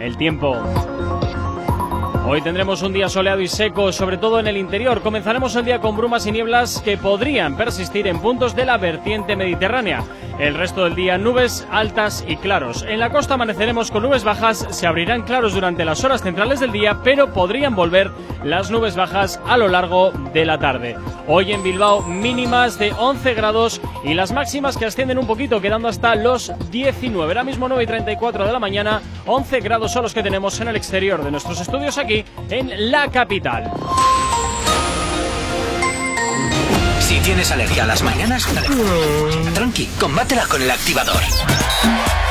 El 0.00 0.16
tiempo. 0.16 0.56
Hoy 2.32 2.42
tendremos 2.42 2.80
un 2.82 2.92
día 2.92 3.08
soleado 3.08 3.40
y 3.40 3.48
seco, 3.48 3.90
sobre 3.90 4.16
todo 4.16 4.38
en 4.38 4.46
el 4.46 4.56
interior. 4.56 5.02
Comenzaremos 5.02 5.56
el 5.56 5.64
día 5.64 5.80
con 5.80 5.96
brumas 5.96 6.26
y 6.26 6.30
nieblas 6.30 6.80
que 6.80 6.96
podrían 6.96 7.56
persistir 7.56 8.06
en 8.06 8.20
puntos 8.20 8.54
de 8.54 8.64
la 8.64 8.78
vertiente 8.78 9.34
mediterránea. 9.34 10.04
El 10.38 10.54
resto 10.54 10.84
del 10.84 10.94
día 10.94 11.18
nubes 11.18 11.66
altas 11.72 12.24
y 12.28 12.36
claros. 12.36 12.84
En 12.88 13.00
la 13.00 13.10
costa 13.10 13.34
amaneceremos 13.34 13.90
con 13.90 14.04
nubes 14.04 14.22
bajas, 14.22 14.64
se 14.70 14.86
abrirán 14.86 15.22
claros 15.22 15.54
durante 15.54 15.84
las 15.84 16.04
horas 16.04 16.22
centrales 16.22 16.60
del 16.60 16.70
día, 16.70 17.00
pero 17.02 17.32
podrían 17.32 17.74
volver 17.74 18.12
las 18.44 18.70
nubes 18.70 18.94
bajas 18.94 19.40
a 19.46 19.58
lo 19.58 19.66
largo 19.66 20.12
de 20.32 20.44
la 20.44 20.58
tarde. 20.58 20.96
Hoy 21.26 21.52
en 21.52 21.62
Bilbao 21.62 22.02
mínimas 22.02 22.78
de 22.78 22.92
11 22.92 23.34
grados 23.34 23.80
y 24.04 24.14
las 24.14 24.32
máximas 24.32 24.76
que 24.76 24.86
ascienden 24.86 25.18
un 25.18 25.26
poquito, 25.26 25.60
quedando 25.60 25.88
hasta 25.88 26.14
los 26.14 26.52
19. 26.70 27.30
Ahora 27.30 27.44
mismo 27.44 27.68
9 27.68 27.82
y 27.82 27.86
34 27.86 28.46
de 28.46 28.52
la 28.52 28.58
mañana, 28.58 29.02
11 29.26 29.60
grados 29.60 29.92
son 29.92 30.04
los 30.04 30.14
que 30.14 30.22
tenemos 30.22 30.58
en 30.60 30.68
el 30.68 30.76
exterior 30.76 31.22
de 31.22 31.30
nuestros 31.30 31.60
estudios 31.60 31.98
aquí 31.98 32.19
en 32.48 32.90
la 32.90 33.08
capital. 33.10 33.70
Si 37.00 37.18
tienes 37.20 37.50
alergia 37.50 37.82
a 37.82 37.86
las 37.86 38.02
mañanas, 38.02 38.46
tranqui, 39.54 39.86
combátela 39.98 40.46
con 40.46 40.62
el 40.62 40.70
activador. 40.70 41.20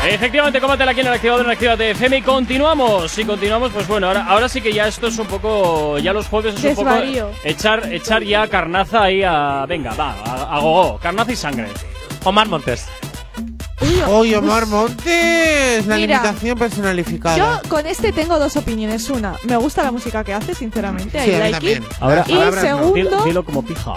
Efectivamente, 0.07 0.61
combátela 0.61 0.91
aquí 0.91 1.01
en 1.01 1.07
el 1.07 1.13
activador 1.13 1.45
en 1.45 1.51
Actívate 1.51 1.91
FM 1.91 2.17
y 2.17 2.21
continuamos. 2.21 3.17
Y 3.17 3.25
continuamos, 3.25 3.71
pues 3.73 3.85
bueno, 3.87 4.07
ahora, 4.07 4.25
ahora 4.25 4.47
sí 4.47 4.61
que 4.61 4.71
ya 4.71 4.87
esto 4.87 5.07
es 5.07 5.17
un 5.19 5.27
poco, 5.27 5.97
ya 5.99 6.13
los 6.13 6.27
jueves 6.27 6.55
es 6.55 6.63
un 6.63 6.69
Desvarío. 6.85 7.27
poco 7.27 7.39
echar, 7.43 7.91
echar 7.91 8.23
ya 8.23 8.47
carnaza 8.47 9.03
ahí 9.03 9.21
a, 9.21 9.65
venga, 9.67 9.93
va, 9.95 10.15
a, 10.25 10.55
a 10.55 10.59
gogo, 10.59 10.97
carnaza 10.99 11.33
y 11.33 11.35
sangre. 11.35 11.67
Omar 12.23 12.47
Montes. 12.47 12.87
Oye, 14.07 14.37
Omar 14.37 14.65
Montes, 14.67 15.85
la 15.85 15.95
Mira, 15.95 16.17
limitación 16.21 16.57
personalificada. 16.57 17.37
Yo 17.37 17.69
con 17.69 17.85
este 17.85 18.11
tengo 18.11 18.39
dos 18.39 18.55
opiniones. 18.57 19.09
Una, 19.09 19.35
me 19.45 19.57
gusta 19.57 19.83
la 19.83 19.91
música 19.91 20.23
que 20.23 20.33
hace, 20.33 20.53
sinceramente. 20.55 21.23
Sí, 21.23 21.31
I 21.31 21.33
a 21.35 21.43
mí 21.45 21.51
like 21.51 21.71
it. 21.73 21.83
Ahora, 21.99 22.25
y 22.27 22.33
ahora, 22.33 22.61
segundo, 22.61 22.93
dilo, 22.93 23.23
dilo 23.23 23.45
como 23.45 23.63
pija. 23.63 23.93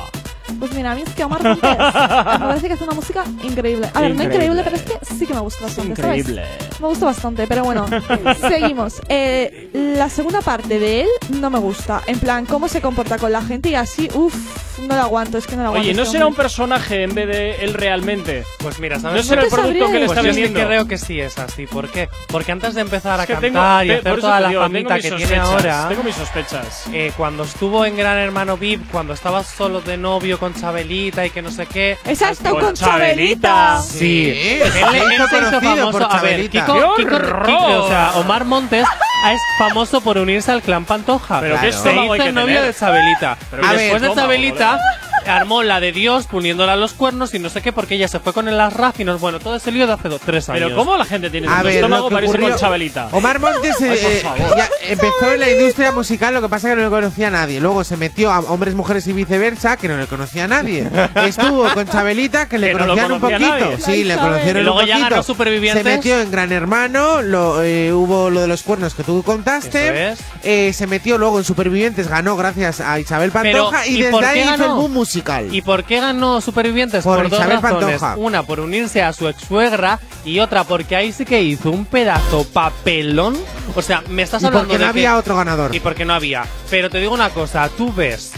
Pues 0.59 0.73
mira, 0.73 0.93
a 0.93 0.95
mí 0.95 1.03
es 1.07 1.13
que 1.15 1.25
Omar 1.25 1.43
Montes 1.43 1.71
me 1.71 1.77
parece 2.39 2.67
que 2.69 2.73
hace 2.75 2.85
una 2.85 2.95
música 2.95 3.25
increíble. 3.43 3.89
A 3.95 4.01
ver, 4.01 4.15
no 4.15 4.23
Increíble. 4.23 4.47
increíble, 4.47 4.63
pero 4.65 4.77
es 4.77 4.83
que 4.83 5.15
sí 5.15 5.27
que 5.27 5.35
me 5.35 5.41
gusta 5.41 5.65
bastante. 5.65 6.01
¿sabes? 6.01 6.19
Increíble. 6.21 6.47
Me 6.81 6.87
gusta 6.89 7.07
bastante, 7.07 7.47
pero 7.47 7.65
bueno, 7.65 7.87
seguimos. 8.41 9.01
Eh, 9.09 9.71
la 9.73 10.09
segunda 10.09 10.41
parte 10.41 10.79
de 10.79 11.03
él 11.03 11.09
no 11.41 11.51
me 11.51 11.59
gusta. 11.59 12.03
En 12.07 12.19
plan, 12.19 12.47
cómo 12.47 12.69
se 12.69 12.81
comporta 12.81 13.19
con 13.19 13.33
la 13.33 13.43
gente 13.43 13.69
y 13.71 13.75
así, 13.75 14.09
uff, 14.15 14.79
no 14.81 14.97
lo 14.97 15.03
aguanto, 15.03 15.39
es 15.39 15.47
que 15.47 15.55
no 15.57 15.63
lo 15.63 15.69
aguanto. 15.69 15.87
Oye, 15.87 15.95
¿no 15.95 16.03
este 16.03 16.13
será 16.13 16.27
un 16.27 16.35
personaje 16.35 17.03
en 17.05 17.15
vez 17.15 17.29
de 17.29 17.65
él 17.65 17.75
realmente? 17.75 18.45
Pues 18.59 18.79
mira, 18.81 18.99
¿No 18.99 19.23
será 19.23 19.43
el 19.43 19.49
producto 19.49 19.87
que 19.87 19.93
le 20.01 20.07
Pues 20.07 20.19
está 20.19 20.23
vendiendo? 20.23 20.61
creo 20.67 20.87
que 20.89 20.99
sí 20.99 21.21
es 21.21 21.39
así. 21.39 21.67
¿Por 21.67 21.89
qué? 21.91 22.09
Porque 22.29 22.53
antes 22.53 22.75
de 22.75 22.81
empezar 22.81 23.21
a 23.21 23.23
Es 23.25 23.27
que 23.29 23.35
cantar 23.35 23.83
tengo- 23.83 23.93
y 23.95 23.99
hacer 23.99 24.13
eso 24.13 24.21
toda 24.21 24.41
la 24.41 24.49
digo, 24.49 24.61
famita 24.63 24.95
que 24.97 25.03
tiene 25.03 25.21
sospechas, 25.21 25.49
ahora, 25.49 25.89
Tengo 25.89 26.03
mis 26.03 26.15
sospechas. 26.17 26.85
eh, 26.93 27.13
cuando 27.17 27.45
estuvo 27.45 27.85
en 27.85 27.97
Gran 27.97 28.19
Hermano 28.19 28.57
VIP, 28.57 28.91
cuando 28.91 29.13
estaba 29.13 29.45
solo 29.45 29.81
de 29.81 29.97
novio 29.97 30.39
con 30.43 30.55
Chabelita 30.55 31.25
y 31.25 31.31
que 31.31 31.41
no 31.41 31.53
sé 31.53 31.67
qué. 31.67 31.97
Exacto, 32.05 32.51
Con 32.51 32.61
con 32.63 32.75
Chabelita. 32.75 33.49
Chabelita. 33.79 33.81
Sí, 33.81 34.29
Él, 34.29 34.73
se 34.73 34.81
él 34.81 34.87
se 34.91 35.15
hizo 35.15 35.29
conocido 35.29 35.61
famoso. 35.61 35.93
por 35.93 36.17
A 36.17 36.21
ver. 36.21 36.51
Kiko, 36.51 36.75
¡Qué 36.97 37.03
Kiko- 37.05 37.15
horror! 37.15 37.47
Kiko- 37.47 37.79
o 37.85 37.89
sea, 37.89 38.11
Omar 38.17 38.45
Montes 38.45 38.85
es 39.33 39.41
famoso 39.57 40.01
por 40.01 40.19
unirse 40.19 40.51
al 40.51 40.61
clan 40.63 40.85
Pantoja. 40.85 41.39
Pero 41.39 41.55
qué 41.61 41.69
Claro. 41.69 41.83
se 41.85 41.93
hizo 41.93 42.13
hay 42.13 42.21
que 42.21 42.27
el 42.27 42.35
novio 42.35 42.61
de 42.61 42.75
Chabelita. 42.75 43.39
Pero 43.53 43.63
qué 43.63 43.69
después 43.77 44.03
de 44.03 44.09
estómago, 44.09 44.15
Chabelita 44.33 44.79
armó 45.27 45.63
la 45.63 45.81
de 45.81 45.93
Dios 45.93 46.27
poniéndola 46.27 46.75
a 46.75 46.77
los 46.77 46.93
cuernos 46.95 47.35
y 47.35 47.39
no 47.39 47.49
sé 47.51 47.63
qué 47.63 47.73
porque 47.73 47.95
ella 47.95 48.09
se 48.09 48.21
fue 48.21 48.33
con 48.33 48.49
el 48.49 48.59
Arraf 48.61 49.01
y 49.01 49.05
nos 49.05 49.21
bueno, 49.21 49.39
todo 49.41 49.57
ese 49.57 49.71
lío 49.73 49.87
de 49.87 49.93
hace 49.95 50.09
dos, 50.09 50.21
tres 50.25 50.49
años. 50.49 50.63
Pero 50.65 50.77
¿cómo 50.77 50.97
la 50.97 51.05
gente 51.05 51.31
tiene 51.31 51.49
A 51.49 51.63
ver, 51.63 51.77
estómago 51.77 52.05
lo 52.05 52.09
que 52.09 52.15
para 52.15 52.27
irse 52.27 52.39
con 52.51 52.57
Chabelita? 52.57 53.09
Omar 53.13 53.39
Montes 53.41 53.81
eh, 53.81 53.99
eh, 54.23 54.23
ya 54.57 54.69
empezó 54.89 55.33
en 55.33 55.41
la 55.41 55.51
industria 55.51 55.93
musical, 55.93 56.35
lo 56.35 56.43
que 56.43 56.49
pasa 56.49 56.69
es 56.69 56.73
que 56.75 56.77
no 56.81 56.85
le 56.89 56.91
conocía 56.95 57.29
a 57.29 57.31
nadie. 57.31 57.61
Luego 57.61 57.85
se 57.85 57.97
metió 57.97 58.31
a 58.33 58.41
hombres, 58.41 58.75
mujeres 58.75 59.07
y 59.07 59.13
viceversa, 59.13 59.77
que 59.77 59.89
no 59.89 59.97
le 59.97 60.07
conocía 60.07 60.45
a 60.45 60.49
nadie. 60.49 60.89
Estuvo 61.27 61.69
con 61.75 61.87
Chabelita, 61.89 62.49
que 62.49 62.59
le 62.59 62.69
Que 62.69 62.75
no 62.75 62.81
conocían 62.81 63.13
un 63.13 63.21
conocía 63.21 63.49
poquito. 63.49 63.71
nadie. 63.71 63.79
Sí, 63.85 64.05
le 64.05 64.17
conocieron 64.17 64.63
Y 64.63 64.65
luego 64.65 64.81
un 64.81 64.87
ya 64.87 64.95
poquito. 64.95 65.11
ganó 65.11 65.23
Supervivientes. 65.23 65.83
Se 65.85 65.89
metió 65.97 66.21
en 66.21 66.31
Gran 66.31 66.53
Hermano, 66.53 67.23
lo, 67.23 67.63
eh, 67.63 67.93
hubo 67.93 68.31
lo 68.31 68.41
de 68.41 68.49
los 68.49 68.63
cuernos 68.63 68.95
que 68.95 69.03
tú 69.05 69.23
contaste. 69.23 70.13
Eso 70.13 70.23
Eh, 70.43 70.73
se 70.75 70.87
metió 70.87 71.19
luego 71.19 71.39
en 71.39 71.45
Supervivientes, 71.45 72.09
ganó 72.09 72.37
gracias 72.37 72.81
a 72.81 72.99
Isabel 72.99 73.31
Pero, 73.31 73.65
Pantoja 73.71 73.87
y, 73.87 74.01
¿y 74.01 74.05
por 74.11 74.21
desde 74.23 74.27
ahí 74.27 74.41
hizo 74.45 74.53
el 74.55 74.59
ganó? 74.61 74.77
boom 74.77 74.93
musical. 74.93 75.12
¿Y 75.53 75.63
por 75.63 75.85
qué 75.85 76.01
ganó 76.01 76.41
Supervivientes? 76.41 77.05
Por 77.05 77.19
Por, 77.19 77.31
dos 77.31 77.39
Isabel 77.39 77.61
razones. 77.63 78.01
Pantoja. 78.01 78.17
Una, 78.17 78.43
por 78.43 78.61
unirse 78.61 79.03
a 79.03 79.13
su 79.13 79.29
ex 79.29 79.43
suegra 79.43 80.01
y 80.25 80.39
otra, 80.41 80.65
porque 80.65 80.97
ahí 80.97 81.13
sí 81.13 81.25
que 81.25 81.43
hizo 81.43 81.71
un 81.71 81.85
pedazo 81.85 82.45
papelón. 82.45 83.37
O 83.75 83.83
sea, 83.83 84.03
me 84.09 84.23
estás 84.23 84.43
Y 84.43 84.47
hablando 84.47 84.69
porque 84.69 84.83
no 84.85 84.89
había 84.91 85.17
otro 85.17 85.37
ganador. 85.37 85.75
Y 85.75 85.81
porque 85.81 86.05
no 86.05 86.15
había. 86.15 86.45
Pero 86.71 86.91
te 86.91 86.99
digo 86.99 87.13
una 87.15 87.31
cosa, 87.31 87.69
tú 87.77 87.93
ves 87.93 88.33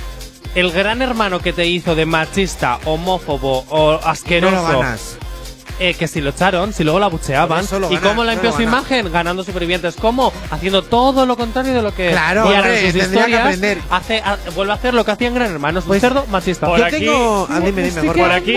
el 0.55 0.71
gran 0.71 1.03
hermano 1.03 1.41
que 1.41 1.53
te 1.53 1.67
hizo 1.67 1.95
de 1.95 2.07
machista, 2.07 2.79
homófobo 2.85 3.65
o 3.69 3.93
no 3.93 3.99
asqueroso. 4.09 4.55
lo 4.73 4.79
ganas. 4.81 5.17
Eh, 5.79 5.95
que 5.95 6.09
si 6.09 6.21
lo 6.21 6.31
echaron, 6.31 6.73
si 6.73 6.83
luego 6.85 6.99
la 7.01 7.09
bucheaban. 7.09 7.65
¿Y 7.65 7.69
gana, 7.97 8.01
cómo 8.01 8.25
limpió 8.25 8.53
su 8.53 8.63
imagen? 8.63 9.11
Ganando 9.13 9.43
supervivientes. 9.45 9.97
¿Cómo? 9.97 10.33
Haciendo 10.51 10.83
todo 10.83 11.27
lo 11.27 11.37
contrario 11.37 11.75
de 11.75 11.83
lo 11.83 11.95
que. 11.95 12.11
Claro, 12.11 12.45
y 12.45 12.55
ahora 12.55 12.59
hombre, 12.61 12.87
en 12.87 12.93
sus 12.93 13.01
que 13.01 13.07
historias 13.07 13.41
aprender. 13.41 13.79
Hace, 13.91 14.23
ha- 14.25 14.39
vuelve 14.55 14.73
a 14.73 14.77
hacer 14.77 14.95
lo 14.95 15.05
que 15.05 15.11
hacía 15.11 15.29
en 15.29 15.35
Gran 15.35 15.51
Hermano. 15.53 15.81
Es 15.81 15.85
un 15.85 15.89
Pues, 15.89 16.01
cerdo 16.01 16.25
machista. 16.31 16.67
por 16.67 16.79
Yo 16.79 16.85
aquí- 16.87 17.01
tengo. 17.01 17.47
ah, 17.51 17.61
dime, 17.61 17.83
dime. 17.83 18.03
Por 18.13 18.33
aquí. 18.33 18.55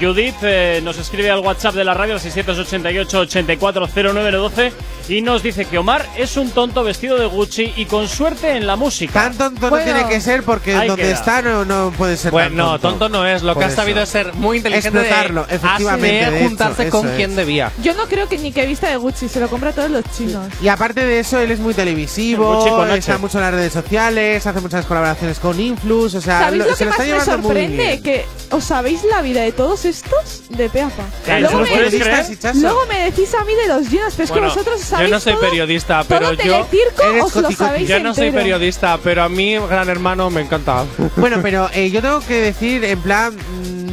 Judith 0.00 0.34
eh, 0.42 0.80
nos 0.82 0.98
escribe 0.98 1.30
al 1.30 1.38
WhatsApp 1.40 1.74
de 1.74 1.84
la 1.84 1.94
radio 1.94 2.14
al 2.14 2.20
688-840912 2.20 4.72
y 5.08 5.22
nos 5.22 5.42
dice 5.42 5.64
que 5.66 5.78
Omar 5.78 6.04
es 6.16 6.36
un 6.36 6.50
tonto 6.50 6.82
vestido 6.82 7.16
de 7.16 7.26
Gucci 7.26 7.72
y 7.76 7.84
con 7.86 8.08
suerte 8.08 8.56
en 8.56 8.66
la 8.66 8.74
música. 8.76 9.12
Tan 9.22 9.38
tonto 9.38 9.70
Bueno, 9.70 9.86
no 9.86 9.92
tiene 9.94 10.08
que 10.08 10.20
ser 10.20 10.42
porque 10.42 10.74
donde 10.74 10.96
queda. 10.96 11.12
está 11.14 11.42
no, 11.42 11.64
no 11.64 11.92
puede 11.96 12.16
ser 12.16 12.32
Bueno, 12.32 12.48
tan 12.48 12.56
no, 12.56 12.70
tonto. 12.72 12.88
tonto 12.88 13.08
no 13.10 13.26
es. 13.26 13.42
Lo 13.42 13.54
Por 13.54 13.62
que 13.62 13.68
ha 13.68 13.70
sabido 13.76 14.02
es 14.02 14.08
ser 14.08 14.34
muy 14.34 14.56
inteligente. 14.58 14.98
Explotarlo, 14.98 15.44
de, 15.46 15.54
efectivamente, 15.56 16.15
de 16.18 16.36
hecho, 16.38 16.48
juntarse 16.48 16.88
eso 16.88 16.90
con 16.98 17.08
es. 17.08 17.16
quien 17.16 17.36
debía. 17.36 17.72
Yo 17.82 17.94
no 17.94 18.06
creo 18.06 18.28
que 18.28 18.38
ni 18.38 18.52
que 18.52 18.66
vista 18.66 18.88
de 18.88 18.96
Gucci, 18.96 19.28
se 19.28 19.40
lo 19.40 19.48
compra 19.48 19.70
a 19.70 19.72
todos 19.72 19.90
los 19.90 20.04
chinos. 20.16 20.46
Y 20.62 20.68
aparte 20.68 21.04
de 21.04 21.20
eso, 21.20 21.38
él 21.40 21.50
es 21.50 21.58
muy 21.60 21.74
televisivo, 21.74 22.84
está 22.86 23.18
mucho 23.18 23.38
en 23.38 23.44
las 23.44 23.54
redes 23.54 23.72
sociales, 23.72 24.46
hace 24.46 24.60
muchas 24.60 24.86
colaboraciones 24.86 25.38
con 25.38 25.58
Influx, 25.60 26.14
o 26.14 26.20
sea, 26.20 26.40
¿Sabéis 26.40 26.62
lo- 26.64 26.70
lo 26.70 26.76
se 26.76 26.78
que 26.78 26.84
lo 26.84 26.90
más 26.90 27.00
está 27.00 27.02
me 27.04 27.20
llevando 27.20 27.38
muy 27.38 27.46
sorprende? 27.48 27.76
bien. 27.86 28.02
Que 28.02 28.24
os 28.50 28.64
sabéis 28.64 29.04
la 29.04 29.22
vida 29.22 29.42
de 29.42 29.52
todos 29.52 29.84
estos 29.84 30.42
de 30.50 30.68
peapa. 30.68 31.02
Eh, 31.26 31.40
luego, 31.40 31.64
¿se 31.66 31.76
lo 31.76 31.90
me, 32.28 32.36
chaso. 32.38 32.58
luego 32.60 32.86
me 32.86 32.98
decís 33.10 33.34
a 33.34 33.44
mí 33.44 33.52
de 33.54 33.68
los 33.68 33.90
llenos, 33.90 34.14
pero 34.14 34.24
es 34.24 34.30
Bueno, 34.30 34.48
que 34.48 34.54
vosotros 34.54 34.80
yo 34.80 34.86
sabéis 34.86 35.10
no 35.10 35.20
soy 35.20 35.32
todo, 35.34 35.42
periodista, 35.42 36.04
todo 36.04 36.18
pero 36.18 36.32
yo. 36.32 36.36
Telecirco 36.66 37.02
Eres 37.02 37.24
os 37.24 37.36
lo 37.36 37.50
sabéis 37.52 37.88
Yo 37.88 37.98
no 38.00 38.14
soy 38.14 38.26
entero. 38.28 38.42
periodista, 38.44 38.98
pero 39.02 39.22
a 39.22 39.28
mí, 39.28 39.56
Gran 39.58 39.88
Hermano, 39.88 40.30
me 40.30 40.40
encanta. 40.42 40.84
Bueno, 41.16 41.38
pero 41.42 41.68
eh, 41.72 41.90
yo 41.90 42.00
tengo 42.02 42.20
que 42.20 42.34
decir, 42.34 42.84
en 42.84 43.00
plan, 43.00 43.36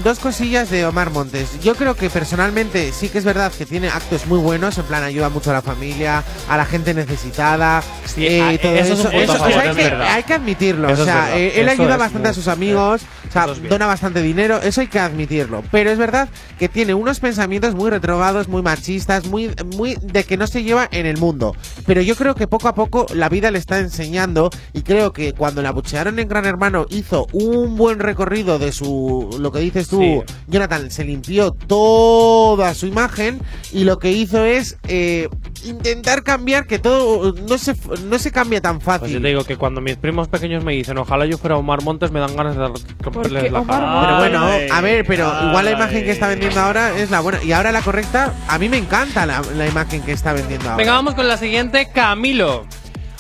dos 0.04 0.20
cosillas 0.20 0.70
de 0.70 0.86
Omar 0.86 1.12
Montes. 1.12 1.60
Yo 1.62 1.76
creo 1.76 1.96
que 1.96 2.10
personalmente 2.10 2.92
sí 2.92 3.10
que 3.10 3.18
es 3.18 3.26
verdad 3.26 3.52
que 3.52 3.66
tiene 3.66 3.88
actos 3.88 4.28
muy 4.28 4.40
buenos, 4.40 4.78
en 4.78 4.84
plan 4.84 5.04
ayuda 5.04 5.30
mucho 5.30 5.52
a 5.52 5.54
la 5.54 5.62
familia, 5.62 6.24
a 6.50 6.58
la 6.58 6.66
gente 6.66 6.94
necesitada, 6.94 7.82
Sí, 8.06 8.28
eh, 8.28 8.42
ah, 8.42 8.58
todo 8.62 8.74
eso 8.74 8.94
eso. 8.94 9.34
favor, 9.38 9.54
hay, 9.54 9.70
es 9.70 9.76
que, 9.76 9.84
hay 9.84 10.24
que 10.24 10.34
admitirlo. 10.34 10.90
Eso 10.90 11.04
o 11.04 11.06
sea, 11.06 11.38
eh, 11.38 11.60
él 11.60 11.70
ayuda 11.70 11.98
bastante 11.98 12.30
a 12.30 12.34
sus 12.34 12.48
amigos, 12.48 13.02
o 13.28 13.32
sea, 13.32 13.48
dona 13.48 13.88
bastante 13.88 14.22
dinero, 14.22 14.60
eso 14.62 14.82
hay 14.82 14.88
que 14.88 15.00
admitirlo. 15.00 15.64
Pero 15.72 15.90
es 15.90 15.98
verdad 15.98 16.30
que 16.60 16.70
tiene 16.70 16.94
unos 16.94 17.20
pensamientos 17.20 17.74
muy 17.74 17.90
retrogados, 17.90 18.48
muy 18.48 18.62
machistas, 18.62 19.26
muy, 19.26 19.56
muy 19.76 19.98
de 20.02 20.26
que 20.26 20.38
no 20.38 20.48
se 20.48 20.64
lleva 20.64 20.88
en 20.92 21.06
el 21.06 21.18
mundo. 21.18 21.56
Pero 21.86 22.02
yo 22.02 22.16
creo 22.16 22.36
que 22.36 22.48
poco 22.48 22.68
a 22.68 22.76
poco 22.76 23.06
la 23.14 23.30
vida 23.30 23.52
le 23.52 23.60
está 23.60 23.80
enseñando 23.80 24.50
y 24.74 24.82
creo 24.82 25.14
que 25.14 25.34
cuando 25.34 25.62
la 25.62 25.72
buchearon 25.72 26.20
en 26.20 26.28
Gran 26.28 26.46
Hermano 26.46 26.86
hizo 26.90 27.28
un 27.32 27.78
buen 27.78 28.00
recorrido 28.00 28.60
de 28.60 28.72
su, 28.72 29.38
lo 29.40 29.52
que 29.52 29.60
dices 29.60 29.88
Sí. 30.00 30.22
Jonathan, 30.48 30.90
se 30.92 31.04
limpió 31.04 31.52
toda 31.52 32.74
su 32.74 32.86
imagen 32.88 33.42
y 33.72 33.84
lo 33.84 34.00
que 34.00 34.12
hizo 34.12 34.44
es 34.46 34.78
eh, 34.88 35.28
intentar 35.66 36.24
cambiar 36.24 36.66
que 36.68 36.80
todo 36.80 37.34
no 37.48 37.58
se, 37.58 37.76
no 38.06 38.20
se 38.20 38.32
cambia 38.32 38.62
tan 38.62 38.80
Pues 38.80 38.86
yo 38.86 39.00
fácil. 39.02 39.22
te 39.22 39.28
digo 39.28 39.44
que 39.44 39.58
cuando 39.58 39.82
mis 39.82 39.96
primos 39.98 40.28
pequeños 40.28 40.64
me 40.64 40.74
dicen 40.74 40.98
ojalá 40.98 41.26
yo 41.26 41.38
fuera 41.38 41.58
Omar 41.58 41.82
Montes 41.84 42.12
me 42.12 42.20
dan 42.20 42.36
ganas 42.36 42.56
de 42.56 42.68
romperles 43.00 43.52
la 43.52 43.64
cara. 43.64 44.02
Pero 44.06 44.18
bueno, 44.18 44.46
Ay, 44.46 44.68
a 44.72 44.82
ver, 44.82 45.06
pero 45.06 45.26
igual 45.48 45.66
la 45.66 45.72
imagen 45.72 45.98
ay. 45.98 46.04
que 46.04 46.12
está 46.12 46.28
vendiendo 46.28 46.60
ahora 46.60 46.98
es 46.98 47.10
la 47.12 47.20
buena. 47.22 47.44
Y 47.44 47.52
ahora 47.52 47.72
la 47.72 47.82
correcta, 47.82 48.34
a 48.48 48.58
mí 48.60 48.70
me 48.70 48.78
encanta 48.78 49.26
la, 49.26 49.42
la 49.56 49.68
imagen 49.68 50.02
que 50.02 50.12
está 50.12 50.34
vendiendo 50.34 50.66
ahora. 50.66 50.78
Venga, 50.78 50.94
vamos 50.94 51.16
con 51.16 51.28
la 51.28 51.38
siguiente, 51.38 51.90
Camilo. 51.94 52.66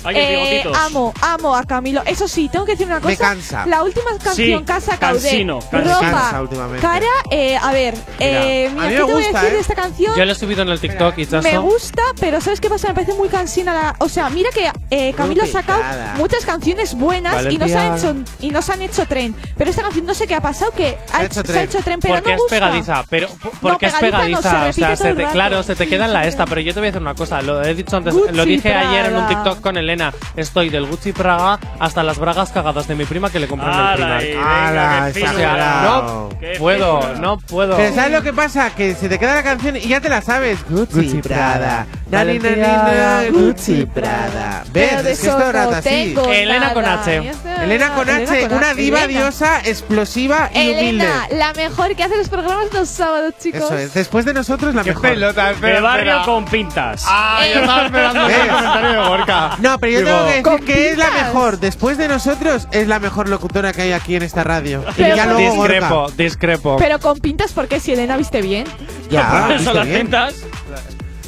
Ay, 0.04 0.16
Eh, 0.18 0.64
amo, 0.86 1.14
amo 1.22 1.56
a 1.56 1.64
Camilo. 1.64 2.02
Eso 2.06 2.28
sí, 2.28 2.50
tengo 2.50 2.66
que 2.66 2.72
decir 2.74 2.88
una 2.88 2.98
cosa. 3.00 3.08
Me 3.10 3.18
cansa. 3.18 3.66
La 3.66 3.84
última 3.84 4.12
canción 4.18 4.36
Sí, 4.60 4.64
que 4.66 4.72
ha 4.74 4.80
sacado 4.82 5.16
de 5.18 5.22
cansino, 5.22 5.60
cansino. 5.60 5.94
ropa, 5.96 6.12
Cansa 6.12 6.42
últimamente. 6.42 6.82
cara, 6.82 7.06
eh, 7.32 7.58
a 7.58 7.72
ver, 7.72 7.96
eh, 8.20 8.70
mira, 8.74 8.84
a 8.84 8.88
mí 8.88 8.94
¿qué 8.96 9.00
me 9.02 9.06
te 9.08 9.14
voy 9.14 9.24
a 9.24 9.28
decir 9.28 9.50
¿eh? 9.50 9.54
de 9.54 9.60
esta 9.60 9.76
canción? 9.76 10.16
Yo 10.16 10.26
lo 10.26 10.32
he 10.32 10.36
subido 10.36 10.62
en 10.64 10.70
el 10.70 10.80
TikTok 10.80 11.18
y 11.18 11.22
Me 11.22 11.28
chazo. 11.28 11.62
gusta, 11.62 12.02
pero 12.20 12.42
¿sabes 12.42 12.60
qué 12.60 12.70
pasa? 12.70 12.90
Me 12.90 12.94
parece 12.96 13.14
muy 13.14 13.30
cansina 13.30 13.74
la... 13.74 13.96
O 14.00 14.10
sea, 14.10 14.30
mira 14.30 14.50
que 14.52 14.70
eh, 14.90 15.14
Camilo 15.14 15.44
ha 15.44 15.48
sacado 15.48 15.82
muchas 16.18 16.46
canciones 16.46 16.94
buenas 16.96 17.46
y 17.52 17.58
no, 17.58 17.68
se 17.68 17.78
han 17.78 17.98
hecho, 17.98 18.16
y 18.40 18.50
no 18.52 18.62
se 18.62 18.74
han 18.74 18.82
hecho 18.82 19.06
tren. 19.06 19.36
Pero 19.58 19.70
esta 19.70 19.82
canción 19.84 20.06
no 20.06 20.14
sé 20.14 20.28
qué 20.28 20.36
ha 20.36 20.42
pasado, 20.42 20.72
que 20.72 20.98
ha 21.14 21.24
hecho 21.24 21.42
hecho, 21.42 21.42
se 21.42 21.44
tren. 21.44 21.58
ha 21.60 21.64
hecho 21.64 21.80
tren, 21.82 22.00
pero 22.00 22.16
porque 22.16 22.30
no 22.30 22.36
es 22.36 22.42
gusta. 22.42 22.56
pegadiza, 22.56 23.04
pero 23.10 23.28
porque 23.62 23.86
es 23.88 23.94
pegadiza 23.94 24.34
no, 24.34 24.42
se 24.42 24.48
o 24.70 24.74
sea, 24.74 24.96
se 24.96 25.10
el 25.10 25.18
te, 25.18 25.26
claro, 25.28 25.64
se 25.64 25.76
te 25.76 25.88
queda 25.88 26.06
en 26.06 26.14
la 26.14 26.28
esta, 26.28 26.46
pero 26.46 26.62
yo 26.62 26.74
te 26.74 26.80
voy 26.80 26.88
a 26.88 26.92
decir 26.92 27.02
una 27.02 27.16
cosa, 27.16 27.42
lo 27.42 27.64
he 27.64 27.74
dicho 27.74 27.96
antes, 27.98 28.14
lo 28.14 28.46
dije 28.46 28.74
ayer 28.74 29.06
en 29.08 29.16
un. 29.16 29.28
TikTok 29.28 29.62
con 29.62 29.78
Elena, 29.94 30.11
estoy 30.36 30.70
del 30.70 30.86
Gucci 30.88 31.11
Praga 31.14 31.60
hasta 31.80 32.02
las 32.03 32.18
bragas 32.18 32.52
cagadas 32.52 32.88
de 32.88 32.95
mi 32.95 33.06
prima 33.06 33.30
que 33.30 33.40
le 33.40 33.48
compré 33.48 33.68
en 33.72 33.74
el 33.78 33.98
venga, 34.36 34.68
Ala, 34.68 35.11
qué 35.14 35.24
O 35.24 35.34
sea, 35.34 35.82
no 35.84 36.30
Qué 36.40 36.56
puedo, 36.57 37.15
no 37.20 37.38
puedo. 37.38 37.78
Pero 37.78 37.94
¿sabes 37.95 38.11
lo 38.11 38.24
que 38.24 38.34
pasa? 38.34 38.72
Que 38.76 38.95
se 38.95 39.07
te 39.07 39.20
queda 39.20 39.36
la 39.36 39.44
canción 39.44 39.76
y 39.78 39.82
ya 39.82 40.02
te 40.02 40.10
la 40.10 40.22
sabes. 40.22 40.60
Gucci, 40.68 40.95
Gucci 40.95 41.22
Prada. 41.22 41.86
Prada. 41.86 41.88
Nani, 42.26 42.40
nani, 42.40 42.57
na, 42.61 43.24
Gucci 43.32 43.86
Prada. 43.86 44.64
¿Ves? 44.74 45.03
De 45.03 45.11
Es 45.11 45.20
que 45.22 45.28
esto 45.28 45.52
no 45.53 45.70
así. 45.76 46.15
Elena 46.32 46.74
con. 46.74 46.86
H. 46.86 47.32
Elena 47.64 47.94
con 47.94 48.10
H, 48.10 48.24
Elena 48.24 48.48
con 48.49 48.57
una 48.57 48.70
H. 48.72 48.76
diva 48.82 49.03
Elena. 49.03 49.20
diosa, 49.20 49.60
explosiva 49.64 50.49
y 50.53 50.72
humilde. 50.72 51.06
Elena, 51.06 51.28
la 51.32 51.53
mejor 51.53 51.95
que 51.95 52.03
hace 52.03 52.18
los 52.18 52.30
programas 52.30 52.74
los 52.74 52.90
sábados, 52.90 53.34
chicos. 53.40 53.61
Eso 53.64 53.78
es. 53.78 53.94
Después 53.94 54.26
de 54.26 54.34
nosotros, 54.34 54.74
la 54.76 54.84
Qué 54.84 54.90
mejor. 54.90 55.10
pelota, 55.10 55.45
De 55.48 55.53
espera, 55.53 55.82
barrio 55.82 56.11
espera. 56.11 56.26
con 56.26 56.45
pintas. 56.45 57.06
Ah, 57.07 57.41
yo 57.53 57.60
estaba 57.61 57.86
esperando 57.86 58.28
¿Ves? 58.28 58.38
el 58.40 58.48
comentario 58.49 58.90
de 58.90 59.07
Gorka. 59.07 59.49
No, 59.60 59.80
pero 59.84 60.00
yo 60.00 60.00
Digo, 60.00 60.12
tengo 60.12 60.26
que 60.26 60.32
decir 60.32 60.44
¿Con 60.44 60.66
que 60.66 60.90
es 60.92 60.98
la 60.98 61.12
mejor. 61.12 61.60
Después 61.60 61.98
de 61.98 62.08
nosotros, 62.08 62.68
es 62.72 62.88
la 62.88 63.00
mejor 63.00 63.30
locutora 63.30 63.74
que 63.74 63.82
hay 63.84 63.92
aquí 63.92 64.16
en 64.16 64.24
esta 64.24 64.44
radio. 64.44 64.84
Y 64.92 64.94
Pero 65.02 65.16
ya 65.16 65.26
con- 65.26 65.34
luego 65.34 65.54
Discrepo, 65.64 65.96
Gorka. 65.96 66.16
discrepo. 66.18 66.76
Pero 66.78 67.00
con 67.00 67.20
pintas, 67.20 67.52
porque 67.52 67.80
si 67.80 67.92
Elena 67.94 68.18
viste 68.18 68.42
bien. 68.42 68.66
Ya, 69.10 69.48
¿viste 69.58 69.74
las 69.74 69.86
bien? 69.86 70.02
pintas. 70.02 70.36
no 70.38 70.48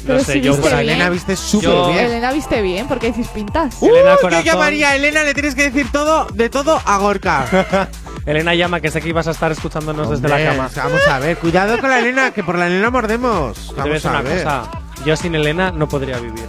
pero 0.06 0.20
sé, 0.24 0.32
si 0.34 0.40
yo 0.40 0.52
viste 0.52 0.62
por 0.62 0.70
Pues. 0.70 0.80
Elena 0.82 1.08
viste 1.10 1.36
súper 1.36 1.70
bien. 1.92 1.98
Elena 2.06 2.32
viste 2.32 2.62
bien, 2.62 2.86
porque 2.88 3.08
decís 3.08 3.28
pintas. 3.28 3.76
Uh, 3.80 3.86
Elena 3.88 4.16
yo 4.22 4.40
llamaría 4.40 4.90
a 4.90 4.96
Elena, 4.96 5.22
le 5.24 5.34
tienes 5.34 5.54
que 5.54 5.64
decir 5.64 5.90
todo, 5.92 6.26
de 6.32 6.48
todo 6.48 6.80
a 6.84 6.96
Gorka. 6.98 7.88
Elena 8.26 8.54
llama, 8.54 8.80
que 8.80 8.90
sé 8.90 9.00
que 9.00 9.08
ibas 9.10 9.28
a 9.28 9.32
estar 9.32 9.52
escuchándonos 9.52 10.10
desde 10.10 10.28
la 10.28 10.42
cama. 10.44 10.68
Vamos 10.76 11.06
a 11.06 11.18
ver, 11.20 11.36
cuidado 11.38 11.78
con 11.78 11.90
la 11.90 11.98
Elena, 12.00 12.30
que 12.32 12.42
por 12.42 12.56
la 12.58 12.66
Elena 12.68 12.90
mordemos. 12.90 13.72
Vamos 13.76 14.04
a 14.06 14.10
una 14.10 14.22
ver. 14.22 14.42
cosa. 14.42 14.62
Yo 15.04 15.14
sin 15.16 15.34
Elena 15.36 15.70
no 15.70 15.88
podría 15.88 16.18
vivir. 16.18 16.46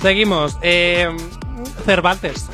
Seguimos. 0.00 0.56
Eh, 0.62 1.08
Cervantes. 1.90 2.48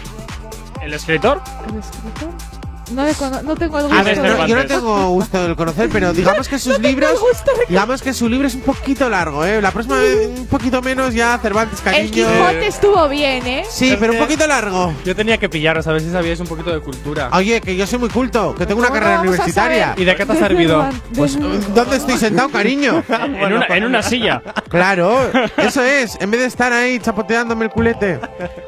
¿El 0.80 0.94
escritor? 0.94 1.42
¿El 1.68 1.78
escritor? 1.78 2.45
No, 2.92 3.02
no 3.42 3.56
tengo 3.56 3.78
el 3.80 3.84
A 3.86 3.88
gusto. 3.88 4.04
ver, 4.04 4.18
no- 4.18 4.46
yo 4.46 4.56
no 4.56 4.66
tengo 4.66 5.08
gusto 5.10 5.42
del 5.42 5.56
conocer, 5.56 5.88
pero 5.92 6.12
digamos 6.14 6.48
que 6.48 6.58
sus 6.58 6.72
No 6.74 6.74
tengo 6.76 6.88
libros, 6.88 7.10
el 7.12 7.18
gusto 7.18 7.50
de- 7.58 7.66
digamos 7.68 8.02
que 8.02 8.12
su 8.12 8.28
libro 8.28 8.46
es 8.46 8.54
un 8.54 8.60
poquito 8.62 9.08
largo, 9.08 9.44
¿eh? 9.44 9.60
La 9.60 9.70
próxima 9.72 9.96
vez 9.98 10.28
un 10.28 10.46
poquito 10.46 10.80
menos 10.82 11.12
ya 11.14 11.38
Cervantes, 11.42 11.78
El 11.80 11.84
cariño. 11.84 12.10
Quijote 12.12 12.66
estuvo 12.66 13.08
bien, 13.08 13.46
¿eh? 13.46 13.64
Sí, 13.68 13.96
pero 13.98 14.12
un 14.12 14.18
poquito 14.18 14.46
largo. 14.46 14.94
Yo 15.04 15.16
tenía 15.16 15.36
que 15.38 15.48
pillaros 15.48 15.86
a 15.86 15.92
ver 15.92 16.00
si 16.02 16.10
sabíais 16.10 16.38
un 16.40 16.46
poquito 16.46 16.70
de 16.72 16.80
cultura. 16.80 17.28
Oye, 17.32 17.60
que 17.60 17.76
yo 17.76 17.86
soy 17.86 17.98
muy 17.98 18.08
culto, 18.08 18.54
que 18.54 18.66
tengo 18.66 18.78
una 18.80 18.88
¿Cómo 18.88 19.00
carrera 19.00 19.20
universitaria. 19.20 19.94
¿Y 19.96 20.04
de 20.04 20.14
qué 20.14 20.24
te 20.24 20.32
ha 20.32 20.34
De 20.34 20.40
servido? 20.40 20.82
De- 20.84 20.92
Pues, 21.16 21.38
¿dónde 21.74 21.96
estoy 21.96 22.16
sentado, 22.18 22.48
cariño? 22.50 23.02
en, 23.08 23.52
una, 23.52 23.66
en 23.68 23.84
una 23.84 24.02
silla. 24.02 24.40
Claro, 24.68 25.18
eso 25.56 25.82
es, 25.82 26.16
en 26.20 26.30
vez 26.30 26.40
de 26.40 26.46
estar 26.46 26.72
ahí 26.72 26.98
chapoteándome 27.00 27.64
el 27.64 27.70
culete. 27.70 28.20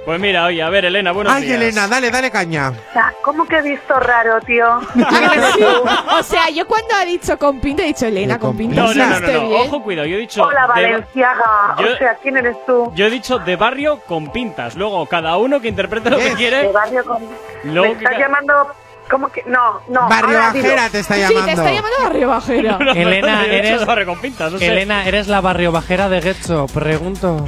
Pues 0.05 0.21
mira, 0.21 0.47
oye, 0.47 0.63
a 0.63 0.71
ver, 0.71 0.85
Elena, 0.87 1.13
buenos 1.13 1.33
Ay, 1.33 1.43
días. 1.45 1.57
Elena, 1.57 1.87
dale, 1.87 2.11
dale 2.11 2.31
caña. 2.31 2.71
O 2.71 2.93
sea, 2.93 3.13
¿cómo 3.23 3.47
que 3.47 3.59
he 3.59 3.63
visto 3.63 3.99
raro, 4.09 4.41
tío? 4.41 4.67
o 6.19 6.23
sea, 6.23 6.49
yo 6.51 6.67
cuando 6.67 6.95
ha 7.01 7.05
dicho 7.05 7.39
con 7.39 7.61
pinta 7.61 7.83
he 7.85 7.87
dicho 7.87 8.07
Elena 8.07 8.39
pinta. 8.39 8.83
No, 8.83 8.95
no, 8.95 8.95
no, 8.95 9.09
no, 9.11 9.17
¿viste 9.21 9.33
no? 9.35 9.51
Ojo, 9.51 9.83
cuidado. 9.83 10.07
Yo 10.09 10.17
he 10.17 10.21
dicho. 10.21 10.43
Hola, 10.43 10.63
de- 10.63 10.69
Valenciaga. 10.83 11.77
Yo- 11.79 11.93
O 11.95 11.97
sea, 11.99 12.15
¿quién 12.23 12.37
eres 12.37 12.57
tú? 12.67 12.91
Yo 12.95 13.07
he 13.07 13.11
dicho 13.11 13.39
de 13.39 13.57
barrio 13.57 14.01
con 14.07 14.33
pintas. 14.33 14.75
Luego, 14.75 15.07
cada 15.07 15.37
uno 15.37 15.61
que 15.61 15.69
interprete 15.69 16.11
lo 16.11 16.17
que 16.17 16.23
Yes. 16.25 16.33
De 16.33 16.37
quiere. 16.39 16.73
barrio 16.73 17.05
con... 17.05 17.23
Luego 17.65 17.89
¿Me 17.95 17.99
que 17.99 18.05
estás 18.05 18.13
ca- 18.15 18.19
llamando...? 18.21 18.67
¿Cómo 19.11 19.29
que...? 19.31 19.43
No, 19.47 19.81
no. 19.89 20.09
Barrio. 20.09 20.39
Bajera 20.39 20.89
te 20.91 20.99
está 21.01 21.15
Sí, 21.15 21.21
llamando. 21.21 21.45
te 21.47 21.51
está 21.53 21.73
llamando 21.73 21.97
Barrio 22.03 22.29
Bajera. 22.29 22.79
Elena, 22.95 23.45
eres- 23.47 23.81
de 23.81 23.85
barrio 23.87 24.07
con 24.07 24.19
pintas, 24.21 24.53
no 24.53 24.59
sé. 24.59 24.67
Elena, 24.67 25.07
¿eres 25.07 25.29
la 25.29 25.41
barrio 25.41 25.73
bajera 25.73 26.09
de 26.09 26.21
Getxo? 26.21 26.67
Pregunto. 26.67 27.45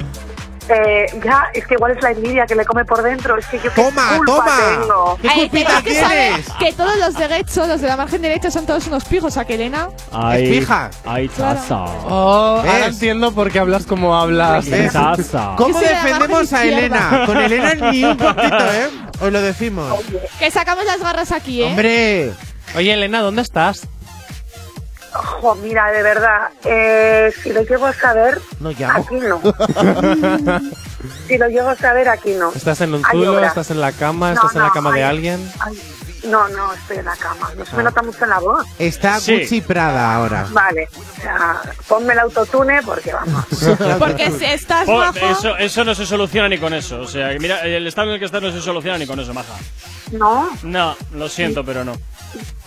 Eh, 0.71 1.07
ya, 1.25 1.47
es 1.53 1.67
que 1.67 1.75
igual 1.75 1.93
es 1.97 2.03
la 2.03 2.11
envidia 2.13 2.47
que 2.47 2.55
le 2.55 2.65
come 2.65 2.85
por 2.85 3.03
dentro. 3.03 3.37
Es 3.37 3.47
que 3.47 3.59
yo 3.59 3.73
qué 3.75 3.83
Toma, 3.83 4.17
culpa 4.17 4.33
toma. 4.37 4.59
tengo. 4.81 5.19
¿Qué 5.21 5.29
Ay, 5.29 5.41
culpita 5.49 5.83
que 5.83 5.91
tienes? 5.91 6.47
que 6.59 6.73
todos 6.73 6.97
los 6.99 7.15
de 7.15 7.29
Getxo, 7.29 7.67
los 7.67 7.81
de 7.81 7.89
la 7.89 7.97
margen 7.97 8.23
derecha, 8.23 8.51
son 8.51 8.67
todos 8.67 8.87
unos 8.87 9.05
pijos. 9.05 9.37
¿A 9.37 9.45
que 9.45 9.55
Elena? 9.55 9.89
Ay, 10.13 10.45
Es. 10.45 10.91
Ay, 11.05 11.29
chaza. 11.37 11.85
Oh, 12.09 12.61
¿Ves? 12.63 12.73
ahora 12.73 12.87
entiendo 12.87 13.33
por 13.33 13.51
qué 13.51 13.59
hablas 13.59 13.85
como 13.87 14.17
hablas. 14.17 14.69
¿Ves? 14.69 14.93
¿Cómo 15.57 15.79
de 15.81 15.89
defendemos 15.89 16.53
a 16.53 16.65
Elena? 16.65 17.23
Con 17.27 17.37
Elena 17.39 17.75
ni 17.91 18.05
un 18.05 18.17
poquito, 18.17 18.57
¿eh? 18.73 18.89
Os 19.21 19.33
lo 19.33 19.41
decimos. 19.43 19.99
Que 20.39 20.51
sacamos 20.51 20.85
las 20.85 21.01
garras 21.01 21.33
aquí, 21.33 21.63
¿eh? 21.63 21.67
Hombre, 21.67 22.33
Oye, 22.77 22.93
Elena, 22.95 23.21
¿dónde 23.21 23.43
estás? 23.43 23.89
Ojo, 25.15 25.55
mira, 25.57 25.91
de 25.91 26.03
verdad, 26.03 26.49
eh, 26.65 27.33
si 27.43 27.53
lo 27.53 27.63
llego 27.63 27.87
a 27.87 27.93
saber, 27.93 28.41
no 28.61 28.71
llamo. 28.71 29.01
aquí 29.05 29.17
no. 29.17 29.41
si 31.27 31.39
lo 31.39 31.49
llego 31.49 31.69
a 31.69 31.77
saber, 31.77 32.09
aquí 32.09 32.33
no. 32.35 32.53
¿Estás 32.53 32.81
en 32.83 32.95
un 32.95 33.05
obras. 33.05 33.49
¿Estás 33.49 33.71
en 33.71 33.81
la 33.81 33.93
cama? 33.93 34.29
No, 34.29 34.35
¿Estás 34.35 34.57
en 34.57 34.63
la 34.63 34.71
cama 34.71 34.93
de 34.93 35.03
alguien? 35.05 35.53
Ay, 35.61 35.81
no, 36.25 36.47
no, 36.49 36.73
estoy 36.75 36.99
en 36.99 37.07
la 37.07 37.17
cama. 37.17 37.51
No 37.57 37.65
se 37.65 37.73
me 37.75 37.81
Ah. 37.81 37.85
nota 37.85 38.03
mucho 38.03 38.25
en 38.25 38.31
la 38.31 38.39
voz. 38.39 38.65
Está 38.79 39.19
Sí. 39.21 39.41
Gucci 39.41 39.61
Prada 39.63 40.15
ahora. 40.15 40.47
Vale, 40.51 40.89
o 40.95 41.21
sea, 41.23 41.63
ponme 41.89 42.13
el 42.13 42.19
autotune 42.21 42.81
porque 42.85 43.13
vamos. 43.13 43.45
Porque 43.99 44.31
si 44.31 44.45
estás 44.45 44.87
Oh, 44.89 44.97
majo. 44.99 45.19
eso, 45.19 45.57
eso 45.57 45.85
no 45.85 45.95
se 45.95 46.07
soluciona 46.07 46.49
ni 46.49 46.59
con 46.59 46.73
eso. 46.75 47.01
O 47.01 47.07
sea, 47.09 47.31
que 47.33 47.39
mira, 47.39 47.61
el 47.63 47.87
estado 47.87 48.09
en 48.09 48.15
el 48.15 48.19
que 48.21 48.27
estás 48.27 48.43
no 48.43 48.53
se 48.53 48.61
soluciona 48.61 48.99
ni 48.99 49.07
con 49.07 49.19
eso, 49.19 49.33
maja. 49.35 49.55
No, 50.13 50.51
No, 50.63 50.97
lo 51.15 51.29
siento, 51.29 51.65
pero 51.65 51.85
no. 51.85 51.93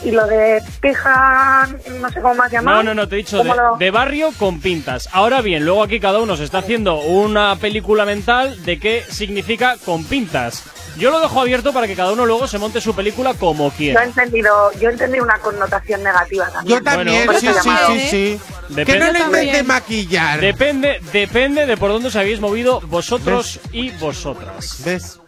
Y 0.03 0.11
lo 0.11 0.25
de 0.27 0.61
pija, 0.81 1.67
no 2.01 2.09
sé 2.09 2.21
cómo 2.21 2.35
más 2.35 2.51
llamar. 2.51 2.75
No, 2.75 2.83
no, 2.83 2.93
no, 2.93 3.07
te 3.07 3.15
he 3.15 3.17
dicho 3.19 3.37
de, 3.43 3.49
¿Cómo 3.49 3.55
lo- 3.61 3.77
de 3.77 3.91
barrio 3.91 4.31
con 4.37 4.59
pintas. 4.59 5.09
Ahora 5.11 5.41
bien, 5.41 5.65
luego 5.65 5.83
aquí 5.83 5.99
cada 5.99 6.19
uno 6.19 6.35
se 6.35 6.43
está 6.43 6.59
haciendo 6.59 6.97
una 6.99 7.55
película 7.57 8.05
mental 8.05 8.63
de 8.65 8.79
qué 8.79 9.03
significa 9.09 9.77
con 9.85 10.03
pintas. 10.05 10.63
Yo 10.97 11.09
lo 11.09 11.19
dejo 11.21 11.41
abierto 11.41 11.73
para 11.73 11.87
que 11.87 11.95
cada 11.95 12.11
uno 12.11 12.23
luego 12.27 12.47
se 12.47 12.59
monte 12.59 12.79
su 12.79 12.93
película 12.93 13.33
como 13.33 13.69
Yo 13.69 13.73
he 13.73 13.77
quiera. 13.77 14.03
entendido, 14.03 14.71
yo 14.79 14.89
he 14.89 14.91
entendido 14.91 15.23
una 15.23 15.39
connotación 15.39 16.03
negativa 16.03 16.49
también. 16.51 16.77
Yo 16.77 16.83
también, 16.83 17.25
Bueno, 17.25 17.39
sí, 17.39 17.47
sí, 17.47 17.69
sí, 17.87 17.99
sí. 18.09 18.39
Que 18.67 18.73
Depende- 18.85 18.99
no 19.19 19.27
lo 19.29 19.37
intente 19.41 19.63
maquillar. 19.63 20.39
Depende, 20.39 20.99
depende 21.11 21.65
de 21.65 21.77
por 21.77 21.89
dónde 21.89 22.09
os 22.09 22.15
habéis 22.15 22.39
movido 22.39 22.79
vosotros 22.81 23.59
y 23.71 23.89
vosotras. 23.91 24.81
¿Ves? 24.85 25.19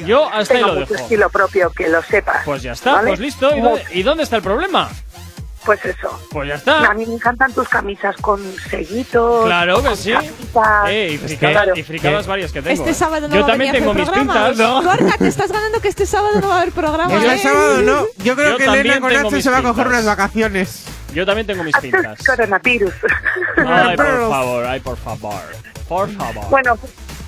Yo 0.00 0.28
hasta 0.28 0.54
ahí 0.54 0.60
Tengo 0.60 0.74
lo 0.74 0.80
mucho 0.80 0.92
dejo. 0.92 1.04
estilo 1.04 1.30
propio, 1.30 1.70
que 1.70 1.88
lo 1.88 2.02
sepas. 2.02 2.44
Pues 2.44 2.62
ya 2.62 2.72
está, 2.72 2.94
¿vale? 2.94 3.08
pues 3.08 3.20
listo. 3.20 3.54
¿Y 3.56 3.60
dónde, 3.60 3.84
y 3.92 4.02
dónde 4.02 4.22
está 4.24 4.36
el 4.36 4.42
problema? 4.42 4.88
Pues 5.64 5.84
eso. 5.84 6.20
Pues 6.30 6.48
ya 6.48 6.54
está. 6.54 6.86
A 6.90 6.94
mí 6.94 7.04
me 7.06 7.14
encantan 7.14 7.52
tus 7.52 7.68
camisas 7.68 8.14
con 8.18 8.40
sellitos. 8.70 9.46
Claro 9.46 9.82
que 9.82 9.88
con 9.88 9.96
sí. 9.96 10.12
Eh, 10.88 11.10
y, 11.14 11.18
frica- 11.18 11.50
Claro. 11.50 11.72
y 11.74 11.82
fricadas 11.82 12.22
¿Qué? 12.22 12.28
varias 12.28 12.52
que 12.52 12.62
tengo. 12.62 12.74
Este 12.74 12.90
eh. 12.90 12.94
sábado 12.94 13.26
no 13.26 13.34
Yo 13.34 13.40
va 13.40 13.46
también 13.48 13.72
tengo 13.72 13.92
mis 13.92 14.08
pintas, 14.08 14.56
¿no? 14.56 14.82
Gorka, 14.82 15.18
te 15.18 15.26
estás 15.26 15.50
ganando 15.50 15.80
que 15.80 15.88
este 15.88 16.06
sábado 16.06 16.40
no 16.40 16.48
va 16.48 16.58
a 16.58 16.60
haber 16.62 16.72
programa. 16.72 17.08
Pues 17.10 17.24
¿eh? 17.24 17.32
el 17.32 17.38
sábado 17.40 17.82
no. 17.82 18.06
Yo 18.22 18.36
creo 18.36 18.50
Yo 18.52 18.56
que 18.58 18.64
Elena 18.64 19.00
mis 19.00 19.42
se 19.42 19.50
va 19.50 19.58
a 19.58 19.62
coger 19.62 19.86
pintas. 19.86 20.04
unas 20.04 20.04
vacaciones. 20.06 20.84
Yo 21.12 21.26
también 21.26 21.46
tengo 21.48 21.64
mis 21.64 21.74
es 21.82 22.26
coronavirus. 22.26 22.92
Ay, 23.66 23.96
por 23.96 24.28
favor, 24.30 24.64
ay, 24.66 24.80
por 24.80 24.96
favor. 24.98 25.40
Por 25.88 26.10
favor. 26.12 26.48
Bueno, 26.50 26.78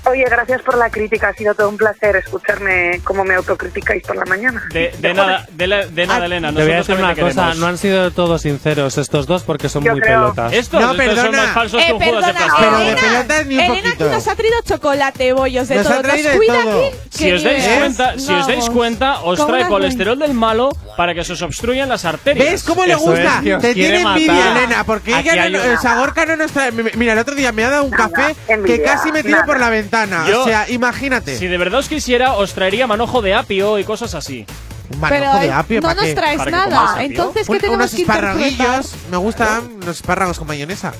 oye, 0.09 0.23
gracias 0.29 0.61
por 0.61 0.77
la 0.77 0.89
crítica. 0.89 1.29
Ha 1.29 1.33
sido 1.33 1.53
todo 1.55 1.69
un 1.69 1.77
placer 1.77 2.15
escucharme 2.17 2.99
cómo 3.03 3.23
me 3.23 3.35
autocriticáis 3.35 4.03
por 4.03 4.15
la 4.15 4.25
mañana. 4.25 4.63
De, 4.71 4.93
de 4.99 5.13
nada, 5.13 5.45
de, 5.51 5.67
la- 5.67 5.85
de 5.85 6.07
nada, 6.07 6.25
Elena. 6.25 6.53
Te 6.53 6.63
voy 6.63 6.71
a 6.71 6.75
decir 6.77 6.95
una 6.95 7.15
cosa, 7.15 7.15
queremos. 7.33 7.57
no 7.57 7.67
han 7.67 7.77
sido 7.77 8.11
todos 8.11 8.41
sinceros 8.41 8.97
estos 8.97 9.27
dos 9.27 9.43
porque 9.43 9.69
son 9.69 9.83
Yo 9.83 9.91
muy 9.93 10.01
creo. 10.01 10.21
pelotas. 10.33 10.53
Estos, 10.53 10.81
No, 10.81 10.91
estos 10.91 11.05
son 11.05 11.15
perdona. 11.15 11.43
más 11.43 11.53
falsos 11.53 11.81
Eh, 11.81 11.85
que 11.87 11.93
un 11.93 11.99
Judas 12.03 12.25
de. 12.27 12.33
Pero 12.59 12.77
de 12.77 12.83
Elena, 12.91 13.01
pelotas 13.01 13.45
ni 13.45 13.55
un 13.55 13.61
Elena 13.61 13.77
aquí 13.79 13.97
poquito. 13.97 14.09
nos 14.11 14.27
ha 14.27 14.35
traído 14.35 14.61
chocolate, 14.63 15.33
bollos 15.33 15.67
de 15.67 15.75
Nos 15.75 15.83
todo. 15.85 15.93
Nos 15.95 16.03
traído 16.03 16.31
cuida 16.37 16.53
todo. 16.63 16.87
aquí. 16.87 16.95
Si 17.09 17.31
os 17.31 17.43
dais 17.43 17.67
cuenta, 17.67 18.19
si 18.19 18.33
os 18.33 18.47
dais 18.47 18.69
cuenta, 18.69 19.19
os 19.21 19.39
¿Cómo 19.39 19.51
trae 19.53 19.67
colesterol 19.67 20.17
del 20.19 20.33
malo 20.33 20.69
para 20.97 21.13
que 21.13 21.23
se 21.23 21.33
os 21.33 21.41
obstruyan 21.41 21.89
las 21.89 22.05
arterias. 22.05 22.49
¿Ves 22.51 22.63
cómo 22.63 22.85
le 22.85 22.95
gusta? 22.95 23.41
es 23.45 23.59
Te 23.61 23.73
tiene 23.73 24.01
envidia. 24.01 24.51
Elena, 24.57 24.83
porque 24.83 25.17
ella 25.17 25.49
no, 25.49 25.81
Sagorca 25.81 26.25
no 26.25 26.35
nos 26.35 26.51
trae. 26.51 26.71
mi- 26.71 26.89
Mira, 26.95 27.13
el 27.13 27.19
otro 27.19 27.35
día 27.35 27.51
me 27.51 27.63
ha 27.63 27.69
dado 27.69 27.83
un 27.83 27.91
café 27.91 28.35
que 28.65 28.81
casi 28.81 29.11
me 29.11 29.23
tiro 29.23 29.43
por 29.45 29.59
la 29.59 29.69
ventana. 29.69 29.98
Yo- 30.27 30.41
o 30.43 30.45
sea, 30.45 30.69
imagínate. 30.69 31.37
Si 31.37 31.47
de 31.47 31.57
verdad 31.57 31.79
os 31.79 31.87
quisiera, 31.89 32.33
os 32.33 32.53
traería 32.53 32.87
manojo 32.87 33.21
de 33.21 33.33
apio 33.33 33.77
y 33.79 33.83
cosas 33.83 34.13
así. 34.15 34.45
Un 34.93 34.99
Pero 35.01 35.25
manojo 35.25 35.39
de 35.39 35.45
eh, 35.47 35.51
apio, 35.51 35.81
no 35.81 35.87
¿para 35.89 36.01
nos 36.01 36.15
traes 36.15 36.37
¿Para 36.37 36.45
que 36.51 36.57
nada. 36.57 36.91
apio? 36.93 37.01
Entonces, 37.05 37.45
¿qué 37.47 37.51
Un- 37.53 37.57
tenemos 37.59 37.77
unos 37.79 37.91
que 37.95 38.01
esparraguillos. 38.01 38.95
Me 39.11 39.17
gustan 39.17 39.79
los 39.85 39.95
espárragos 39.97 40.37
con 40.39 40.47
mayonesa. 40.47 40.93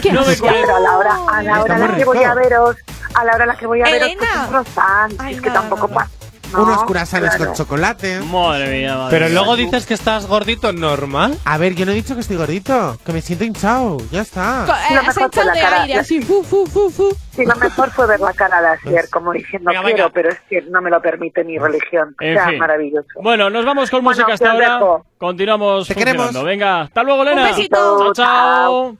¿Qué 0.00 0.12
No 0.12 0.24
me. 0.24 0.36
Pero 0.36 0.76
a 0.76 0.80
la 0.80 0.96
hora, 0.98 1.18
a 1.32 1.42
la 1.42 1.62
hora 1.62 1.74
muy 1.76 1.88
la 1.88 1.96
que 1.96 2.04
voy 2.04 2.22
a 2.22 2.34
veros, 2.34 2.76
a 3.14 3.24
la 3.24 3.32
hora 3.34 3.44
en 3.44 3.48
la 3.48 3.56
que 3.56 3.66
voy 3.66 3.80
a 3.80 3.84
veros, 3.84 4.10
pues 4.18 4.30
un 4.36 4.46
croissant. 4.48 5.14
Ay, 5.20 5.34
es 5.34 5.40
que 5.40 5.50
tampoco 5.50 5.88
nada. 5.88 6.08
No, 6.52 6.62
unos 6.62 6.84
curasanes 6.84 7.30
claro. 7.36 7.46
con 7.46 7.54
chocolate. 7.54 8.20
Madre 8.20 8.80
mía, 8.80 8.96
madre 8.96 9.10
Pero 9.10 9.26
mía. 9.26 9.34
luego 9.34 9.56
dices 9.56 9.86
que 9.86 9.94
estás 9.94 10.26
gordito 10.26 10.72
normal. 10.72 11.38
A 11.44 11.58
ver, 11.58 11.74
yo 11.74 11.84
no 11.86 11.92
he 11.92 11.94
dicho 11.94 12.14
que 12.14 12.20
estoy 12.20 12.36
gordito, 12.36 12.98
que 13.04 13.12
me 13.12 13.20
siento 13.20 13.44
hinchado. 13.44 13.98
Ya 14.10 14.20
está. 14.22 14.64
eh, 14.90 14.94
Lo 14.94 15.00
has 15.00 15.06
mejor 15.16 15.30
fue 15.32 15.44
la 15.44 15.52
de 15.52 15.60
cara. 15.60 15.82
aire 15.82 15.94
así, 15.98 16.20
fu, 16.22 16.42
fu, 16.42 16.66
fu, 16.66 16.90
fu. 16.90 17.16
Sí, 17.34 17.44
lo 17.46 17.56
mejor 17.56 17.90
fue 17.90 18.06
ver 18.06 18.20
la 18.20 18.32
cara 18.34 18.60
de 18.60 18.68
Asier, 18.68 19.08
como 19.10 19.32
diciendo 19.32 19.70
Venga, 19.70 19.82
quiero, 19.84 19.96
venga. 20.04 20.10
pero 20.12 20.28
es 20.30 20.38
que 20.50 20.62
no 20.70 20.82
me 20.82 20.90
lo 20.90 21.00
permite 21.00 21.44
mi 21.44 21.58
religión. 21.58 22.14
O 22.20 22.22
sea, 22.24 22.48
fin. 22.48 22.58
maravilloso. 22.58 23.08
Bueno, 23.22 23.48
nos 23.50 23.64
vamos 23.64 23.90
con 23.90 24.04
Bueno, 24.04 24.16
música 24.18 24.34
hasta 24.34 24.50
ahora. 24.52 24.74
dejo. 24.74 25.06
Continuamos 25.18 25.88
Te 25.88 25.94
queremos. 25.94 26.44
Venga, 26.44 26.82
hasta 26.82 27.02
luego, 27.02 27.22
Elena. 27.22 27.42
Un 27.42 27.48
besito. 27.56 27.76
Chao, 27.98 28.12
chao. 28.12 28.96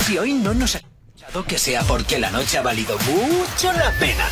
Si 0.00 0.18
hoy 0.18 0.32
no 0.34 0.52
nos 0.54 0.74
que 1.46 1.56
sea 1.56 1.82
porque 1.82 2.18
la 2.18 2.30
noche 2.30 2.58
ha 2.58 2.62
valido 2.62 2.96
mucho 2.98 3.72
la 3.72 3.90
pena. 3.98 4.24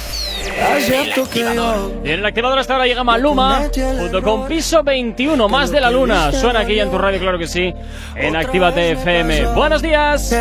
El 0.87 1.13
activador. 1.13 1.93
Y 2.05 2.09
en 2.11 2.19
el 2.21 2.27
activador 2.27 2.59
hasta 2.59 2.75
ahora 2.75 2.87
llega 2.87 3.03
Maluma 3.05 3.63
junto 3.99 4.23
con 4.23 4.47
Piso 4.47 4.83
21, 4.83 5.49
más 5.49 5.71
de 5.71 5.81
la 5.81 5.91
luna. 5.91 6.31
Suena 6.33 6.61
aquí 6.61 6.79
en 6.79 6.91
tu 6.91 6.99
radio, 6.99 7.19
claro 7.19 7.39
que 7.39 7.47
sí, 7.47 7.73
en 8.17 8.37
Actívate 8.37 8.93
FM. 8.93 9.47
Buenos 9.55 9.81
días. 9.81 10.35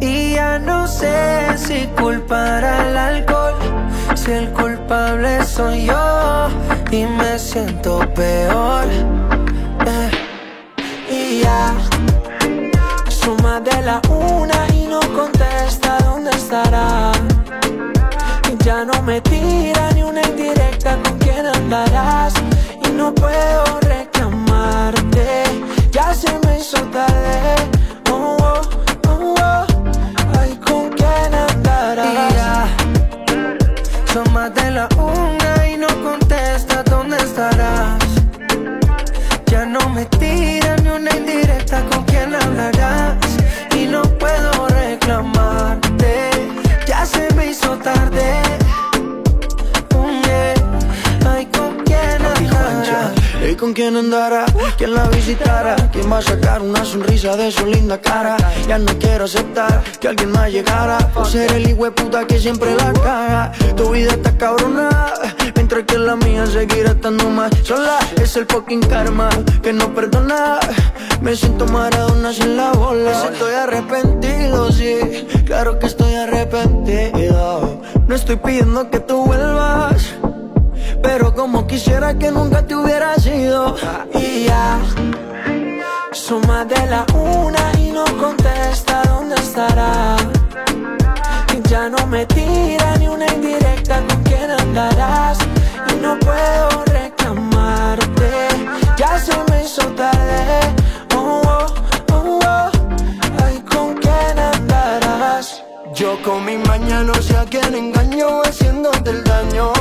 Y 0.00 0.32
ya 0.34 0.58
no 0.58 0.86
sé 0.86 1.44
si 1.58 1.86
culpar 2.00 2.64
al 2.64 2.96
alcohol, 2.96 3.54
si 4.14 4.30
el 4.32 4.48
culpable 4.50 5.44
soy 5.44 5.86
yo 5.86 6.48
y 6.90 7.04
me 7.04 7.38
siento 7.38 7.98
peor. 8.14 8.84
Eh, 9.86 10.10
Y 11.10 11.40
ya 11.42 11.74
suma 13.08 13.60
de 13.60 13.82
la 13.82 14.00
una 14.08 14.66
y 14.74 14.86
no 14.86 15.00
contesta 15.00 15.97
ya 18.64 18.82
no 18.82 19.02
me 19.02 19.20
tira 19.20 19.90
ni 19.94 20.02
una 20.02 20.22
indirecta 20.22 20.96
con 21.02 21.18
quién 21.18 21.46
andarás. 21.46 22.32
Y 22.86 22.90
no 22.92 23.14
puedo 23.14 23.80
reclamarte, 23.80 25.42
ya 25.90 26.14
se 26.14 26.30
me 26.46 26.58
hizo 26.58 26.78
tarde. 26.84 27.54
Oh, 28.10 28.36
oh, 28.40 28.60
oh, 29.08 29.34
oh. 29.38 29.66
Ay, 30.40 30.58
con 30.66 30.88
quién 30.90 31.34
andarás. 31.34 32.32
Ya 32.34 32.66
son 34.10 34.32
más 34.32 34.54
de 34.54 34.70
la 34.70 34.88
una 34.96 35.68
y 35.68 35.76
no 35.76 35.88
contesta 36.02 36.82
dónde 36.84 37.18
estarás. 37.18 37.98
Ya 39.46 39.66
no 39.66 39.86
me 39.90 40.06
tira 40.06 40.76
ni 40.76 40.88
una 40.88 41.14
indirecta 41.14 41.84
con 41.90 42.04
quién 42.04 42.34
hablarás. 42.34 43.27
Hizo 47.58 47.76
tarde. 47.78 48.42
Mm, 49.94 50.22
yeah. 50.22 51.34
Ay, 51.34 51.46
con 51.46 51.76
quién 51.84 52.24
andarás. 52.24 53.12
¿Y 53.50 53.54
con 53.54 53.72
quién 53.72 53.96
andará? 53.96 54.46
¿Quién 54.76 54.94
la 54.94 55.08
visitará? 55.08 55.76
¿Quién 55.92 56.10
va 56.10 56.18
a 56.18 56.22
sacar 56.22 56.62
una 56.62 56.84
sonrisa 56.84 57.36
de 57.36 57.50
su 57.50 57.66
linda 57.66 58.00
cara? 58.00 58.36
Ya 58.66 58.78
no 58.78 58.92
quiero 58.98 59.24
aceptar 59.24 59.82
que 60.00 60.08
alguien 60.08 60.30
más 60.32 60.50
llegara 60.50 60.98
Por 61.14 61.26
ser 61.26 61.50
el 61.52 61.76
puta 61.76 62.26
que 62.26 62.38
siempre 62.38 62.74
la 62.74 62.92
caga 62.92 63.52
Tu 63.76 63.90
vida 63.90 64.12
está 64.12 64.36
cabrona 64.36 65.12
Mientras 65.54 65.84
que 65.84 65.98
la 65.98 66.16
mía 66.16 66.46
seguirá 66.46 66.90
estando 66.90 67.30
más 67.30 67.50
sola 67.62 67.98
Es 68.20 68.36
el 68.36 68.46
fucking 68.46 68.82
karma 68.82 69.30
que 69.62 69.72
no 69.72 69.94
perdona 69.94 70.58
Me 71.20 71.34
siento 71.36 71.66
maradona 71.66 72.32
sin 72.32 72.56
la 72.56 72.72
bola 72.72 73.12
Estoy 73.32 73.54
arrepentido, 73.54 74.72
sí 74.72 75.26
Claro 75.44 75.78
que 75.78 75.86
estoy 75.86 76.14
arrepentido 76.14 77.80
No 78.06 78.14
estoy 78.14 78.36
pidiendo 78.36 78.90
que 78.90 79.00
tú 79.00 79.24
vuelvas 79.24 80.14
pero 81.00 81.32
como 81.32 81.66
quisiera 81.68 82.18
que 82.18 82.32
nunca 82.32 82.66
te 82.66 82.74
hubiera 82.74 83.14
sido 83.16 83.76
Y 84.14 84.46
ya 84.46 84.80
suma 86.28 86.64
de 86.64 86.86
la 86.86 87.06
una 87.14 87.72
y 87.78 87.90
no 87.90 88.04
contesta 88.18 89.02
dónde 89.04 89.34
estará. 89.36 90.16
Y 91.56 91.68
ya 91.68 91.88
no 91.88 92.06
me 92.06 92.26
tira 92.26 92.96
ni 92.98 93.08
una 93.08 93.26
indirecta 93.32 94.02
con 94.06 94.22
quién 94.24 94.50
andarás. 94.50 95.38
Y 95.90 95.94
no 96.02 96.18
puedo 96.18 96.84
reclamarte, 96.84 98.30
ya 98.96 99.18
se 99.18 99.32
me 99.50 99.64
hizo 99.64 99.86
tarde. 99.94 100.77
Yo 105.98 106.16
con 106.22 106.44
mi 106.44 106.56
maña 106.56 107.02
no 107.02 107.12
sé 107.14 107.36
a 107.36 107.44
quién 107.44 107.74
engaño 107.74 108.42
haciéndote 108.44 109.10
el 109.10 109.24
daño. 109.24 109.72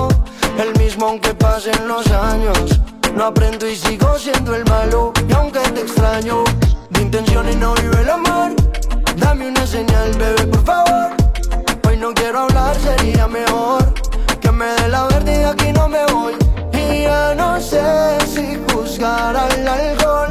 El 0.58 0.76
mismo 0.80 1.10
aunque 1.10 1.36
pasen 1.36 1.88
los 1.88 2.10
años. 2.10 2.82
No 3.14 3.26
aprendo 3.26 3.68
y 3.68 3.76
sigo 3.76 4.18
siendo 4.18 4.56
el 4.56 4.66
malo 4.66 5.14
Y 5.30 5.34
aunque 5.34 5.60
te 5.60 5.82
extraño. 5.82 6.44
De 6.90 7.02
intenciones 7.04 7.56
no 7.58 7.76
vive 7.76 8.02
el 8.02 8.10
amor. 8.10 8.52
Dame 9.18 9.50
una 9.50 9.68
señal, 9.68 10.12
bebé, 10.18 10.48
por 10.48 10.66
favor. 10.66 11.12
Hoy 11.88 11.98
no 11.98 12.12
quiero 12.16 12.40
hablar, 12.40 12.76
sería 12.80 13.28
mejor 13.28 13.94
Que 14.42 14.52
me 14.52 14.66
dé 14.66 14.88
la 14.88 15.04
verde 15.04 15.42
y 15.42 15.44
aquí 15.44 15.72
no 15.72 15.88
me 15.88 16.04
voy. 16.08 16.34
Y 16.74 17.04
ya 17.04 17.36
no 17.36 17.62
sé 17.62 18.18
si 18.26 18.60
juzgar 18.74 19.38
al 19.38 19.68
alcohol 19.68 20.30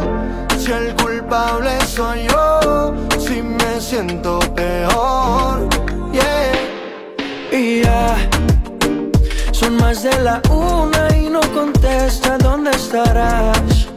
Si 0.59 0.73
el 0.73 0.97
culpable 0.97 1.79
soy 1.87 2.27
yo 2.27 2.57
Si 3.27 3.43
me 3.43 3.81
siento 3.81 4.39
peor 4.55 5.69
Yeah 6.13 6.53
Y 7.51 7.83
ya 7.83 8.17
son 9.53 9.79
más 9.79 10.03
de 10.03 10.13
la 10.21 10.43
una 10.51 11.17
y 11.17 11.31
no 11.31 11.41
contesta 11.55 12.37
dónde 12.37 12.73
estarás. 12.73 13.89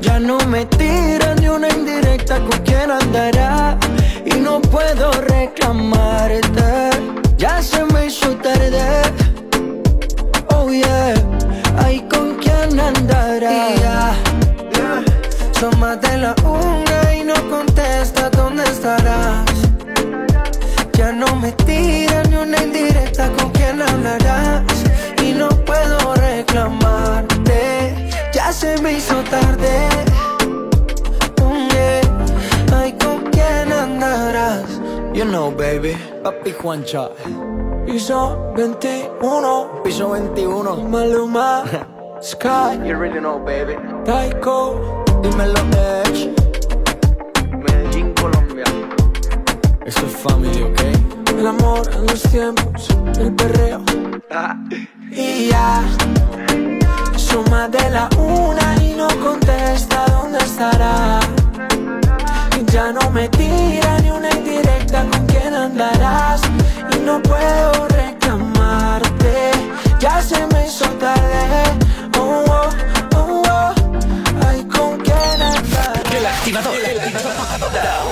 Ya 0.00 0.20
no 0.20 0.38
me 0.46 0.64
tira 0.66 1.34
ni 1.34 1.48
una 1.48 1.68
indirecta 1.68 2.38
con 2.38 2.58
quién 2.60 2.90
andará. 2.90 3.76
Y 4.24 4.38
no 4.38 4.60
puedo 4.60 5.10
reclamarte, 5.10 6.90
ya 7.36 7.60
se 7.60 7.84
me 7.86 8.06
hizo 8.06 8.36
tarde. 8.36 9.02
Oh 10.54 10.70
yeah, 10.70 11.14
ay 11.84 12.06
con 12.08 12.36
quién 12.36 12.78
andará. 12.78 13.70
Y 13.70 13.80
ya, 13.80 14.14
son 15.58 15.78
más 15.80 16.00
de 16.00 16.18
la 16.18 16.34
una 16.44 16.91
Ya 20.94 21.12
no 21.12 21.34
me 21.36 21.52
tira 21.52 22.22
ni 22.24 22.36
una 22.36 22.62
indirecta 22.62 23.30
con 23.38 23.50
quién 23.52 23.80
hablarás 23.80 24.62
Y 25.22 25.32
no 25.32 25.48
puedo 25.48 26.14
reclamarte 26.14 28.10
Ya 28.34 28.52
se 28.52 28.80
me 28.82 28.92
hizo 28.92 29.14
tarde 29.30 29.88
Mm, 31.42 31.68
yeah. 31.70 32.00
Ay, 32.76 32.92
¿con 33.02 33.22
quién 33.30 33.72
andarás? 33.72 34.64
You 35.14 35.24
know, 35.24 35.50
baby, 35.50 35.96
papi 36.22 36.52
Juancha. 36.52 37.08
Piso 37.86 38.52
21 38.56 39.82
Piso 39.82 40.10
21. 40.10 40.76
Maluma 40.88 41.64
Sky 42.22 42.78
You 42.84 42.96
really 42.96 43.20
know, 43.20 43.38
baby. 43.44 43.76
Taiko 44.04 45.02
Dímelo, 45.22 45.60
Edge. 46.04 46.30
Medellín, 47.58 48.12
Colombia. 48.14 48.64
Eso 49.84 50.06
es 50.06 50.16
family, 50.16 50.62
¿ok? 50.62 50.80
El 51.36 51.46
amor 51.46 51.90
en 51.92 52.06
los 52.06 52.22
tiempos, 52.22 52.88
el 53.18 53.32
perreo. 53.34 53.82
Y 55.10 55.48
ya, 55.48 55.82
son 57.16 57.50
más 57.50 57.70
de 57.70 57.90
la 57.90 58.08
una 58.16 58.76
y 58.82 58.94
no 58.94 59.08
contesta 59.20 60.06
dónde 60.06 60.38
estará. 60.38 61.18
Ya 62.72 62.92
no 62.92 63.10
me 63.10 63.28
tira 63.28 63.98
ni 64.00 64.10
una 64.10 64.30
indirecta 64.30 65.04
con 65.10 65.26
quién 65.26 65.52
andarás. 65.52 66.40
Y 66.94 67.00
no 67.00 67.20
puedo 67.20 67.88
reclamarte, 67.88 69.50
ya 69.98 70.22
se 70.22 70.46
me 70.46 70.66
hizo 70.66 70.88
tarde. 70.92 71.64
Oh, 72.18 72.44
oh, 72.46 72.68
oh, 73.16 73.42
oh. 73.50 73.74
ay, 74.46 74.64
con 74.64 74.98
quién 75.00 75.42
andarás. 75.42 76.14
El 76.14 76.26
activador, 76.26 76.74
activador 76.76 78.11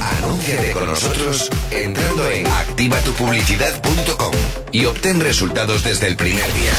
Anúnciate 0.00 0.72
con 0.72 0.86
nosotros 0.86 1.50
entrando 1.70 2.30
en 2.30 2.46
activatupublicidad.com 2.46 4.32
y 4.72 4.84
obtén 4.86 5.20
resultados 5.20 5.84
desde 5.84 6.08
el 6.08 6.16
primer 6.16 6.52
día. 6.54 6.72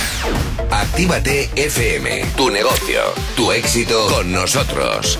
Actívate 0.71 1.49
FM, 1.55 2.25
tu 2.35 2.49
negocio, 2.49 3.01
tu 3.35 3.51
éxito 3.51 4.07
con 4.07 4.31
nosotros. 4.31 5.19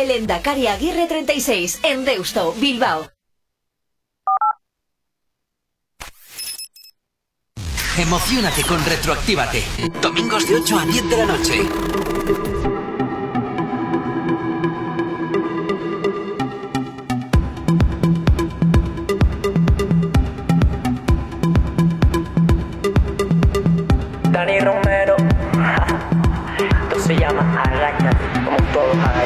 calle 0.00 0.06
Lendakari 0.06 0.66
Aguirre 0.66 1.06
36, 1.06 1.80
en 1.82 2.04
Deusto, 2.04 2.54
Bilbao. 2.58 3.10
Emocionate 7.98 8.62
con 8.62 8.84
Retroactívate. 8.84 9.62
Domingos 10.00 10.48
de 10.48 10.56
8 10.56 10.78
a 10.78 10.84
10 10.86 11.10
de 11.10 11.16
la 11.16 11.26
noche. 11.26 12.09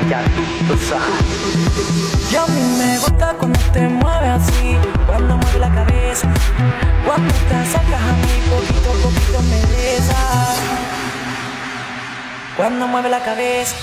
Tú 0.09 0.76
sabes. 0.89 2.31
Y 2.31 2.36
a 2.36 2.47
mí 2.47 2.60
me 2.78 2.98
gusta 2.98 3.35
cuando 3.39 3.59
te 3.72 3.89
mueves 3.89 4.31
así, 4.31 4.76
cuando 5.06 5.36
mueves 5.36 5.60
la 5.60 5.74
cabeza, 5.74 6.28
cuando 7.06 7.32
te 7.48 7.55
acercas 7.55 8.01
a 8.01 8.12
mí, 8.12 8.35
poquito 8.51 8.90
poquito 9.02 9.43
me 9.43 9.60
besas. 9.72 10.59
Cuando 12.56 12.86
mueve 12.86 13.09
la 13.09 13.22
cabeza. 13.22 13.74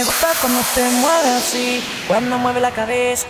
Me 0.00 0.06
gusta 0.06 0.28
cuando 0.40 0.60
te 0.74 0.82
mueves 0.82 1.26
así, 1.26 1.84
cuando 2.08 2.38
mueve 2.38 2.60
la 2.60 2.70
cabeza, 2.70 3.26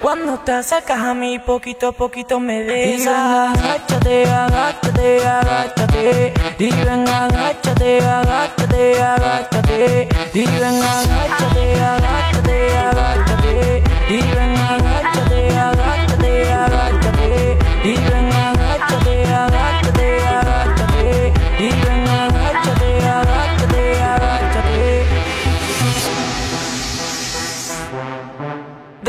Cuando 0.00 0.38
te 0.40 0.52
acercas 0.52 1.00
a 1.00 1.14
mí, 1.14 1.38
poquito 1.38 1.88
a 1.88 1.92
poquito 1.92 2.38
me 2.38 2.62
besas. 2.62 3.56
Agáchate, 3.56 4.24
agáchate, 4.24 5.26
agáchate. 5.26 6.34
Y 6.58 6.70
ven, 6.84 7.08
agáchate, 7.08 8.00
agáchate, 8.00 9.02
agáchate. 9.02 10.08
Y 10.34 10.44
ven, 10.46 10.82
agáchate, 10.96 11.64
agáchate, 11.92 12.78
agáchate. 12.88 13.82
Y 14.08 14.20
ven, 14.34 14.45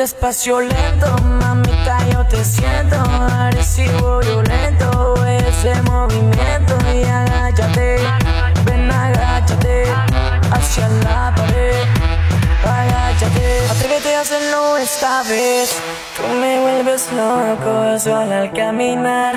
Despacio 0.08 0.62
lento, 0.62 1.22
mamita, 1.22 1.98
yo 2.10 2.26
te 2.28 2.42
siento. 2.42 2.96
Agresivo, 2.96 4.20
violento, 4.20 5.16
ese 5.26 5.82
movimiento. 5.82 6.78
Y 6.96 7.04
agáchate, 7.04 7.98
ven, 8.64 8.90
agáchate 8.90 9.84
Hacia 10.50 10.88
la 10.88 11.34
pared, 11.36 11.84
Atrévete 13.70 14.16
a 14.16 14.22
hacerlo 14.22 14.78
esta 14.78 15.24
vez. 15.24 15.76
Tú 16.16 16.24
me 16.40 16.60
vuelves 16.60 17.12
loco 17.12 18.00
solo 18.00 18.34
al 18.34 18.52
caminar. 18.52 19.36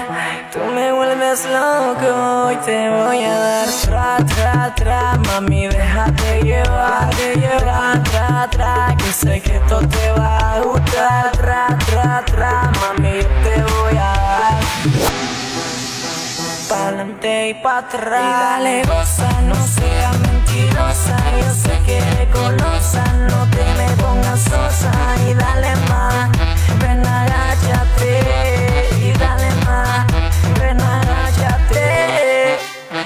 Tú 0.52 0.60
me 0.74 0.92
vuelves 0.92 1.44
loco 1.47 2.51
y 2.52 2.56
te 2.64 2.90
voy 2.90 3.24
a 3.24 3.38
dar. 3.38 3.68
Tra, 3.68 4.16
tra, 4.24 4.74
tra, 4.74 5.14
mami, 5.26 5.66
déjate 5.68 6.42
llevar 6.42 7.10
Tra, 7.59 8.02
tra, 8.02 8.48
tra, 8.51 8.97
que 8.97 9.12
sé 9.12 9.40
que 9.40 9.56
esto 9.56 9.80
te 9.80 10.12
va 10.12 10.55
a 10.55 10.60
gustar. 10.60 11.32
Tra, 11.32 11.78
tra, 11.86 12.24
tra, 12.24 12.72
mami, 12.80 13.20
te 13.44 13.62
voy 13.62 13.97
a 13.97 14.12
dar 14.12 15.10
Pa'lante 16.70 17.48
y 17.48 17.55
pa' 17.55 17.78
atrás. 17.78 18.22
Y 18.22 18.30
dale 18.30 18.82
goza, 18.84 19.28
no 19.42 19.56
seas 19.56 20.16
mentirosa. 20.20 21.16
Yo 21.40 21.52
sé 21.52 21.76
que 21.84 21.98
eres 21.98 22.32
golosa, 22.32 23.02
no 23.28 23.44
te 23.51 23.64
me 23.76 23.88
pongas 24.01 24.40
sosa. 24.40 24.92
Y 25.28 25.34
dale 25.34 25.74
más, 25.88 26.30
ven 26.80 27.05
agáchate. 27.05 28.88
Y 29.01 29.10
dale 29.18 29.51
más, 29.66 30.06
ven 30.60 30.80
agáchate. 30.80 32.59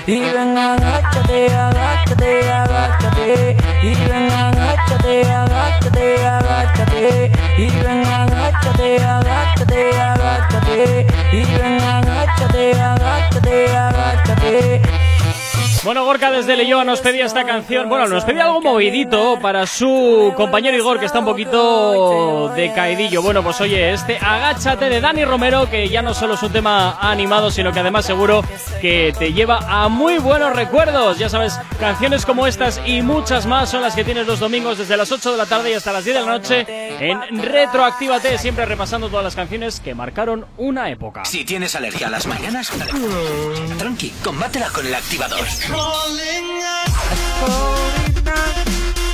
Y 0.07 0.21
ven 0.21 0.59
agáchate, 0.59 1.55
agáchate, 1.55 2.53
agáchate. 2.53 3.57
Y 3.83 3.95
ven 3.95 4.31
agáchate, 4.31 5.25
agáchate, 5.25 6.27
agáchate. 6.27 7.33
Y 7.57 7.71
ven 7.71 8.05
agáchate, 8.05 9.03
agáchate, 9.03 10.01
agáchate. 10.03 11.07
Y 11.33 11.45
ven 11.45 11.81
agáchate, 11.81 12.73
agáchate, 12.73 13.04
agáchate 13.63 14.44
Bueno, 15.85 16.03
Gorka 16.07 16.31
desde 16.31 16.57
Leyoa 16.57 16.83
nos 16.83 17.03
pedía 17.03 17.27
esta 17.27 17.45
canción. 17.45 17.91
Bueno, 17.91 18.09
nos 18.09 18.25
pedía 18.25 18.45
algo 18.45 18.63
movidito 18.63 19.39
para 19.43 19.67
su 19.67 20.33
compañero 20.35 20.79
Igor, 20.79 20.99
que 20.99 21.05
está 21.05 21.19
un 21.19 21.27
poquito 21.27 22.49
decaidillo. 22.57 23.21
Bueno, 23.21 23.43
pues 23.43 23.61
oye, 23.61 23.93
este 23.93 24.17
Agáchate 24.17 24.89
de 24.89 25.03
Dani 25.03 25.27
Romero, 25.27 25.69
que 25.69 25.91
ya 25.91 26.01
no 26.01 26.15
solo 26.15 26.35
es 26.35 26.43
un 26.43 26.53
tema 26.53 26.99
animado, 27.03 27.51
sino 27.51 27.71
que 27.71 27.81
además 27.81 28.07
seguro 28.07 28.43
que 28.81 29.13
te 29.19 29.35
lleva 29.35 29.59
a 29.69 29.91
muy 29.91 30.17
buenos 30.17 30.57
recuerdos. 30.57 31.19
Ya 31.19 31.29
sabes, 31.29 31.61
canciones 31.79 32.25
como 32.25 32.47
estas 32.47 32.81
y 32.87 33.03
muchas 33.03 33.45
más 33.45 33.71
son 33.71 33.83
las 33.83 33.95
que 33.95 34.05
tienes 34.05 34.27
los 34.27 34.41
domingos 34.41 34.79
desde 34.79 34.97
las 34.97 35.13
8 35.13 35.33
de 35.33 35.37
la 35.37 35.45
tarde 35.45 35.71
y 35.71 35.75
hasta 35.75 35.93
las 35.93 36.07
10 36.07 36.17
de 36.17 36.23
la 36.23 36.33
noche 36.33 36.67
en 36.99 37.43
Retroactívate, 37.43 38.39
siempre 38.39 38.65
repasando 38.65 39.11
todas 39.11 39.25
las 39.25 39.37
canciones 39.37 39.81
que 39.81 39.95
marcaron 39.95 40.47
una 40.57 40.89
época. 40.89 41.27
Si 41.27 41.45
tienes 41.45 41.75
alergia 41.75 42.07
a 42.07 42.11
las 42.11 42.27
mañanas, 42.27 42.73
tranqui, 43.79 44.15
combátela 44.23 44.71
con 44.71 44.87
el 44.87 44.95
activador. 44.95 45.45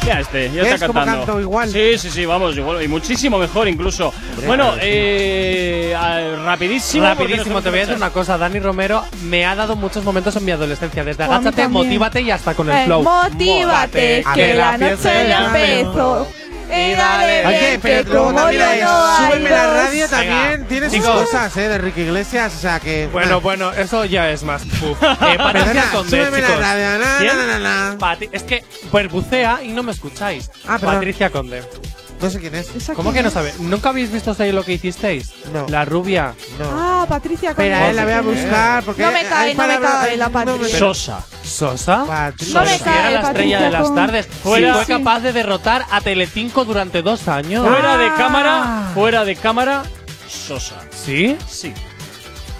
Ya 0.07 0.19
este, 0.21 0.51
ya 0.51 0.63
¿Ves 0.63 0.73
está 0.75 0.87
cantando. 0.87 1.19
canto 1.25 1.41
igual? 1.41 1.69
Sí, 1.71 1.97
sí, 1.99 2.11
sí, 2.11 2.27
vamos, 2.27 2.57
igual, 2.57 2.83
y 2.83 2.89
muchísimo 2.89 3.39
mejor 3.39 3.69
incluso. 3.69 4.13
bueno, 4.47 4.73
eh, 4.81 5.95
a- 5.97 6.37
rapidísimo. 6.45 7.05
Rapidísimo, 7.05 7.61
te 7.63 7.69
voy 7.71 7.79
a 7.79 7.83
decir 7.83 7.97
una 7.97 8.11
cosa. 8.11 8.37
Dani 8.37 8.59
Romero 8.59 9.05
me 9.25 9.45
ha 9.47 9.55
dado 9.55 9.77
muchos 9.77 10.03
momentos 10.03 10.35
en 10.37 10.45
mi 10.47 10.51
adolescencia. 10.53 11.05
Desde 11.05 11.23
agáchate, 11.25 11.63
también. 11.63 11.71
motívate 11.87 12.23
y 12.23 12.31
hasta 12.31 12.55
con 12.55 12.71
el 12.71 12.77
Eh, 12.79 12.85
flow. 12.87 13.03
Motívate, 13.05 14.25
A 14.27 14.35
que 14.35 14.41
ver, 14.43 14.57
la 14.57 14.79
fiesta 14.79 15.09
noche 15.15 15.29
ya 15.29 15.45
empezó. 15.47 16.27
Y 16.73 16.95
dale 16.95 17.47
Oye, 17.47 17.79
pero 17.83 18.19
como 18.19 18.33
no 18.33 18.47
hay 18.47 18.57
Súbeme 18.59 19.51
la 19.51 19.67
radio 19.67 20.09
también 20.09 20.67
tiene 20.67 20.87
sus 20.91 20.99
chicos. 20.99 21.23
cosas, 21.23 21.57
eh, 21.57 21.69
de 21.69 21.75
Enrique 21.77 22.03
Iglesias, 22.03 22.55
o 22.57 22.59
sea 22.61 22.81
que... 22.81 23.09
Bueno, 23.13 23.41
bueno, 23.41 23.73
eso 23.73 24.05
ya 24.05 24.31
es 24.31 24.43
más. 24.43 24.63
Eh, 24.63 24.97
Patricia 25.39 25.91
Conde, 25.93 26.11
súbeme 26.11 26.41
la 26.41 26.47
chicos. 26.47 26.61
radio, 26.63 26.99
na, 26.99 27.17
¿Quién? 27.19 27.37
na, 27.37 27.47
na, 27.47 27.59
na. 27.59 27.99
Pati- 27.99 28.29
es 28.33 28.43
que 28.43 28.65
pues 28.91 29.11
bucea 29.11 29.61
y 29.63 29.69
no 29.69 29.83
me 29.83 29.93
escucháis. 29.93 30.51
Ah, 30.67 30.79
perdón. 30.79 30.95
Patricia 30.97 31.31
Conde. 31.31 31.63
No 32.21 32.29
sé 32.29 32.39
quién 32.39 32.55
es. 32.55 32.69
¿Cómo 32.95 33.13
que 33.13 33.23
no 33.23 33.31
sabe? 33.31 33.55
¿Nunca 33.61 33.89
habéis 33.89 34.13
visto 34.13 34.37
ahí 34.39 34.53
lo 34.53 34.63
que 34.65 34.75
hicisteis? 34.75 35.33
No. 35.53 35.67
La 35.69 35.85
rubia. 35.87 36.35
Ah, 36.63 37.07
Patricia 37.09 37.51
Espera, 37.51 37.77
Conde. 37.79 37.91
eh, 37.91 37.95
la 37.95 38.05
voy 38.05 38.13
a 38.13 38.21
buscar 38.21 38.83
porque 38.85 39.03
No 39.03 39.11
me 39.11 39.19
hay 39.21 39.27
cae, 39.27 39.55
no 39.55 39.63
me 39.63 39.69
palabras- 39.75 40.05
cae 40.07 40.17
la 40.19 40.29
no 40.29 40.59
me-. 40.59 40.69
Sosa. 40.69 41.25
¿Sosa? 41.43 42.05
Patricia. 42.07 42.61
No 42.61 42.67
me 42.67 42.77
Si 42.79 42.85
cae, 42.85 42.99
era 43.01 43.11
la 43.11 43.21
estrella 43.21 43.59
Patricia 43.59 43.61
de 43.61 43.71
las 43.71 43.95
tardes. 43.95 44.27
Fuera- 44.43 44.75
fue 44.75 44.85
Sí. 44.85 44.93
capaz 44.93 45.21
de 45.21 45.33
derrotar 45.33 45.87
a 45.91 46.01
Telecinco 46.03 46.65
durante 46.67 47.01
dos 47.03 47.27
años. 47.29 47.67
Fuera 47.67 47.97
de 47.97 48.07
Ah. 48.09 48.15
cámara, 48.19 48.91
fuera 48.95 49.25
de 49.25 49.37
cámara, 49.37 49.83
Sosa. 50.29 50.77
¿Sí? 50.91 51.37
Sí. 51.49 51.73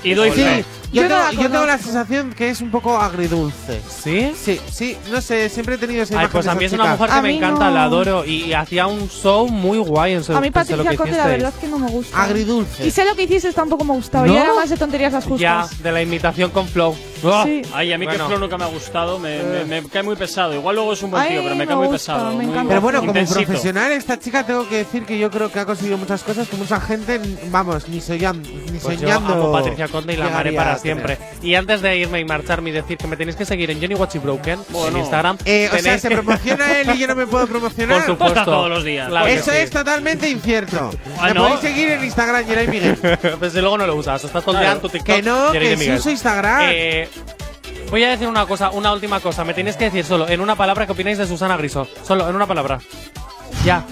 Y 0.03 0.15
doy 0.15 0.31
Sí, 0.31 0.43
fe. 0.43 0.65
Yo, 0.93 1.03
Yo 1.03 1.09
tengo, 1.09 1.21
la 1.23 1.31
yo 1.33 1.39
tengo 1.43 1.55
la 1.55 1.61
conozco. 1.61 1.85
sensación 1.85 2.33
que 2.33 2.51
es 2.51 2.61
un 2.61 2.71
poco 2.71 2.97
agridulce. 2.99 3.81
¿Sí? 3.89 4.33
Sí, 4.35 4.61
sí, 4.71 4.97
no 5.11 5.21
sé, 5.21 5.49
siempre 5.49 5.77
he 5.77 5.79
tenido 5.79 6.03
esa 6.03 6.15
Ay, 6.15 6.21
imagen 6.25 6.33
pues 6.33 6.47
a 6.47 6.55
mí 6.55 6.65
es 6.65 6.73
una 6.73 6.85
chica. 6.85 6.93
mujer 6.97 7.11
que 7.11 7.17
A 7.17 7.23
me 7.23 7.37
encanta, 7.37 7.65
no. 7.69 7.75
la 7.75 7.85
adoro 7.85 8.25
y, 8.25 8.45
y 8.45 8.53
hacía 8.55 8.87
un 8.87 9.09
show 9.09 9.49
muy 9.49 9.79
guay 9.79 10.15
en 10.15 10.25
su 10.25 10.35
A 10.37 10.41
mí 10.41 10.51
Patricia 10.51 10.91
que 10.91 10.97
Conde 10.97 11.17
la 11.17 11.27
verdad 11.27 11.53
es 11.55 11.61
que 11.61 11.69
no 11.69 11.79
me 11.79 11.89
gusta. 11.91 12.23
Agridulce. 12.23 12.87
Y 12.87 12.91
sé 12.91 13.05
lo 13.05 13.15
que 13.15 13.23
hiciste 13.25 13.53
tampoco 13.53 13.85
me 13.85 13.93
gustaba. 13.95 14.27
¿No? 14.27 14.33
Y 14.33 14.37
era 14.37 14.53
más 14.55 14.69
de 14.71 14.77
tonterías 14.77 15.13
las 15.13 15.25
Ya, 15.39 15.63
justas. 15.63 15.83
de 15.83 15.93
la 15.93 16.03
imitación 16.03 16.51
con 16.51 16.67
Flow. 16.67 16.97
¡Oh! 17.23 17.45
Sí. 17.45 17.61
Ay, 17.75 17.93
a 17.93 17.99
mí 17.99 18.07
Bueno. 18.07 18.25
que 18.25 18.29
Flo 18.31 18.39
nunca 18.41 18.57
me 18.57 18.65
ha 18.65 18.69
gustado, 18.69 19.19
me, 19.19 19.43
me- 19.43 19.65
me 19.83 19.89
cae 19.89 20.03
muy 20.03 20.17
pesado. 20.17 20.55
Igual 20.55 20.75
luego 20.77 20.95
es 20.95 21.03
un 21.03 21.11
buen 21.11 21.23
Ay, 21.23 21.31
tío, 21.33 21.43
pero 21.43 21.55
me 21.55 21.59
me 21.61 21.67
cae 21.67 21.77
muy 21.77 21.89
pesado. 21.89 22.31
me 22.31 22.35
muy 22.37 22.45
encanta. 22.47 22.69
Pero 22.71 22.81
bueno, 22.81 22.99
como 23.01 23.11
intensito. 23.11 23.43
profesional, 23.45 23.93
esta 23.93 24.19
chica 24.19 24.45
tengo 24.47 24.67
que 24.69 24.77
decir 24.79 25.05
que 25.05 25.19
yo 25.19 25.31
creo 25.31 25.53
que 25.53 25.61
ha 25.61 25.67
conseguido 25.67 25.99
muchas 25.99 26.23
cosas 26.23 26.49
que 26.49 26.57
mucha 26.57 26.81
gente, 26.81 27.21
vamos, 27.51 27.89
ni, 27.89 28.01
soñando 28.01 28.49
ni 28.49 28.79
Pues 28.79 28.99
yo 28.99 29.07
soñando. 29.09 29.35
amo 29.35 29.49
a 29.49 29.53
Patricia 29.61 29.89
Conde 29.89 30.15
y 30.15 30.17
la 30.17 30.27
amaré 30.29 30.53
para. 30.53 30.80
Siempre. 30.81 31.19
Y 31.43 31.55
antes 31.55 31.81
de 31.83 31.97
irme 31.97 32.21
y 32.21 32.25
marcharme 32.25 32.71
y 32.71 32.73
decir 32.73 32.97
que 32.99 33.07
me 33.07 33.17
tenéis 33.17 33.37
que 33.37 33.45
seguir 33.45 33.71
en 33.71 33.81
Johnny 33.81 33.95
Watchy 33.95 34.19
Broken 34.19 34.61
Bueno. 34.71 34.89
en 34.97 34.97
Instagram. 34.99 35.39
Eh, 35.45 35.67
o 35.69 35.71
sea, 35.75 35.83
tenéis 35.83 36.03
se 36.03 36.09
que- 36.09 36.15
promociona 36.17 36.81
él 36.81 36.91
y 36.95 36.99
yo 36.99 37.07
no 37.07 37.15
me 37.15 37.27
puedo 37.27 37.47
promocionar. 37.47 37.99
Por 37.99 38.07
supuesto. 38.07 38.45
Todos 38.45 38.69
los 38.71 38.85
días. 38.85 39.09
Claro 39.09 39.27
que 39.27 39.35
Eso 39.35 39.51
sí. 39.51 39.57
es 39.59 39.71
totalmente 39.71 40.29
incierto. 40.29 40.91
Ah, 41.19 41.29
me 41.29 41.35
¿no? 41.35 41.43
podéis 41.43 41.61
seguir 41.61 41.91
en 41.91 42.05
Instagram, 42.05 42.45
Geray 42.47 42.69
Miguel. 42.69 42.99
si 43.53 43.61
luego 43.61 43.79
no 43.79 43.87
lo 43.87 43.95
usas, 43.97 44.23
estás 44.25 44.45
todo 44.45 44.59
Claro. 44.59 44.81
tu 44.81 44.89
TikTok. 44.89 45.07
que 45.17 45.23
no, 45.23 45.53
de 45.53 45.59
que 45.61 45.77
sí 45.77 45.91
uso 45.93 46.11
Instagram. 46.11 46.61
Eh, 46.73 47.09
voy 47.91 48.05
a 48.05 48.11
decir 48.11 48.29
una 48.29 48.47
cosa, 48.47 48.71
una 48.71 48.93
última 48.93 49.21
cosa. 49.21 49.45
Me 49.45 49.55
tenéis 49.55 49.77
que 49.77 49.85
decir 49.85 50.05
solo 50.05 50.29
en 50.29 50.41
una 50.41 50.57
palabra 50.57 50.87
qué 50.87 50.93
opináis 50.93 51.19
de 51.19 51.27
Susana 51.27 51.57
Griso. 51.57 51.89
Solo 52.03 52.29
en 52.29 52.35
una 52.37 52.47
palabra. 52.47 52.79
Ya. 53.65 53.85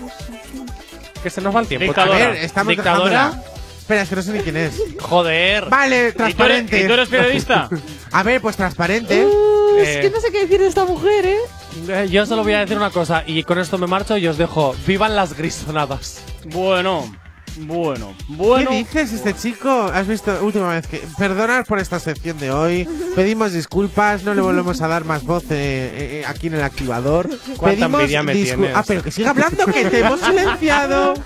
Que 1.23 1.31
se 1.31 1.41
nos 1.41 1.55
va 1.55 1.61
el 1.61 1.67
tiempo. 1.67 1.85
a 1.85 1.87
Dictadora. 1.89 2.19
ver, 2.29 2.37
estamos 2.37 2.71
Dictadora. 2.71 3.43
Espera, 3.89 4.03
es 4.03 4.09
que 4.11 4.17
no 4.17 4.23
sé 4.23 4.33
ni 4.35 4.41
quién 4.41 4.57
es. 4.59 4.83
Joder. 5.01 5.65
Vale, 5.71 5.97
¿Y 5.97 6.01
tú, 6.01 6.03
eres, 6.03 6.15
transparente. 6.15 6.83
y 6.83 6.87
tú 6.87 6.93
eres 6.93 7.09
periodista? 7.09 7.71
A 8.13 8.23
ver, 8.23 8.43
pues 8.43 8.55
transparente. 8.55 9.25
Uh, 9.25 9.77
es 9.79 9.89
Eh. 9.89 10.01
que 10.03 10.11
no 10.11 10.21
sé 10.21 10.31
qué 10.31 10.41
decir 10.43 10.61
de 10.61 10.67
esta 10.67 10.85
mujer, 10.85 11.25
¿eh? 11.25 11.39
Eh, 11.89 12.07
Yo 12.11 12.27
solo 12.27 12.43
voy 12.45 12.53
a 12.53 12.59
decir 12.61 12.77
una 12.77 12.91
cosa 12.91 13.23
y 13.27 13.43
con 13.45 13.59
esto 13.59 13.79
me 13.79 13.87
marcho 13.87 14.19
y 14.19 14.27
os 14.27 14.37
dejo. 14.37 14.77
¡Vivan 14.87 15.17
las 15.17 15.35
grisonadas! 15.35 16.21
bueno, 16.53 17.11
bueno, 17.61 18.15
bueno. 18.29 18.69
¿Qué 18.71 18.77
dices 18.77 19.13
este 19.15 19.35
chico? 19.35 19.71
¿Has 19.71 20.07
visto 20.07 20.39
última 20.43 20.69
vez 20.75 20.87
que 20.87 21.03
perdonad 21.17 21.65
por 21.65 21.79
esta 21.79 21.99
sección 21.99 22.39
de 22.39 22.51
hoy? 22.51 22.87
Pedimos 23.17 23.55
disculpas, 23.55 24.23
no 24.23 24.35
le 24.35 24.43
volvemos 24.43 24.83
a 24.83 24.89
dar 24.89 25.05
más 25.07 25.25
voz 25.25 25.45
eh, 25.45 26.21
eh, 26.21 26.25
aquí 26.27 26.49
en 26.49 26.55
el 26.57 26.63
activador. 26.63 27.27
Cuánta 27.57 27.87
Pedimos 27.87 28.01
envidia 28.03 28.23
me 28.23 28.35
tienes. 28.35 28.71
Ah, 28.75 28.85
pero 28.87 29.03
que 29.03 29.11
siga 29.11 29.31
hablando 29.31 29.65
que 29.65 29.87
te 29.87 30.01
hemos 30.01 30.21
silenciado. 30.21 31.15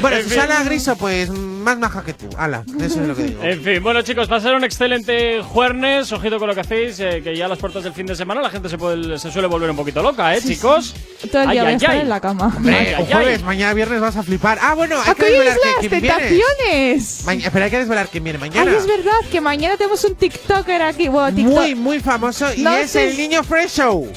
Bueno, 0.00 0.16
En 0.18 0.22
fin. 0.24 0.32
Susana 0.34 0.62
Griso, 0.64 0.96
pues 0.96 1.30
más 1.30 1.78
maja 1.78 2.04
que 2.04 2.12
tú. 2.12 2.28
Ala, 2.36 2.62
eso 2.80 3.00
es 3.00 3.08
lo 3.08 3.16
que 3.16 3.22
digo. 3.24 3.42
En 3.42 3.62
fin, 3.62 3.82
bueno 3.82 4.02
chicos, 4.02 4.28
pasar 4.28 4.54
un 4.54 4.64
excelente 4.64 5.40
jueves. 5.42 6.12
Ojito 6.12 6.38
con 6.38 6.48
lo 6.48 6.54
que 6.54 6.60
hacéis, 6.60 7.00
eh, 7.00 7.20
que 7.24 7.34
ya 7.36 7.46
a 7.46 7.48
las 7.48 7.58
puertas 7.58 7.82
del 7.84 7.94
fin 7.94 8.04
de 8.06 8.14
semana 8.14 8.42
la 8.42 8.50
gente 8.50 8.68
se, 8.68 8.76
puede, 8.76 9.18
se 9.18 9.30
suele 9.32 9.48
volver 9.48 9.70
un 9.70 9.76
poquito 9.76 10.02
loca, 10.02 10.34
¿eh, 10.36 10.42
chicos? 10.42 10.94
Todo 11.32 11.42
el 11.42 11.48
Ay, 11.48 11.54
día 11.54 11.62
a 11.62 11.66
ay, 11.68 11.74
estar 11.76 11.90
ay. 11.92 12.00
en 12.00 12.08
la 12.10 12.20
cama. 12.20 12.52
Hombre, 12.54 12.74
Ay, 12.76 12.94
o 12.94 12.96
ay, 12.98 13.06
jueves, 13.12 13.38
ay. 13.38 13.44
mañana 13.44 13.72
viernes 13.74 14.00
vas 14.00 14.16
a 14.16 14.22
flipar. 14.22 14.58
Ah, 14.60 14.74
bueno, 14.74 14.96
hay 15.02 15.10
¿A 15.10 15.14
que 15.14 15.24
desvelar 15.24 15.56
quién 15.80 15.90
viene. 15.90 16.08
tentaciones? 16.08 17.22
Maña- 17.24 17.50
pero 17.50 17.64
hay 17.64 17.70
que 17.70 17.78
desvelar 17.78 18.08
quién 18.08 18.24
viene 18.24 18.38
mañana. 18.38 18.70
Ay, 18.70 18.76
es 18.76 18.86
verdad 18.86 19.12
que 19.32 19.40
mañana 19.40 19.76
tenemos 19.78 20.04
un 20.04 20.14
TikToker 20.16 20.82
aquí. 20.82 21.08
Bueno, 21.08 21.34
TikTok. 21.34 21.54
Muy, 21.54 21.74
muy 21.74 22.00
famoso 22.00 22.52
y 22.54 22.60
No 22.62 22.74
es 22.74 22.94
el 22.96 23.16
niño 23.16 23.42
Fresh 23.42 23.72
Show. 23.76 24.10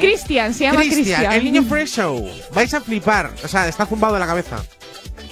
Cristian, 0.00 0.54
se 0.54 0.64
llama 0.64 0.80
Cristian, 0.80 1.04
Cristian. 1.04 1.32
el 1.32 1.44
niño 1.44 1.62
Fresh 1.64 1.96
Show. 1.96 2.26
Vais 2.54 2.72
a 2.72 2.80
flipar. 2.80 3.30
O 3.44 3.48
sea, 3.48 3.68
está 3.68 3.84
zumbado 3.86 4.14
de 4.14 4.20
la 4.20 4.26
cabeza. 4.26 4.62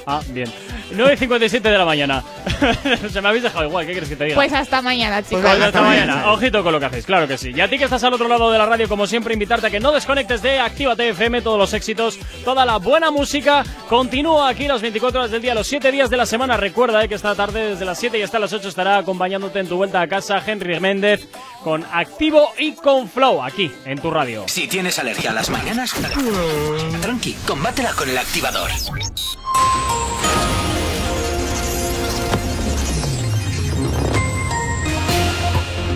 Ah, 0.06 0.20
bien. 0.28 0.48
9.57 0.93 1.60
de 1.60 1.78
la 1.78 1.85
mañana. 1.85 2.22
Se 3.12 3.20
me 3.20 3.28
habéis 3.28 3.44
dejado 3.44 3.66
igual, 3.66 3.86
¿qué 3.86 3.93
quieres 3.93 4.09
que 4.09 4.16
te 4.16 4.24
diga? 4.24 4.36
Pues 4.36 4.52
hasta 4.52 4.82
mañana, 4.82 5.22
chicos. 5.22 5.40
Pues 5.40 5.60
hasta 5.60 5.82
mañana. 5.82 6.32
Ojito 6.32 6.62
con 6.62 6.72
lo 6.72 6.81
que 6.81 6.86
hacéis, 6.86 7.06
claro 7.06 7.28
que 7.28 7.39
sí. 7.39 7.52
Y 7.55 7.60
a 7.60 7.68
ti 7.68 7.78
que 7.78 7.85
estás 7.85 8.02
al 8.05 8.14
otro 8.14 8.28
lado 8.28 8.51
de 8.51 8.59
la 8.59 8.66
radio, 8.66 8.89
como 8.89 9.06
siempre, 9.06 9.35
invitarte 9.35 9.68
a 9.68 9.70
que 9.70 9.81
no 9.81 9.93
desconectes 9.93 10.43
de 10.43 10.59
Actívate 10.59 11.10
FM, 11.10 11.43
todos 11.43 11.59
los 11.59 11.72
éxitos, 11.74 12.18
toda 12.44 12.64
la 12.64 12.78
buena 12.78 13.10
música. 13.10 13.64
Continúa 13.89 14.48
aquí 14.48 14.66
las 14.66 14.82
24 14.82 15.20
horas 15.20 15.31
del 15.31 15.43
día, 15.43 15.55
los 15.55 15.66
7 15.66 15.93
días 15.93 16.10
de 16.10 16.16
la 16.16 16.27
semana. 16.27 16.56
Recuerda 16.56 17.05
eh, 17.05 17.09
que 17.09 17.14
esta 17.14 17.35
tarde, 17.35 17.70
desde 17.70 17.85
las 17.85 17.98
7 17.98 18.18
y 18.18 18.22
hasta 18.22 18.39
las 18.39 18.52
8, 18.52 18.68
estará 18.68 18.98
acompañándote 18.98 19.60
en 19.60 19.68
tu 19.68 19.77
vuelta 19.77 20.01
a 20.01 20.09
casa 20.09 20.43
Henry 20.44 20.81
Méndez 20.81 21.28
con 21.62 21.84
Activo 21.84 22.52
y 22.58 22.72
con 22.72 23.08
Flow, 23.08 23.42
aquí 23.42 23.70
en 23.84 24.00
tu 24.00 24.10
radio. 24.10 24.44
Si 24.48 24.66
tienes 24.68 24.98
alergia 24.98 25.30
a 25.30 25.34
las 25.34 25.50
mañanas, 25.50 25.94
tranqui, 27.00 27.34
combátela 27.46 27.92
con 27.92 28.08
el 28.08 28.18
activador. 28.18 28.70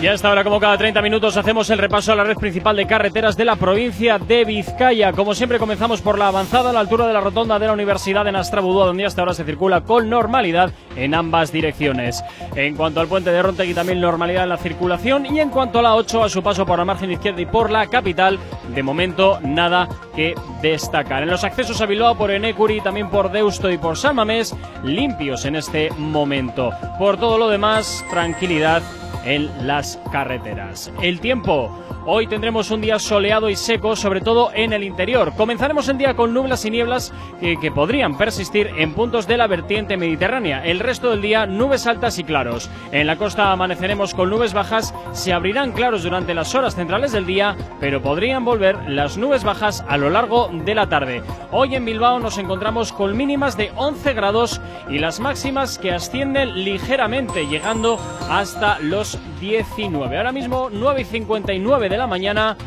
Ya 0.01 0.13
está 0.13 0.27
ahora 0.27 0.43
como 0.43 0.59
cada 0.59 0.77
30 0.77 1.01
minutos 1.01 1.35
hacemos 1.35 1.69
el 1.69 1.79
repaso 1.79 2.11
a 2.11 2.15
la 2.15 2.23
red 2.23 2.37
principal 2.37 2.75
de 2.75 2.85
carreteras 2.85 3.35
de 3.37 3.45
la 3.45 3.55
provincia 3.55 4.19
de 4.19 4.45
Vizcaya. 4.45 5.13
Como 5.13 5.33
siempre 5.33 5.57
comenzamos 5.57 6.01
por 6.01 6.19
la 6.19 6.27
avanzada 6.27 6.69
a 6.69 6.73
la 6.73 6.81
altura 6.81 7.07
de 7.07 7.13
la 7.13 7.21
rotonda 7.21 7.57
de 7.57 7.65
la 7.65 7.73
Universidad 7.73 8.23
de 8.23 8.31
Nastrabudúa, 8.31 8.85
donde 8.85 9.05
hasta 9.05 9.21
ahora 9.21 9.33
se 9.33 9.45
circula 9.45 9.81
con 9.81 10.09
normalidad 10.09 10.71
en 10.95 11.15
ambas 11.15 11.51
direcciones. 11.51 12.23
En 12.55 12.75
cuanto 12.75 12.99
al 12.99 13.07
puente 13.07 13.31
de 13.31 13.41
Rontegui 13.41 13.73
también 13.73 13.99
normalidad 13.99 14.43
en 14.43 14.49
la 14.49 14.57
circulación 14.57 15.25
y 15.25 15.39
en 15.39 15.49
cuanto 15.49 15.79
a 15.79 15.81
la 15.81 15.95
8 15.95 16.25
a 16.25 16.29
su 16.29 16.43
paso 16.43 16.65
por 16.65 16.77
la 16.77 16.85
margen 16.85 17.11
izquierda 17.11 17.41
y 17.41 17.47
por 17.47 17.71
la 17.71 17.87
capital, 17.87 18.37
de 18.75 18.83
momento 18.83 19.39
nada 19.41 19.87
que 20.15 20.35
destacar. 20.61 21.23
En 21.23 21.31
los 21.31 21.43
accesos 21.43 21.81
a 21.81 21.87
Bilbao 21.87 22.15
por 22.15 22.29
Enecuri, 22.29 22.81
también 22.81 23.09
por 23.09 23.31
Deusto 23.31 23.71
y 23.71 23.77
por 23.77 23.97
San 23.97 24.17
Mamés, 24.17 24.53
limpios 24.83 25.45
en 25.45 25.55
este 25.55 25.89
momento. 25.97 26.71
Por 26.99 27.17
todo 27.17 27.39
lo 27.39 27.49
demás, 27.49 28.05
tranquilidad 28.11 28.83
en 29.25 29.49
las 29.67 29.99
carreteras. 30.11 30.91
El 31.01 31.19
tiempo. 31.19 31.77
Hoy 32.07 32.27
tendremos 32.27 32.69
un 32.69 32.81
día 32.81 32.99
soleado 32.99 33.49
y 33.49 33.55
seco, 33.55 33.95
sobre 33.95 34.21
todo 34.21 34.51
en 34.53 34.73
el 34.73 34.83
interior. 34.83 35.33
Comenzaremos 35.35 35.89
el 35.89 35.97
día 35.97 36.15
con 36.15 36.35
nubes 36.35 36.63
y 36.63 36.69
nieblas 36.69 37.11
que, 37.39 37.57
que, 37.59 37.71
podrían 37.71 38.15
persistir 38.15 38.69
en 38.77 38.93
puntos 38.93 39.25
de 39.25 39.37
la 39.37 39.47
vertiente 39.47 39.97
mediterránea. 39.97 40.63
El 40.63 40.79
resto 40.79 41.09
del 41.09 41.23
día 41.23 41.47
nubes 41.47 41.87
altas 41.87 42.19
y 42.19 42.23
claros. 42.23 42.69
En 42.91 43.07
la 43.07 43.15
costa 43.15 43.51
amaneceremos 43.51 44.13
con 44.13 44.29
nubes 44.29 44.53
bajas, 44.53 44.93
se 45.13 45.33
abrirán 45.33 45.71
claros 45.71 46.03
durante 46.03 46.35
las 46.35 46.53
horas 46.53 46.75
centrales 46.75 47.11
del 47.11 47.25
día, 47.25 47.55
pero 47.79 48.03
podrían 48.03 48.45
volver 48.45 48.77
las 48.87 49.17
nubes 49.17 49.43
bajas 49.43 49.83
a 49.87 49.97
lo 49.97 50.11
largo 50.11 50.51
de 50.53 50.75
la 50.75 50.87
tarde. 50.87 51.23
Hoy 51.51 51.73
en 51.73 51.85
Bilbao 51.85 52.19
nos 52.19 52.37
encontramos 52.37 52.93
con 52.93 53.17
mínimas 53.17 53.57
de 53.57 53.71
11 53.75 54.13
grados 54.13 54.61
y 54.89 54.99
las 54.99 55.19
máximas 55.19 55.79
que 55.79 55.91
ascienden 55.91 56.63
ligeramente, 56.63 57.47
llegando 57.47 57.99
hasta 58.29 58.77
los 58.79 59.14
19. 59.39 60.17
Ahora 60.17 60.31
mismo 60.31 60.69
9 60.71 61.01
y 61.01 61.05
59 61.05 61.89
de 61.89 61.97
la 61.97 62.07
mañana. 62.07 62.57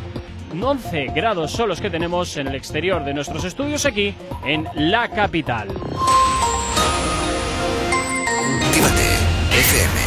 11 0.50 1.06
grados 1.14 1.50
son 1.52 1.68
los 1.68 1.80
que 1.80 1.90
tenemos 1.90 2.36
en 2.36 2.48
el 2.48 2.54
exterior 2.54 3.04
de 3.04 3.12
nuestros 3.14 3.44
estudios 3.44 3.84
aquí 3.84 4.14
en 4.44 4.66
la 4.74 5.08
capital. 5.08 5.68
Actívate 8.66 9.18
FM. 9.52 10.00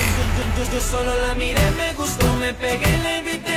Yo, 0.57 0.73
yo 0.73 0.79
solo 0.81 1.11
la 1.27 1.35
miré, 1.35 1.71
me 1.77 1.93
gustó, 1.93 2.33
me 2.35 2.53
pegué, 2.53 2.97
le 3.03 3.21
di 3.21 3.50